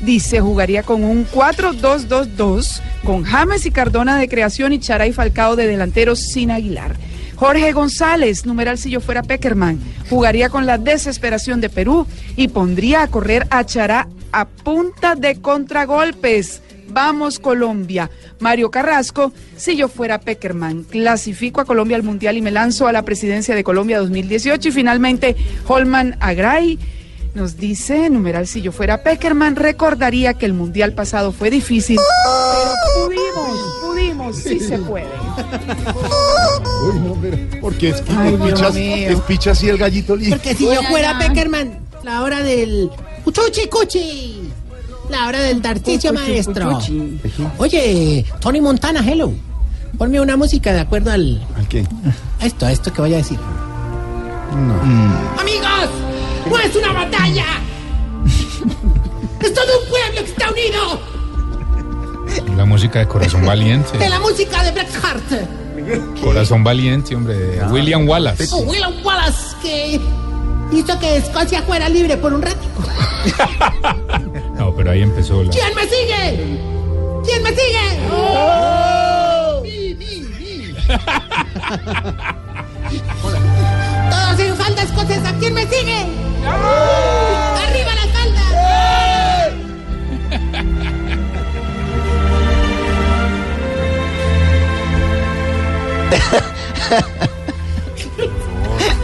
dice, 0.00 0.40
jugaría 0.40 0.82
con 0.82 1.04
un 1.04 1.26
4-2-2-2, 1.28 2.80
con 3.04 3.22
James 3.22 3.64
y 3.64 3.70
Cardona 3.70 4.18
de 4.18 4.28
creación 4.28 4.72
y 4.72 4.80
Charay 4.80 5.12
Falcao 5.12 5.54
de 5.54 5.68
delanteros 5.68 6.20
sin 6.20 6.50
Aguilar. 6.50 6.96
Jorge 7.36 7.72
González, 7.72 8.46
numeral 8.46 8.78
si 8.78 8.90
yo 8.90 9.00
fuera 9.00 9.22
Peckerman, 9.22 9.80
jugaría 10.08 10.48
con 10.48 10.66
la 10.66 10.78
desesperación 10.78 11.60
de 11.60 11.68
Perú 11.68 12.06
y 12.36 12.48
pondría 12.48 13.02
a 13.02 13.08
correr 13.08 13.46
a 13.50 13.64
Chará 13.64 14.08
a 14.32 14.46
punta 14.46 15.14
de 15.14 15.40
contragolpes. 15.40 16.62
Vamos 16.88 17.38
Colombia. 17.38 18.10
Mario 18.40 18.70
Carrasco, 18.70 19.32
si 19.56 19.76
yo 19.76 19.88
fuera 19.88 20.20
Peckerman, 20.20 20.84
clasifico 20.84 21.60
a 21.60 21.64
Colombia 21.64 21.96
al 21.96 22.02
Mundial 22.02 22.36
y 22.36 22.42
me 22.42 22.50
lanzo 22.50 22.86
a 22.86 22.92
la 22.92 23.02
presidencia 23.02 23.54
de 23.54 23.64
Colombia 23.64 23.98
2018. 23.98 24.68
Y 24.68 24.72
finalmente, 24.72 25.36
Holman 25.66 26.16
Agray 26.20 26.78
nos 27.34 27.56
dice, 27.56 28.08
numeral, 28.10 28.46
si 28.46 28.62
yo 28.62 28.70
fuera 28.72 29.02
Peckerman, 29.02 29.56
recordaría 29.56 30.34
que 30.34 30.46
el 30.46 30.52
Mundial 30.52 30.92
pasado 30.92 31.32
fue 31.32 31.50
difícil, 31.50 31.98
pero 31.98 33.06
pudimos, 33.06 33.58
pudimos, 33.82 34.36
sí 34.36 34.60
se 34.60 34.78
puede. 34.78 35.06
Uy, 36.86 36.98
no, 37.00 37.14
pero, 37.20 37.36
porque 37.60 37.90
es, 37.90 38.02
Ay, 38.16 38.34
es, 38.34 38.40
Dios 38.40 38.52
picha, 38.60 38.70
mío. 38.70 39.08
es 39.10 39.20
picha 39.22 39.50
así 39.52 39.68
el 39.68 39.78
gallito 39.78 40.14
lindo. 40.16 40.36
Porque 40.36 40.54
si 40.54 40.64
yo 40.64 40.82
fuera 40.84 41.18
Peckerman, 41.18 41.78
la 42.04 42.22
hora 42.22 42.40
del 42.42 42.90
cuchuchi 43.24 43.68
cuchi, 43.68 44.50
la 45.10 45.26
hora 45.26 45.40
del 45.40 45.60
tarticio 45.60 46.10
Cuchuchi, 46.10 46.30
maestro. 46.32 46.70
cuchuchi. 46.70 47.20
Oye, 47.58 48.26
Tony 48.40 48.60
Montana, 48.60 49.00
hello. 49.06 49.32
Ponme 49.98 50.20
una 50.20 50.36
música 50.36 50.72
de 50.72 50.80
acuerdo 50.80 51.10
al 51.12 51.40
¿Al 51.56 51.68
qué? 51.68 51.84
a 52.40 52.46
esto, 52.46 52.66
a 52.66 52.72
esto 52.72 52.92
que 52.92 53.00
voy 53.00 53.14
a 53.14 53.18
decir. 53.18 53.38
No. 53.38 54.74
Amigos, 55.40 55.66
no 56.54 56.60
es 56.60 56.76
una 56.76 56.92
batalla. 56.92 57.44
es 59.40 59.54
todo 59.54 59.80
un 59.82 59.88
pueblo 59.88 60.24
que 60.24 60.30
está 60.30 60.50
unido. 60.50 61.00
La 62.56 62.64
música 62.64 63.00
de 63.00 63.08
Corazón 63.08 63.44
Valiente. 63.46 63.98
De 63.98 64.08
la 64.08 64.20
música 64.20 64.62
de 64.62 64.70
Blackheart. 64.72 66.20
Corazón 66.22 66.64
Valiente, 66.64 67.14
hombre, 67.14 67.34
de 67.34 67.64
William 67.66 68.08
Wallace. 68.08 68.48
O 68.52 68.58
William 68.58 68.94
Wallace 69.04 69.56
que 69.60 70.00
hizo 70.72 70.98
que 70.98 71.16
Escocia 71.16 71.62
fuera 71.62 71.88
libre 71.88 72.16
por 72.16 72.32
un 72.32 72.42
rato. 72.42 72.58
No, 74.56 74.72
pero 74.74 74.92
ahí 74.92 75.02
empezó 75.02 75.42
la... 75.42 75.50
¿Quién 75.50 75.74
me 75.74 75.82
sigue? 75.82 76.58
¿Quién 77.24 77.42
me 77.42 77.50
sigue? 77.50 78.00
Mi, 79.62 79.94
mi, 79.94 80.20
mi. 80.20 80.74
Todos 84.34 84.46
en 84.46 84.56
falda 84.56 84.82
escocesa. 84.82 85.32
¿Quién 85.38 85.54
me 85.54 85.62
sigue? 85.62 86.06
¡Arriba 86.44 87.94
las 87.94 88.06
faldas! 88.10 88.52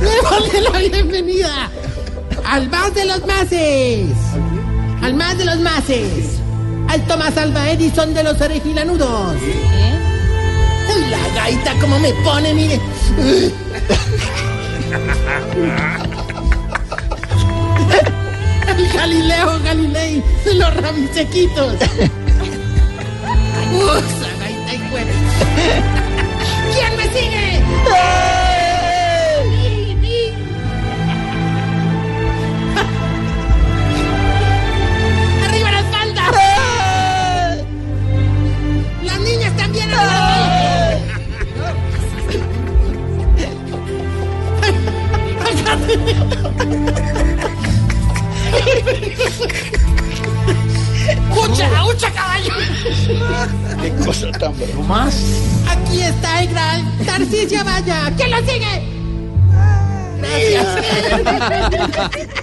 Démosle 0.00 0.60
la 0.62 0.78
bienvenida 0.78 1.70
al 2.44 2.68
más 2.68 2.94
de 2.94 3.04
los 3.04 3.24
mases. 3.26 4.08
Al 5.02 5.14
más 5.14 5.38
de 5.38 5.44
los 5.44 5.60
mases. 5.60 6.40
Al 6.88 7.06
Tomás 7.06 7.36
Alba 7.36 7.70
Edison 7.70 8.14
de 8.14 8.24
los 8.24 8.40
orejilanudos. 8.40 9.36
La 11.08 11.28
gaita 11.36 11.74
como 11.80 12.00
me 12.00 12.12
pone, 12.24 12.52
mire. 12.52 12.80
El 18.76 18.88
Galileo 18.92 19.60
Galilei 19.62 20.20
de 20.44 20.54
los 20.54 20.76
rabisequitos. 20.78 21.74
Gaita 24.40 24.74
y 24.74 24.78
fuera. 24.90 25.12
¿Quién 26.72 26.96
me 26.96 27.04
sigue? 27.12 27.62
¡Ucha, 51.36 51.84
ucha, 51.84 52.10
caballo! 52.12 52.52
¡Qué 53.80 53.92
cosa 54.04 54.32
tan 54.32 54.52
broma! 54.58 55.04
más? 55.04 55.14
Aquí 55.68 56.02
está 56.02 56.42
el 56.42 56.50
gran 56.50 56.98
Tarcisio 57.04 57.64
Maya. 57.64 58.12
¿Quién 58.16 58.30
lo 58.30 58.38
sigue? 58.38 58.82
Gracias. 60.18 60.66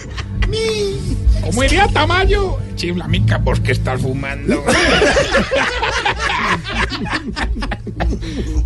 Mi... 0.50 1.18
Como 1.42 1.64
iría 1.64 1.88
Tamayo, 1.88 2.60
chiflamica, 2.76 3.40
¿por 3.40 3.60
qué 3.62 3.72
estás 3.72 4.02
fumando? 4.02 4.64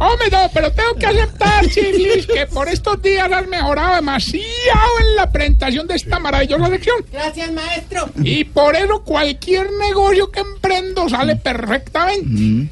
Hombre, 0.03 0.30
no, 0.32 0.49
pero 0.52 0.72
tengo 0.72 0.95
que 0.95 1.06
aceptar, 1.06 1.64
Chiflis, 1.69 2.26
que 2.26 2.48
por 2.48 2.68
estos 2.68 2.99
días 3.03 3.32
has 3.32 3.48
mejorado 3.48 3.98
demasiado 3.98 4.99
en 4.99 5.15
la 5.15 5.32
presentación 5.32 5.86
de 5.86 5.94
esta 5.94 6.18
maravillosa 6.18 6.69
lección. 6.69 7.06
Gracias, 7.11 7.52
maestro. 7.52 8.10
Y 8.23 8.45
por 8.45 8.76
eso 8.76 9.03
cualquier 9.03 9.72
negocio 9.73 10.32
que 10.32 10.40
emprendo 10.40 11.07
sale 11.07 11.36
perfectamente. 11.36 12.72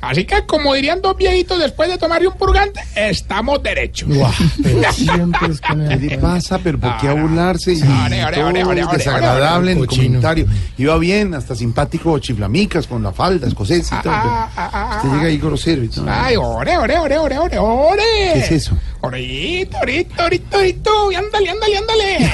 Así 0.00 0.24
que, 0.24 0.46
como 0.46 0.74
dirían 0.74 1.02
dos 1.02 1.16
viejitos 1.16 1.58
después 1.58 1.88
de 1.90 1.98
tomarle 1.98 2.28
un 2.28 2.34
purgante, 2.34 2.80
estamos 2.94 3.62
derechos. 3.62 4.08
Pero 4.62 4.92
siempre 4.92 5.48
es 5.48 5.60
que 5.60 5.70
¿Qué 5.88 5.96
le 5.96 6.18
pasa? 6.18 6.58
¿Pero 6.58 6.78
por 6.78 6.96
qué 6.98 7.08
a 7.08 7.12
burlarse? 7.12 7.72
Y 7.74 7.82
Ore, 7.82 8.24
ore, 8.24 8.36
todo 8.36 8.46
ore, 8.46 8.64
ore, 8.64 8.84
ore, 8.84 8.96
desagradable 8.96 9.72
en 9.72 9.78
el 9.78 9.86
comentario. 9.86 10.46
Iba 10.78 10.96
bien, 10.98 11.34
hasta 11.34 11.54
simpático 11.54 12.18
chiflamicas 12.18 12.86
con 12.86 13.02
la 13.02 13.12
falda 13.12 13.46
escocesa 13.46 13.98
y 14.00 14.02
todo. 14.02 14.12
Ah, 14.14 14.50
ah, 14.56 14.70
ah, 14.72 14.96
Usted 14.96 15.16
llega 15.16 15.28
ahí 15.28 15.38
grosero 15.38 15.84
y 15.84 15.88
todo. 15.88 16.06
Ay, 16.08 16.36
ore, 16.36 16.76
ore, 16.76 16.98
ore, 16.98 17.18
ore, 17.18 17.38
ore, 17.38 17.58
ore. 17.58 18.02
¿Qué 18.34 18.40
es 18.40 18.52
eso? 18.52 18.76
Orito, 19.02 19.78
orito, 19.78 20.24
orito, 20.24 20.58
orito. 20.58 21.12
Y 21.12 21.14
ándale, 21.14 21.50
ándale, 21.50 21.76
ándale. 21.78 22.30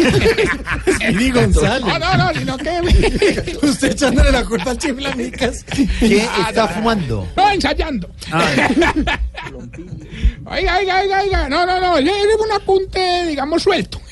Speedy 0.94 1.30
González. 1.30 1.86
No, 1.86 1.98
no, 1.98 2.16
no, 2.16 2.38
sino 2.38 2.56
que... 2.56 3.56
Usted 3.66 3.92
echándole 3.92 4.32
la 4.32 4.44
culpa 4.44 4.70
al 4.70 4.78
chiflamicas. 4.78 5.64
¿Qué 6.00 6.28
está 6.48 6.68
fumando? 6.68 7.28
No, 7.36 7.55
ensayando. 7.56 8.08
Oiga, 10.48 10.78
oiga, 10.78 11.00
oiga, 11.00 11.22
oiga. 11.22 11.48
No, 11.48 11.66
no, 11.66 11.80
no. 11.80 11.98
Es 11.98 12.08
un 12.38 12.52
apunte, 12.52 13.26
digamos, 13.26 13.62
suelto. 13.62 14.00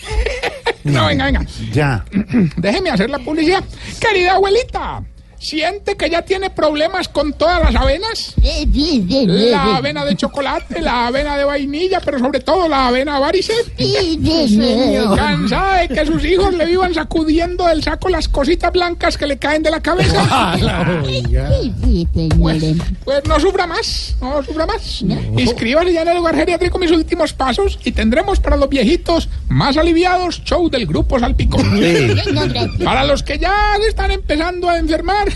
No, 0.85 1.07
venga, 1.07 1.25
venga. 1.25 1.47
Ya. 1.73 2.05
Déjeme 2.59 2.91
hacer 2.91 3.09
la 3.09 3.19
publicidad. 3.19 3.65
Querida 3.99 4.35
abuelita, 4.35 5.03
¿siente 5.45 5.97
que 5.97 6.09
ya 6.09 6.23
tiene 6.23 6.51
problemas 6.51 7.09
con 7.09 7.33
todas 7.35 7.63
las 7.63 7.75
avenas? 7.75 8.35
La 9.51 9.77
avena 9.77 10.05
de 10.05 10.17
chocolate, 10.17 10.81
la 10.81 11.07
avena 11.07 11.37
de 11.37 11.45
vainilla, 11.45 12.01
pero 12.01 12.19
sobre 12.19 12.41
todo 12.41 12.67
la 12.69 12.89
avena 12.89 13.19
varicel. 13.19 13.57
Cansada 15.17 15.81
de 15.81 15.89
que 15.89 16.07
sus 16.07 16.25
hijos 16.25 16.55
le 16.55 16.65
vivan 16.65 16.95
sacudiendo 16.95 17.67
del 17.67 17.83
saco 17.83 18.09
las 18.09 18.29
cositas 18.29 18.73
blancas 18.73 19.19
que 19.19 19.27
le 19.27 19.39
caen 19.39 19.63
de 19.63 19.71
la 19.71 19.81
cabeza. 19.81 20.25
Pues, 22.39 22.63
pues 23.05 23.25
no 23.27 23.39
sufra 23.39 23.67
más, 23.67 24.17
no 24.21 24.43
sufra 24.43 24.67
más. 24.67 25.03
Inscríbase 25.37 25.93
ya 25.93 26.03
en 26.03 26.09
el 26.09 26.17
lugar 26.17 26.35
geriátrico 26.35 26.79
mis 26.79 26.91
últimos 26.91 27.33
pasos 27.33 27.79
y 27.85 27.93
tendremos 27.93 28.41
para 28.41 28.57
los 28.57 28.69
viejitos 28.69 29.29
más 29.49 29.77
aliviados 29.77 30.43
show 30.45 30.69
del 30.71 30.87
grupo 30.87 31.19
Salpicón. 31.19 31.81
Para 32.83 33.05
los 33.05 33.23
que 33.23 33.39
ya 33.39 33.55
se 33.81 33.89
están 33.89 34.11
empezando 34.11 34.69
a 34.69 34.79
enfermar, 34.79 35.29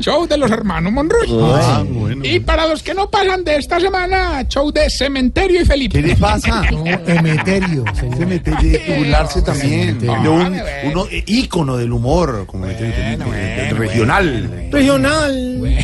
show 0.00 0.26
de 0.26 0.36
los 0.36 0.50
hermanos 0.50 0.92
Monroy. 0.92 1.28
Ah, 1.40 1.84
bueno. 1.86 2.24
Y 2.24 2.40
para 2.40 2.66
los 2.66 2.82
que 2.82 2.94
no 2.94 3.10
pasan 3.10 3.44
de 3.44 3.56
esta 3.56 3.80
semana, 3.80 4.46
show 4.48 4.70
de 4.72 4.88
Cementerio 4.90 5.62
y 5.62 5.64
Felipe. 5.64 6.00
¿Qué 6.00 6.08
le 6.08 6.16
pasa? 6.16 6.62
No, 6.72 6.86
Emeterio. 6.86 7.84
de 7.84 8.80
que 8.84 8.94
burlarse 8.98 9.42
también 9.42 9.98
de 9.98 10.06
Cementerio. 10.06 10.32
un 10.32 10.90
uno, 10.90 11.06
eh, 11.10 11.22
ícono 11.26 11.76
del 11.76 11.92
humor 11.92 12.44
como 12.46 12.64
Emeterio 12.66 12.94
Felipe, 12.94 13.30
del 13.36 13.76
regional. 13.76 14.68
Regional. 14.70 15.60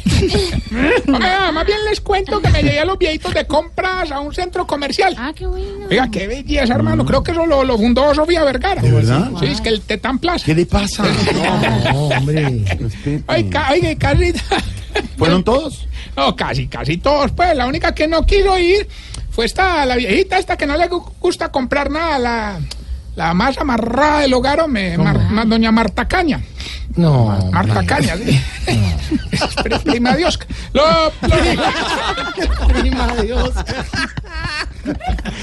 Oiga, 1.09 1.53
más 1.53 1.67
bien 1.67 1.79
les 1.89 2.01
cuento 2.01 2.41
que 2.41 2.49
me 2.51 2.63
llegué 2.63 2.81
a 2.81 2.85
los 2.85 2.99
viejitos 2.99 3.35
de 3.35 3.47
compras 3.47 4.11
a 4.11 4.21
un 4.21 4.33
centro 4.35 4.67
comercial. 4.67 5.15
Ah, 5.19 5.33
qué 5.35 5.47
bueno. 5.47 5.87
Oiga, 5.91 6.09
qué 6.11 6.27
belleza, 6.27 6.75
hermano. 6.75 7.05
Creo 7.05 7.23
que 7.23 7.33
eso 7.33 7.47
lo, 7.47 7.65
lo 7.65 7.77
fundó 7.79 8.15
Sofía 8.15 8.45
Vergara. 8.45 8.81
¿De 8.83 8.91
verdad? 8.91 9.31
Sí, 9.41 9.47
es 9.47 9.61
que 9.61 9.69
el 9.69 9.81
Tetán 9.83 10.19
Plaza. 10.19 10.45
¿Qué 10.45 10.55
le 10.55 10.67
pasa? 10.67 11.05
No, 11.93 12.09
hombre. 12.09 12.65
Oiga, 13.27 13.69
oiga, 13.73 13.91
casi. 13.99 14.33
¿Fueron 15.17 15.45
todos? 15.45 15.87
No, 16.17 16.35
casi, 16.37 16.67
casi 16.69 16.97
todos. 16.97 17.31
Pues 17.33 17.55
la 17.57 17.67
única 17.67 17.95
que 17.95 18.09
no 18.09 18.25
quiso 18.27 18.57
ir 18.59 18.89
fue 19.31 19.45
esta, 19.47 19.85
la 19.87 19.97
viejita 19.97 20.39
esta 20.39 20.57
que 20.57 20.67
no 20.67 20.77
le 20.77 20.89
gu- 20.91 21.13
gusta 21.21 21.51
comprar 21.53 21.91
nada, 21.91 22.19
la, 22.19 22.61
la 23.15 23.35
más 23.35 23.59
amarrada 23.59 24.21
del 24.21 24.35
hogar, 24.35 24.67
me, 24.69 24.97
doña 25.47 25.71
Marta 25.71 26.09
Caña. 26.09 26.41
No. 26.97 27.39
Marta 27.53 27.85
Caña, 27.87 28.17
sí. 28.17 28.41
Prima 29.85 30.17
de 30.17 30.25
Oscar. 30.25 30.49
Lo, 30.73 30.83
lo- 31.07 32.67
Prima 32.81 33.07
Dios. 33.23 33.51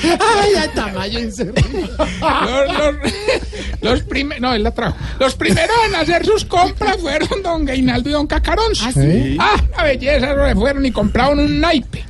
Ay, 0.03 0.51
ya 0.53 0.67
los, 2.41 2.77
los, 2.77 3.13
los 3.81 4.01
prime- 4.03 4.39
no, 4.39 4.53
él 4.53 4.63
la 4.63 4.71
trajo. 4.71 4.95
Los 5.19 5.35
primeros 5.35 5.75
en 5.87 5.95
hacer 5.95 6.25
sus 6.25 6.45
compras 6.45 6.97
fueron 7.01 7.41
don 7.43 7.65
Gainaldo 7.65 8.09
y 8.09 8.13
don 8.13 8.27
Cacarón. 8.27 8.71
¿Ah, 8.83 8.91
sí? 8.91 9.37
Ah, 9.39 9.61
la 9.77 9.83
belleza, 9.83 10.47
se 10.47 10.55
fueron 10.55 10.85
y 10.85 10.91
compraron 10.91 11.39
un 11.39 11.59
naipe. 11.59 12.05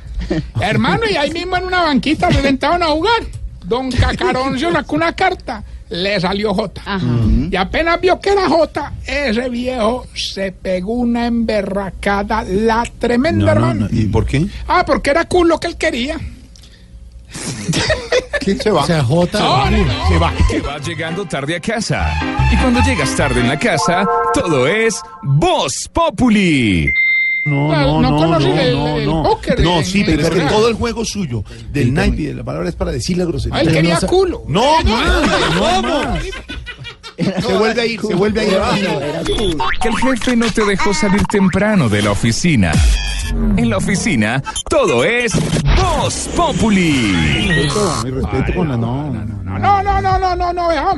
Hermano, 0.60 1.02
y 1.10 1.16
ahí 1.16 1.30
mismo 1.30 1.56
en 1.56 1.64
una 1.64 1.82
banquita 1.82 2.30
se 2.32 2.42
sentaron 2.42 2.82
a 2.82 2.86
jugar. 2.86 3.22
Don 3.64 3.90
Cacaroncio 3.90 4.70
sacó 4.72 4.94
una 4.94 5.12
carta, 5.12 5.64
le 5.90 6.20
salió 6.20 6.54
J. 6.54 6.82
Y 7.50 7.56
apenas 7.56 8.00
vio 8.00 8.20
que 8.20 8.30
era 8.30 8.48
J, 8.48 8.92
ese 9.06 9.48
viejo 9.48 10.06
se 10.14 10.52
pegó 10.52 10.92
una 10.94 11.26
emberracada, 11.26 12.44
la 12.44 12.84
tremenda, 12.98 13.54
No, 13.54 13.60
no, 13.60 13.70
hermano. 13.70 13.88
no. 13.90 13.98
¿Y 14.00 14.06
por 14.06 14.24
qué? 14.24 14.46
Ah, 14.68 14.84
porque 14.86 15.10
era 15.10 15.24
culo 15.24 15.58
que 15.58 15.66
él 15.68 15.76
quería. 15.76 16.16
¿Quién 18.40 18.60
se 18.60 18.70
va? 18.70 18.82
O 18.82 18.86
sea, 18.86 19.02
J. 19.02 19.38
No, 19.38 19.70
no, 19.70 19.84
no. 19.84 20.08
Se 20.08 20.18
va. 20.18 20.32
Que 20.50 20.60
vas 20.60 20.86
llegando 20.86 21.24
tarde 21.26 21.56
a 21.56 21.60
casa. 21.60 22.12
Y 22.52 22.56
cuando 22.56 22.80
llegas 22.82 23.14
tarde 23.16 23.40
en 23.40 23.48
la 23.48 23.58
casa, 23.58 24.06
todo 24.32 24.66
es 24.66 25.00
Voz 25.22 25.88
Populi. 25.92 26.92
No, 27.44 27.68
no, 27.68 28.00
no 28.02 28.10
no, 28.10 28.38
no, 28.40 28.58
el- 28.60 28.74
no, 28.74 28.98
no. 28.98 29.22
póker 29.22 29.60
No, 29.60 29.78
en- 29.78 29.84
sí, 29.84 30.02
pero 30.04 30.22
es 30.22 30.30
que 30.30 30.40
todo 30.42 30.68
el 30.68 30.74
juego 30.74 31.04
suyo 31.04 31.44
del 31.70 31.94
naipe 31.94 32.22
y 32.22 32.26
de 32.26 32.34
la 32.34 32.42
palabra 32.44 32.68
es 32.68 32.74
para 32.74 32.90
decir 32.90 33.16
la 33.18 33.24
grosería. 33.24 33.60
Él 33.60 33.72
quería 33.72 34.00
culo. 34.00 34.42
No, 34.48 34.80
no, 34.82 34.96
no, 35.54 35.82
no. 35.82 36.16
Se 37.16 37.54
vuelve 37.56 37.80
a 37.80 37.86
ir, 37.86 38.00
se 38.00 38.14
vuelve 38.14 38.40
a 38.40 38.78
ir. 38.78 38.88
Que 39.80 39.88
el 39.88 39.96
jefe 39.96 40.36
no 40.36 40.50
te 40.52 40.64
dejó 40.64 40.92
salir 40.92 41.22
temprano 41.26 41.88
de 41.88 42.02
la 42.02 42.10
oficina. 42.10 42.72
En 43.30 43.70
la 43.70 43.76
oficina, 43.78 44.42
todo 44.68 45.04
es 45.04 45.32
Voz 45.76 46.28
Populi. 46.36 47.14
Mi 48.04 48.10
respeto 48.10 48.54
con 48.54 48.68
la 48.68 48.76
no, 48.76 49.10
no, 49.10 49.24
no. 49.24 49.58
No, 49.58 49.82
no, 49.82 50.00
no, 50.00 50.18
no, 50.18 50.36
no, 50.36 50.52
no, 50.52 50.68
vea. 50.68 50.94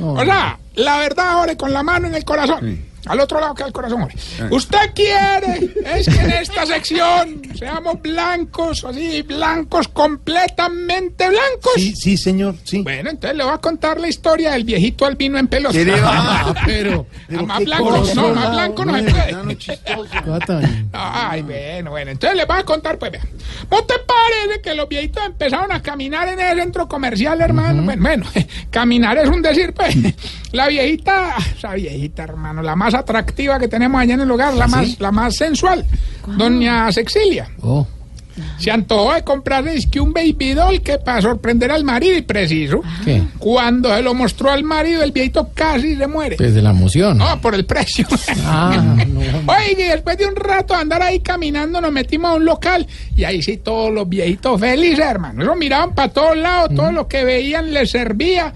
O 0.00 0.24
sea, 0.24 0.58
la 0.74 0.98
verdad, 0.98 1.30
ahora 1.30 1.56
con 1.56 1.72
la 1.72 1.82
mano 1.82 2.06
en 2.06 2.14
el 2.14 2.24
corazón. 2.24 2.87
Al 3.08 3.20
otro 3.20 3.40
lado 3.40 3.54
queda 3.54 3.66
el 3.66 3.72
corazón, 3.72 4.02
hombre. 4.02 4.16
Usted 4.50 4.92
quiere 4.94 5.70
es 5.84 6.08
que 6.08 6.20
en 6.20 6.30
esta 6.30 6.66
sección 6.66 7.42
seamos 7.56 8.00
blancos, 8.02 8.84
así, 8.84 9.22
blancos, 9.22 9.88
completamente 9.88 11.28
blancos. 11.28 11.72
Sí, 11.74 11.94
sí, 11.94 12.16
señor, 12.16 12.56
sí. 12.64 12.82
Bueno, 12.82 13.10
entonces 13.10 13.36
le 13.36 13.44
voy 13.44 13.54
a 13.54 13.58
contar 13.58 14.00
la 14.00 14.08
historia 14.08 14.52
del 14.52 14.64
viejito 14.64 15.06
albino 15.06 15.38
en 15.38 15.48
pelos. 15.48 15.72
¿Qué 15.72 15.84
le 15.84 16.00
va? 16.00 16.54
Pero. 16.66 17.06
Ah, 17.30 17.42
más 17.42 17.64
blanco, 17.64 17.88
cosa, 17.88 18.14
no, 18.14 18.34
más 18.34 18.50
blanco 18.50 18.84
no 18.84 18.96
se 18.96 19.04
puede. 19.04 20.08
Catan. 20.08 20.90
Ay, 20.92 21.42
bueno, 21.42 21.90
bueno. 21.90 22.10
Entonces 22.10 22.36
les 22.36 22.46
voy 22.46 22.58
a 22.58 22.64
contar, 22.64 22.98
pues, 22.98 23.12
vea. 23.12 23.22
¿No 23.70 23.82
te 23.84 23.94
parece 23.98 24.60
que 24.62 24.74
los 24.74 24.88
viejitos 24.88 25.24
empezaron 25.24 25.72
a 25.72 25.82
caminar 25.82 26.28
en 26.28 26.40
el 26.40 26.58
centro 26.58 26.88
comercial, 26.88 27.40
hermano? 27.40 27.82
Bueno, 27.82 28.02
bueno, 28.02 28.26
caminar 28.70 29.18
es 29.18 29.28
un 29.28 29.42
decir, 29.42 29.72
pues. 29.72 29.96
La 30.52 30.68
viejita, 30.68 31.36
esa 31.56 31.74
viejita, 31.74 32.22
hermano, 32.22 32.62
la 32.62 32.74
más 32.74 32.94
atractiva 32.98 33.58
que 33.58 33.68
tenemos 33.68 34.00
allá 34.00 34.14
en 34.14 34.20
el 34.20 34.30
hogar, 34.30 34.54
la 34.54 34.66
más, 34.66 35.00
la 35.00 35.12
más 35.12 35.36
sensual, 35.36 35.84
doña 36.36 36.90
Sexilia. 36.92 37.48
Oh. 37.62 37.86
Se 38.58 38.70
antojó 38.70 39.14
de 39.14 39.22
comprarle 39.22 39.74
es 39.74 39.86
que 39.86 40.00
un 40.00 40.12
baby 40.12 40.54
doll 40.54 40.80
que 40.80 40.98
para 40.98 41.22
sorprender 41.22 41.70
al 41.70 41.84
marido 41.84 42.16
y 42.16 42.22
preciso. 42.22 42.80
¿Qué? 43.04 43.22
Cuando 43.38 43.94
se 43.94 44.02
lo 44.02 44.14
mostró 44.14 44.50
al 44.50 44.64
marido, 44.64 45.02
el 45.02 45.12
viejito 45.12 45.50
casi 45.54 45.96
se 45.96 46.06
muere. 46.06 46.36
Pues 46.36 46.54
de 46.54 46.62
la 46.62 46.70
emoción. 46.70 47.18
No, 47.18 47.40
por 47.40 47.54
el 47.54 47.64
precio. 47.64 48.06
Ah, 48.44 48.96
no. 49.06 49.20
Oye, 49.20 49.72
y 49.72 49.82
después 49.84 50.16
de 50.18 50.26
un 50.26 50.36
rato 50.36 50.74
de 50.74 50.80
andar 50.80 51.02
ahí 51.02 51.20
caminando, 51.20 51.80
nos 51.80 51.92
metimos 51.92 52.30
a 52.30 52.34
un 52.34 52.44
local 52.44 52.86
y 53.16 53.24
ahí 53.24 53.42
sí 53.42 53.58
todos 53.58 53.92
los 53.92 54.08
viejitos 54.08 54.60
felices, 54.60 55.04
hermano. 55.04 55.42
Eso 55.42 55.54
miraban 55.54 55.94
para 55.94 56.12
todos 56.12 56.36
lados, 56.36 56.74
todo 56.74 56.92
lo 56.92 57.08
que 57.08 57.24
veían 57.24 57.72
les 57.72 57.90
servía. 57.90 58.52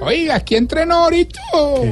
Oiga, 0.00 0.36
aquí 0.36 0.56
entrenó 0.56 0.94
ahorita. 1.04 1.40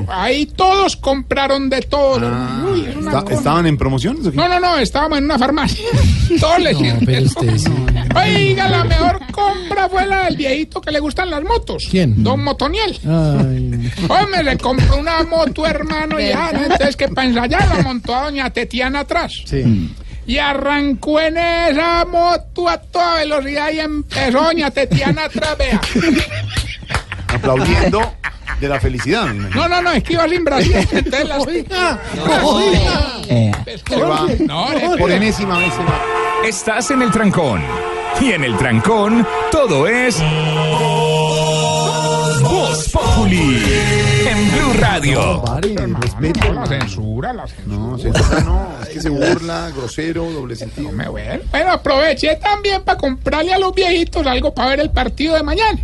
Ahí 0.09 0.47
todos 0.47 0.97
compraron 0.97 1.69
de 1.69 1.83
todo. 1.83 2.17
hermano. 2.17 2.73
Uy, 2.73 2.87
es 2.89 2.97
una 2.97 3.19
¿Está-. 3.19 3.35
¿Estaban 3.35 3.67
en 3.67 3.77
promociones 3.77 4.27
o 4.27 4.31
qué? 4.31 4.37
No, 4.37 4.49
no, 4.49 4.59
no, 4.61 4.79
estábamos 4.79 5.19
en 5.19 5.25
una 5.25 5.39
farmacia. 5.39 5.85
Todo 6.41 6.59
les 6.59 6.73
No, 6.75 6.79
sirve. 6.81 7.07
pero 7.07 7.23
usted 7.27 7.59
sí. 7.59 7.71
Oiga, 8.17 8.69
la 8.69 8.85
mejor 8.85 9.21
compra 9.33 9.89
fue 9.89 10.07
la 10.07 10.25
del 10.25 10.37
viejito 10.37 10.81
que 10.81 10.91
le 10.91 11.01
gustan 11.01 11.31
las 11.31 11.43
motos. 11.43 11.87
¿Quién? 11.91 12.23
Don 12.23 12.43
Motoniel. 12.43 12.99
Ay. 13.07 13.91
Hombre, 14.09 14.43
le 14.43 14.57
compró 14.59 14.97
una 14.99 15.23
moto, 15.25 15.67
hermano, 15.67 16.19
y 16.21 16.29
ya, 16.29 16.51
¿no? 16.53 16.63
entonces 16.63 16.97
que 16.97 17.09
para 17.09 17.29
ensayar 17.29 17.69
la 17.69 17.83
montó 17.83 18.15
a 18.15 18.25
doña 18.25 18.51
Tetiana 18.51 19.01
atrás. 19.01 19.43
Sí. 19.47 19.95
Y 20.27 20.37
arrancó 20.37 21.21
en 21.21 21.39
esa 21.39 22.05
moto 22.05 22.69
a 22.69 22.79
toda 22.79 23.17
velocidad 23.17 23.71
y 23.73 23.81
empezó 23.81 24.43
doña 24.43 24.71
Tetiana 24.71 25.25
atrás, 25.25 25.57
vea. 25.59 25.81
Aplaudiendo 27.29 28.13
de 28.61 28.69
la 28.69 28.81
felicidad. 28.81 29.27
No, 29.27 29.69
no, 29.69 29.83
no, 29.83 29.93
es 29.93 30.03
que 30.03 30.15
iba. 30.15 30.25
Entonces 30.27 30.75
no, 34.41 34.69
por 34.99 35.11
enésima 35.11 35.59
vez. 35.59 35.75
se 35.75 35.81
va. 35.81 36.03
Estás 36.45 36.91
en 36.91 37.03
el 37.03 37.11
trancón. 37.11 37.63
Y 38.21 38.33
en 38.33 38.45
el 38.45 38.57
trancón, 38.57 39.27
todo 39.53 39.87
es. 39.87 40.19
Voz 42.41 42.89
Populi. 42.91 44.18
Radio. 44.79 45.43
No, 45.45 46.53
la 46.55 46.67
censura, 46.67 47.33
la 47.33 47.47
censura. 47.47 47.77
No, 47.77 47.99
censura 47.99 48.41
no, 48.41 48.69
es 48.83 48.89
que 48.89 49.01
se 49.01 49.09
burla, 49.09 49.71
grosero, 49.77 50.31
doble 50.31 50.55
sentido. 50.57 50.93
Me 50.93 51.09
bueno. 51.09 51.43
Bueno, 51.51 51.73
aproveché 51.73 52.37
también 52.37 52.83
para 52.83 52.97
comprarle 52.99 53.53
a 53.55 53.59
los 53.59 53.75
viejitos 53.75 54.27
algo 54.27 54.55
para 54.55 54.71
ver 54.71 54.81
el 54.81 54.91
partido 54.91 55.35
de 55.35 55.43
mañana. 55.43 55.79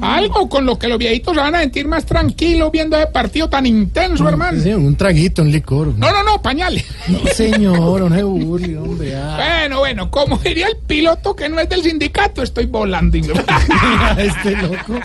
Algo 0.00 0.48
con 0.48 0.66
lo 0.66 0.78
que 0.78 0.88
los 0.88 0.98
viejitos 0.98 1.34
se 1.34 1.40
van 1.40 1.54
a 1.54 1.60
sentir 1.60 1.86
más 1.86 2.04
tranquilos 2.04 2.70
viendo 2.72 2.96
ese 2.96 3.06
partido 3.08 3.48
tan 3.48 3.64
intenso, 3.66 4.28
hermano. 4.28 4.60
Sí, 4.60 4.72
un 4.72 4.96
traguito, 4.96 5.42
un 5.42 5.52
licor. 5.52 5.88
No, 5.96 6.10
no, 6.10 6.22
no, 6.22 6.42
pañales. 6.42 6.84
No, 7.08 7.18
señor, 7.32 8.00
no 8.10 8.16
se 8.16 8.22
burle, 8.22 8.78
hombre. 8.78 9.16
ah. 9.16 9.36
Bueno, 9.36 9.78
bueno, 9.78 10.10
como 10.10 10.36
diría 10.38 10.66
el 10.68 10.76
piloto 10.78 11.36
que 11.36 11.48
no 11.48 11.60
es 11.60 11.68
del 11.68 11.82
sindicato, 11.82 12.42
estoy 12.42 12.66
volando. 12.66 13.16
este 14.18 14.56
loco. 14.56 15.00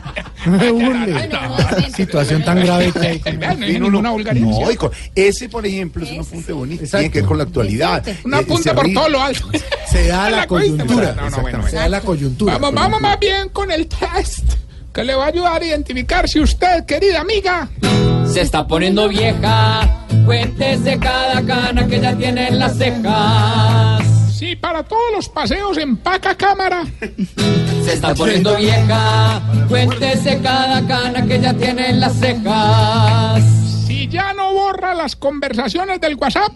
No 0.46 0.60
se 0.60 0.72
burle. 0.72 1.30
Situación 1.96 2.44
tan 2.44 2.60
grave 2.60 2.92
que 2.92 3.11
no 3.20 3.56
ninguna. 3.56 4.12
No, 4.66 4.72
y 4.72 4.76
con- 4.76 4.92
ese, 5.16 5.50
por 5.50 5.66
ejemplo, 5.66 6.04
es 6.04 6.12
un 6.12 6.20
apunte 6.22 6.54
bonito. 6.54 6.84
Tiene 6.86 7.12
que 7.12 7.20
ver 7.20 7.28
con 7.28 7.38
la 7.38 7.44
actualidad. 7.44 8.04
Un 8.24 8.34
Eh, 8.34 8.38
apunte 8.38 8.64
se 8.64 8.74
por 8.74 8.92
todo 8.94 9.10
lo 9.10 9.22
alto. 9.22 9.48
Se 9.92 10.08
da 10.08 10.30
la 10.30 10.48
coyuntura. 10.48 11.14
No, 11.14 11.30
no, 11.30 11.42
bueno, 11.42 11.68
Se 11.68 11.76
da 11.76 11.90
la 11.90 12.02
coyuntura. 12.02 12.54
Vamos, 12.58 12.74
vamos 12.74 13.02
más 13.02 13.20
bien 13.20 13.50
con 13.50 13.72
el 13.72 13.88
test 13.88 14.46
que 14.94 15.04
le 15.04 15.16
va 15.16 15.26
a 15.26 15.28
ayudar 15.28 15.62
a 15.62 15.66
identificar 15.66 16.28
si 16.30 16.40
usted, 16.40 16.86
querida 16.86 17.22
amiga, 17.22 17.70
Se 18.32 18.42
está 18.42 18.68
poniendo 18.68 19.08
vieja, 19.10 20.06
cuéntese 20.26 20.98
cada 21.00 21.42
cana 21.46 21.88
que 21.88 22.00
ya 22.00 22.16
tiene 22.16 22.48
en 22.50 22.60
las 22.60 22.78
cejas. 22.78 24.01
Si 24.42 24.56
para 24.56 24.82
todos 24.82 25.12
los 25.14 25.30
paseos 25.30 25.78
empaca 25.78 26.34
cámara, 26.34 26.84
Se 27.86 27.94
está 27.94 28.16
poniendo 28.16 28.56
vieja, 28.56 29.40
cuéntese 29.70 30.40
cada 30.42 30.82
cana 30.88 31.28
que 31.28 31.40
ya 31.40 31.54
tiene 31.54 31.92
en 31.92 32.00
las 32.00 32.14
cejas. 32.14 33.44
si 33.86 34.08
ya 34.08 34.34
no 34.34 34.52
borra 34.54 34.96
las 34.96 35.16
conversaciones 35.16 36.02
del 36.02 36.16
WhatsApp, 36.16 36.54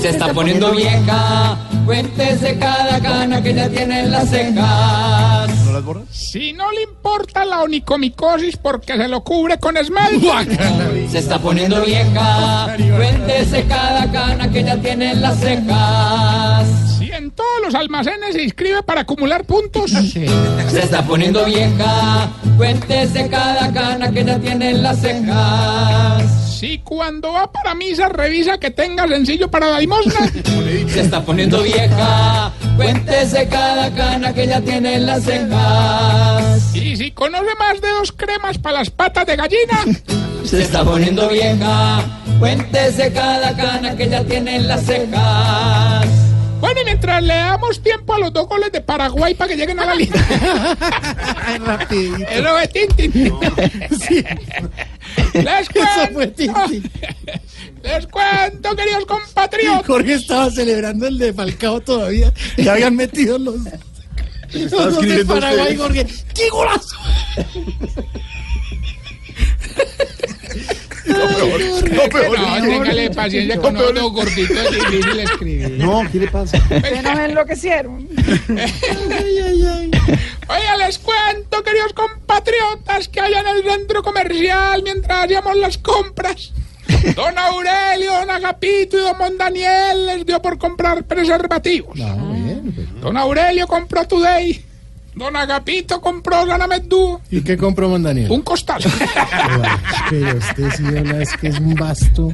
Se 0.00 0.10
está 0.10 0.32
poniendo 0.32 0.70
vieja, 0.70 1.58
cuéntese 1.84 2.56
cada 2.56 3.00
cana 3.00 3.42
que 3.42 3.52
ya 3.52 3.68
tiene 3.68 3.98
en 3.98 4.12
las 4.12 4.30
cejas. 4.30 5.64
¿No 5.64 5.72
las 5.72 5.84
borras? 5.84 6.04
si 6.12 6.52
no 6.52 6.70
le 6.70 6.82
importa 6.82 7.44
la 7.44 7.62
onicomicosis 7.62 8.56
porque 8.58 8.96
se 8.96 9.08
lo 9.08 9.24
cubre 9.24 9.58
con 9.58 9.76
esmalte, 9.76 11.08
Se 11.10 11.18
está 11.18 11.40
poniendo 11.40 11.84
vieja, 11.84 12.76
cuéntese 12.96 13.64
cada 13.64 14.08
cana 14.12 14.48
que 14.52 14.62
ya 14.62 14.76
tiene 14.76 15.10
en 15.10 15.20
las 15.20 15.40
cejas. 15.40 16.97
Si 17.08 17.14
en 17.14 17.30
todos 17.30 17.48
los 17.64 17.74
almacenes 17.74 18.34
se 18.34 18.42
inscribe 18.42 18.82
para 18.82 19.02
acumular 19.02 19.44
puntos, 19.44 19.90
Se 20.70 20.80
está 20.80 21.02
poniendo 21.02 21.44
vieja, 21.44 22.28
cuéntese 22.56 23.28
cada 23.28 23.72
cana 23.72 24.10
que 24.10 24.24
ya 24.24 24.38
tiene 24.38 24.70
en 24.70 24.82
las 24.82 25.00
cejas. 25.00 26.58
si 26.58 26.78
cuando 26.80 27.32
va 27.32 27.50
para 27.50 27.74
misa 27.74 28.08
revisa 28.08 28.58
que 28.58 28.70
tenga 28.70 29.08
sencillo 29.08 29.50
para 29.50 29.70
la 29.70 29.80
limosna, 29.80 30.30
Se 30.88 31.00
está 31.00 31.22
poniendo 31.24 31.62
vieja, 31.62 32.52
cuéntese 32.76 33.48
cada 33.48 33.90
cana 33.94 34.34
que 34.34 34.46
ya 34.46 34.60
tiene 34.60 34.96
en 34.96 35.06
las 35.06 35.24
cejas. 35.24 36.74
y 36.76 36.96
si 36.96 37.10
conoce 37.12 37.54
más 37.58 37.80
de 37.80 37.88
dos 37.88 38.12
cremas 38.12 38.58
para 38.58 38.80
las 38.80 38.90
patas 38.90 39.24
de 39.26 39.36
gallina, 39.36 39.84
Se 40.44 40.62
está 40.62 40.84
poniendo 40.84 41.28
vieja, 41.28 42.02
cuéntese 42.38 43.12
cada 43.12 43.56
cana 43.56 43.96
que 43.96 44.08
ya 44.08 44.22
tiene 44.24 44.56
en 44.56 44.68
las 44.68 44.84
cejas. 44.84 46.06
Bueno, 46.60 46.80
y 46.80 46.84
mientras 46.84 47.22
le 47.22 47.34
damos 47.34 47.82
tiempo 47.82 48.14
a 48.14 48.18
los 48.18 48.32
dos 48.32 48.48
goles 48.48 48.72
de 48.72 48.80
Paraguay 48.80 49.34
para 49.34 49.48
que 49.50 49.56
lleguen 49.56 49.78
a 49.80 49.86
la 49.86 49.94
línea. 49.94 50.76
Rapidito. 51.64 52.28
Es 52.28 52.42
lo 52.42 52.56
de 52.56 52.68
Tintin. 52.68 53.12
Les 55.34 55.68
Eso 55.68 56.08
fue 56.12 56.32
cuento. 56.32 56.54
Les 57.82 58.06
cuento, 58.06 58.76
queridos 58.76 59.06
compatriotas. 59.06 59.86
Jorge 59.86 60.14
estaba 60.14 60.50
celebrando 60.50 61.06
el 61.06 61.18
de 61.18 61.32
Falcao 61.32 61.80
todavía. 61.80 62.32
Ya 62.56 62.72
habían 62.72 62.96
metido 62.96 63.38
los. 63.38 63.56
Los 64.52 64.70
dos 64.70 65.00
de 65.02 65.24
Paraguay, 65.24 65.76
usted. 65.76 65.78
Jorge. 65.78 66.06
¡Qué 66.34 66.48
golazo! 66.50 66.96
No, 71.08 71.26
peor. 71.26 71.60
No, 71.90 72.02
peor. 72.08 72.38
No, 72.38 72.60
téngale 72.62 73.10
paciencia 73.10 73.58
con 73.58 73.74
los 73.74 73.94
dos 73.94 74.12
gorditos, 74.12 74.56
es 74.56 74.70
difícil 74.70 75.20
escribir. 75.20 75.70
No, 75.78 76.02
¿qué 76.10 76.18
le 76.18 76.28
pasa? 76.28 76.58
Ustedes 76.58 77.02
nos 77.02 77.18
enloquecieron. 77.18 78.08
Oiga, 80.48 80.76
les 80.78 80.98
cuento, 80.98 81.62
queridos 81.62 81.92
compatriotas, 81.94 83.08
que 83.08 83.20
allá 83.20 83.40
en 83.40 83.46
el 83.48 83.62
centro 83.62 84.02
comercial, 84.02 84.82
mientras 84.82 85.24
hacíamos 85.24 85.56
las 85.56 85.78
compras, 85.78 86.52
don 87.14 87.38
Aurelio, 87.38 88.12
don 88.12 88.30
Agapito 88.30 88.98
y 88.98 89.00
don 89.00 89.18
Mondaniel 89.18 90.06
les 90.06 90.26
dio 90.26 90.40
por 90.42 90.58
comprar 90.58 91.04
preservativos. 91.04 91.98
Don 93.00 93.16
Aurelio 93.16 93.66
compró 93.66 94.06
Today, 94.06 94.64
don 95.18 95.36
Agapito 95.36 96.00
compró 96.00 96.44
Ganamedú, 96.46 97.20
¿Y 97.30 97.42
qué 97.42 97.56
compró 97.56 97.88
Mondaniel? 97.88 98.30
un 98.30 98.42
costal. 98.42 98.82
Pero 100.10 100.38
usted 100.38 100.70
sí 100.76 100.84
es 101.20 101.36
que 101.36 101.48
es 101.48 101.58
un 101.58 101.74
basto. 101.74 102.32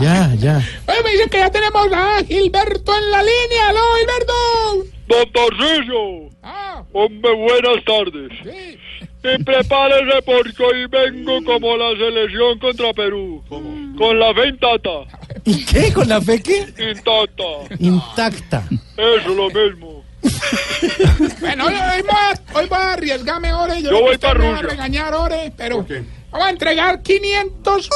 Ya, 0.00 0.32
ya. 0.38 0.56
Oye, 0.86 1.02
me 1.04 1.10
dicen 1.12 1.28
que 1.30 1.38
ya 1.38 1.50
tenemos 1.50 1.86
a 1.92 2.22
Gilberto 2.24 2.92
en 2.96 3.10
la 3.10 3.22
línea. 3.22 3.68
¿Aló, 3.68 3.80
Gilberto? 3.98 4.86
Don 5.08 5.32
Tarcillo, 5.32 6.30
Ah, 6.42 6.82
hombre, 6.92 7.32
buenas 7.34 7.84
tardes. 7.84 8.30
sí. 8.42 8.78
Y 9.28 9.42
prepárese 9.42 10.22
porque 10.24 10.62
hoy 10.62 10.86
vengo 10.86 11.42
como 11.44 11.76
la 11.76 11.90
selección 11.96 12.60
contra 12.60 12.92
Perú. 12.92 13.42
Con 13.48 14.20
la 14.20 14.32
fe 14.34 14.48
intacta. 14.50 14.90
¿Y 15.44 15.64
qué? 15.64 15.92
¿Con 15.92 16.08
la 16.08 16.20
fe 16.20 16.40
qué? 16.40 16.60
Intacta. 16.78 17.74
Intacta. 17.80 18.62
Eso 18.96 19.28
lo 19.34 19.48
mismo. 19.48 19.95
Bueno, 21.40 21.66
hoy, 21.66 21.74
hoy 21.74 22.02
voy 22.02 22.10
a, 22.10 22.58
hoy 22.58 22.66
voy 22.68 22.78
a 22.78 22.92
arriesgarme, 22.92 23.52
Ore. 23.52 23.82
Yo 23.82 23.90
que 23.90 24.26
voy 24.38 24.46
a 24.58 24.62
regañar, 24.62 25.14
Ore, 25.14 25.52
pero 25.56 25.86
vamos 26.30 26.46
a 26.46 26.50
entregar 26.50 27.02
500 27.02 27.88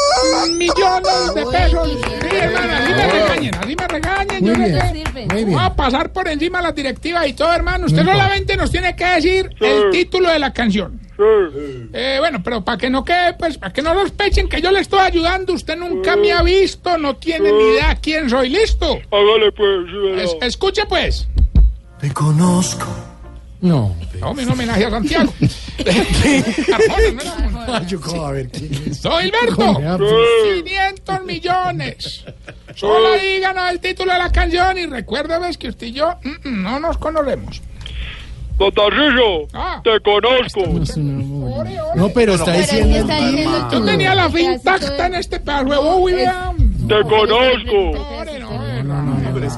millones 0.57 1.35
de 1.35 1.47
pesos. 1.47 1.89
Sí, 2.03 2.37
hermano, 2.37 2.73
así 2.75 2.93
me 2.93 3.07
regañen, 3.13 3.55
así 3.57 3.77
me 3.77 3.89
regañen. 3.89 4.45
Muy 4.45 4.49
yo 4.51 4.55
sé 4.81 4.93
bien. 4.93 5.29
bien. 5.29 5.53
Voy 5.53 5.63
a 5.63 5.75
pasar 5.75 6.13
por 6.13 6.29
encima 6.29 6.63
las 6.63 6.75
directivas 6.75 7.27
y 7.27 7.33
todo, 7.35 7.53
hermano. 7.53 7.87
Usted 7.87 8.03
No 8.03 8.13
solamente 8.13 8.57
nos 8.57 8.71
tiene 8.71 8.95
que 8.97 9.05
decir 9.05 9.51
el 9.61 9.91
título 9.91 10.31
de 10.31 10.39
la 10.39 10.53
canción. 10.53 11.01
Sí. 11.21 11.89
Eh, 11.93 12.17
bueno, 12.19 12.43
pero 12.43 12.65
para 12.65 12.79
que 12.79 12.89
no 12.89 13.05
quede, 13.05 13.35
pues, 13.35 13.59
para 13.59 13.71
que 13.75 13.83
no 13.83 13.93
sospechen 13.93 14.49
que 14.49 14.63
yo 14.63 14.71
le 14.71 14.81
estoy 14.81 15.01
ayudando, 15.01 15.53
usted 15.53 15.77
nunca 15.77 16.17
me 16.17 16.33
ha 16.33 16.43
visto, 16.43 16.97
no 16.97 17.17
tiene 17.17 17.53
ni 17.53 17.63
idea 17.73 17.99
quién 18.01 18.31
soy, 18.31 18.49
¿listo? 18.49 18.99
Hágale 19.11 19.53
pues. 19.53 20.25
Es- 20.25 20.37
escuche 20.41 20.87
pues. 20.87 21.29
Te 22.01 22.11
conozco. 22.13 22.87
No. 23.61 23.95
No, 24.21 24.31
un 24.31 24.51
homenaje 24.51 24.87
a 24.87 24.91
Santiago. 24.91 25.33
Yo 27.87 28.01
cómo 28.01 28.27
a 28.27 28.33
ver 28.33 28.49
quién 28.51 28.73
es. 28.87 28.99
Soy 29.03 29.27
Hilberto. 29.27 29.75
Jorge, 29.75 29.87
ah, 29.87 29.99
pues, 29.99 30.63
500 30.65 31.25
millones. 31.27 32.25
Solo 32.75 33.15
díganos 33.21 33.71
el 33.71 33.81
título 33.81 34.13
de 34.15 34.19
la 34.19 34.33
canción 34.33 34.79
y 34.79 34.87
recuérdame 34.87 35.55
que 35.57 35.69
usted 35.69 35.89
y 35.89 35.93
yo 35.93 36.09
mm, 36.23 36.49
mm, 36.49 36.63
no 36.63 36.81
nos 36.81 36.97
conocemos. 36.97 37.61
Don 38.57 38.73
Tarcillo, 38.73 39.47
Ah. 39.55 39.81
te 39.85 40.01
conozco. 40.01 40.61
no, 40.67 40.83
una 40.83 41.25
muy- 41.25 41.75
No, 41.97 42.09
pero 42.11 42.35
está 42.35 42.53
diciendo 42.53 42.97
el 42.97 43.07
título. 43.07 43.71
Yo 43.73 43.85
tenía 43.85 44.15
la 44.15 44.29
fe 44.31 44.41
intacta 44.43 45.07
en 45.07 45.15
este 45.17 45.41
pedazo 45.41 46.07
de. 46.07 46.25
Te 46.89 47.03
conozco. 47.03 47.91
Ore, 48.21 48.39
no, 48.41 49.03
no, 49.03 49.20
no, 49.31 49.35
Pero 49.35 49.47
es 49.47 49.57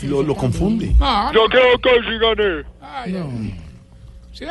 que 0.00 0.06
lo, 0.06 0.16
lo- 0.16 0.22
lo 0.28 0.34
confunde. 0.34 0.94
Yo 1.34 1.44
creo 1.48 1.78
que 1.82 1.90
sí 1.90 2.18
gané. 2.20 2.64
Ay, 2.80 3.16
ay. 3.16 3.54
Sí. 4.32 4.46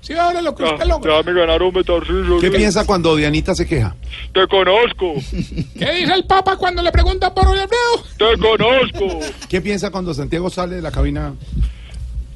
Sí, 0.00 0.14
ore 0.14 0.42
lo 0.42 0.54
que 0.54 0.64
Ya, 0.64 0.72
usted 0.72 0.86
logra. 0.86 1.16
ya 1.18 1.22
me 1.30 1.40
ganaron, 1.40 1.72
me 1.74 1.84
Tarcillo. 1.84 2.38
¿Qué 2.40 2.50
piensa 2.50 2.84
cuando 2.84 3.14
Dianita 3.14 3.54
se 3.54 3.66
queja? 3.66 3.94
Te 4.32 4.46
conozco. 4.48 5.14
¿Qué 5.78 5.92
dice 5.92 6.12
el 6.14 6.24
Papa 6.24 6.56
cuando 6.56 6.82
le 6.82 6.90
pregunta 6.90 7.32
por 7.32 7.44
Julio 7.46 7.62
Alfredo? 7.62 8.06
Te 8.34 8.38
conozco. 8.40 9.20
¿Qué 9.48 9.60
piensa 9.60 9.90
cuando 9.90 10.14
Santiago 10.14 10.50
sale 10.50 10.76
de 10.76 10.82
la 10.82 10.90
cabina? 10.90 11.34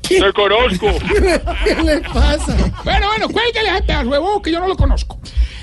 Te 0.03 0.33
conozco. 0.33 0.87
¿Qué 1.65 1.75
le 1.83 2.01
pasa? 2.01 2.57
Bueno, 2.85 3.07
bueno, 3.09 3.29
cuélguele 3.29 3.71
a 3.71 3.77
ese 3.79 3.83
pedazo 3.87 4.11
de 4.11 4.19
bobo 4.19 4.43
que 4.43 4.53
yo 4.53 4.61
no 4.61 4.69
lo 4.69 4.77
conozco. 4.77 5.19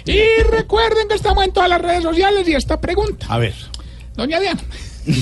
Y 0.05 0.41
recuerden 0.49 1.07
que 1.07 1.15
estamos 1.15 1.43
en 1.45 1.51
todas 1.53 1.69
las 1.69 1.81
redes 1.81 2.03
sociales 2.03 2.47
y 2.47 2.53
esta 2.53 2.79
pregunta. 2.81 3.25
A 3.29 3.37
ver. 3.37 3.53
Doña 4.15 4.39
Diana, 4.39 4.59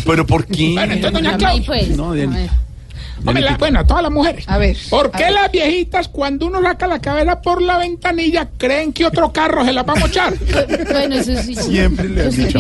¿Pero 0.06 0.26
por 0.26 0.46
qué? 0.48 0.74
Bueno, 0.74 0.94
entonces, 0.94 1.14
doña 1.14 1.32
Ahí, 1.32 1.38
Claudia. 1.62 1.64
pues. 1.66 1.98
No. 1.98 2.14
Hombre, 3.26 3.42
la- 3.44 3.58
bueno, 3.58 3.80
a 3.80 3.86
todas 3.86 4.04
las 4.04 4.12
mujeres. 4.12 4.46
A 4.48 4.58
ver. 4.58 4.76
¿Por 4.90 5.08
a 5.08 5.12
qué 5.18 5.24
ver. 5.26 5.34
las 5.34 5.52
viejitas, 5.52 6.08
cuando 6.08 6.46
uno 6.48 6.62
saca 6.62 6.88
la 6.88 7.00
cabeza 7.00 7.42
por 7.42 7.62
la 7.62 7.78
ventanilla, 7.78 8.50
creen 8.58 8.94
que 8.94 9.06
otro 9.06 9.32
carro 9.32 9.64
se 9.66 9.74
las 9.74 9.88
va 9.88 9.94
a 9.94 9.96
mochar? 9.96 10.34
Bueno, 10.96 11.16
eso 11.16 11.36
sí. 11.44 11.56
Siempre 11.56 12.08
le 12.10 12.24
han 12.24 12.32
sí 12.32 12.46
dicho. 12.46 12.60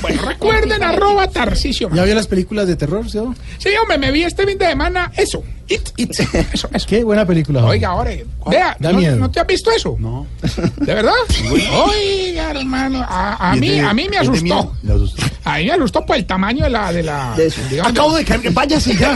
Bueno, 0.00 0.22
recuerden, 0.22 0.82
arroba 0.82 1.28
Tarcisio. 1.28 1.90
¿Ya 1.92 2.04
vio 2.04 2.14
las 2.14 2.26
películas 2.26 2.66
de 2.66 2.76
terror, 2.76 3.08
Seba? 3.10 3.34
Sí, 3.58 3.68
hombre, 3.80 3.98
me 3.98 4.10
vi 4.10 4.22
este 4.24 4.46
fin 4.46 4.58
de 4.58 4.66
semana 4.66 5.10
eso. 5.16 5.42
It. 5.68 5.88
Eso, 6.52 6.68
eso. 6.72 6.86
Qué 6.88 7.04
buena 7.04 7.24
película. 7.24 7.64
Oiga, 7.64 7.90
ahora, 7.90 8.10
vea, 8.50 8.76
Da 8.80 8.90
¿no, 8.90 8.98
miedo. 8.98 9.14
¿no 9.16 9.30
te 9.30 9.38
has 9.38 9.46
visto 9.46 9.70
eso? 9.70 9.94
No. 10.00 10.26
¿De 10.78 10.94
verdad? 10.94 11.12
Oiga, 11.86 12.50
hermano, 12.50 13.04
a, 13.08 13.50
a 13.50 13.54
¿Y 13.54 13.54
es 13.54 13.60
mí, 13.60 13.68
de- 13.68 13.80
a 13.80 13.94
mí 13.94 14.04
me 14.04 14.10
de 14.10 14.18
asustó. 14.18 14.74
Le 14.82 14.92
asustó. 14.94 15.22
A 15.44 15.58
mí 15.58 15.64
me 15.66 15.72
asustó 15.72 16.04
por 16.04 16.16
el 16.16 16.26
tamaño 16.26 16.64
de 16.64 16.70
la... 16.70 16.92
De 16.92 17.04
la 17.04 17.36
digamos, 17.70 17.92
Acabo 17.92 18.16
de 18.16 18.24
caer. 18.24 18.50
Váyase 18.50 18.96
ya. 18.96 19.14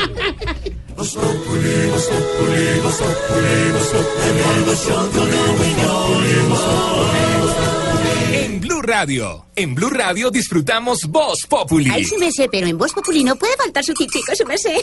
En 8.33 8.61
Blue 8.61 8.83
Radio, 8.83 9.47
en 9.57 9.75
Blue 9.75 9.91
Radio 9.91 10.31
disfrutamos 10.31 11.07
Voz 11.07 11.47
Populi. 11.49 11.91
Ay, 11.91 12.05
sí 12.05 12.17
me 12.19 12.31
sé, 12.31 12.49
pero 12.51 12.67
en 12.67 12.77
Voz 12.77 12.93
Populi 12.93 13.25
no 13.25 13.37
puede 13.37 13.57
faltar 13.57 13.85
su 13.85 13.95
tintico, 13.95 14.35
su 14.35 14.45
merced. 14.45 14.77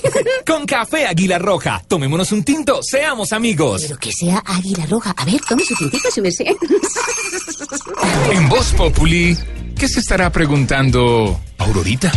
Con 0.45 0.65
café 0.65 1.05
Águila 1.05 1.37
Roja, 1.37 1.83
tomémonos 1.87 2.31
un 2.31 2.43
tinto, 2.43 2.81
seamos 2.81 3.33
amigos. 3.33 3.83
Pero 3.83 3.97
que 3.97 4.11
sea 4.11 4.41
águila 4.45 4.85
roja. 4.87 5.13
A 5.17 5.25
ver, 5.25 5.41
tome 5.47 5.63
su 5.63 5.75
tintico, 5.75 6.09
su 6.11 6.21
merced. 6.21 6.47
En 8.31 8.49
Voz 8.49 8.73
Populi, 8.73 9.37
¿qué 9.81 9.87
se 9.87 9.99
estará 9.99 10.29
preguntando 10.29 11.41
Aurorita? 11.57 12.11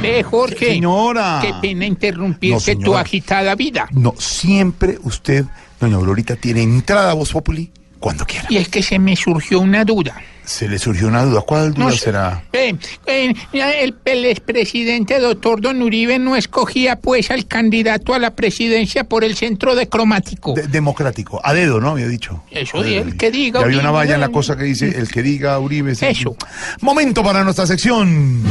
Ve, 0.00 0.22
Jorge. 0.22 0.66
Señora. 0.66 1.40
Qué 1.42 1.52
pena 1.60 1.84
interrumpirte 1.86 2.76
No, 2.76 2.80
tu 2.80 2.96
agitada 2.96 3.56
vida. 3.56 3.88
No, 3.90 4.14
siempre 4.16 4.96
usted, 5.02 5.44
doña 5.80 5.96
Aurorita, 5.96 6.36
tiene 6.36 6.62
entrada 6.62 7.10
a 7.10 7.14
Voz 7.14 7.32
Populi 7.32 7.72
cuando 7.98 8.24
quiera. 8.24 8.46
Y 8.48 8.58
es 8.58 8.68
que 8.68 8.80
se 8.80 9.00
me 9.00 9.16
surgió 9.16 9.58
una 9.58 9.84
duda. 9.84 10.22
Se 10.44 10.68
le 10.68 10.78
surgió 10.78 11.06
una 11.08 11.22
duda. 11.24 11.40
¿Cuál 11.42 11.72
duda 11.72 11.86
No 11.86 11.92
será? 11.92 12.42
Eh, 12.52 12.74
eh, 13.06 13.32
el, 13.52 13.94
el 14.04 14.24
expresidente 14.24 15.18
doctor 15.20 15.60
Don 15.60 15.80
Uribe 15.82 16.18
no 16.18 16.34
escogía 16.36 16.96
pues 16.96 17.30
al 17.30 17.46
candidato 17.46 18.12
a 18.14 18.18
la 18.18 18.34
presidencia 18.34 19.04
por 19.04 19.22
el 19.24 19.36
centro 19.36 19.74
de 19.74 19.88
cromático. 19.88 20.54
De- 20.54 20.66
democrático. 20.66 21.40
A 21.44 21.54
dedo, 21.54 21.80
¿no? 21.80 21.90
Había 21.90 22.08
dicho. 22.08 22.42
Eso, 22.50 22.82
el 22.82 23.16
que 23.16 23.30
diga 23.30 23.60
Ya 23.60 23.66
había 23.66 23.78
una 23.80 23.90
valla 23.92 24.14
en 24.16 24.20
la 24.20 24.30
cosa 24.30 24.56
que 24.56 24.64
dice 24.64 24.88
el 24.98 25.08
que 25.08 25.22
diga 25.22 25.58
Uribe. 25.58 25.94
sí. 25.94 26.06
Eso. 26.06 26.36
Momento 26.80 27.22
para 27.22 27.44
nuestra 27.44 27.66
sección. 27.66 28.42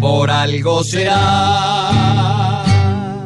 Por 0.00 0.30
algo 0.30 0.84
será. 0.84 2.62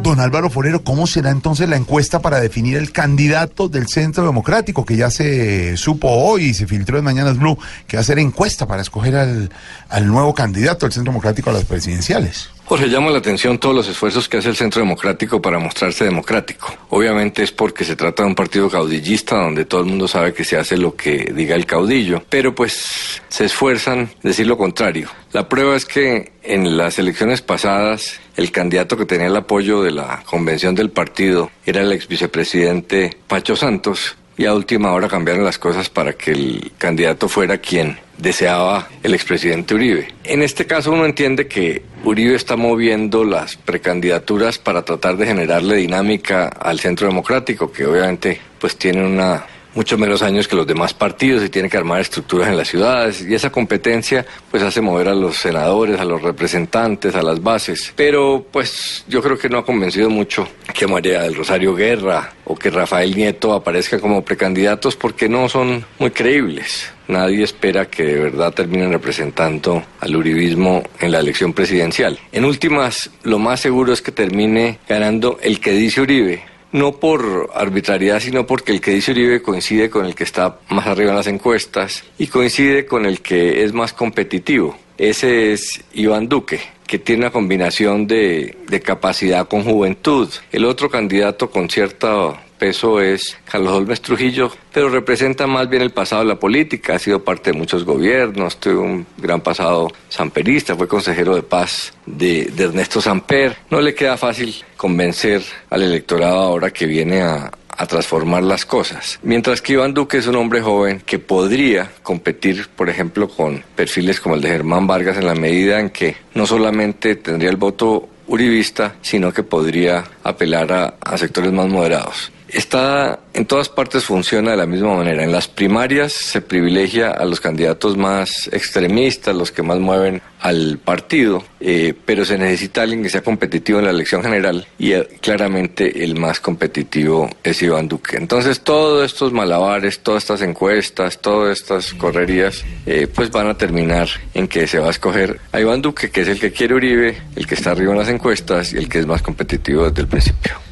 Don 0.08 0.20
Álvaro 0.20 0.48
Forero, 0.48 0.82
¿cómo 0.82 1.06
será 1.06 1.30
entonces 1.30 1.68
la 1.68 1.76
encuesta 1.76 2.22
para 2.22 2.40
definir 2.40 2.78
el 2.78 2.92
candidato 2.92 3.68
del 3.68 3.88
Centro 3.88 4.24
Democrático? 4.24 4.86
Que 4.86 4.96
ya 4.96 5.10
se 5.10 5.76
supo 5.76 6.08
hoy 6.08 6.44
y 6.44 6.54
se 6.54 6.66
filtró 6.66 6.96
en 6.96 7.04
Mañanas 7.04 7.36
Blue 7.36 7.58
que 7.86 7.98
va 7.98 8.00
a 8.00 8.04
ser 8.04 8.18
encuesta 8.18 8.66
para 8.66 8.80
escoger 8.80 9.16
al, 9.16 9.50
al 9.90 10.06
nuevo 10.06 10.32
candidato 10.32 10.86
del 10.86 10.94
Centro 10.94 11.12
Democrático 11.12 11.50
a 11.50 11.52
las 11.52 11.64
presidenciales. 11.64 12.48
Jorge, 12.68 12.90
llama 12.90 13.10
la 13.10 13.16
atención 13.16 13.56
todos 13.56 13.74
los 13.74 13.88
esfuerzos 13.88 14.28
que 14.28 14.36
hace 14.36 14.50
el 14.50 14.56
Centro 14.56 14.82
Democrático 14.82 15.40
para 15.40 15.58
mostrarse 15.58 16.04
democrático. 16.04 16.70
Obviamente 16.90 17.42
es 17.42 17.50
porque 17.50 17.82
se 17.82 17.96
trata 17.96 18.22
de 18.22 18.28
un 18.28 18.34
partido 18.34 18.68
caudillista 18.68 19.36
donde 19.42 19.64
todo 19.64 19.80
el 19.80 19.86
mundo 19.86 20.06
sabe 20.06 20.34
que 20.34 20.44
se 20.44 20.58
hace 20.58 20.76
lo 20.76 20.94
que 20.94 21.32
diga 21.34 21.54
el 21.54 21.64
caudillo, 21.64 22.22
pero 22.28 22.54
pues 22.54 23.22
se 23.26 23.46
esfuerzan 23.46 24.10
decir 24.22 24.46
lo 24.46 24.58
contrario. 24.58 25.08
La 25.32 25.48
prueba 25.48 25.76
es 25.76 25.86
que 25.86 26.32
en 26.42 26.76
las 26.76 26.98
elecciones 26.98 27.40
pasadas 27.40 28.20
el 28.36 28.50
candidato 28.50 28.98
que 28.98 29.06
tenía 29.06 29.28
el 29.28 29.36
apoyo 29.36 29.82
de 29.82 29.92
la 29.92 30.22
convención 30.26 30.74
del 30.74 30.90
partido 30.90 31.50
era 31.64 31.80
el 31.80 31.90
ex 31.90 32.06
vicepresidente 32.06 33.16
Pacho 33.28 33.56
Santos 33.56 34.14
y 34.38 34.46
a 34.46 34.54
última 34.54 34.92
hora 34.92 35.08
cambiaron 35.08 35.44
las 35.44 35.58
cosas 35.58 35.90
para 35.90 36.12
que 36.12 36.30
el 36.30 36.72
candidato 36.78 37.28
fuera 37.28 37.58
quien 37.58 37.98
deseaba 38.16 38.88
el 39.02 39.12
expresidente 39.12 39.74
Uribe. 39.74 40.14
En 40.24 40.42
este 40.42 40.64
caso 40.64 40.92
uno 40.92 41.04
entiende 41.04 41.48
que 41.48 41.82
Uribe 42.04 42.36
está 42.36 42.56
moviendo 42.56 43.24
las 43.24 43.56
precandidaturas 43.56 44.58
para 44.58 44.84
tratar 44.84 45.16
de 45.16 45.26
generarle 45.26 45.76
dinámica 45.76 46.46
al 46.46 46.78
Centro 46.78 47.08
Democrático, 47.08 47.72
que 47.72 47.84
obviamente 47.84 48.40
pues 48.60 48.76
tiene 48.76 49.04
una 49.04 49.44
mucho 49.74 49.98
menos 49.98 50.22
años 50.22 50.48
que 50.48 50.56
los 50.56 50.66
demás 50.66 50.94
partidos 50.94 51.44
y 51.44 51.48
tiene 51.48 51.68
que 51.68 51.76
armar 51.76 52.00
estructuras 52.00 52.48
en 52.48 52.56
las 52.56 52.68
ciudades 52.68 53.24
y 53.26 53.34
esa 53.34 53.50
competencia 53.50 54.26
pues 54.50 54.62
hace 54.62 54.80
mover 54.80 55.08
a 55.08 55.14
los 55.14 55.36
senadores, 55.36 56.00
a 56.00 56.04
los 56.04 56.22
representantes, 56.22 57.14
a 57.14 57.22
las 57.22 57.42
bases. 57.42 57.92
Pero 57.96 58.46
pues 58.50 59.04
yo 59.08 59.22
creo 59.22 59.38
que 59.38 59.48
no 59.48 59.58
ha 59.58 59.64
convencido 59.64 60.10
mucho 60.10 60.48
que 60.74 60.86
María 60.86 61.22
del 61.22 61.34
Rosario 61.34 61.74
Guerra 61.74 62.32
o 62.44 62.56
que 62.56 62.70
Rafael 62.70 63.14
Nieto 63.14 63.52
aparezcan 63.52 64.00
como 64.00 64.24
precandidatos 64.24 64.96
porque 64.96 65.28
no 65.28 65.48
son 65.48 65.84
muy 65.98 66.10
creíbles. 66.10 66.90
Nadie 67.08 67.42
espera 67.42 67.86
que 67.86 68.02
de 68.02 68.20
verdad 68.20 68.52
terminen 68.52 68.92
representando 68.92 69.82
al 70.00 70.14
uribismo 70.14 70.82
en 71.00 71.10
la 71.10 71.20
elección 71.20 71.54
presidencial. 71.54 72.18
En 72.32 72.44
últimas, 72.44 73.10
lo 73.22 73.38
más 73.38 73.60
seguro 73.60 73.94
es 73.94 74.02
que 74.02 74.12
termine 74.12 74.78
ganando 74.86 75.38
el 75.42 75.58
que 75.58 75.72
dice 75.72 76.02
Uribe, 76.02 76.42
no 76.72 76.92
por 76.92 77.50
arbitrariedad, 77.54 78.20
sino 78.20 78.46
porque 78.46 78.72
el 78.72 78.80
que 78.80 78.92
dice 78.92 79.12
Uribe 79.12 79.42
coincide 79.42 79.90
con 79.90 80.04
el 80.06 80.14
que 80.14 80.24
está 80.24 80.58
más 80.68 80.86
arriba 80.86 81.10
en 81.10 81.16
las 81.16 81.26
encuestas 81.26 82.04
y 82.18 82.26
coincide 82.26 82.86
con 82.86 83.06
el 83.06 83.20
que 83.20 83.64
es 83.64 83.72
más 83.72 83.92
competitivo. 83.92 84.76
Ese 84.98 85.52
es 85.52 85.80
Iván 85.94 86.28
Duque, 86.28 86.60
que 86.86 86.98
tiene 86.98 87.22
una 87.22 87.30
combinación 87.30 88.06
de, 88.06 88.56
de 88.68 88.80
capacidad 88.80 89.46
con 89.46 89.62
juventud. 89.62 90.28
El 90.50 90.64
otro 90.64 90.90
candidato 90.90 91.50
con 91.50 91.70
cierto 91.70 92.36
peso 92.58 93.00
es 93.00 93.38
Carlos 93.50 93.72
Holmes 93.72 94.02
Trujillo, 94.02 94.50
pero 94.72 94.90
representa 94.90 95.46
más 95.46 95.68
bien 95.70 95.82
el 95.82 95.90
pasado 95.90 96.22
de 96.22 96.28
la 96.28 96.38
política, 96.38 96.96
ha 96.96 96.98
sido 96.98 97.24
parte 97.24 97.52
de 97.52 97.58
muchos 97.58 97.84
gobiernos, 97.84 98.58
tuvo 98.58 98.82
un 98.82 99.06
gran 99.16 99.40
pasado 99.40 99.88
samperista, 100.08 100.76
fue 100.76 100.88
consejero 100.88 101.34
de 101.34 101.42
paz 101.42 101.94
de, 102.04 102.52
Ernesto 102.58 103.00
Samper. 103.00 103.56
No 103.70 103.80
le 103.80 103.94
queda 103.94 104.16
fácil 104.16 104.54
convencer 104.76 105.42
al 105.70 105.82
electorado 105.82 106.38
ahora 106.38 106.70
que 106.70 106.86
viene 106.86 107.22
a, 107.22 107.50
transformar 107.88 108.42
las 108.42 108.66
cosas. 108.66 109.20
Mientras 109.22 109.62
que 109.62 109.74
Iván 109.74 109.94
Duque 109.94 110.18
es 110.18 110.26
un 110.26 110.34
hombre 110.34 110.60
joven 110.60 111.00
que 111.06 111.20
podría 111.20 111.88
competir, 112.02 112.66
por 112.74 112.88
ejemplo, 112.88 113.28
con 113.28 113.62
perfiles 113.76 114.20
como 114.20 114.34
el 114.34 114.40
de 114.40 114.48
Germán 114.48 114.88
Vargas 114.88 115.16
en 115.16 115.26
la 115.26 115.36
medida 115.36 115.78
en 115.78 115.90
que 115.90 116.16
no 116.34 116.44
solamente 116.44 117.14
tendría 117.14 117.50
el 117.50 117.56
voto 117.56 118.08
uribista, 118.26 118.96
sino 119.00 119.32
que 119.32 119.44
podría 119.44 120.02
apelar 120.24 120.96
a 121.00 121.18
sectores 121.18 121.52
más 121.52 121.68
moderados. 121.68 122.32
Está 122.48 123.20
en 123.34 123.46
todas 123.46 123.68
partes 123.68 124.04
funciona 124.04 124.50
de 124.50 124.56
la 124.56 124.66
misma 124.66 124.96
manera. 124.96 125.22
En 125.22 125.30
las 125.30 125.46
primarias 125.48 126.12
se 126.12 126.40
privilegia 126.40 127.10
a 127.10 127.24
los 127.24 127.40
candidatos 127.40 127.96
más 127.96 128.48
extremistas, 128.52 129.36
los 129.36 129.52
que 129.52 129.62
más 129.62 129.78
mueven 129.78 130.22
al 130.40 130.78
partido, 130.78 131.44
eh, 131.60 131.94
pero 132.04 132.24
se 132.24 132.38
necesita 132.38 132.82
alguien 132.82 133.02
que 133.02 133.10
sea 133.10 133.22
competitivo 133.22 133.78
en 133.78 133.84
la 133.84 133.90
elección 133.90 134.22
general 134.22 134.66
y 134.78 134.92
eh, 134.92 135.06
claramente 135.20 136.04
el 136.04 136.18
más 136.18 136.40
competitivo 136.40 137.28
es 137.44 137.62
Iván 137.62 137.86
Duque. 137.86 138.16
Entonces 138.16 138.60
todos 138.60 139.04
estos 139.04 139.32
malabares, 139.32 140.00
todas 140.00 140.24
estas 140.24 140.42
encuestas, 140.42 141.18
todas 141.18 141.60
estas 141.60 141.94
correrías, 141.94 142.64
eh, 142.86 143.08
pues 143.12 143.30
van 143.30 143.48
a 143.48 143.58
terminar 143.58 144.08
en 144.34 144.48
que 144.48 144.66
se 144.66 144.78
va 144.78 144.88
a 144.88 144.90
escoger 144.90 145.38
a 145.52 145.60
Iván 145.60 145.82
Duque, 145.82 146.10
que 146.10 146.22
es 146.22 146.28
el 146.28 146.40
que 146.40 146.50
quiere 146.50 146.74
Uribe, 146.74 147.16
el 147.36 147.46
que 147.46 147.54
está 147.54 147.72
arriba 147.72 147.92
en 147.92 147.98
las 147.98 148.08
encuestas 148.08 148.72
y 148.72 148.78
el 148.78 148.88
que 148.88 148.98
es 148.98 149.06
más 149.06 149.22
competitivo 149.22 149.88
desde 149.88 150.02
el 150.02 150.08
principio. 150.08 150.67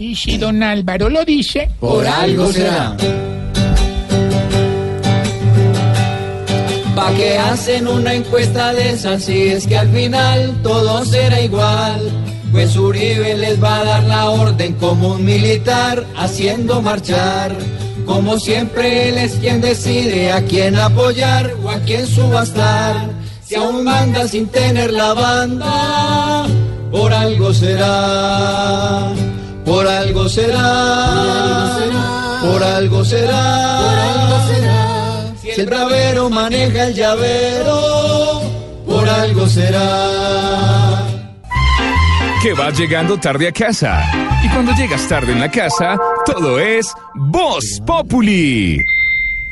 Y 0.00 0.16
si 0.16 0.38
don 0.38 0.62
Álvaro 0.62 1.10
lo 1.10 1.26
dice, 1.26 1.68
Por 1.78 2.06
algo 2.06 2.50
será. 2.50 2.96
Pa' 6.96 7.12
que 7.12 7.36
hacen 7.36 7.86
una 7.86 8.14
encuesta 8.14 8.72
de 8.72 8.92
esas 8.92 9.24
si 9.24 9.48
es 9.48 9.66
que 9.66 9.76
al 9.76 9.90
final 9.90 10.58
todo 10.62 11.04
será 11.04 11.38
igual. 11.42 12.00
Pues 12.50 12.76
Uribe 12.76 13.36
les 13.36 13.62
va 13.62 13.80
a 13.80 13.84
dar 13.84 14.04
la 14.04 14.30
orden 14.30 14.72
como 14.76 15.16
un 15.16 15.24
militar 15.26 16.06
haciendo 16.16 16.80
marchar. 16.80 17.54
Como 18.06 18.38
siempre 18.38 19.10
él 19.10 19.18
es 19.18 19.32
quien 19.34 19.60
decide 19.60 20.32
a 20.32 20.42
quién 20.42 20.76
apoyar 20.76 21.52
o 21.62 21.68
a 21.68 21.78
quién 21.80 22.06
subastar. 22.06 23.10
Si 23.44 23.54
aún 23.54 23.84
manda 23.84 24.26
sin 24.26 24.46
tener 24.46 24.94
la 24.94 25.12
banda, 25.12 26.46
por 26.90 27.12
algo 27.12 27.52
será. 27.52 29.12
Por 29.64 29.86
algo 29.86 30.28
será. 30.28 31.76
Por 32.42 32.62
algo 32.62 33.04
será. 33.04 33.78
Por 33.80 33.98
algo 33.98 34.48
será. 34.48 35.34
Si 35.40 35.60
el 35.60 35.66
bravero 35.66 36.30
maneja 36.30 36.84
el 36.84 36.94
llavero, 36.94 38.42
por 38.86 39.08
algo 39.08 39.46
será. 39.46 41.06
Que 42.42 42.54
vas 42.54 42.78
llegando 42.78 43.18
tarde 43.18 43.48
a 43.48 43.52
casa. 43.52 44.02
Y 44.42 44.48
cuando 44.48 44.72
llegas 44.72 45.06
tarde 45.06 45.32
en 45.32 45.40
la 45.40 45.50
casa, 45.50 45.98
todo 46.24 46.58
es 46.58 46.86
Voz 47.14 47.82
Populi. 47.86 48.78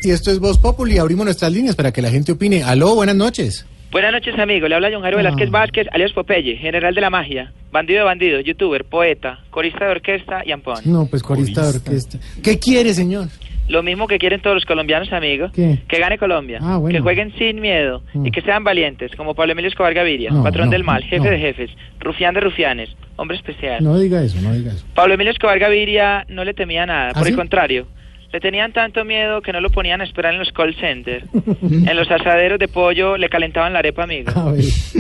Y 0.03 0.11
esto 0.11 0.31
es 0.31 0.39
Voz 0.39 0.57
Populi. 0.59 0.97
Abrimos 0.97 1.27
nuestras 1.27 1.53
líneas 1.53 1.77
para 1.77 1.93
que 1.93 2.01
la 2.01 2.11
gente 2.11 2.33
opine. 2.33 2.63
Aló, 2.63 2.95
buenas 2.95 3.17
noches. 3.17 3.67
Buenas 3.91 4.13
noches, 4.13 4.39
amigo. 4.39 4.69
Le 4.69 4.75
habla 4.75 4.91
John 4.93 5.01
Jairo 5.03 5.17
Velázquez 5.17 5.51
Vázquez, 5.51 5.87
alias 5.93 6.13
Popeye, 6.13 6.57
general 6.57 6.95
de 6.95 7.01
la 7.01 7.09
magia, 7.11 7.53
bandido 7.73 8.01
de 8.01 8.05
bandidos, 8.05 8.45
youtuber, 8.45 8.85
poeta, 8.85 9.41
corista 9.51 9.87
de 9.87 9.91
orquesta 9.93 10.43
y 10.45 10.53
ampón. 10.53 10.81
No, 10.85 11.07
pues 11.07 11.23
corista 11.23 11.63
de 11.63 11.79
orquesta. 11.79 12.19
¿Qué 12.43 12.59
quiere, 12.59 12.93
señor? 12.93 13.29
Lo 13.69 13.83
mismo 13.83 14.07
que 14.07 14.19
quieren 14.19 14.41
todos 14.41 14.55
los 14.57 14.65
colombianos, 14.65 15.13
amigo. 15.13 15.51
¿Qué? 15.55 15.79
Que 15.89 15.99
gane 15.99 16.17
Colombia. 16.19 16.59
Ah, 16.63 16.77
bueno. 16.79 16.97
Que 16.97 17.03
jueguen 17.03 17.33
sin 17.39 17.61
miedo 17.61 18.03
Mm. 18.15 18.27
y 18.27 18.31
que 18.31 18.41
sean 18.43 18.65
valientes, 18.65 19.11
como 19.17 19.35
Pablo 19.35 19.53
Emilio 19.53 19.69
Escobar 19.69 19.93
Gaviria, 19.95 20.31
No, 20.31 20.43
patrón 20.43 20.67
no, 20.67 20.73
del 20.73 20.85
mal, 20.85 21.03
jefe 21.05 21.19
no. 21.25 21.31
de 21.31 21.39
jefes, 21.39 21.71
rufián 21.99 22.33
de 22.35 22.41
rufianes, 22.41 22.91
hombre 23.17 23.37
especial. 23.37 23.83
No 23.85 23.99
diga 23.99 24.23
eso, 24.23 24.41
no 24.41 24.53
diga 24.55 24.73
eso. 24.73 24.87
Pablo 24.95 25.15
Emilio 25.15 25.33
Escobar 25.33 25.59
Gaviria 25.59 26.25
no 26.29 26.45
le 26.45 26.55
temía 26.55 26.87
nada, 26.87 27.11
¿Ah, 27.15 27.19
por 27.19 27.29
el 27.29 27.37
contrario. 27.37 27.87
Le 28.31 28.41
tenían 28.41 28.73
tanto 28.73 29.05
miedo 29.07 29.41
que 29.41 29.53
no 29.53 29.61
lo 29.61 29.71
ponían 29.71 30.03
a 30.03 30.05
esperar 30.05 30.35
en 30.35 30.39
los 30.39 30.53
call 30.53 30.75
centers. 30.75 31.25
en 31.63 31.97
los 31.97 32.11
asaderos 32.11 32.59
de 32.59 32.69
pollo 32.69 33.17
le 33.17 33.31
calentaban 33.31 33.73
la 33.73 33.79
arepa, 33.79 34.03
amigo. 34.03 34.31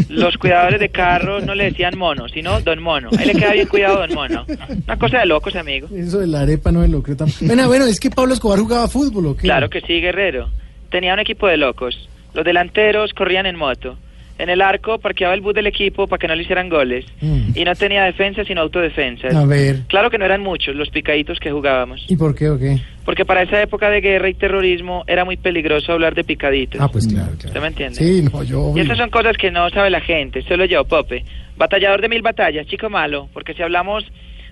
Los 0.08 0.38
cuidadores 0.38 0.80
de 0.80 0.88
carro 0.88 1.40
no 1.40 1.54
le 1.54 1.64
decían 1.64 1.98
mono, 1.98 2.28
sino 2.28 2.60
don 2.62 2.82
mono. 2.82 3.10
Ahí 3.18 3.26
le 3.26 3.34
queda 3.34 3.52
bien 3.52 3.68
cuidado 3.68 3.98
don 3.98 4.14
mono. 4.14 4.46
Una 4.86 4.98
cosa 4.98 5.18
de 5.18 5.26
locos, 5.26 5.54
amigo. 5.56 5.88
Eso 5.94 6.20
de 6.20 6.26
la 6.26 6.40
arepa 6.40 6.72
no 6.72 6.80
me 6.80 6.88
lo 6.88 7.02
creo 7.02 7.16
tan... 7.16 7.28
Bueno, 7.42 7.66
bueno, 7.66 7.84
es 7.84 8.00
que 8.00 8.10
Pablo 8.10 8.32
Escobar 8.32 8.60
jugaba 8.60 8.88
fútbol, 8.88 9.26
¿o 9.26 9.36
qué? 9.36 9.42
Claro 9.42 9.68
que 9.68 9.82
sí, 9.82 10.00
guerrero. 10.00 10.48
Tenía 10.90 11.12
un 11.12 11.20
equipo 11.20 11.46
de 11.48 11.58
locos. 11.58 12.08
Los 12.32 12.46
delanteros 12.46 13.12
corrían 13.12 13.44
en 13.44 13.56
moto. 13.56 13.98
En 14.38 14.48
el 14.48 14.62
arco 14.62 14.98
parqueaba 14.98 15.34
el 15.34 15.40
bus 15.40 15.52
del 15.52 15.66
equipo 15.66 16.06
para 16.06 16.18
que 16.20 16.28
no 16.28 16.34
le 16.36 16.42
hicieran 16.42 16.68
goles. 16.68 17.04
Mm. 17.20 17.50
Y 17.56 17.64
no 17.64 17.74
tenía 17.74 18.04
defensa 18.04 18.44
sino 18.44 18.60
autodefensa. 18.60 19.28
A 19.28 19.44
ver. 19.44 19.80
Claro 19.88 20.10
que 20.10 20.18
no 20.18 20.24
eran 20.24 20.42
muchos 20.42 20.76
los 20.76 20.90
picaditos 20.90 21.40
que 21.40 21.50
jugábamos. 21.50 22.04
¿Y 22.08 22.16
por 22.16 22.34
qué 22.34 22.48
o 22.48 22.58
qué? 22.58 22.78
Porque 23.04 23.24
para 23.24 23.42
esa 23.42 23.60
época 23.60 23.90
de 23.90 24.00
guerra 24.00 24.28
y 24.28 24.34
terrorismo 24.34 25.02
era 25.06 25.24
muy 25.24 25.36
peligroso 25.36 25.92
hablar 25.92 26.14
de 26.14 26.22
picaditos. 26.22 26.80
Ah, 26.80 26.88
pues 26.88 27.06
claro, 27.08 27.32
claro. 27.32 27.48
¿Usted 27.48 27.60
me 27.60 27.66
entiende? 27.66 27.94
Sí, 27.96 28.22
no, 28.22 28.42
yo... 28.44 28.72
Y 28.76 28.80
estas 28.80 28.98
son 28.98 29.10
cosas 29.10 29.36
que 29.36 29.50
no 29.50 29.68
sabe 29.70 29.90
la 29.90 30.00
gente, 30.00 30.42
solo 30.42 30.66
yo, 30.66 30.84
Pope. 30.84 31.24
Batallador 31.56 32.00
de 32.00 32.08
mil 32.08 32.22
batallas, 32.22 32.66
chico 32.66 32.88
malo, 32.88 33.28
porque 33.32 33.54
si 33.54 33.62
hablamos 33.62 34.04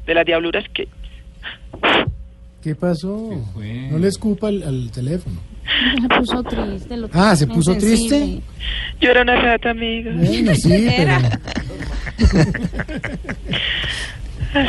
de 0.06 0.14
las 0.14 0.26
diabluras 0.26 0.64
que... 0.70 0.88
¿Qué 2.62 2.74
pasó? 2.74 3.30
No 3.90 3.98
le 3.98 4.08
escupa 4.08 4.48
al, 4.48 4.62
al 4.62 4.90
teléfono. 4.90 5.40
Se 6.00 6.08
puso 6.08 6.42
triste. 6.42 6.96
lo- 6.96 7.08
Ah, 7.12 7.36
¿se 7.36 7.46
puso 7.46 7.72
insensible. 7.74 8.18
triste? 8.18 8.42
Yo 9.00 9.10
era 9.10 9.22
una 9.22 9.36
rata, 9.40 9.70
amigo. 9.70 10.10
Bueno, 10.14 10.54
sí, 10.54 10.88
pero... 10.96 11.12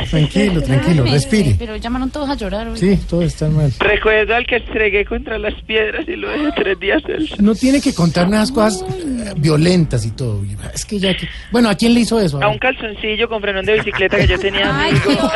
Tranquilo, 0.09 0.61
tranquilo, 0.61 1.03
Ay, 1.05 1.11
respire. 1.11 1.55
Pero 1.57 1.75
llamaron 1.77 2.09
todos 2.09 2.29
a 2.29 2.35
llorar. 2.35 2.67
hoy. 2.67 2.77
Sí, 2.77 2.97
todo 3.09 3.21
está 3.21 3.47
mal. 3.49 3.71
Recuerdo 3.79 4.35
al 4.35 4.45
que 4.45 4.57
estregué 4.57 5.05
contra 5.05 5.37
las 5.37 5.53
piedras 5.63 6.07
y 6.07 6.15
lo 6.15 6.29
dejé 6.29 6.51
tres 6.55 6.79
días 6.79 7.03
del... 7.03 7.29
No 7.39 7.55
tiene 7.55 7.81
que 7.81 7.93
contar 7.93 8.27
unas 8.27 8.51
cosas 8.51 8.83
eh, 8.89 9.33
violentas 9.37 10.05
y 10.05 10.11
todo. 10.11 10.43
Es 10.73 10.85
que 10.85 10.99
ya 10.99 11.15
que... 11.15 11.27
Bueno, 11.51 11.69
¿a 11.69 11.75
quién 11.75 11.93
le 11.93 12.01
hizo 12.01 12.19
eso? 12.19 12.41
A 12.41 12.47
un 12.49 12.57
calzoncillo 12.57 13.27
con 13.29 13.41
frenón 13.41 13.65
de 13.65 13.73
bicicleta 13.75 14.17
que 14.17 14.27
yo 14.27 14.39
tenía, 14.39 14.69
amigo. 14.69 15.31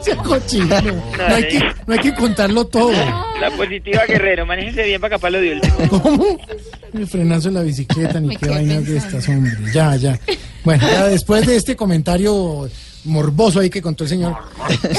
Ese 0.00 0.16
cochino. 0.24 0.76
No 1.30 1.34
hay, 1.36 1.44
que, 1.48 1.58
no 1.86 1.92
hay 1.94 1.98
que 2.00 2.14
contarlo 2.14 2.66
todo. 2.66 2.92
La 3.40 3.50
positiva 3.56 4.04
Guerrero, 4.06 4.46
manéjense 4.46 4.82
bien 4.84 5.00
para 5.00 5.16
capaz 5.16 5.30
lo 5.30 5.40
de 5.40 5.52
último. 5.54 5.76
¿Cómo? 6.02 6.38
El 6.94 7.06
frenazo 7.06 7.48
en 7.48 7.54
la 7.54 7.62
bicicleta, 7.62 8.20
ni 8.20 8.36
qué 8.36 8.48
vainas 8.48 8.86
de 8.86 8.96
estas, 8.96 9.28
hombre. 9.28 9.52
Ya, 9.72 9.96
ya. 9.96 10.18
Bueno, 10.64 10.86
ya 10.88 11.06
después 11.08 11.46
de 11.46 11.56
este 11.56 11.76
comentario 11.76 12.68
morboso 13.04 13.60
ahí 13.60 13.70
que 13.70 13.80
contó 13.82 14.04
el 14.04 14.10
señor. 14.10 14.36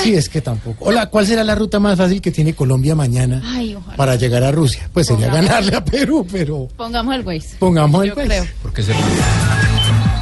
Sí, 0.03 0.13
es 0.15 0.27
que 0.29 0.41
tampoco. 0.41 0.85
Hola, 0.85 1.07
¿cuál 1.09 1.27
será 1.27 1.43
la 1.43 1.55
ruta 1.55 1.79
más 1.79 1.97
fácil 1.97 2.21
que 2.21 2.31
tiene 2.31 2.53
Colombia 2.53 2.95
mañana 2.95 3.41
Ay, 3.45 3.75
ojalá. 3.75 3.95
para 3.97 4.15
llegar 4.15 4.43
a 4.43 4.51
Rusia? 4.51 4.89
Pues 4.93 5.07
sería 5.07 5.27
Pongamos. 5.27 5.49
ganarle 5.49 5.75
a 5.77 5.85
Perú, 5.85 6.25
pero 6.31 6.67
Pongamos 6.77 7.15
el 7.15 7.25
Waze. 7.25 7.57
pongamos 7.59 8.03
el 8.05 8.13
creo. 8.13 8.45
Porque 8.61 8.83
se 8.83 8.93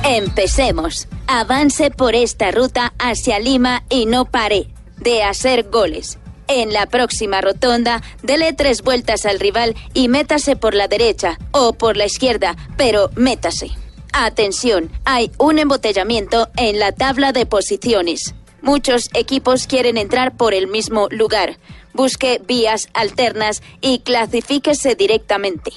Empecemos. 0.04 1.08
Avance 1.28 1.92
por 1.92 2.16
esta 2.16 2.52
ruta 2.52 2.94
hacia 2.98 3.40
Lima 3.40 3.84
y 3.90 4.06
no 4.06 4.26
pare 4.26 4.68
de 4.98 5.24
hacer 5.24 5.70
goles. 5.70 6.18
En 6.48 6.74
la 6.74 6.88
próxima 6.88 7.42
rotonda, 7.42 8.02
dele 8.24 8.54
tres 8.54 8.82
vueltas 8.82 9.26
al 9.28 9.40
rival 9.40 9.76
y 9.94 10.08
métase 10.08 10.56
por 10.56 10.74
la 10.74 10.88
derecha 10.88 11.38
o 11.52 11.74
por 11.74 11.96
la 11.96 12.06
izquierda, 12.06 12.56
pero 12.76 13.12
métase. 13.16 13.70
Atención, 14.14 14.92
hay 15.06 15.32
un 15.38 15.60
embotellamiento 15.60 16.50
en 16.58 16.80
la 16.80 16.92
tabla 16.92 17.32
de 17.32 17.46
posiciones. 17.46 18.34
Muchos 18.62 19.10
equipos 19.14 19.68
quieren 19.68 19.98
entrar 19.98 20.36
por 20.36 20.54
el 20.54 20.68
mismo 20.68 21.08
lugar. 21.12 21.58
Busque 21.94 22.42
vías 22.46 22.90
alternas 22.94 23.62
y 23.82 24.00
clasifíquese 24.00 24.96
directamente. 24.96 25.72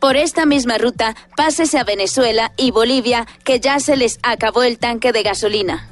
Por 0.00 0.16
esta 0.16 0.46
misma 0.46 0.78
ruta, 0.78 1.16
pásese 1.36 1.78
a 1.78 1.84
Venezuela 1.84 2.52
y 2.56 2.70
Bolivia, 2.70 3.26
que 3.44 3.58
ya 3.58 3.80
se 3.80 3.96
les 3.96 4.18
acabó 4.22 4.62
el 4.62 4.78
tanque 4.78 5.12
de 5.12 5.22
gasolina. 5.22 5.88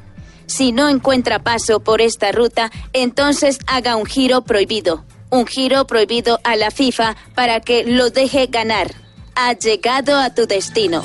Si 0.46 0.70
no 0.70 0.88
encuentra 0.88 1.42
paso 1.42 1.80
por 1.80 2.00
esta 2.00 2.30
ruta, 2.30 2.70
entonces 2.92 3.58
haga 3.66 3.96
un 3.96 4.06
giro 4.06 4.42
prohibido. 4.42 5.04
Un 5.30 5.46
giro 5.46 5.86
prohibido 5.86 6.38
a 6.44 6.54
la 6.54 6.70
FIFA 6.70 7.16
para 7.34 7.60
que 7.60 7.84
lo 7.84 8.10
deje 8.10 8.46
ganar. 8.46 8.92
Ha 9.34 9.54
llegado 9.54 10.16
a 10.16 10.34
tu 10.34 10.46
destino. 10.46 11.02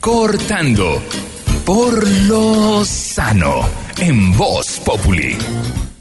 Cortando 0.00 1.02
por 1.64 2.06
lo 2.28 2.84
sano 2.84 3.68
en 3.98 4.36
Voz 4.36 4.80
Populi. 4.84 5.36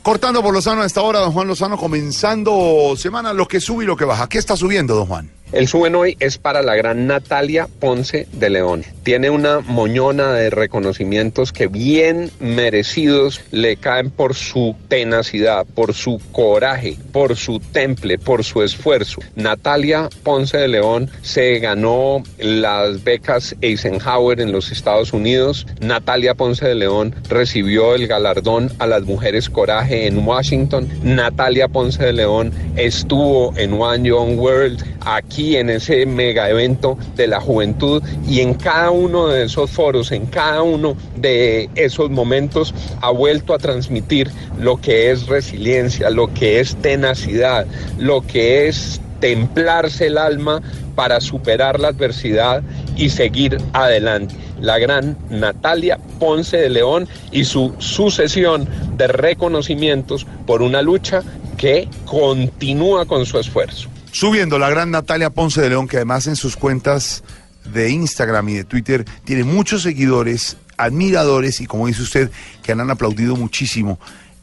Cortando 0.03 0.44
por 0.44 0.53
Lozano 0.53 0.84
a 0.84 0.86
esta 0.86 1.02
hora, 1.02 1.19
don 1.19 1.34
Juan 1.34 1.48
Lozano, 1.48 1.78
comenzando 1.78 2.94
semana, 2.95 3.34
lo 3.34 3.48
que 3.48 3.60
sube 3.60 3.84
y 3.84 3.88
lo 3.88 3.98
que 3.98 4.06
baja. 4.06 4.30
¿Qué 4.30 4.38
está 4.38 4.56
subiendo, 4.56 4.95
don 4.95 5.07
Juan? 5.07 5.36
El 5.53 5.69
suben 5.69 5.95
hoy 5.95 6.18
es 6.19 6.38
para 6.38 6.61
la 6.61 6.76
gran 6.76 7.07
Natalia 7.07 7.69
Ponce 7.80 8.28
de 8.34 8.49
León. 8.49 8.84
Tiene 9.03 9.30
una 9.30 9.61
moñona 9.61 10.34
de 10.34 10.49
reconocimientos 10.49 11.53
que 11.53 11.68
bien 11.68 12.30
merecidos 12.41 13.40
le 13.52 13.78
caen 13.78 14.11
por 14.11 14.36
su 14.36 14.76
tenacidad, 14.90 15.65
por 15.74 15.94
su 15.94 16.22
coraje, 16.34 16.98
por 17.14 17.38
su 17.38 17.61
temple, 17.61 18.19
por 18.19 18.44
su 18.44 18.61
esfuerzo. 18.61 19.22
Natalia 19.36 20.10
Ponce 20.24 20.57
de 20.57 20.68
León 20.68 21.10
se 21.22 21.60
ganó 21.60 22.24
las 22.40 23.06
becas 23.06 23.56
Eisenhower 23.61 24.41
en 24.41 24.52
los 24.52 24.74
Estados 24.74 25.14
Unidos. 25.14 25.65
Natalia 25.80 26.36
Ponce 26.36 26.68
de 26.68 26.76
León 26.76 27.15
recibió 27.30 27.95
el 27.95 28.07
galardón 28.07 28.69
a 28.80 28.86
las 28.86 29.03
mujeres 29.03 29.49
coraje 29.49 30.07
en 30.07 30.28
Washington. 30.28 30.90
Natalia 31.03 31.69
Ponce 31.69 32.03
de 32.03 32.11
León 32.11 32.52
estuvo 32.76 33.53
en 33.56 33.82
One 33.82 34.10
Young 34.10 34.38
World 34.38 34.84
aquí 35.06 35.36
en 35.38 35.69
ese 35.69 36.05
mega 36.05 36.49
evento 36.49 36.97
de 37.15 37.27
la 37.27 37.39
juventud 37.39 38.01
y 38.27 38.41
en 38.41 38.55
cada 38.55 38.91
uno 38.91 39.27
de 39.27 39.45
esos 39.45 39.69
foros, 39.69 40.11
en 40.11 40.26
cada 40.26 40.64
uno 40.64 40.97
de 41.15 41.69
esos 41.76 42.09
momentos 42.09 42.73
ha 43.01 43.11
vuelto 43.11 43.53
a 43.53 43.57
transmitir 43.59 44.31
lo 44.59 44.77
que 44.81 45.11
es 45.11 45.27
resiliencia, 45.27 46.09
lo 46.09 46.34
que 46.34 46.59
es 46.59 46.76
tenacidad, 46.77 47.68
lo 47.99 48.22
que 48.22 48.68
es 48.68 48.99
templarse 49.19 50.07
el 50.07 50.18
alma 50.18 50.61
para 50.95 51.22
superar 51.22 51.80
la 51.80 51.89
adversidad 51.89 52.64
y 52.95 53.09
seguir 53.09 53.57
adelante. 53.73 54.35
La 54.59 54.80
gran 54.80 55.15
Natalia 55.30 55.99
Ponce 56.19 56.57
de 56.57 56.69
León 56.69 57.07
y 57.31 57.43
su 57.45 57.73
sucesión 57.77 58.68
de 58.97 59.07
reconocimientos 59.07 60.26
por 60.47 60.64
una 60.64 60.81
lucha 60.81 61.22
que 61.57 61.88
continúa 62.05 63.05
con 63.05 63.26
su 63.26 63.38
esfuerzo. 63.38 63.89
Subiendo 64.19 64.57
la 64.57 64.72
gran 64.72 64.89
Natalia 64.89 65.30
Ponce 65.30 65.61
de 65.61 65.69
León, 65.69 65.88
que 65.88 65.98
además 65.98 66.26
en 66.26 66.35
sus 66.35 66.57
cuentas 66.57 67.23
de 67.72 67.91
Instagram 67.91 68.49
y 68.49 68.56
de 68.56 68.64
Twitter 68.64 69.06
tiene 69.26 69.44
muchos 69.44 69.84
seguidores, 69.84 70.57
admiradores 70.76 71.61
y 71.61 71.68
como 71.68 71.85
dice 71.85 72.02
usted, 72.02 72.31
que 72.64 72.72
han 72.72 72.89
aplaudido 72.89 73.35
muchísimo 73.35 73.99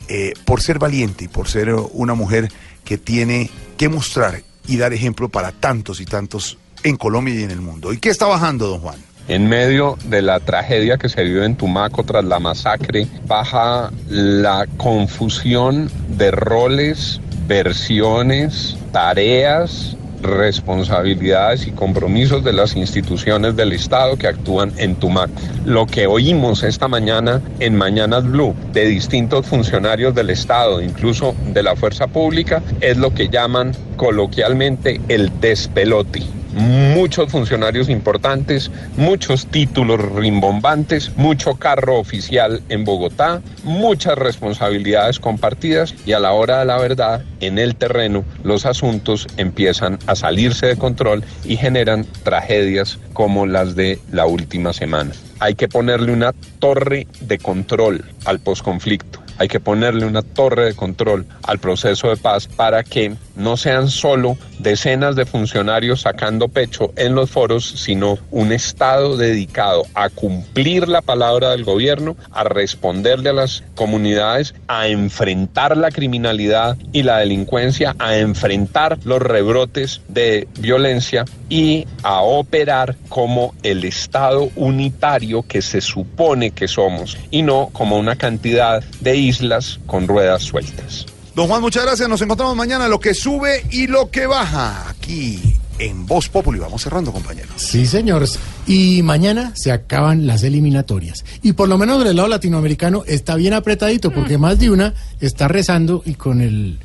eh, 0.06 0.34
por 0.44 0.62
ser 0.62 0.78
valiente 0.78 1.24
y 1.24 1.28
por 1.28 1.48
ser 1.48 1.74
una 1.90 2.14
mujer 2.14 2.52
que 2.84 2.98
tiene 2.98 3.50
que 3.76 3.88
mostrar 3.88 4.44
y 4.68 4.76
dar 4.76 4.92
ejemplo 4.92 5.28
para 5.28 5.50
tantos 5.50 6.00
y 6.00 6.04
tantos 6.04 6.56
en 6.84 6.94
Colombia 6.94 7.34
y 7.34 7.42
en 7.42 7.50
el 7.50 7.60
mundo. 7.60 7.92
¿Y 7.92 7.98
qué 7.98 8.10
está 8.10 8.26
bajando, 8.26 8.68
don 8.68 8.78
Juan? 8.78 9.00
En 9.26 9.48
medio 9.48 9.98
de 10.04 10.22
la 10.22 10.38
tragedia 10.38 10.98
que 10.98 11.08
se 11.08 11.24
vivió 11.24 11.42
en 11.42 11.56
Tumaco 11.56 12.04
tras 12.04 12.24
la 12.24 12.38
masacre, 12.38 13.08
baja 13.26 13.90
la 14.08 14.68
confusión 14.76 15.90
de 16.10 16.30
roles, 16.30 17.20
versiones, 17.46 18.76
tareas, 18.92 19.96
responsabilidades 20.24 21.66
y 21.66 21.70
compromisos 21.70 22.42
de 22.42 22.52
las 22.52 22.76
instituciones 22.76 23.56
del 23.56 23.72
Estado 23.72 24.16
que 24.16 24.26
actúan 24.26 24.72
en 24.78 24.96
Tumaco. 24.96 25.32
Lo 25.64 25.86
que 25.86 26.06
oímos 26.06 26.62
esta 26.62 26.88
mañana 26.88 27.42
en 27.60 27.76
Mañanas 27.76 28.24
Blue 28.24 28.54
de 28.72 28.86
distintos 28.86 29.46
funcionarios 29.46 30.14
del 30.14 30.30
Estado, 30.30 30.80
incluso 30.80 31.34
de 31.52 31.62
la 31.62 31.76
fuerza 31.76 32.06
pública, 32.06 32.62
es 32.80 32.96
lo 32.96 33.12
que 33.14 33.28
llaman 33.28 33.72
coloquialmente 33.96 35.00
el 35.08 35.30
despelote. 35.40 36.22
Muchos 36.54 37.30
funcionarios 37.30 37.88
importantes, 37.88 38.70
muchos 38.96 39.46
títulos 39.46 40.00
rimbombantes, 40.00 41.16
mucho 41.16 41.56
carro 41.56 41.98
oficial 41.98 42.62
en 42.68 42.84
Bogotá, 42.84 43.42
muchas 43.64 44.16
responsabilidades 44.16 45.18
compartidas 45.18 45.94
y 46.06 46.12
a 46.12 46.20
la 46.20 46.32
hora 46.32 46.60
de 46.60 46.66
la 46.66 46.78
verdad, 46.78 47.24
en 47.40 47.58
el 47.58 47.76
terreno, 47.76 48.24
los 48.42 48.66
asuntos 48.66 49.26
empiezan 49.36 49.98
a 50.06 50.14
salirse 50.14 50.66
de 50.66 50.76
control 50.76 51.24
y 51.44 51.56
generan 51.56 52.06
tragedias 52.22 52.98
como 53.12 53.46
las 53.46 53.74
de 53.74 53.98
la 54.10 54.26
última 54.26 54.72
semana. 54.72 55.12
Hay 55.40 55.54
que 55.54 55.68
ponerle 55.68 56.12
una 56.12 56.32
torre 56.58 57.06
de 57.20 57.38
control 57.38 58.04
al 58.24 58.38
posconflicto. 58.38 59.20
Hay 59.36 59.48
que 59.48 59.58
ponerle 59.58 60.06
una 60.06 60.22
torre 60.22 60.66
de 60.66 60.74
control 60.74 61.26
al 61.42 61.58
proceso 61.58 62.08
de 62.08 62.16
paz 62.16 62.46
para 62.46 62.84
que 62.84 63.14
no 63.36 63.56
sean 63.56 63.88
solo 63.88 64.36
decenas 64.58 65.16
de 65.16 65.26
funcionarios 65.26 66.02
sacando 66.02 66.48
pecho 66.48 66.92
en 66.96 67.14
los 67.14 67.30
foros, 67.30 67.66
sino 67.66 68.18
un 68.30 68.52
Estado 68.52 69.16
dedicado 69.16 69.84
a 69.94 70.08
cumplir 70.08 70.88
la 70.88 71.02
palabra 71.02 71.50
del 71.50 71.64
gobierno, 71.64 72.16
a 72.30 72.44
responderle 72.44 73.30
a 73.30 73.34
las 73.34 73.62
comunidades, 73.74 74.54
a 74.68 74.88
enfrentar 74.88 75.76
la 75.76 75.90
criminalidad 75.90 76.76
y 76.92 77.02
la 77.02 77.18
delincuencia, 77.18 77.94
a 77.98 78.16
enfrentar 78.16 78.98
los 79.04 79.20
rebrotes 79.20 80.00
de 80.08 80.48
violencia 80.58 81.24
y 81.48 81.86
a 82.02 82.22
operar 82.22 82.96
como 83.08 83.54
el 83.62 83.84
Estado 83.84 84.50
unitario 84.56 85.42
que 85.42 85.62
se 85.62 85.80
supone 85.80 86.50
que 86.50 86.68
somos 86.68 87.16
y 87.30 87.42
no 87.42 87.70
como 87.72 87.98
una 87.98 88.16
cantidad 88.16 88.82
de 89.00 89.16
islas 89.16 89.80
con 89.86 90.08
ruedas 90.08 90.42
sueltas. 90.42 91.06
Don 91.34 91.48
Juan, 91.48 91.60
muchas 91.60 91.82
gracias. 91.84 92.08
Nos 92.08 92.22
encontramos 92.22 92.54
mañana. 92.54 92.86
Lo 92.86 93.00
que 93.00 93.12
sube 93.12 93.66
y 93.72 93.88
lo 93.88 94.08
que 94.08 94.26
baja 94.26 94.88
aquí 94.88 95.40
en 95.80 96.06
Voz 96.06 96.28
Populi. 96.28 96.60
Vamos 96.60 96.82
cerrando, 96.82 97.12
compañeros. 97.12 97.54
Sí, 97.56 97.86
señores. 97.86 98.38
Y 98.68 99.02
mañana 99.02 99.52
se 99.56 99.72
acaban 99.72 100.28
las 100.28 100.44
eliminatorias. 100.44 101.24
Y 101.42 101.54
por 101.54 101.68
lo 101.68 101.76
menos 101.76 102.04
del 102.04 102.16
lado 102.16 102.28
latinoamericano 102.28 103.02
está 103.06 103.34
bien 103.34 103.52
apretadito, 103.52 104.12
porque 104.12 104.38
más 104.38 104.60
de 104.60 104.70
una 104.70 104.94
está 105.20 105.48
rezando 105.48 106.02
y 106.06 106.14
con 106.14 106.40
el 106.40 106.78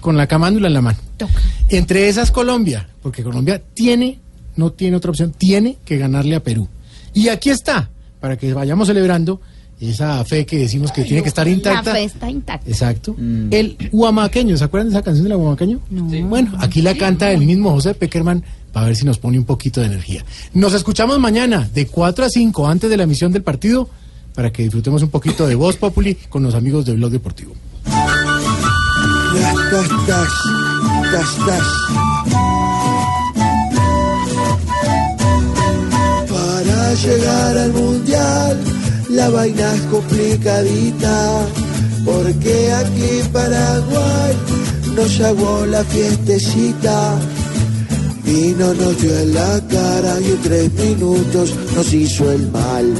con 0.00 0.16
la 0.16 0.28
camándula 0.28 0.68
en 0.68 0.74
la 0.74 0.82
mano. 0.82 0.98
Entre 1.68 2.08
esas 2.08 2.30
Colombia, 2.30 2.88
porque 3.02 3.24
Colombia 3.24 3.60
tiene, 3.74 4.20
no 4.56 4.70
tiene 4.70 4.96
otra 4.96 5.10
opción, 5.10 5.32
tiene 5.32 5.78
que 5.84 5.98
ganarle 5.98 6.36
a 6.36 6.42
Perú. 6.42 6.68
Y 7.14 7.28
aquí 7.28 7.50
está, 7.50 7.90
para 8.20 8.36
que 8.36 8.52
vayamos 8.52 8.88
celebrando 8.88 9.40
esa 9.80 10.24
fe 10.24 10.44
que 10.44 10.58
decimos 10.58 10.90
que 10.90 11.04
tiene 11.04 11.22
que 11.22 11.28
estar 11.28 11.46
intacta. 11.46 11.92
La 11.92 11.98
fe 11.98 12.04
está 12.04 12.30
intacta. 12.30 12.68
Exacto. 12.68 13.14
El 13.50 13.76
huamaqueño, 13.92 14.56
¿se 14.56 14.64
acuerdan 14.64 14.88
de 14.88 14.96
esa 14.96 15.02
canción 15.02 15.28
del 15.28 15.36
huamaqueño? 15.36 15.80
Bueno, 15.90 16.52
aquí 16.58 16.82
la 16.82 16.94
canta 16.96 17.30
el 17.32 17.44
mismo 17.44 17.70
José 17.70 17.94
Peckerman 17.94 18.42
para 18.72 18.86
ver 18.86 18.96
si 18.96 19.04
nos 19.04 19.18
pone 19.18 19.38
un 19.38 19.44
poquito 19.44 19.80
de 19.80 19.86
energía. 19.86 20.24
Nos 20.52 20.74
escuchamos 20.74 21.18
mañana 21.18 21.68
de 21.72 21.86
4 21.86 22.24
a 22.24 22.28
5 22.28 22.66
antes 22.66 22.90
de 22.90 22.96
la 22.96 23.04
emisión 23.04 23.32
del 23.32 23.42
partido 23.42 23.88
para 24.34 24.52
que 24.52 24.62
disfrutemos 24.62 25.02
un 25.02 25.10
poquito 25.10 25.46
de 25.46 25.54
Voz 25.54 25.76
Populi 25.76 26.14
con 26.14 26.42
los 26.42 26.54
amigos 26.54 26.84
del 26.84 26.96
Blog 26.96 27.10
Deportivo. 27.10 27.54
Para 36.28 36.94
llegar 36.94 37.58
al 37.58 37.72
mundial, 37.72 38.77
la 39.08 39.28
vaina 39.30 39.74
es 39.74 39.82
complicadita. 39.82 41.46
Porque 42.04 42.72
aquí 42.72 43.20
en 43.20 43.28
Paraguay 43.28 44.34
nos 44.94 45.18
llegó 45.18 45.66
la 45.66 45.84
fiestecita. 45.84 47.18
Vino 48.24 48.74
nos 48.74 49.00
dio 49.00 49.18
en 49.18 49.34
la 49.34 49.60
cara 49.68 50.20
y 50.20 50.32
en 50.32 50.42
tres 50.42 50.72
minutos 50.72 51.54
nos 51.74 51.92
hizo 51.92 52.30
el 52.30 52.50
mal. 52.50 52.94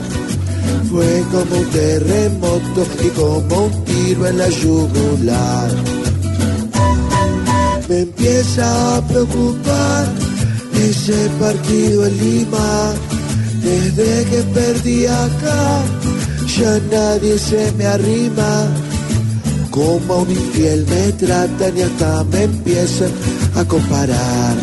Fue 0.91 1.23
como 1.31 1.61
un 1.61 1.71
terremoto 1.71 2.87
y 3.05 3.09
como 3.09 3.65
un 3.67 3.85
tiro 3.85 4.27
en 4.27 4.39
la 4.39 4.49
yugular. 4.49 5.71
Me 7.89 8.01
empieza 8.01 8.97
a 8.97 9.07
preocupar 9.07 10.07
ese 10.75 11.29
partido 11.39 12.07
en 12.07 12.19
Lima. 12.19 12.95
Desde 13.63 14.25
que 14.31 14.43
perdí 14.55 15.07
acá, 15.07 15.83
ya 16.57 16.81
nadie 16.91 17.39
se 17.39 17.73
me 17.73 17.87
arrima. 17.87 18.69
Como 19.71 20.15
a 20.15 20.17
un 20.19 20.31
infiel 20.31 20.87
me 20.89 21.13
tratan 21.13 21.79
y 21.79 21.83
hasta 21.83 22.25
me 22.25 22.43
empiezan 22.45 23.11
a 23.57 23.65
comparar. 23.65 24.57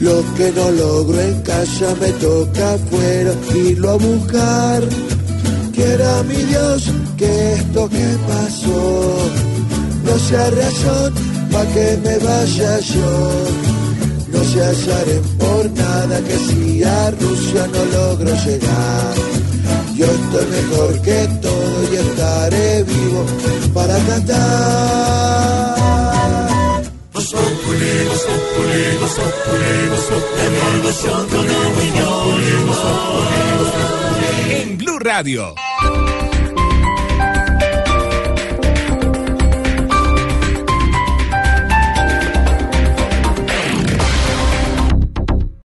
Lo 0.00 0.22
que 0.36 0.52
no 0.52 0.70
logro 0.70 1.20
en 1.20 1.40
casa 1.42 1.94
me 2.00 2.10
toca 2.12 2.74
afuera 2.74 3.32
irlo 3.54 3.90
a 3.90 3.94
buscar. 3.94 4.82
Quiera 5.72 6.22
mi 6.24 6.36
Dios 6.36 6.90
que 7.16 7.54
esto 7.54 7.88
que 7.88 8.16
pasó 8.26 9.18
no 10.04 10.18
sea 10.18 10.50
razón 10.50 11.12
pa' 11.52 11.66
que 11.74 11.98
me 12.04 12.18
vaya 12.18 12.80
yo. 12.80 13.87
No 14.38 14.44
se 14.44 14.62
azaren 14.64 15.22
por 15.36 15.68
nada 15.72 16.20
que 16.20 16.36
si 16.38 16.84
a 16.84 17.10
Rusia 17.10 17.66
no 17.66 17.84
logro 17.86 18.32
llegar. 18.44 19.14
Yo 19.96 20.06
estoy 20.06 20.46
mejor 20.46 21.02
que 21.02 21.28
todo 21.42 21.92
y 21.92 21.96
estaré 21.96 22.84
vivo 22.84 23.26
para 23.74 23.98
cantar. 23.98 24.38
En 34.50 34.78
Blue 34.78 35.00
Radio. 35.00 35.54